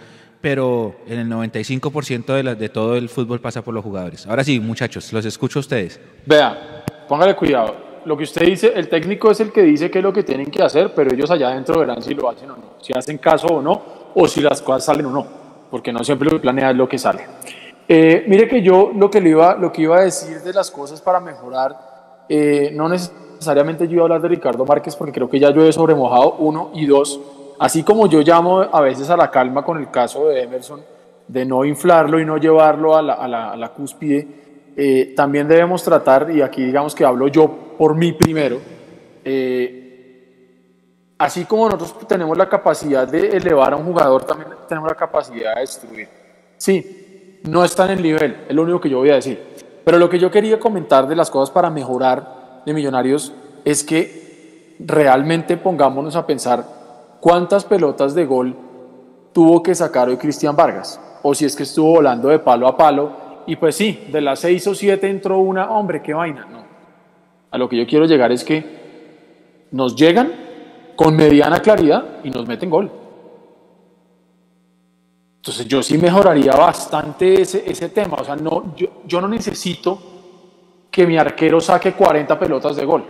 pero 0.41 1.01
en 1.07 1.19
el 1.21 1.29
95% 1.29 2.35
de, 2.35 2.43
la- 2.43 2.55
de 2.55 2.69
todo 2.69 2.97
el 2.97 3.09
fútbol 3.09 3.41
pasa 3.41 3.63
por 3.63 3.73
los 3.73 3.85
jugadores. 3.85 4.27
Ahora 4.27 4.43
sí, 4.45 4.59
muchachos, 4.59 5.13
los 5.13 5.25
escucho 5.25 5.59
a 5.59 5.61
ustedes. 5.61 6.01
Vea, 6.27 6.85
póngale 7.09 7.35
cuidado. 7.37 7.90
Lo 8.05 8.17
que 8.17 8.25
usted 8.25 8.47
dice, 8.47 8.73
el 8.75 8.89
técnico 8.89 9.31
es 9.31 9.41
el 9.41 9.53
que 9.53 9.63
dice 9.63 9.91
qué 9.91 9.99
es 9.99 10.05
lo 10.05 10.13
que 10.13 10.23
tienen 10.23 10.51
que 10.51 10.63
hacer, 10.63 10.93
pero 10.95 11.13
ellos 11.13 11.31
allá 11.31 11.49
adentro 11.49 11.79
verán 11.81 12.03
si 12.03 12.15
lo 12.15 12.29
hacen 12.31 12.51
o 12.51 12.57
no, 12.57 12.63
si 12.81 12.93
hacen 12.95 13.19
caso 13.19 13.47
o 13.49 13.61
no, 13.63 13.83
o 14.15 14.27
si 14.27 14.41
las 14.41 14.63
cosas 14.63 14.85
salen 14.87 15.07
o 15.07 15.11
no, 15.11 15.27
porque 15.71 15.93
no 15.93 16.03
siempre 16.03 16.27
lo 16.31 16.37
que 16.37 16.41
planea 16.41 16.71
es 16.71 16.77
lo 16.77 16.89
que 16.89 16.99
sale. 16.99 17.27
Eh, 17.87 18.25
mire 18.27 18.49
que 18.49 18.63
yo 18.63 18.91
lo 18.95 19.11
que, 19.11 19.21
le 19.21 19.31
iba, 19.31 19.55
lo 19.57 19.71
que 19.71 19.83
iba 19.83 19.99
a 19.99 20.03
decir 20.03 20.41
de 20.41 20.53
las 20.53 20.71
cosas 20.71 21.01
para 21.01 21.21
mejorar, 21.21 22.25
eh, 22.29 22.71
no 22.75 22.89
necesariamente 22.89 23.87
yo 23.87 23.95
iba 23.95 24.03
a 24.03 24.05
hablar 24.05 24.23
de 24.23 24.29
Ricardo 24.29 24.65
Márquez, 24.65 24.97
porque 24.97 25.13
creo 25.13 25.29
que 25.29 25.39
ya 25.39 25.51
yo 25.51 25.65
he 25.67 25.73
sobremojado 25.73 26.37
uno 26.39 26.71
y 26.75 26.87
dos, 26.87 27.21
así 27.59 27.83
como 27.83 28.07
yo 28.07 28.21
llamo 28.23 28.61
a 28.61 28.81
veces 28.81 29.11
a 29.11 29.17
la 29.17 29.31
calma 29.31 29.63
con 29.65 29.77
el 29.79 29.91
caso 29.91 30.29
de 30.29 30.43
Emerson, 30.43 30.81
de 31.29 31.45
no 31.45 31.65
inflarlo 31.65 32.19
y 32.19 32.25
no 32.25 32.39
llevarlo 32.39 32.97
a 32.97 33.03
la, 33.03 33.13
a 33.15 33.29
la- 33.29 33.51
a 33.53 33.57
la 33.57 33.69
cúspide, 33.69 34.27
eh, 34.83 35.13
también 35.15 35.47
debemos 35.47 35.83
tratar, 35.83 36.31
y 36.31 36.41
aquí 36.41 36.65
digamos 36.65 36.95
que 36.95 37.05
hablo 37.05 37.29
yo 37.29 37.47
por 37.77 37.95
mí 37.95 38.15
primero, 38.15 38.57
eh, 39.23 41.13
así 41.19 41.45
como 41.45 41.69
nosotros 41.69 42.09
tenemos 42.09 42.35
la 42.39 42.49
capacidad 42.49 43.07
de 43.07 43.37
elevar 43.37 43.75
a 43.75 43.77
un 43.77 43.85
jugador, 43.85 44.25
también 44.25 44.49
tenemos 44.67 44.89
la 44.89 44.97
capacidad 44.97 45.55
de 45.57 45.61
destruir. 45.61 46.09
Sí, 46.57 47.41
no 47.43 47.63
están 47.63 47.91
en 47.91 47.99
el 47.99 48.03
nivel, 48.03 48.47
es 48.49 48.57
lo 48.57 48.63
único 48.63 48.81
que 48.81 48.89
yo 48.89 49.01
voy 49.01 49.11
a 49.11 49.17
decir. 49.17 49.39
Pero 49.85 49.99
lo 49.99 50.09
que 50.09 50.19
yo 50.19 50.31
quería 50.31 50.59
comentar 50.59 51.07
de 51.07 51.15
las 51.15 51.31
cosas 51.31 51.51
para 51.53 51.69
mejorar 51.69 52.63
de 52.65 52.73
Millonarios 52.73 53.35
es 53.67 53.85
que 53.85 54.77
realmente 54.79 55.59
pongámonos 55.59 56.17
a 56.17 56.27
pensar 56.27 56.65
cuántas 57.21 57.67
pelotas 57.67 58.15
de 58.15 58.25
gol 58.25 58.57
tuvo 59.35 59.63
que 59.63 59.75
sacar 59.75 60.09
hoy 60.09 60.17
Cristian 60.17 60.57
Vargas, 60.57 60.99
o 61.23 61.35
si 61.35 61.45
es 61.45 61.55
que 61.55 61.65
estuvo 61.65 61.91
volando 61.91 62.31
de 62.31 62.39
palo 62.39 62.67
a 62.67 62.79
palo 62.79 63.29
y 63.51 63.57
pues 63.57 63.75
sí, 63.75 64.05
de 64.13 64.21
las 64.21 64.39
seis 64.39 64.65
o 64.69 64.77
siete 64.77 65.11
entró 65.11 65.41
una, 65.41 65.73
hombre, 65.73 66.01
qué 66.01 66.15
vaina. 66.15 66.47
No. 66.49 66.63
A 67.51 67.59
lo 67.59 67.69
que 67.69 67.77
yo 67.77 67.85
quiero 67.85 68.05
llegar 68.05 68.31
es 68.31 68.45
que 68.45 69.67
nos 69.73 69.97
llegan 69.97 70.33
con 70.95 71.17
mediana 71.17 71.59
claridad 71.59 72.21
y 72.23 72.31
nos 72.31 72.47
meten 72.47 72.71
gol. 72.71 72.93
Entonces 75.39 75.67
yo 75.67 75.83
sí 75.83 75.99
mejoraría 75.99 76.53
bastante 76.53 77.43
ese, 77.43 77.69
ese 77.69 77.89
tema. 77.89 78.19
O 78.21 78.25
sea, 78.25 78.37
no, 78.37 78.73
yo, 78.77 78.87
yo 79.05 79.21
no 79.21 79.27
necesito 79.27 80.01
que 80.89 81.05
mi 81.05 81.19
arquero 81.19 81.61
saque 81.61 81.95
40 81.95 82.39
pelotas 82.39 82.77
de 82.77 82.85
gol, 82.85 83.05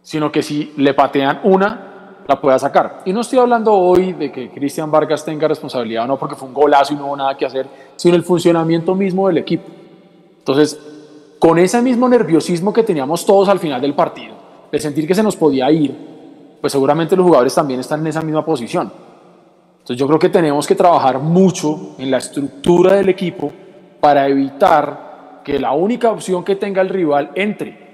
sino 0.00 0.32
que 0.32 0.42
si 0.42 0.72
le 0.78 0.94
patean 0.94 1.40
una, 1.44 1.89
la 2.30 2.40
pueda 2.40 2.60
sacar. 2.60 3.02
Y 3.04 3.12
no 3.12 3.22
estoy 3.22 3.40
hablando 3.40 3.72
hoy 3.74 4.12
de 4.12 4.30
que 4.30 4.50
Cristian 4.50 4.88
Vargas 4.88 5.24
tenga 5.24 5.48
responsabilidad 5.48 6.06
no, 6.06 6.16
porque 6.16 6.36
fue 6.36 6.46
un 6.46 6.54
golazo 6.54 6.94
y 6.94 6.96
no 6.96 7.06
hubo 7.06 7.16
nada 7.16 7.36
que 7.36 7.44
hacer, 7.44 7.66
sino 7.96 8.14
el 8.14 8.22
funcionamiento 8.22 8.94
mismo 8.94 9.26
del 9.26 9.38
equipo. 9.38 9.64
Entonces, 10.38 10.78
con 11.40 11.58
ese 11.58 11.82
mismo 11.82 12.08
nerviosismo 12.08 12.72
que 12.72 12.84
teníamos 12.84 13.26
todos 13.26 13.48
al 13.48 13.58
final 13.58 13.80
del 13.80 13.94
partido, 13.94 14.36
de 14.70 14.78
sentir 14.78 15.08
que 15.08 15.14
se 15.16 15.24
nos 15.24 15.34
podía 15.34 15.72
ir, 15.72 15.92
pues 16.60 16.72
seguramente 16.72 17.16
los 17.16 17.26
jugadores 17.26 17.52
también 17.52 17.80
están 17.80 17.98
en 17.98 18.06
esa 18.06 18.22
misma 18.22 18.44
posición. 18.44 18.92
Entonces 19.80 19.96
yo 19.96 20.06
creo 20.06 20.20
que 20.20 20.28
tenemos 20.28 20.68
que 20.68 20.76
trabajar 20.76 21.18
mucho 21.18 21.96
en 21.98 22.12
la 22.12 22.18
estructura 22.18 22.94
del 22.94 23.08
equipo 23.08 23.50
para 23.98 24.28
evitar 24.28 25.40
que 25.42 25.58
la 25.58 25.72
única 25.72 26.12
opción 26.12 26.44
que 26.44 26.54
tenga 26.54 26.80
el 26.80 26.90
rival 26.90 27.32
entre 27.34 27.89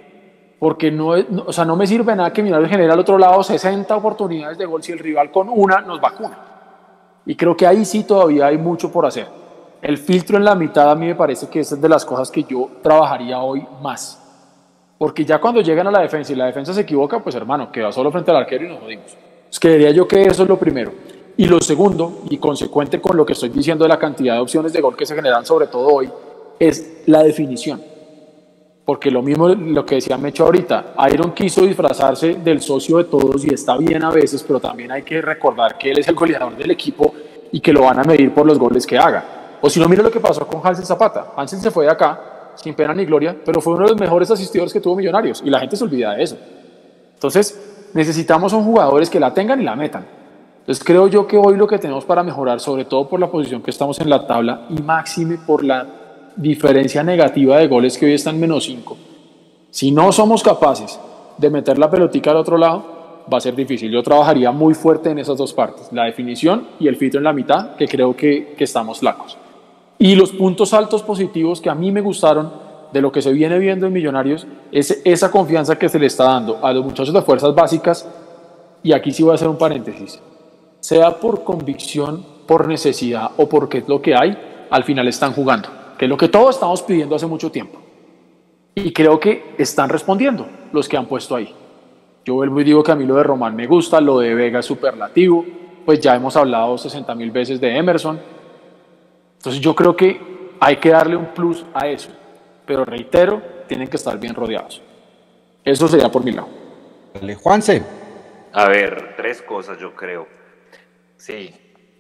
porque 0.59 0.91
no, 0.91 1.09
o 1.47 1.53
sea, 1.53 1.65
no 1.65 1.77
me 1.77 1.87
sirve 1.87 2.17
nada 2.17 2.33
que 2.33 2.43
Millonarios 2.43 2.71
genere 2.71 2.93
al 2.93 2.99
otro 2.99 3.19
lado 3.19 3.43
60 3.43 3.95
oportunidades 3.95 4.57
de 4.57 4.65
gol 4.65 4.83
si 4.83 4.93
el 4.93 4.99
rival 4.99 5.31
con 5.31 5.49
una 5.51 5.81
nos 5.81 6.01
vacuna. 6.01 6.39
Y 7.27 7.35
creo 7.35 7.57
que 7.57 7.67
ahí 7.67 7.85
sí 7.85 8.05
todavía 8.05 8.47
hay 8.47 8.57
mucho 8.57 8.91
por 8.91 9.05
hacer. 9.05 9.27
El 9.83 9.99
filtro 9.99 10.39
en 10.39 10.45
la 10.45 10.55
mitad 10.55 10.91
a 10.91 10.95
mí 10.95 11.07
me 11.07 11.15
parece 11.15 11.49
que 11.49 11.61
es 11.61 11.81
de 11.81 11.89
las 11.89 12.05
cosas 12.05 12.31
que 12.31 12.45
yo 12.45 12.71
trabajaría 12.83 13.39
hoy 13.41 13.67
más. 13.83 14.23
Porque 14.97 15.25
ya 15.25 15.39
cuando 15.39 15.61
llegan 15.61 15.89
a 15.89 15.91
la 15.91 16.01
defensa 16.01 16.33
y 16.33 16.37
la 16.37 16.47
defensa 16.47 16.73
se 16.73 16.81
equivoca, 16.81 17.19
pues 17.19 17.35
hermano, 17.35 17.71
queda 17.71 17.93
solo 17.93 18.11
frente 18.11 18.31
al 18.31 18.39
arquero 18.39 18.65
y 18.65 18.69
nos 18.69 18.81
jodimos. 18.81 19.17
Pues 19.49 19.61
creería 19.61 19.91
yo 19.91 20.09
que 20.09 20.23
eso 20.23 20.45
es 20.45 20.49
lo 20.49 20.59
primero. 20.59 20.93
Y 21.37 21.47
lo 21.47 21.61
segundo, 21.61 22.23
y 22.31 22.39
consecuente 22.39 22.99
con 22.99 23.15
lo 23.15 23.27
que 23.27 23.35
estoy 23.35 23.51
diciendo 23.51 23.85
de 23.85 23.91
la 23.91 23.99
cantidad 23.99 24.35
de 24.35 24.41
opciones 24.41 24.73
de 24.73 24.81
gol 24.81 24.97
que 24.97 25.05
se 25.05 25.15
generan 25.15 25.45
sobre 25.45 25.67
todo 25.67 25.89
hoy, 25.89 26.11
es 26.59 27.03
la 27.05 27.23
definición 27.23 27.96
porque 28.87 29.11
lo 29.11 29.21
mismo 29.21 29.49
lo 29.49 29.85
que 29.85 29.97
decía 29.97 30.17
Mecho 30.17 30.45
ahorita, 30.45 30.95
Iron 31.13 31.33
quiso 31.33 31.63
disfrazarse 31.63 32.35
del 32.35 32.63
socio 32.63 32.99
de 32.99 33.05
todos 33.05 33.45
y 33.45 33.53
está 33.53 33.77
bien 33.77 34.05
a 34.05 34.11
veces, 34.11 34.45
pero 34.45 34.61
también 34.61 34.93
hay 34.93 35.03
que 35.03 35.21
recordar 35.21 35.77
que 35.77 35.91
él 35.91 35.99
es 35.99 36.07
el 36.07 36.15
goleador 36.15 36.57
del 36.57 36.71
equipo 36.71 37.13
y 37.51 37.59
que 37.59 37.73
lo 37.73 37.83
van 37.83 37.99
a 37.99 38.05
medir 38.05 38.33
por 38.33 38.47
los 38.47 38.57
goles 38.61 38.87
que 38.87 38.97
haga. 38.97 39.59
O 39.61 39.69
si 39.69 39.81
no, 39.81 39.89
mira 39.89 40.05
lo 40.05 40.11
que 40.11 40.21
pasó 40.21 40.47
con 40.47 40.61
Hansel 40.65 40.87
Zapata. 40.87 41.33
Hansel 41.37 41.59
se 41.59 41.73
fue 41.73 41.87
de 41.87 41.91
acá, 41.91 42.53
sin 42.55 42.75
pena 42.75 42.95
ni 42.95 43.05
gloria, 43.05 43.37
pero 43.45 43.61
fue 43.61 43.75
uno 43.75 43.87
de 43.87 43.91
los 43.91 44.01
mejores 44.01 44.31
asistidores 44.31 44.73
que 44.73 44.81
tuvo 44.81 44.95
Millonarios 44.95 45.43
y 45.45 45.51
la 45.51 45.59
gente 45.59 45.77
se 45.77 45.83
olvida 45.83 46.15
de 46.15 46.23
eso. 46.23 46.39
Entonces, 47.15 47.91
necesitamos 47.93 48.53
son 48.53 48.63
jugadores 48.63 49.11
que 49.11 49.19
la 49.19 49.35
tengan 49.35 49.61
y 49.61 49.65
la 49.65 49.75
metan. 49.75 50.07
Entonces, 50.61 50.85
creo 50.85 51.09
yo 51.09 51.27
que 51.27 51.37
hoy 51.37 51.57
lo 51.57 51.67
que 51.67 51.79
tenemos 51.79 52.05
para 52.05 52.23
mejorar, 52.23 52.61
sobre 52.61 52.85
todo 52.85 53.09
por 53.09 53.19
la 53.19 53.29
posición 53.29 53.63
que 53.63 53.73
estamos 53.73 53.99
en 54.01 54.09
la 54.09 54.25
tabla 54.29 54.67
y 54.71 54.81
máxime 54.81 55.39
por 55.45 55.65
la 55.65 56.06
diferencia 56.37 57.03
negativa 57.03 57.59
de 57.59 57.67
goles 57.67 57.97
que 57.97 58.07
hoy 58.07 58.13
están 58.13 58.39
menos 58.39 58.65
5. 58.65 58.97
Si 59.71 59.91
no 59.91 60.13
somos 60.13 60.43
capaces 60.43 61.01
de 61.39 61.51
meter 61.51 61.79
la 61.79 61.91
pelotica 61.91 62.31
al 62.31 62.37
otro 62.37 62.59
lado, 62.59 63.25
va 63.33 63.39
a 63.39 63.41
ser 63.41 63.57
difícil. 63.57 63.91
Yo 63.91 64.03
trabajaría 64.03 64.53
muy 64.53 64.75
fuerte 64.75 65.11
en 65.11 65.19
esas 65.19 65.39
dos 65.39 65.53
partes, 65.53 65.89
la 65.93 66.05
definición 66.05 66.69
y 66.79 66.89
el 66.89 66.97
filtro 66.97 67.19
en 67.19 67.25
la 67.25 67.33
mitad, 67.33 67.75
que 67.77 67.89
creo 67.89 68.15
que, 68.15 68.55
que 68.57 68.65
estamos 68.65 69.01
flacos. 69.01 69.37
Y 69.99 70.15
los 70.15 70.33
puntos 70.33 70.75
altos 70.75 71.03
positivos 71.03 71.61
que 71.61 71.71
a 71.71 71.75
mí 71.75 71.91
me 71.91 72.03
gustaron 72.03 72.53
de 72.93 73.01
lo 73.01 73.11
que 73.11 73.23
se 73.23 73.33
viene 73.33 73.59
viendo 73.59 73.87
en 73.87 73.93
Millonarios 73.93 74.47
es 74.71 75.03
esa 75.05 75.31
confianza 75.31 75.79
que 75.79 75.89
se 75.89 75.99
le 75.99 76.07
está 76.07 76.25
dando 76.25 76.65
a 76.65 76.73
los 76.73 76.85
muchachos 76.85 77.15
de 77.15 77.23
fuerzas 77.23 77.55
básicas. 77.55 78.09
Y 78.83 78.93
aquí 78.93 79.11
sí 79.11 79.23
voy 79.23 79.33
a 79.33 79.35
hacer 79.35 79.49
un 79.49 79.59
paréntesis. 79.59 80.21
Sea 80.81 81.19
por 81.19 81.43
convicción, 81.43 82.25
por 82.47 82.69
necesidad 82.69 83.31
o 83.39 83.49
porque 83.49 83.79
es 83.79 83.89
lo 83.89 84.01
que 84.01 84.15
hay, 84.15 84.39
al 84.71 84.85
final 84.85 85.09
están 85.09 85.33
jugando 85.33 85.76
que 85.99 86.05
es 86.05 86.09
lo 86.09 86.17
que 86.17 86.29
todos 86.29 86.55
estamos 86.55 86.83
pidiendo 86.83 87.17
hace 87.17 87.27
mucho 87.27 87.51
tiempo. 87.51 87.81
Y 88.75 88.93
creo 88.93 89.19
que 89.19 89.55
están 89.59 89.89
respondiendo 89.89 90.47
los 90.73 90.89
que 90.89 90.97
han 90.97 91.07
puesto 91.07 91.37
ahí. 91.37 91.55
Yo 92.25 92.35
vuelvo 92.35 92.61
y 92.61 92.65
digo 92.65 92.83
que 92.83 92.93
a 92.93 92.97
mí 92.97 93.07
lo 93.07 93.15
de 93.17 93.23
Román 93.23 93.55
me 93.57 93.67
gusta, 93.67 94.01
lo 94.01 94.19
de 94.19 94.35
Vega 94.35 94.59
es 94.59 94.67
superlativo, 94.67 95.45
pues 95.85 96.01
ya 96.01 96.15
hemos 96.15 96.37
hablado 96.37 96.77
60 96.77 97.15
mil 97.15 97.31
veces 97.31 97.61
de 97.61 97.77
Emerson. 97.77 98.21
Entonces 99.39 99.61
yo 99.61 99.75
creo 99.75 99.97
que 99.97 100.21
hay 100.61 100.77
que 100.77 100.91
darle 100.91 101.17
un 101.17 101.27
plus 101.27 101.65
a 101.73 101.87
eso. 101.87 102.11
Pero 102.67 102.85
reitero, 102.85 103.41
tienen 103.69 103.89
que 103.89 103.97
estar 103.97 104.19
bien 104.19 104.35
rodeados. 104.35 104.83
Eso 105.65 105.89
sería 105.89 106.11
por 106.11 106.25
mi 106.25 106.33
lado. 106.33 106.49
Juanse. 107.43 107.83
A 108.53 108.69
ver, 108.69 109.15
tres 109.17 109.43
cosas 109.43 109.79
yo 109.79 109.95
creo. 109.95 110.27
Sí, 111.17 111.55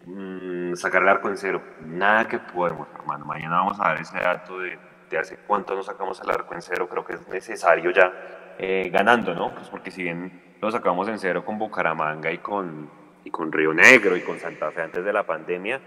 Mm, 0.07 0.75
sacar 0.77 1.03
el 1.03 1.09
arco 1.09 1.29
en 1.29 1.37
cero. 1.37 1.61
Nada 1.81 2.29
que 2.29 2.39
podemos, 2.39 2.89
hermano. 2.95 3.25
Mañana 3.25 3.57
vamos 3.57 3.81
a 3.81 3.93
ver 3.93 4.03
ese 4.03 4.19
dato 4.19 4.61
de, 4.61 4.79
de 5.11 5.19
hace 5.19 5.37
cuánto 5.39 5.75
nos 5.75 5.87
sacamos 5.87 6.21
el 6.21 6.31
arco 6.31 6.55
en 6.55 6.63
cero. 6.63 6.89
Creo 6.89 7.05
que 7.05 7.15
es 7.15 7.29
necesario 7.29 7.91
ya 7.91 8.13
eh, 8.59 8.89
ganando, 8.93 9.35
¿no? 9.35 9.53
Pues 9.53 9.69
porque 9.69 9.91
si 9.91 10.05
bien 10.05 10.57
lo 10.61 10.71
sacamos 10.71 11.09
en 11.09 11.19
cero 11.19 11.45
con 11.45 11.59
Bucaramanga 11.59 12.31
y 12.31 12.39
con, 12.39 12.89
y 13.25 13.31
con 13.31 13.51
Río 13.51 13.75
Negro 13.75 14.17
y 14.17 14.23
con 14.23 14.39
Santa 14.39 14.71
Fe 14.71 14.83
antes 14.83 15.05
de 15.05 15.13
la 15.13 15.25
pandemia, 15.25 15.81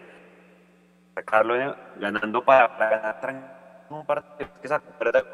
sacarlo 1.16 1.56
ganando 1.98 2.44
para, 2.44 2.68
ganar 2.78 3.88
un 3.90 4.06
partido 4.06 4.50
que 4.62 4.70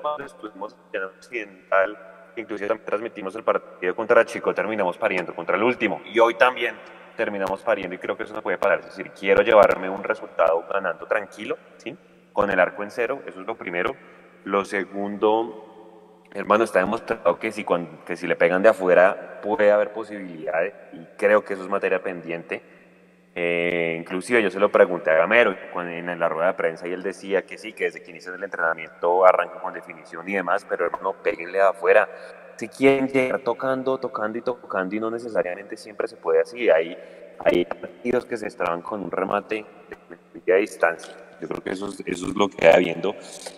cuando 0.01 0.23
estuvimos 0.23 0.77
en 0.93 1.03
Occidental, 1.03 1.97
inclusive 2.35 2.67
también 2.67 2.85
transmitimos 2.85 3.35
el 3.35 3.43
partido 3.43 3.95
contra 3.95 4.23
Chico, 4.25 4.53
terminamos 4.53 4.97
pariendo 4.97 5.33
contra 5.33 5.57
el 5.57 5.63
último. 5.63 6.01
Y 6.05 6.19
hoy 6.19 6.35
también 6.35 6.75
terminamos 7.15 7.61
pariendo 7.61 7.95
y 7.95 7.97
creo 7.97 8.15
que 8.17 8.23
eso 8.23 8.33
no 8.33 8.41
puede 8.41 8.57
parar. 8.57 8.79
Es 8.79 8.87
decir, 8.87 9.11
quiero 9.11 9.41
llevarme 9.41 9.89
un 9.89 10.03
resultado 10.03 10.65
ganando 10.71 11.05
tranquilo, 11.07 11.57
¿sí? 11.77 11.97
Con 12.33 12.51
el 12.51 12.59
arco 12.59 12.83
en 12.83 12.91
cero, 12.91 13.21
eso 13.25 13.41
es 13.41 13.47
lo 13.47 13.55
primero. 13.55 13.95
Lo 14.43 14.65
segundo, 14.65 16.23
hermano, 16.33 16.63
está 16.63 16.79
demostrado 16.79 17.39
que 17.39 17.51
si, 17.51 17.63
cuando, 17.63 18.03
que 18.05 18.15
si 18.15 18.27
le 18.27 18.35
pegan 18.35 18.61
de 18.61 18.69
afuera 18.69 19.39
puede 19.41 19.71
haber 19.71 19.91
posibilidades 19.91 20.73
y 20.93 21.05
creo 21.17 21.43
que 21.43 21.53
eso 21.53 21.63
es 21.63 21.69
materia 21.69 22.03
pendiente. 22.03 22.61
Eh, 23.37 23.97
inclusive 23.99 24.41
yo 24.41 24.49
se 24.49 24.61
lo 24.61 24.71
pregunté 24.71 25.11
a 25.11 25.15
Gamero 25.15 25.53
en 25.75 26.19
la 26.19 26.29
rueda 26.29 26.47
de 26.47 26.53
prensa 26.53 26.87
y 26.87 26.93
él 26.93 27.03
decía 27.03 27.41
que 27.41 27.57
sí, 27.57 27.73
que 27.73 27.85
desde 27.85 28.01
que 28.01 28.11
inicia 28.11 28.33
el 28.33 28.41
entrenamiento 28.41 29.25
arranca 29.25 29.59
con 29.59 29.73
definición 29.73 30.27
y 30.29 30.35
demás, 30.35 30.65
pero 30.67 30.85
hermano, 30.85 31.13
péguenle 31.21 31.59
afuera 31.59 32.07
si 32.55 32.69
quieren 32.69 33.09
llegar 33.09 33.41
tocando, 33.41 33.97
tocando 33.97 34.37
y 34.37 34.41
tocando 34.41 34.95
y 34.95 34.99
no 35.01 35.11
necesariamente 35.11 35.75
siempre 35.75 36.07
se 36.07 36.15
puede 36.15 36.39
así. 36.39 36.69
Hay, 36.69 36.97
hay 37.43 37.65
partidos 37.65 38.25
que 38.25 38.37
se 38.37 38.47
estaban 38.47 38.81
con 38.81 39.03
un 39.03 39.11
remate 39.11 39.65
de 40.45 40.55
distancia. 40.55 41.13
Yo 41.41 41.47
creo 41.47 41.63
que 41.63 41.71
eso 41.71 41.87
es, 41.89 42.01
eso 42.05 42.27
es 42.27 42.35
lo 42.35 42.47
que 42.49 42.67
hay 42.67 42.73
habiendo. 42.73 43.15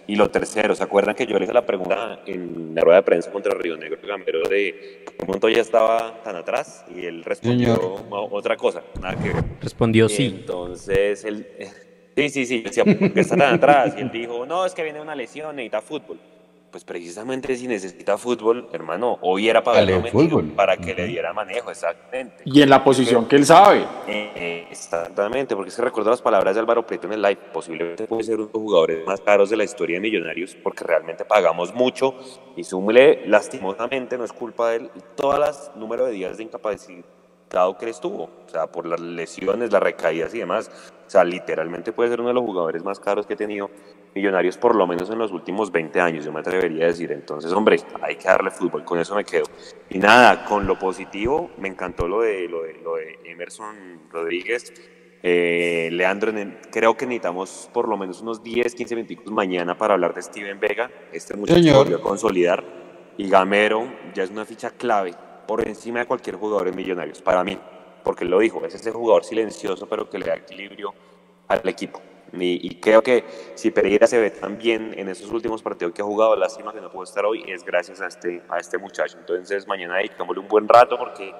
Y 0.07 0.15
lo 0.15 0.29
tercero, 0.29 0.75
¿se 0.75 0.83
acuerdan 0.83 1.15
que 1.15 1.25
yo 1.25 1.37
le 1.37 1.45
hice 1.45 1.53
la 1.53 1.65
pregunta 1.65 2.21
en 2.25 2.73
la 2.73 2.81
rueda 2.81 2.97
de 2.97 3.03
prensa 3.03 3.31
contra 3.31 3.53
Río 3.53 3.77
Negro 3.77 3.99
Gambero 4.07 4.47
de 4.47 5.05
cómo 5.17 5.37
ya 5.49 5.61
estaba 5.61 6.21
tan 6.23 6.35
atrás? 6.35 6.85
Y 6.95 7.05
él 7.05 7.23
respondió 7.23 8.05
otra 8.09 8.55
cosa, 8.57 8.83
nada 9.01 9.15
que 9.21 9.33
ver. 9.33 9.43
Respondió 9.61 10.09
sí. 10.09 10.25
Entonces, 10.39 11.23
él, 11.25 11.47
sí, 12.15 12.29
sí, 12.29 12.45
sí, 12.45 12.61
decía, 12.61 12.83
¿por 12.83 13.13
qué 13.13 13.19
está 13.19 13.35
tan 13.35 13.55
atrás? 13.55 13.95
Y 13.97 14.01
él 14.01 14.11
dijo, 14.11 14.45
no, 14.45 14.65
es 14.65 14.73
que 14.73 14.83
viene 14.83 15.01
una 15.01 15.15
lesión, 15.15 15.55
necesita 15.55 15.81
fútbol 15.81 16.19
pues 16.77 16.85
precisamente 16.85 17.55
si 17.55 17.67
necesita 17.67 18.19
fútbol, 18.19 18.69
hermano, 18.71 19.17
hoy 19.21 19.49
era 19.49 19.63
para 19.63 19.83
fútbol. 20.11 20.49
para 20.49 20.77
que 20.77 20.93
le 20.93 21.07
diera 21.07 21.33
manejo, 21.33 21.71
exactamente. 21.71 22.43
Y 22.45 22.61
en 22.61 22.69
la 22.69 22.83
posición 22.83 23.27
que 23.27 23.35
él 23.35 23.47
sabe. 23.47 23.83
Eh, 24.07 24.67
exactamente, 24.69 25.55
porque 25.55 25.69
es 25.69 25.75
que 25.75 25.81
recuerdo 25.81 26.11
las 26.11 26.21
palabras 26.21 26.53
de 26.53 26.59
Álvaro 26.59 26.85
Prieto 26.85 27.07
en 27.07 27.13
el 27.13 27.23
live, 27.23 27.39
posiblemente 27.51 28.05
puede 28.05 28.25
ser 28.25 28.35
uno 28.35 28.45
de 28.45 28.53
los 28.53 28.61
jugadores 28.61 29.07
más 29.07 29.21
caros 29.21 29.49
de 29.49 29.57
la 29.57 29.63
historia 29.63 29.95
de 29.95 30.01
Millonarios, 30.01 30.55
porque 30.61 30.83
realmente 30.83 31.25
pagamos 31.25 31.73
mucho 31.73 32.13
y 32.55 32.63
súmele, 32.63 33.25
lastimosamente, 33.25 34.15
no 34.15 34.23
es 34.23 34.31
culpa 34.31 34.69
de 34.69 34.75
él, 34.75 34.91
todas 35.15 35.39
las 35.39 35.71
número 35.75 36.05
de 36.05 36.11
días 36.11 36.37
de 36.37 36.43
incapacitado 36.43 37.75
que 37.79 37.85
él 37.85 37.89
estuvo, 37.89 38.25
o 38.25 38.49
sea, 38.51 38.67
por 38.67 38.85
las 38.85 38.99
lesiones, 38.99 39.71
las 39.71 39.81
recaídas 39.81 40.31
y 40.35 40.37
demás. 40.37 40.69
O 41.07 41.09
sea, 41.09 41.23
literalmente 41.23 41.93
puede 41.93 42.09
ser 42.09 42.19
uno 42.19 42.27
de 42.27 42.33
los 42.33 42.43
jugadores 42.43 42.83
más 42.83 42.99
caros 42.99 43.25
que 43.25 43.33
ha 43.33 43.37
tenido 43.37 43.69
Millonarios 44.13 44.57
por 44.57 44.75
lo 44.75 44.87
menos 44.87 45.09
en 45.09 45.19
los 45.19 45.31
últimos 45.31 45.71
20 45.71 46.01
años, 46.01 46.25
yo 46.25 46.31
me 46.31 46.39
atrevería 46.39 46.85
a 46.85 46.87
decir. 46.87 47.11
Entonces, 47.11 47.51
hombre, 47.53 47.77
hay 48.01 48.15
que 48.15 48.27
darle 48.27 48.51
fútbol, 48.51 48.83
con 48.83 48.99
eso 48.99 49.15
me 49.15 49.23
quedo. 49.23 49.45
Y 49.89 49.99
nada, 49.99 50.43
con 50.43 50.65
lo 50.65 50.77
positivo, 50.77 51.51
me 51.57 51.67
encantó 51.67 52.07
lo 52.07 52.21
de, 52.21 52.47
lo 52.49 52.63
de, 52.63 52.73
lo 52.83 52.95
de 52.95 53.19
Emerson 53.25 54.09
Rodríguez. 54.11 54.73
Eh, 55.23 55.89
Leandro, 55.91 56.33
creo 56.71 56.97
que 56.97 57.05
necesitamos 57.05 57.69
por 57.71 57.87
lo 57.87 57.95
menos 57.95 58.21
unos 58.21 58.43
10, 58.43 58.73
15 58.73 58.95
minutos 58.95 59.31
mañana 59.31 59.77
para 59.77 59.93
hablar 59.93 60.13
de 60.13 60.23
Steven 60.23 60.59
Vega. 60.59 60.89
Este 61.11 61.35
muchacho 61.35 61.59
Señor. 61.59 61.77
volvió 61.77 61.97
a 61.97 62.01
consolidar. 62.01 62.63
Y 63.17 63.29
Gamero 63.29 63.87
ya 64.13 64.23
es 64.23 64.31
una 64.31 64.45
ficha 64.45 64.71
clave 64.71 65.13
por 65.47 65.67
encima 65.67 65.99
de 65.99 66.05
cualquier 66.05 66.35
jugador 66.35 66.67
en 66.67 66.75
Millonarios, 66.75 67.21
para 67.21 67.43
mí. 67.43 67.57
Porque 68.07 68.23
lo 68.23 68.39
dijo, 68.39 68.65
es 68.65 68.73
ese 68.73 68.89
jugador 68.93 69.25
silencioso, 69.25 69.85
pero 69.85 70.09
que 70.09 70.17
le 70.17 70.27
da 70.27 70.35
equilibrio 70.35 70.93
al 71.49 71.67
equipo. 71.67 71.99
Y, 72.31 72.65
y 72.65 72.75
creo 72.75 73.03
que 73.03 73.25
si 73.53 73.69
Pereira 73.69 74.07
se 74.07 74.17
ve 74.17 74.31
tan 74.31 74.57
bien 74.57 74.93
en 74.95 75.09
esos 75.09 75.29
últimos 75.29 75.61
partidos 75.61 75.93
que 75.93 76.01
ha 76.01 76.05
jugado, 76.05 76.33
lástima 76.37 76.71
que 76.71 76.79
no 76.79 76.89
pudo 76.89 77.03
estar 77.03 77.25
hoy, 77.25 77.43
es 77.45 77.65
gracias 77.65 77.99
a 77.99 78.07
este, 78.07 78.41
a 78.47 78.59
este 78.59 78.77
muchacho. 78.77 79.17
Entonces 79.19 79.67
mañana 79.67 79.97
dedicámosle 79.97 80.39
un 80.39 80.47
buen 80.47 80.69
rato 80.69 80.97
porque 80.97 81.35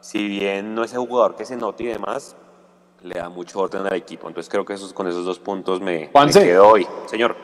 si 0.00 0.26
bien 0.26 0.74
no 0.74 0.82
es 0.82 0.92
el 0.94 0.98
jugador 0.98 1.36
que 1.36 1.44
se 1.44 1.56
note 1.56 1.84
y 1.84 1.86
demás, 1.86 2.36
le 3.04 3.14
da 3.14 3.28
mucho 3.28 3.60
orden 3.60 3.86
al 3.86 3.94
equipo. 3.94 4.26
Entonces 4.26 4.50
creo 4.50 4.64
que 4.64 4.72
esos, 4.72 4.92
con 4.92 5.06
esos 5.06 5.24
dos 5.24 5.38
puntos 5.38 5.80
me, 5.80 6.10
me 6.12 6.32
quedo 6.32 6.70
hoy. 6.70 6.88
Señor. 7.06 7.36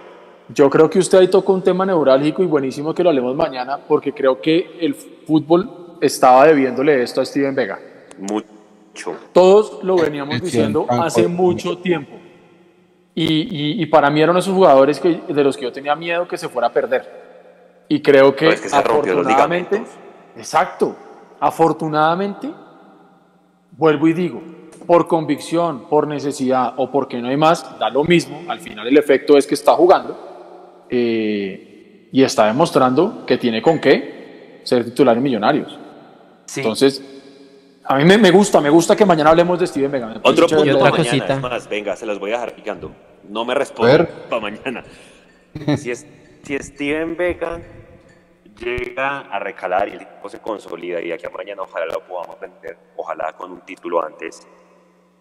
Yo 0.49 0.69
creo 0.69 0.91
que 0.91 0.99
usted 0.99 1.19
ahí 1.19 1.29
tocó 1.29 1.53
un 1.53 1.63
tema 1.63 1.87
neurálgico 1.87 2.43
y 2.43 2.47
buenísimo 2.47 2.93
que 2.93 3.05
lo 3.05 3.11
hablemos 3.11 3.37
mañana, 3.37 3.79
porque 3.87 4.13
creo 4.13 4.41
que 4.41 4.77
el 4.81 4.97
fútbol 4.97 5.99
estaba 6.01 6.49
debiéndole 6.49 7.01
esto 7.01 7.21
a 7.21 7.25
Steven 7.25 7.55
Vega. 7.55 7.79
Mucho. 8.19 8.56
Todos 9.33 9.83
lo 9.83 9.97
veníamos 9.97 10.41
diciendo 10.43 10.87
hace 11.07 11.23
mucho 11.29 11.79
tiempo. 11.79 12.13
Y, 13.15 13.25
y- 13.25 13.83
y 13.83 13.87
para 13.87 14.11
mí 14.11 14.21
eran 14.21 14.37
esos 14.37 14.55
jugadores 14.55 15.01
que, 15.01 15.21
de 15.29 15.45
los 15.45 15.57
que 15.57 15.63
yo 15.65 15.73
tenía 15.73 15.95
miedo 15.97 16.29
que 16.29 16.37
se 16.37 16.49
fuera 16.49 16.69
a 16.69 16.73
perder. 16.73 17.27
Y 17.89 18.01
creo 18.03 18.35
que, 18.37 18.49
es 18.49 18.61
que 18.61 18.69
se 18.69 18.77
afortunadamente, 18.77 19.83
exacto, 20.37 20.97
afortunadamente, 21.41 22.51
vuelvo 23.73 24.09
y 24.09 24.13
digo, 24.13 24.43
por 24.87 25.07
convicción, 25.09 25.85
por 25.89 26.07
necesidad 26.07 26.75
o 26.77 26.91
porque 26.91 27.21
no 27.21 27.29
hay 27.29 27.37
más, 27.37 27.79
da 27.79 27.89
lo 27.91 28.05
mismo. 28.05 28.43
Al 28.49 28.61
final 28.61 28.87
el 28.87 28.97
efecto 28.99 29.37
es 29.39 29.47
que 29.47 29.55
está 29.55 29.73
jugando 29.75 30.85
eh, 30.91 32.09
y 32.13 32.23
está 32.23 32.47
demostrando 32.47 33.25
que 33.27 33.39
tiene 33.39 33.63
con 33.63 33.79
qué 33.81 34.61
ser 34.65 34.85
titular 34.85 35.17
en 35.17 35.23
Millonarios. 35.23 35.79
Entonces, 36.61 37.16
a 37.89 37.97
mí 37.97 38.05
me, 38.05 38.19
me 38.19 38.31
gusta, 38.31 38.61
me 38.61 38.71
gusta 38.71 38.97
que 38.97 39.05
mañana 39.07 39.31
hablemos 39.31 39.59
de 39.59 39.67
Steven 39.67 39.91
Vega. 39.91 40.15
Otro 40.23 40.47
punto 40.49 40.79
para 40.79 40.91
mañana, 40.91 41.27
es 41.35 41.41
más, 41.41 41.69
venga, 41.69 41.97
se 41.97 42.07
los 42.07 42.19
voy 42.19 42.31
a 42.31 42.35
dejar 42.35 42.55
picando. 42.55 42.93
No 43.29 43.45
me 43.45 43.55
respondo 43.55 44.07
para 44.29 44.41
mañana. 44.43 44.85
Si, 45.79 45.91
es, 45.91 46.07
si 46.43 46.59
Steven 46.59 47.17
Vega 47.17 47.61
llega 48.59 49.21
a 49.21 49.39
recalar 49.39 49.89
y 49.89 49.93
el 49.93 50.03
equipo 50.03 50.29
se 50.29 50.39
consolida 50.39 51.01
y 51.01 51.13
aquí 51.13 51.25
a 51.25 51.31
mañana 51.31 51.63
ojalá 51.63 51.87
lo 51.87 52.01
podamos 52.07 52.39
vender, 52.39 52.77
ojalá 52.97 53.33
con 53.33 53.53
un 53.53 53.61
título 53.63 54.05
antes, 54.05 54.47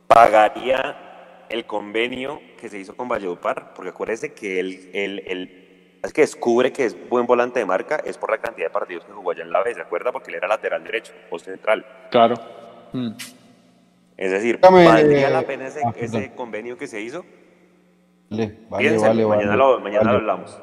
pagaría 0.07 1.45
el 1.49 1.65
convenio 1.65 2.41
que 2.59 2.69
se 2.69 2.79
hizo 2.79 2.95
con 2.97 3.07
Valledupar, 3.07 3.73
porque 3.73 3.91
acuérdese 3.91 4.33
que 4.33 4.59
él, 4.59 4.89
él- 4.93 5.64
es 6.05 6.13
que 6.13 6.21
descubre 6.21 6.71
que 6.71 6.85
es 6.85 6.95
buen 7.09 7.25
volante 7.25 7.59
de 7.59 7.65
marca 7.65 8.01
es 8.05 8.17
por 8.17 8.31
la 8.31 8.37
cantidad 8.37 8.67
de 8.67 8.71
partidos 8.73 9.05
que 9.05 9.11
jugó 9.11 9.31
allá 9.31 9.43
en 9.43 9.51
la 9.51 9.61
vez, 9.63 9.75
¿de 9.75 9.81
acuerdo? 9.81 10.11
Porque 10.11 10.29
él 10.31 10.37
era 10.37 10.47
lateral 10.47 10.83
derecho 10.83 11.13
o 11.29 11.37
central. 11.39 11.85
Claro. 12.11 12.35
Mm. 12.93 13.09
Es 14.17 14.31
decir, 14.31 14.55
Dígame, 14.57 14.85
¿valdría 14.85 15.27
eh, 15.27 15.31
la 15.31 15.41
pena 15.41 15.67
ese, 15.67 15.81
ah, 15.83 15.93
convenio 16.35 16.77
que 16.77 16.87
se 16.87 17.01
hizo? 17.01 17.25
Vale, 18.29 18.55
vale, 18.69 18.97
vale, 18.97 19.25
mañana, 19.25 19.49
vale, 19.49 19.57
lo, 19.57 19.79
mañana 19.81 19.99
vale. 20.05 20.11
lo 20.13 20.17
hablamos. 20.19 20.57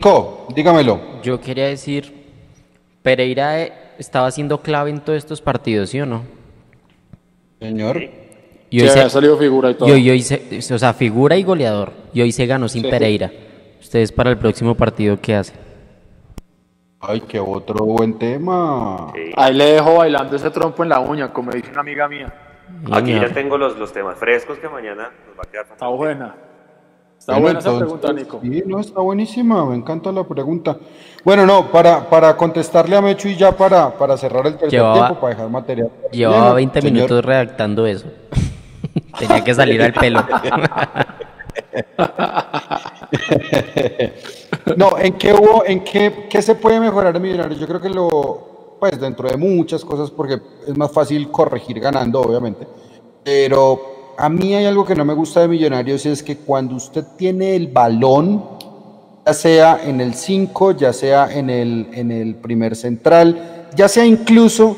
Co, 0.00 0.48
dígamelo. 0.54 1.22
Yo 1.22 1.40
quería 1.40 1.66
decir, 1.66 2.12
Pereira 3.02 3.62
eh, 3.62 3.72
estaba 3.98 4.30
siendo 4.30 4.60
clave 4.60 4.90
en 4.90 5.00
todos 5.00 5.18
estos 5.18 5.40
partidos, 5.40 5.90
¿sí 5.90 6.00
o 6.00 6.06
no? 6.06 6.24
Señor. 7.60 8.02
Y 8.68 8.80
Sí, 8.80 8.88
hoy 8.88 8.98
ha 8.98 9.08
salido 9.08 9.38
figura 9.38 9.70
y 9.70 9.74
todo. 9.74 9.88
y 9.88 9.92
hoy- 9.92 10.10
hoy 10.10 10.22
se- 10.22 10.74
o 10.74 10.78
sea, 10.78 10.92
figura 10.92 11.36
y 11.36 11.44
goleador. 11.44 11.92
Y 12.12 12.20
hoy 12.20 12.32
se 12.32 12.46
ganó 12.46 12.68
sin 12.68 12.82
Sí. 12.82 12.90
Pereira. 12.90 13.30
Ustedes 13.80 14.12
para 14.12 14.30
el 14.30 14.38
próximo 14.38 14.74
partido, 14.74 15.18
¿qué 15.20 15.34
hacen? 15.36 15.56
Ay, 17.00 17.20
qué 17.20 17.38
otro 17.38 17.84
buen 17.84 18.18
tema. 18.18 19.12
Ahí 19.36 19.54
le 19.54 19.64
dejo 19.74 19.96
bailando 19.96 20.34
ese 20.36 20.50
trompo 20.50 20.82
en 20.82 20.88
la 20.88 20.98
uña, 20.98 21.32
como 21.32 21.52
dice 21.52 21.70
una 21.70 21.80
amiga 21.80 22.08
mía. 22.08 22.32
Aquí 22.90 23.12
ya 23.14 23.28
tengo 23.32 23.56
los, 23.56 23.76
los 23.78 23.92
temas 23.92 24.18
frescos 24.18 24.58
que 24.58 24.68
mañana 24.68 25.10
nos 25.28 25.38
va 25.38 25.42
a 25.46 25.50
quedar 25.50 25.66
Está 25.70 25.86
buena. 25.88 26.34
Está 27.18 27.32
Bueno, 27.38 27.44
buena 27.44 27.58
esa 27.60 27.78
pregunta, 27.78 28.12
Nico. 28.12 28.40
Sí, 28.42 28.62
no, 28.66 28.80
está 28.80 29.00
buenísima, 29.00 29.64
me 29.66 29.76
encanta 29.76 30.10
la 30.12 30.24
pregunta. 30.24 30.76
Bueno, 31.24 31.46
no, 31.46 31.70
para, 31.70 32.08
para 32.10 32.36
contestarle 32.36 32.96
a 32.96 33.00
Mecho 33.00 33.28
y 33.28 33.36
ya 33.36 33.52
para, 33.52 33.96
para 33.96 34.16
cerrar 34.16 34.46
el 34.46 34.54
tercer 34.56 34.70
Llevaba- 34.80 34.94
tiempo, 35.06 35.20
para 35.20 35.34
dejar 35.34 35.50
material. 35.50 35.90
Llevaba 36.10 36.42
Lleno, 36.42 36.54
20 36.56 36.80
señor. 36.80 36.92
minutos 36.94 37.24
redactando 37.24 37.86
eso. 37.86 38.06
Tenía 39.18 39.44
que 39.44 39.54
salir 39.54 39.80
al 39.82 39.92
pelo. 39.92 40.24
No, 44.76 44.98
¿en 44.98 45.14
qué 45.14 45.32
hubo, 45.32 45.64
en 45.64 45.84
qué, 45.84 46.26
qué 46.28 46.42
se 46.42 46.54
puede 46.54 46.80
mejorar 46.80 47.14
en 47.14 47.22
Millonarios? 47.22 47.60
Yo 47.60 47.66
creo 47.66 47.80
que 47.80 47.88
lo, 47.88 48.76
pues 48.80 48.98
dentro 49.00 49.28
de 49.28 49.36
muchas 49.36 49.84
cosas, 49.84 50.10
porque 50.10 50.40
es 50.66 50.76
más 50.76 50.90
fácil 50.90 51.30
corregir 51.30 51.78
ganando, 51.78 52.20
obviamente. 52.20 52.66
Pero 53.22 54.14
a 54.18 54.28
mí 54.28 54.54
hay 54.54 54.64
algo 54.64 54.84
que 54.84 54.94
no 54.94 55.04
me 55.04 55.14
gusta 55.14 55.40
de 55.40 55.48
Millonarios 55.48 56.04
y 56.06 56.10
es 56.10 56.22
que 56.22 56.38
cuando 56.38 56.74
usted 56.74 57.04
tiene 57.16 57.54
el 57.54 57.68
balón, 57.68 58.44
ya 59.24 59.34
sea 59.34 59.80
en 59.84 60.00
el 60.00 60.14
5, 60.14 60.72
ya 60.72 60.92
sea 60.92 61.32
en 61.32 61.50
el, 61.50 61.88
en 61.92 62.10
el 62.10 62.34
primer 62.34 62.76
central, 62.76 63.68
ya 63.74 63.88
sea 63.88 64.04
incluso 64.04 64.76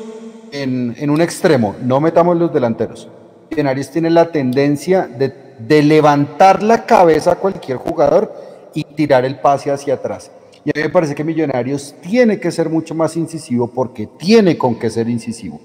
en, 0.51 0.95
en 0.97 1.09
un 1.09 1.21
extremo, 1.21 1.75
no 1.83 1.99
metamos 1.99 2.37
los 2.37 2.53
delanteros. 2.53 3.07
Millonarios 3.49 3.89
tiene 3.89 4.09
la 4.09 4.31
tendencia 4.31 5.07
de, 5.07 5.48
de 5.59 5.83
levantar 5.83 6.63
la 6.63 6.85
cabeza 6.85 7.33
a 7.33 7.35
cualquier 7.35 7.77
jugador 7.77 8.33
y 8.73 8.83
tirar 8.83 9.25
el 9.25 9.39
pase 9.39 9.71
hacia 9.71 9.95
atrás. 9.95 10.31
Y 10.65 10.69
a 10.69 10.73
mí 10.75 10.81
me 10.83 10.89
parece 10.89 11.15
que 11.15 11.23
Millonarios 11.23 11.95
tiene 12.01 12.39
que 12.39 12.51
ser 12.51 12.69
mucho 12.69 12.93
más 12.95 13.15
incisivo 13.15 13.67
porque 13.67 14.07
tiene 14.17 14.57
con 14.57 14.75
qué 14.75 14.89
ser 14.89 15.09
incisivo. 15.09 15.59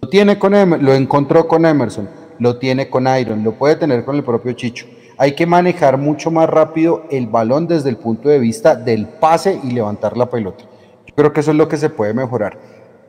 Lo 0.00 0.08
tiene 0.08 0.38
con 0.38 0.54
Emer- 0.54 0.80
lo 0.80 0.94
encontró 0.94 1.46
con 1.46 1.66
Emerson, 1.66 2.08
lo 2.38 2.58
tiene 2.58 2.88
con 2.88 3.06
Iron, 3.18 3.44
lo 3.44 3.52
puede 3.52 3.76
tener 3.76 4.04
con 4.04 4.16
el 4.16 4.24
propio 4.24 4.52
Chicho. 4.52 4.86
Hay 5.18 5.34
que 5.34 5.44
manejar 5.46 5.98
mucho 5.98 6.30
más 6.30 6.48
rápido 6.48 7.04
el 7.10 7.26
balón 7.26 7.66
desde 7.68 7.90
el 7.90 7.98
punto 7.98 8.30
de 8.30 8.38
vista 8.38 8.74
del 8.74 9.06
pase 9.06 9.60
y 9.62 9.72
levantar 9.72 10.16
la 10.16 10.30
pelota. 10.30 10.64
Yo 11.06 11.14
creo 11.14 11.32
que 11.32 11.40
eso 11.40 11.50
es 11.50 11.56
lo 11.58 11.68
que 11.68 11.76
se 11.76 11.90
puede 11.90 12.14
mejorar. 12.14 12.56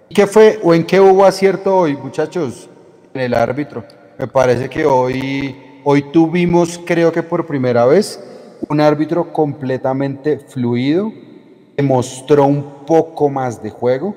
¿Qué 0.10 0.28
fue 0.28 0.60
o 0.62 0.74
en 0.74 0.86
qué 0.86 1.00
hubo 1.00 1.24
acierto 1.24 1.74
hoy, 1.78 1.96
muchachos? 1.96 2.70
En 3.14 3.22
el 3.22 3.34
árbitro. 3.34 3.86
Me 4.20 4.28
parece 4.28 4.70
que 4.70 4.86
hoy, 4.86 5.56
hoy 5.84 6.02
tuvimos, 6.12 6.80
creo 6.86 7.12
que 7.12 7.24
por 7.24 7.46
primera 7.46 7.86
vez, 7.86 8.24
un 8.70 8.80
árbitro 8.80 9.32
completamente 9.34 10.38
fluido, 10.40 11.12
que 11.76 11.84
mostró 11.84 12.46
un 12.46 12.86
poco 12.86 13.30
más 13.30 13.62
de 13.64 13.70
juego 13.70 14.16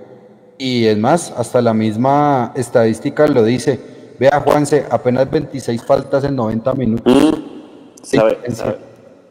y 0.59 0.87
es 0.87 0.99
más, 0.99 1.33
hasta 1.37 1.61
la 1.63 1.75
misma 1.75 2.53
estadística 2.55 3.27
lo 3.27 3.43
dice. 3.45 3.81
Vea, 4.19 4.41
Juanse, 4.45 4.85
apenas 4.91 5.29
26 5.31 5.83
faltas 5.85 6.23
en 6.25 6.37
90 6.37 6.75
minutos. 6.75 7.13
¿Sabe, 8.03 8.39
en 8.45 8.55
sabe, 8.55 8.77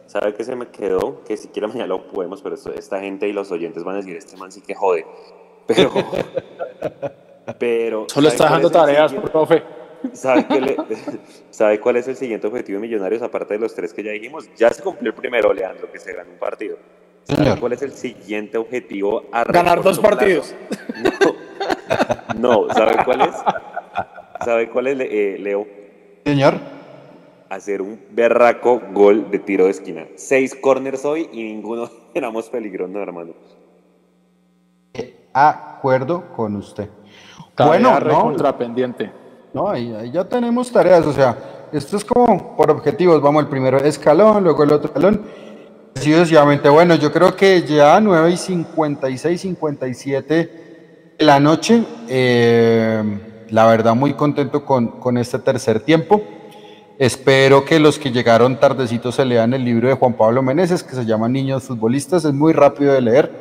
sabe 0.07 0.33
que 0.33 0.43
se 0.43 0.55
me 0.55 0.67
quedó? 0.67 1.21
Que 1.23 1.37
siquiera 1.37 1.67
mañana 1.67 1.87
lo 1.87 2.07
podemos, 2.07 2.41
pero 2.41 2.55
esto- 2.55 2.73
esta 2.73 2.99
gente 2.99 3.27
y 3.27 3.33
los 3.33 3.51
oyentes 3.51 3.83
van 3.83 3.95
a 3.95 3.97
decir, 3.99 4.17
este 4.17 4.35
man 4.35 4.51
sí 4.51 4.61
que 4.61 4.75
jode. 4.75 5.05
Pero... 5.67 5.91
pero 7.59 8.05
Solo 8.09 8.27
está 8.29 8.45
¿sabe 8.45 8.49
dejando 8.49 8.69
tareas, 8.71 9.11
siguiente? 9.11 9.31
profe. 9.31 9.63
¿Sabe, 10.11 10.45
qué 10.47 10.61
le- 10.61 10.77
¿Sabe 11.49 11.79
cuál 11.79 11.95
es 11.97 12.07
el 12.07 12.15
siguiente 12.15 12.45
objetivo 12.47 12.79
de 12.79 12.87
Millonarios, 12.87 13.21
aparte 13.21 13.53
de 13.53 13.59
los 13.61 13.73
tres 13.73 13.93
que 13.93 14.03
ya 14.03 14.11
dijimos? 14.11 14.49
Ya 14.57 14.69
se 14.69 14.83
cumplió 14.83 15.11
el 15.11 15.15
primero, 15.15 15.53
Leandro, 15.53 15.89
que 15.91 15.99
se 15.99 16.13
ganó 16.13 16.31
un 16.31 16.37
partido. 16.37 16.77
¿Sabe 17.23 17.43
Señor. 17.43 17.59
cuál 17.59 17.73
es 17.73 17.81
el 17.81 17.93
siguiente 17.93 18.57
objetivo? 18.57 19.23
a 19.31 19.43
Ganar 19.45 19.81
dos 19.81 19.97
plazo? 19.97 20.01
partidos. 20.17 20.55
No, 22.37 22.67
¿sabe 22.73 22.97
cuál 23.05 23.21
es? 23.21 23.35
¿Sabe 24.43 24.69
cuál 24.69 24.87
es, 24.87 24.97
eh, 24.99 25.37
Leo? 25.39 25.65
Señor. 26.25 26.55
Hacer 27.49 27.81
un 27.81 27.99
berraco 28.11 28.81
gol 28.91 29.29
de 29.31 29.39
tiro 29.39 29.65
de 29.65 29.71
esquina. 29.71 30.07
Seis 30.15 30.53
corners 30.55 31.05
hoy 31.05 31.29
y 31.31 31.43
ninguno 31.43 31.89
éramos 32.13 32.49
peligro, 32.49 32.87
no, 32.87 33.01
hermano. 33.01 33.33
Acuerdo 35.35 36.31
con 36.35 36.55
usted. 36.57 36.89
Bueno, 37.57 37.99
no, 37.99 38.21
contrapendiente. 38.21 39.11
No 39.53 39.69
ahí, 39.69 39.93
ahí 39.93 40.11
ya 40.11 40.23
tenemos 40.23 40.71
tareas, 40.71 41.05
o 41.05 41.13
sea, 41.13 41.37
esto 41.71 41.97
es 41.97 42.05
como 42.05 42.55
por 42.55 42.71
objetivos, 42.71 43.21
vamos, 43.21 43.43
el 43.43 43.49
primero 43.49 43.77
escalón, 43.77 44.43
luego 44.43 44.63
el 44.63 44.71
otro 44.71 44.87
escalón, 44.87 45.21
así. 45.95 46.33
Bueno, 46.69 46.95
yo 46.95 47.11
creo 47.11 47.35
que 47.35 47.63
ya 47.63 47.99
9 47.99 48.31
y 48.31 48.37
56, 48.37 49.41
57 49.41 50.33
de 51.17 51.25
la 51.25 51.39
noche, 51.39 51.83
eh, 52.09 53.45
la 53.49 53.65
verdad 53.67 53.95
muy 53.95 54.13
contento 54.13 54.65
con, 54.65 54.99
con 54.99 55.17
este 55.17 55.39
tercer 55.39 55.79
tiempo. 55.79 56.21
espero 56.99 57.65
que 57.65 57.79
los 57.79 57.97
que 57.97 58.11
llegaron 58.11 58.59
tardecitos 58.59 59.15
se 59.15 59.25
lean 59.25 59.53
el 59.53 59.63
libro 59.63 59.87
de 59.87 59.95
Juan 59.95 60.13
Pablo 60.13 60.41
Meneses 60.41 60.83
que 60.83 60.95
se 60.95 61.05
llama 61.05 61.27
Niños 61.27 61.63
Futbolistas. 61.63 62.25
Es 62.25 62.33
muy 62.33 62.53
rápido 62.53 62.93
de 62.93 63.01
leer, 63.01 63.31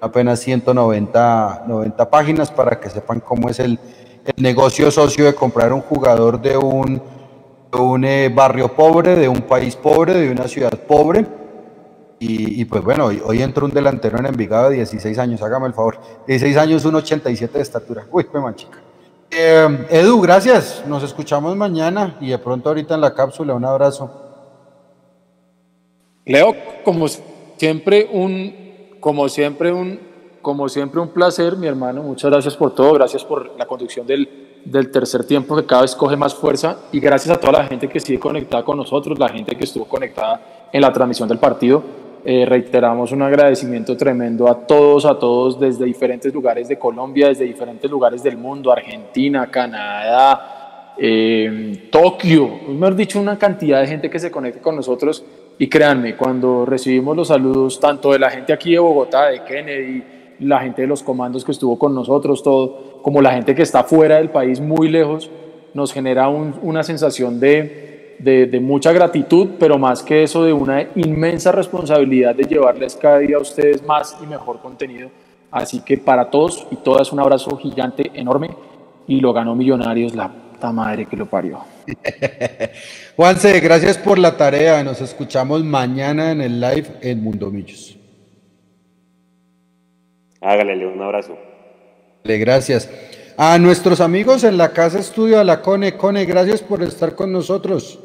apenas 0.00 0.40
190 0.40 1.64
90 1.66 2.10
páginas 2.10 2.50
para 2.50 2.78
que 2.80 2.90
sepan 2.90 3.20
cómo 3.20 3.48
es 3.48 3.60
el, 3.60 3.78
el 4.26 4.42
negocio 4.42 4.90
socio 4.90 5.24
de 5.24 5.34
comprar 5.34 5.72
un 5.72 5.80
jugador 5.80 6.40
de 6.40 6.56
un, 6.56 7.00
un 7.72 8.04
eh, 8.04 8.28
barrio 8.28 8.68
pobre, 8.68 9.14
de 9.16 9.28
un 9.28 9.42
país 9.42 9.76
pobre, 9.76 10.14
de 10.14 10.30
una 10.30 10.48
ciudad 10.48 10.72
pobre 10.72 11.26
y, 12.18 12.64
pues 12.64 12.82
bueno, 12.82 13.06
hoy, 13.06 13.42
entró 13.42 13.66
un 13.66 13.72
delantero 13.72 14.18
en 14.18 14.26
Envigado 14.26 14.70
de 14.70 14.76
16 14.76 15.18
años, 15.18 15.42
hágame 15.42 15.66
el 15.66 15.74
favor. 15.74 15.98
16 16.26 16.56
años, 16.56 16.86
1,87 16.86 17.50
de 17.50 17.60
estatura. 17.60 18.06
Uy, 18.10 18.24
qué 18.24 18.38
manchica. 18.38 18.78
Eh, 19.30 19.86
Edu, 19.90 20.20
gracias. 20.20 20.82
Nos 20.86 21.02
escuchamos 21.02 21.54
mañana 21.56 22.16
y 22.20 22.30
de 22.30 22.38
pronto 22.38 22.70
ahorita 22.70 22.94
en 22.94 23.02
la 23.02 23.12
cápsula. 23.12 23.52
Un 23.52 23.66
abrazo. 23.66 24.10
Leo, 26.24 26.54
como 26.84 27.06
siempre, 27.58 28.08
un, 28.10 28.96
como 28.98 29.28
siempre, 29.28 29.70
un, 29.70 30.00
como 30.46 30.68
siempre, 30.68 31.00
un 31.00 31.08
placer, 31.08 31.56
mi 31.56 31.66
hermano. 31.66 32.04
Muchas 32.04 32.30
gracias 32.30 32.56
por 32.56 32.72
todo. 32.72 32.92
Gracias 32.92 33.24
por 33.24 33.58
la 33.58 33.66
conducción 33.66 34.06
del, 34.06 34.28
del 34.64 34.92
tercer 34.92 35.24
tiempo 35.24 35.56
que 35.56 35.66
cada 35.66 35.82
vez 35.82 35.96
coge 35.96 36.16
más 36.16 36.36
fuerza. 36.36 36.76
Y 36.92 37.00
gracias 37.00 37.36
a 37.36 37.40
toda 37.40 37.54
la 37.54 37.64
gente 37.64 37.88
que 37.88 37.98
sigue 37.98 38.20
conectada 38.20 38.62
con 38.64 38.76
nosotros, 38.76 39.18
la 39.18 39.28
gente 39.28 39.56
que 39.56 39.64
estuvo 39.64 39.86
conectada 39.86 40.68
en 40.72 40.80
la 40.80 40.92
transmisión 40.92 41.28
del 41.28 41.38
partido 41.38 41.82
eh, 42.24 42.46
reiteramos 42.46 43.10
un 43.10 43.22
agradecimiento 43.22 43.96
tremendo 43.96 44.48
a 44.48 44.54
todos, 44.68 45.04
a 45.04 45.18
todos 45.18 45.58
desde 45.58 45.84
diferentes 45.84 46.32
lugares 46.32 46.68
de 46.68 46.78
Colombia, 46.78 47.26
desde 47.26 47.44
diferentes 47.44 47.90
lugares 47.90 48.22
del 48.22 48.36
mundo, 48.36 48.70
Argentina, 48.70 49.48
Canadá, 49.50 50.94
eh, 50.96 51.88
Tokio, 51.90 52.60
hemos 52.68 52.96
dicho 52.96 53.20
una 53.20 53.36
cantidad 53.36 53.80
de 53.80 53.88
gente 53.88 54.08
que 54.08 54.20
se 54.20 54.30
conecta 54.30 54.60
con 54.60 54.76
nosotros 54.76 55.24
y 55.58 55.68
créanme, 55.68 56.16
cuando 56.16 56.64
recibimos 56.66 57.16
los 57.16 57.28
saludos 57.28 57.80
tanto 57.80 58.12
de 58.12 58.18
la 58.18 58.30
gente 58.30 58.52
aquí 58.52 58.72
de 58.72 58.78
Bogotá, 58.78 59.26
de 59.26 59.44
Kennedy, 59.44 60.15
la 60.40 60.60
gente 60.60 60.82
de 60.82 60.88
los 60.88 61.02
comandos 61.02 61.44
que 61.44 61.52
estuvo 61.52 61.78
con 61.78 61.94
nosotros, 61.94 62.42
todo, 62.42 63.00
como 63.02 63.20
la 63.20 63.32
gente 63.32 63.54
que 63.54 63.62
está 63.62 63.84
fuera 63.84 64.16
del 64.16 64.30
país, 64.30 64.60
muy 64.60 64.88
lejos, 64.88 65.30
nos 65.74 65.92
genera 65.92 66.28
una 66.28 66.82
sensación 66.82 67.38
de, 67.38 68.16
de, 68.18 68.60
mucha 68.60 68.92
gratitud, 68.92 69.50
pero 69.58 69.78
más 69.78 70.02
que 70.02 70.22
eso 70.22 70.44
de 70.44 70.52
una 70.52 70.88
inmensa 70.94 71.52
responsabilidad 71.52 72.34
de 72.34 72.44
llevarles 72.44 72.96
cada 72.96 73.18
día 73.18 73.36
a 73.36 73.40
ustedes 73.40 73.84
más 73.84 74.16
y 74.22 74.26
mejor 74.26 74.60
contenido. 74.60 75.10
Así 75.50 75.80
que 75.80 75.98
para 75.98 76.30
todos 76.30 76.66
y 76.70 76.76
todas 76.76 77.12
un 77.12 77.20
abrazo 77.20 77.56
gigante, 77.56 78.10
enorme, 78.14 78.50
y 79.06 79.20
lo 79.20 79.32
ganó 79.32 79.54
Millonarios, 79.54 80.14
la 80.14 80.28
puta 80.28 80.72
madre 80.72 81.06
que 81.06 81.16
lo 81.16 81.26
parió. 81.26 81.60
Juanse, 83.16 83.60
gracias 83.60 83.98
por 83.98 84.18
la 84.18 84.36
tarea, 84.36 84.82
nos 84.82 85.00
escuchamos 85.00 85.62
mañana 85.62 86.32
en 86.32 86.40
el 86.40 86.60
live 86.60 86.86
en 87.02 87.22
Mundo 87.22 87.50
Millos. 87.50 87.96
Hágale, 90.46 90.86
un 90.86 91.02
abrazo. 91.02 91.36
Gracias. 92.22 92.88
A 93.36 93.58
nuestros 93.58 94.00
amigos 94.00 94.44
en 94.44 94.56
la 94.56 94.72
Casa 94.72 95.00
Estudio, 95.00 95.40
a 95.40 95.44
la 95.44 95.60
Cone, 95.60 95.96
Cone, 95.96 96.24
gracias 96.24 96.62
por 96.62 96.84
estar 96.84 97.16
con 97.16 97.32
nosotros. 97.32 97.98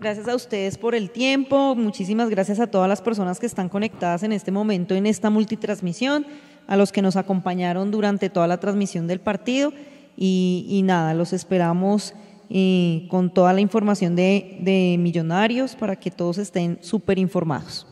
Gracias 0.00 0.28
a 0.28 0.36
ustedes 0.36 0.78
por 0.78 0.94
el 0.94 1.10
tiempo, 1.10 1.74
muchísimas 1.74 2.30
gracias 2.30 2.60
a 2.60 2.68
todas 2.68 2.88
las 2.88 3.02
personas 3.02 3.40
que 3.40 3.46
están 3.46 3.68
conectadas 3.68 4.22
en 4.22 4.30
este 4.30 4.52
momento 4.52 4.94
en 4.94 5.04
esta 5.04 5.28
multitransmisión, 5.28 6.26
a 6.68 6.76
los 6.76 6.92
que 6.92 7.02
nos 7.02 7.16
acompañaron 7.16 7.90
durante 7.90 8.30
toda 8.30 8.46
la 8.46 8.60
transmisión 8.60 9.08
del 9.08 9.18
partido 9.18 9.72
y, 10.16 10.80
nada, 10.84 11.12
los 11.12 11.32
esperamos 11.32 12.14
eh, 12.50 13.08
con 13.10 13.34
toda 13.34 13.52
la 13.52 13.60
información 13.60 14.14
de, 14.14 14.58
de 14.60 14.96
Millonarios 15.00 15.74
para 15.74 15.96
que 15.96 16.12
todos 16.12 16.38
estén 16.38 16.78
súper 16.82 17.18
informados. 17.18 17.84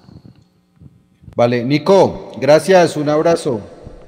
Vale, 1.37 1.65
Nico, 1.65 2.31
gracias, 2.39 2.97
un 2.97 3.09
abrazo. 3.09 3.61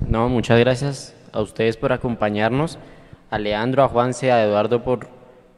No, 0.07 0.29
muchas 0.29 0.61
gracias 0.61 1.13
a 1.33 1.41
ustedes 1.41 1.77
por 1.77 1.93
acompañarnos, 1.93 2.79
a 3.31 3.39
Leandro, 3.41 3.83
a 3.83 3.89
Juanse, 3.89 4.31
a 4.31 4.45
Eduardo 4.45 4.85
por, 4.85 5.09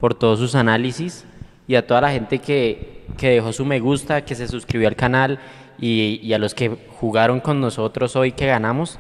por 0.01 0.15
todos 0.15 0.39
sus 0.39 0.55
análisis 0.55 1.27
y 1.67 1.75
a 1.75 1.87
toda 1.87 2.01
la 2.01 2.11
gente 2.11 2.39
que, 2.39 3.05
que 3.19 3.29
dejó 3.29 3.53
su 3.53 3.67
me 3.67 3.81
gusta, 3.81 4.25
que 4.25 4.35
se 4.35 4.49
suscribió 4.49 4.89
al 4.89 4.97
canal 4.97 5.41
y, 5.79 6.19
y, 6.23 6.33
a 6.33 6.39
los 6.39 6.55
que 6.55 6.75
jugaron 7.01 7.41
con 7.41 7.61
nosotros 7.61 8.17
hoy 8.17 8.33
que 8.33 8.47
ganamos. 8.47 8.97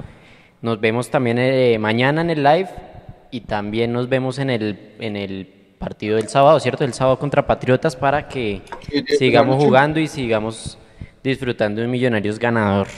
Nos 0.60 0.78
vemos 0.78 1.08
también 1.08 1.38
eh, 1.38 1.78
mañana 1.78 2.20
en 2.20 2.28
el 2.28 2.42
live 2.42 2.68
y 3.30 3.40
también 3.40 3.94
nos 3.94 4.10
vemos 4.10 4.38
en 4.38 4.50
el, 4.50 4.94
en 5.00 5.16
el 5.16 5.46
partido 5.78 6.16
del 6.16 6.28
sábado, 6.28 6.60
¿cierto? 6.60 6.84
El 6.84 6.92
sábado 6.92 7.18
contra 7.18 7.46
Patriotas 7.46 7.96
para 7.96 8.28
que 8.28 8.60
sigamos 9.18 9.56
jugando 9.56 10.00
y 10.00 10.06
sigamos 10.06 10.76
disfrutando 11.22 11.80
de 11.80 11.86
un 11.86 11.92
Millonarios 11.92 12.38
ganador. 12.38 12.88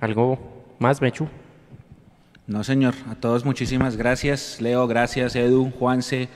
¿Algo 0.00 0.38
más, 0.78 1.00
Mechu? 1.00 1.28
No, 2.46 2.64
señor. 2.64 2.94
A 3.10 3.14
todos 3.14 3.44
muchísimas 3.44 3.96
gracias. 3.96 4.60
Leo, 4.60 4.86
gracias. 4.86 5.36
Edu, 5.36 5.70
Juanse, 5.70 6.28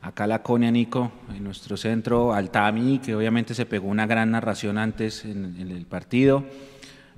acá 0.00 0.26
la 0.26 0.42
Conia 0.42 0.70
Nico, 0.70 1.12
en 1.34 1.44
nuestro 1.44 1.76
centro, 1.76 2.32
Altami, 2.32 3.00
que 3.00 3.14
obviamente 3.14 3.54
se 3.54 3.66
pegó 3.66 3.88
una 3.88 4.06
gran 4.06 4.30
narración 4.30 4.78
antes 4.78 5.24
en, 5.24 5.56
el 5.58 5.86
partido. 5.86 6.44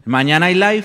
Mañana 0.04 0.46
hay 0.46 0.54
live, 0.54 0.84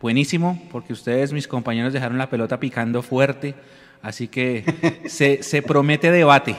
buenísimo, 0.00 0.60
porque 0.70 0.92
ustedes, 0.92 1.32
mis 1.32 1.48
compañeros, 1.48 1.92
dejaron 1.92 2.18
la 2.18 2.30
pelota 2.30 2.60
picando 2.60 3.02
fuerte, 3.02 3.54
así 4.02 4.28
que 4.28 4.64
se, 5.06 5.42
se 5.42 5.62
promete 5.62 6.10
debate. 6.10 6.54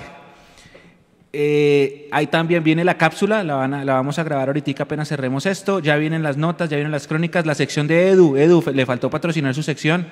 Eh, 1.31 2.10
ahí 2.11 2.26
también 2.27 2.64
viene 2.64 2.84
la 2.84 2.97
cápsula, 2.97 3.43
la, 3.43 3.93
vamos 3.93 4.18
a 4.18 4.23
grabar 4.23 4.47
ahorita 4.49 4.84
apenas 4.84 5.10
cerremos 5.10 5.45
esto. 5.45 5.80
Ya 5.80 5.95
vienen 5.97 6.23
las 6.23 6.38
notas, 6.38 6.69
ya 6.69 6.77
vienen 6.77 6.91
las 6.91 7.07
crónicas, 7.07 7.45
la 7.45 7.56
sección 7.56 7.88
de 7.88 8.10
Edu. 8.10 8.35
Edu, 8.35 8.64
le 8.73 8.85
faltó 8.85 9.10
patrocinar 9.10 9.53
su 9.53 9.64
sección. 9.64 10.07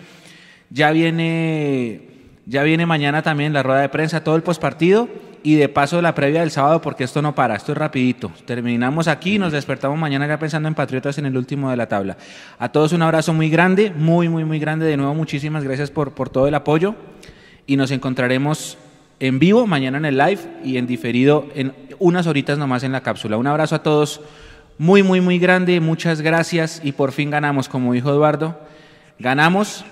Ya 0.69 0.91
viene, 0.91 2.01
ya 2.45 2.63
viene 2.63 2.85
mañana 2.85 3.21
también 3.21 3.53
la 3.53 3.63
rueda 3.63 3.81
de 3.81 3.89
prensa, 3.89 4.23
todo 4.23 4.35
el 4.35 4.43
postpartido 4.43 5.07
y 5.43 5.55
de 5.55 5.69
paso 5.69 6.01
la 6.01 6.13
previa 6.13 6.41
del 6.41 6.51
sábado, 6.51 6.81
porque 6.81 7.05
esto 7.05 7.21
no 7.21 7.33
para, 7.33 7.55
esto 7.55 7.71
es 7.71 7.77
rapidito. 7.77 8.31
Terminamos 8.45 9.07
aquí 9.07 9.35
y 9.35 9.39
nos 9.39 9.53
despertamos 9.53 9.97
mañana 9.97 10.27
ya 10.27 10.37
pensando 10.37 10.67
en 10.67 10.75
Patriotas 10.75 11.17
en 11.19 11.25
el 11.25 11.37
último 11.37 11.71
de 11.71 11.77
la 11.77 11.87
tabla. 11.87 12.17
A 12.59 12.69
todos 12.69 12.91
un 12.91 13.01
abrazo 13.01 13.33
muy 13.33 13.49
grande, 13.49 13.91
muy, 13.95 14.27
muy, 14.27 14.43
muy 14.43 14.59
grande. 14.59 14.85
De 14.85 14.97
nuevo, 14.97 15.15
muchísimas 15.15 15.63
gracias 15.63 15.89
por, 15.89 16.11
por 16.11 16.29
todo 16.29 16.47
el 16.47 16.55
apoyo 16.55 16.95
y 17.65 17.77
nos 17.77 17.91
encontraremos 17.91 18.77
en 19.19 19.39
vivo, 19.39 19.67
mañana 19.67 19.97
en 19.97 20.05
el 20.05 20.17
live 20.17 20.39
y 20.63 20.77
en 20.77 20.87
diferido 20.87 21.47
en 21.55 21.73
unas 21.99 22.27
horitas 22.27 22.57
nomás 22.57 22.83
en 22.83 22.91
la 22.91 23.01
cápsula. 23.01 23.37
Un 23.37 23.47
abrazo 23.47 23.75
a 23.75 23.83
todos 23.83 24.21
muy, 24.77 25.01
muy, 25.03 25.21
muy 25.21 25.39
grande, 25.39 25.79
muchas 25.79 26.21
gracias 26.21 26.81
y 26.83 26.91
por 26.91 27.11
fin 27.11 27.29
ganamos, 27.29 27.67
como 27.67 27.93
dijo 27.93 28.09
Eduardo, 28.09 28.59
ganamos 29.19 29.85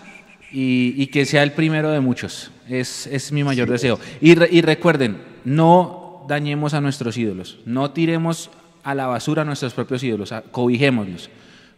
y, 0.52 1.08
que 1.08 1.26
sea 1.26 1.44
el 1.44 1.52
primero 1.52 1.90
de 1.92 2.00
muchos. 2.00 2.52
Es, 2.70 3.08
es 3.08 3.32
mi 3.32 3.44
mayor 3.44 3.70
deseo. 3.70 4.00
Y, 4.22 4.32
y 4.56 4.62
recuerden, 4.62 5.22
no 5.44 6.26
dañemos 6.28 6.74
a 6.74 6.82
nuestros 6.82 7.18
ídolos, 7.18 7.60
no 7.66 7.92
tiremos 7.92 8.50
a 8.84 8.94
la 8.94 9.08
basura 9.08 9.42
a 9.42 9.46
nuestros 9.46 9.74
propios 9.74 10.04
ídolos, 10.04 10.34
cobijémoslos. 10.52 11.30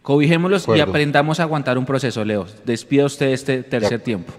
Cobijémoslos 0.02 0.66
y 0.74 0.80
aprendamos 0.80 1.40
a 1.40 1.42
aguantar 1.42 1.76
un 1.76 1.84
proceso, 1.84 2.24
Leo. 2.24 2.46
Despida 2.64 3.04
usted 3.04 3.26
este 3.26 3.62
tercer 3.62 4.00
tiempo. 4.00 4.32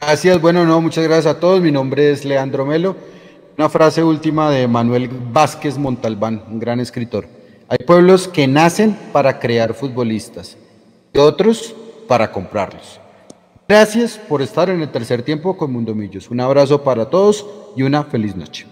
Gracias, 0.00 0.40
bueno, 0.40 0.64
no, 0.64 0.80
muchas 0.80 1.04
gracias 1.04 1.26
a 1.26 1.38
todos. 1.38 1.60
Mi 1.60 1.70
nombre 1.70 2.10
es 2.10 2.24
Leandro 2.24 2.64
Melo. 2.64 2.96
Una 3.58 3.68
frase 3.68 4.02
última 4.02 4.50
de 4.50 4.66
Manuel 4.66 5.10
Vázquez 5.30 5.76
Montalbán, 5.76 6.42
un 6.50 6.58
gran 6.58 6.80
escritor. 6.80 7.26
Hay 7.68 7.84
pueblos 7.86 8.26
que 8.26 8.46
nacen 8.46 8.96
para 9.12 9.38
crear 9.38 9.74
futbolistas 9.74 10.56
y 11.12 11.18
otros 11.18 11.74
para 12.08 12.32
comprarlos. 12.32 12.98
Gracias 13.68 14.16
por 14.16 14.40
estar 14.40 14.70
en 14.70 14.80
el 14.80 14.90
tercer 14.90 15.22
tiempo 15.22 15.54
con 15.54 15.70
Mundo 15.70 15.94
Millos. 15.94 16.30
Un 16.30 16.40
abrazo 16.40 16.82
para 16.82 17.10
todos 17.10 17.46
y 17.76 17.82
una 17.82 18.02
feliz 18.02 18.34
noche. 18.34 18.69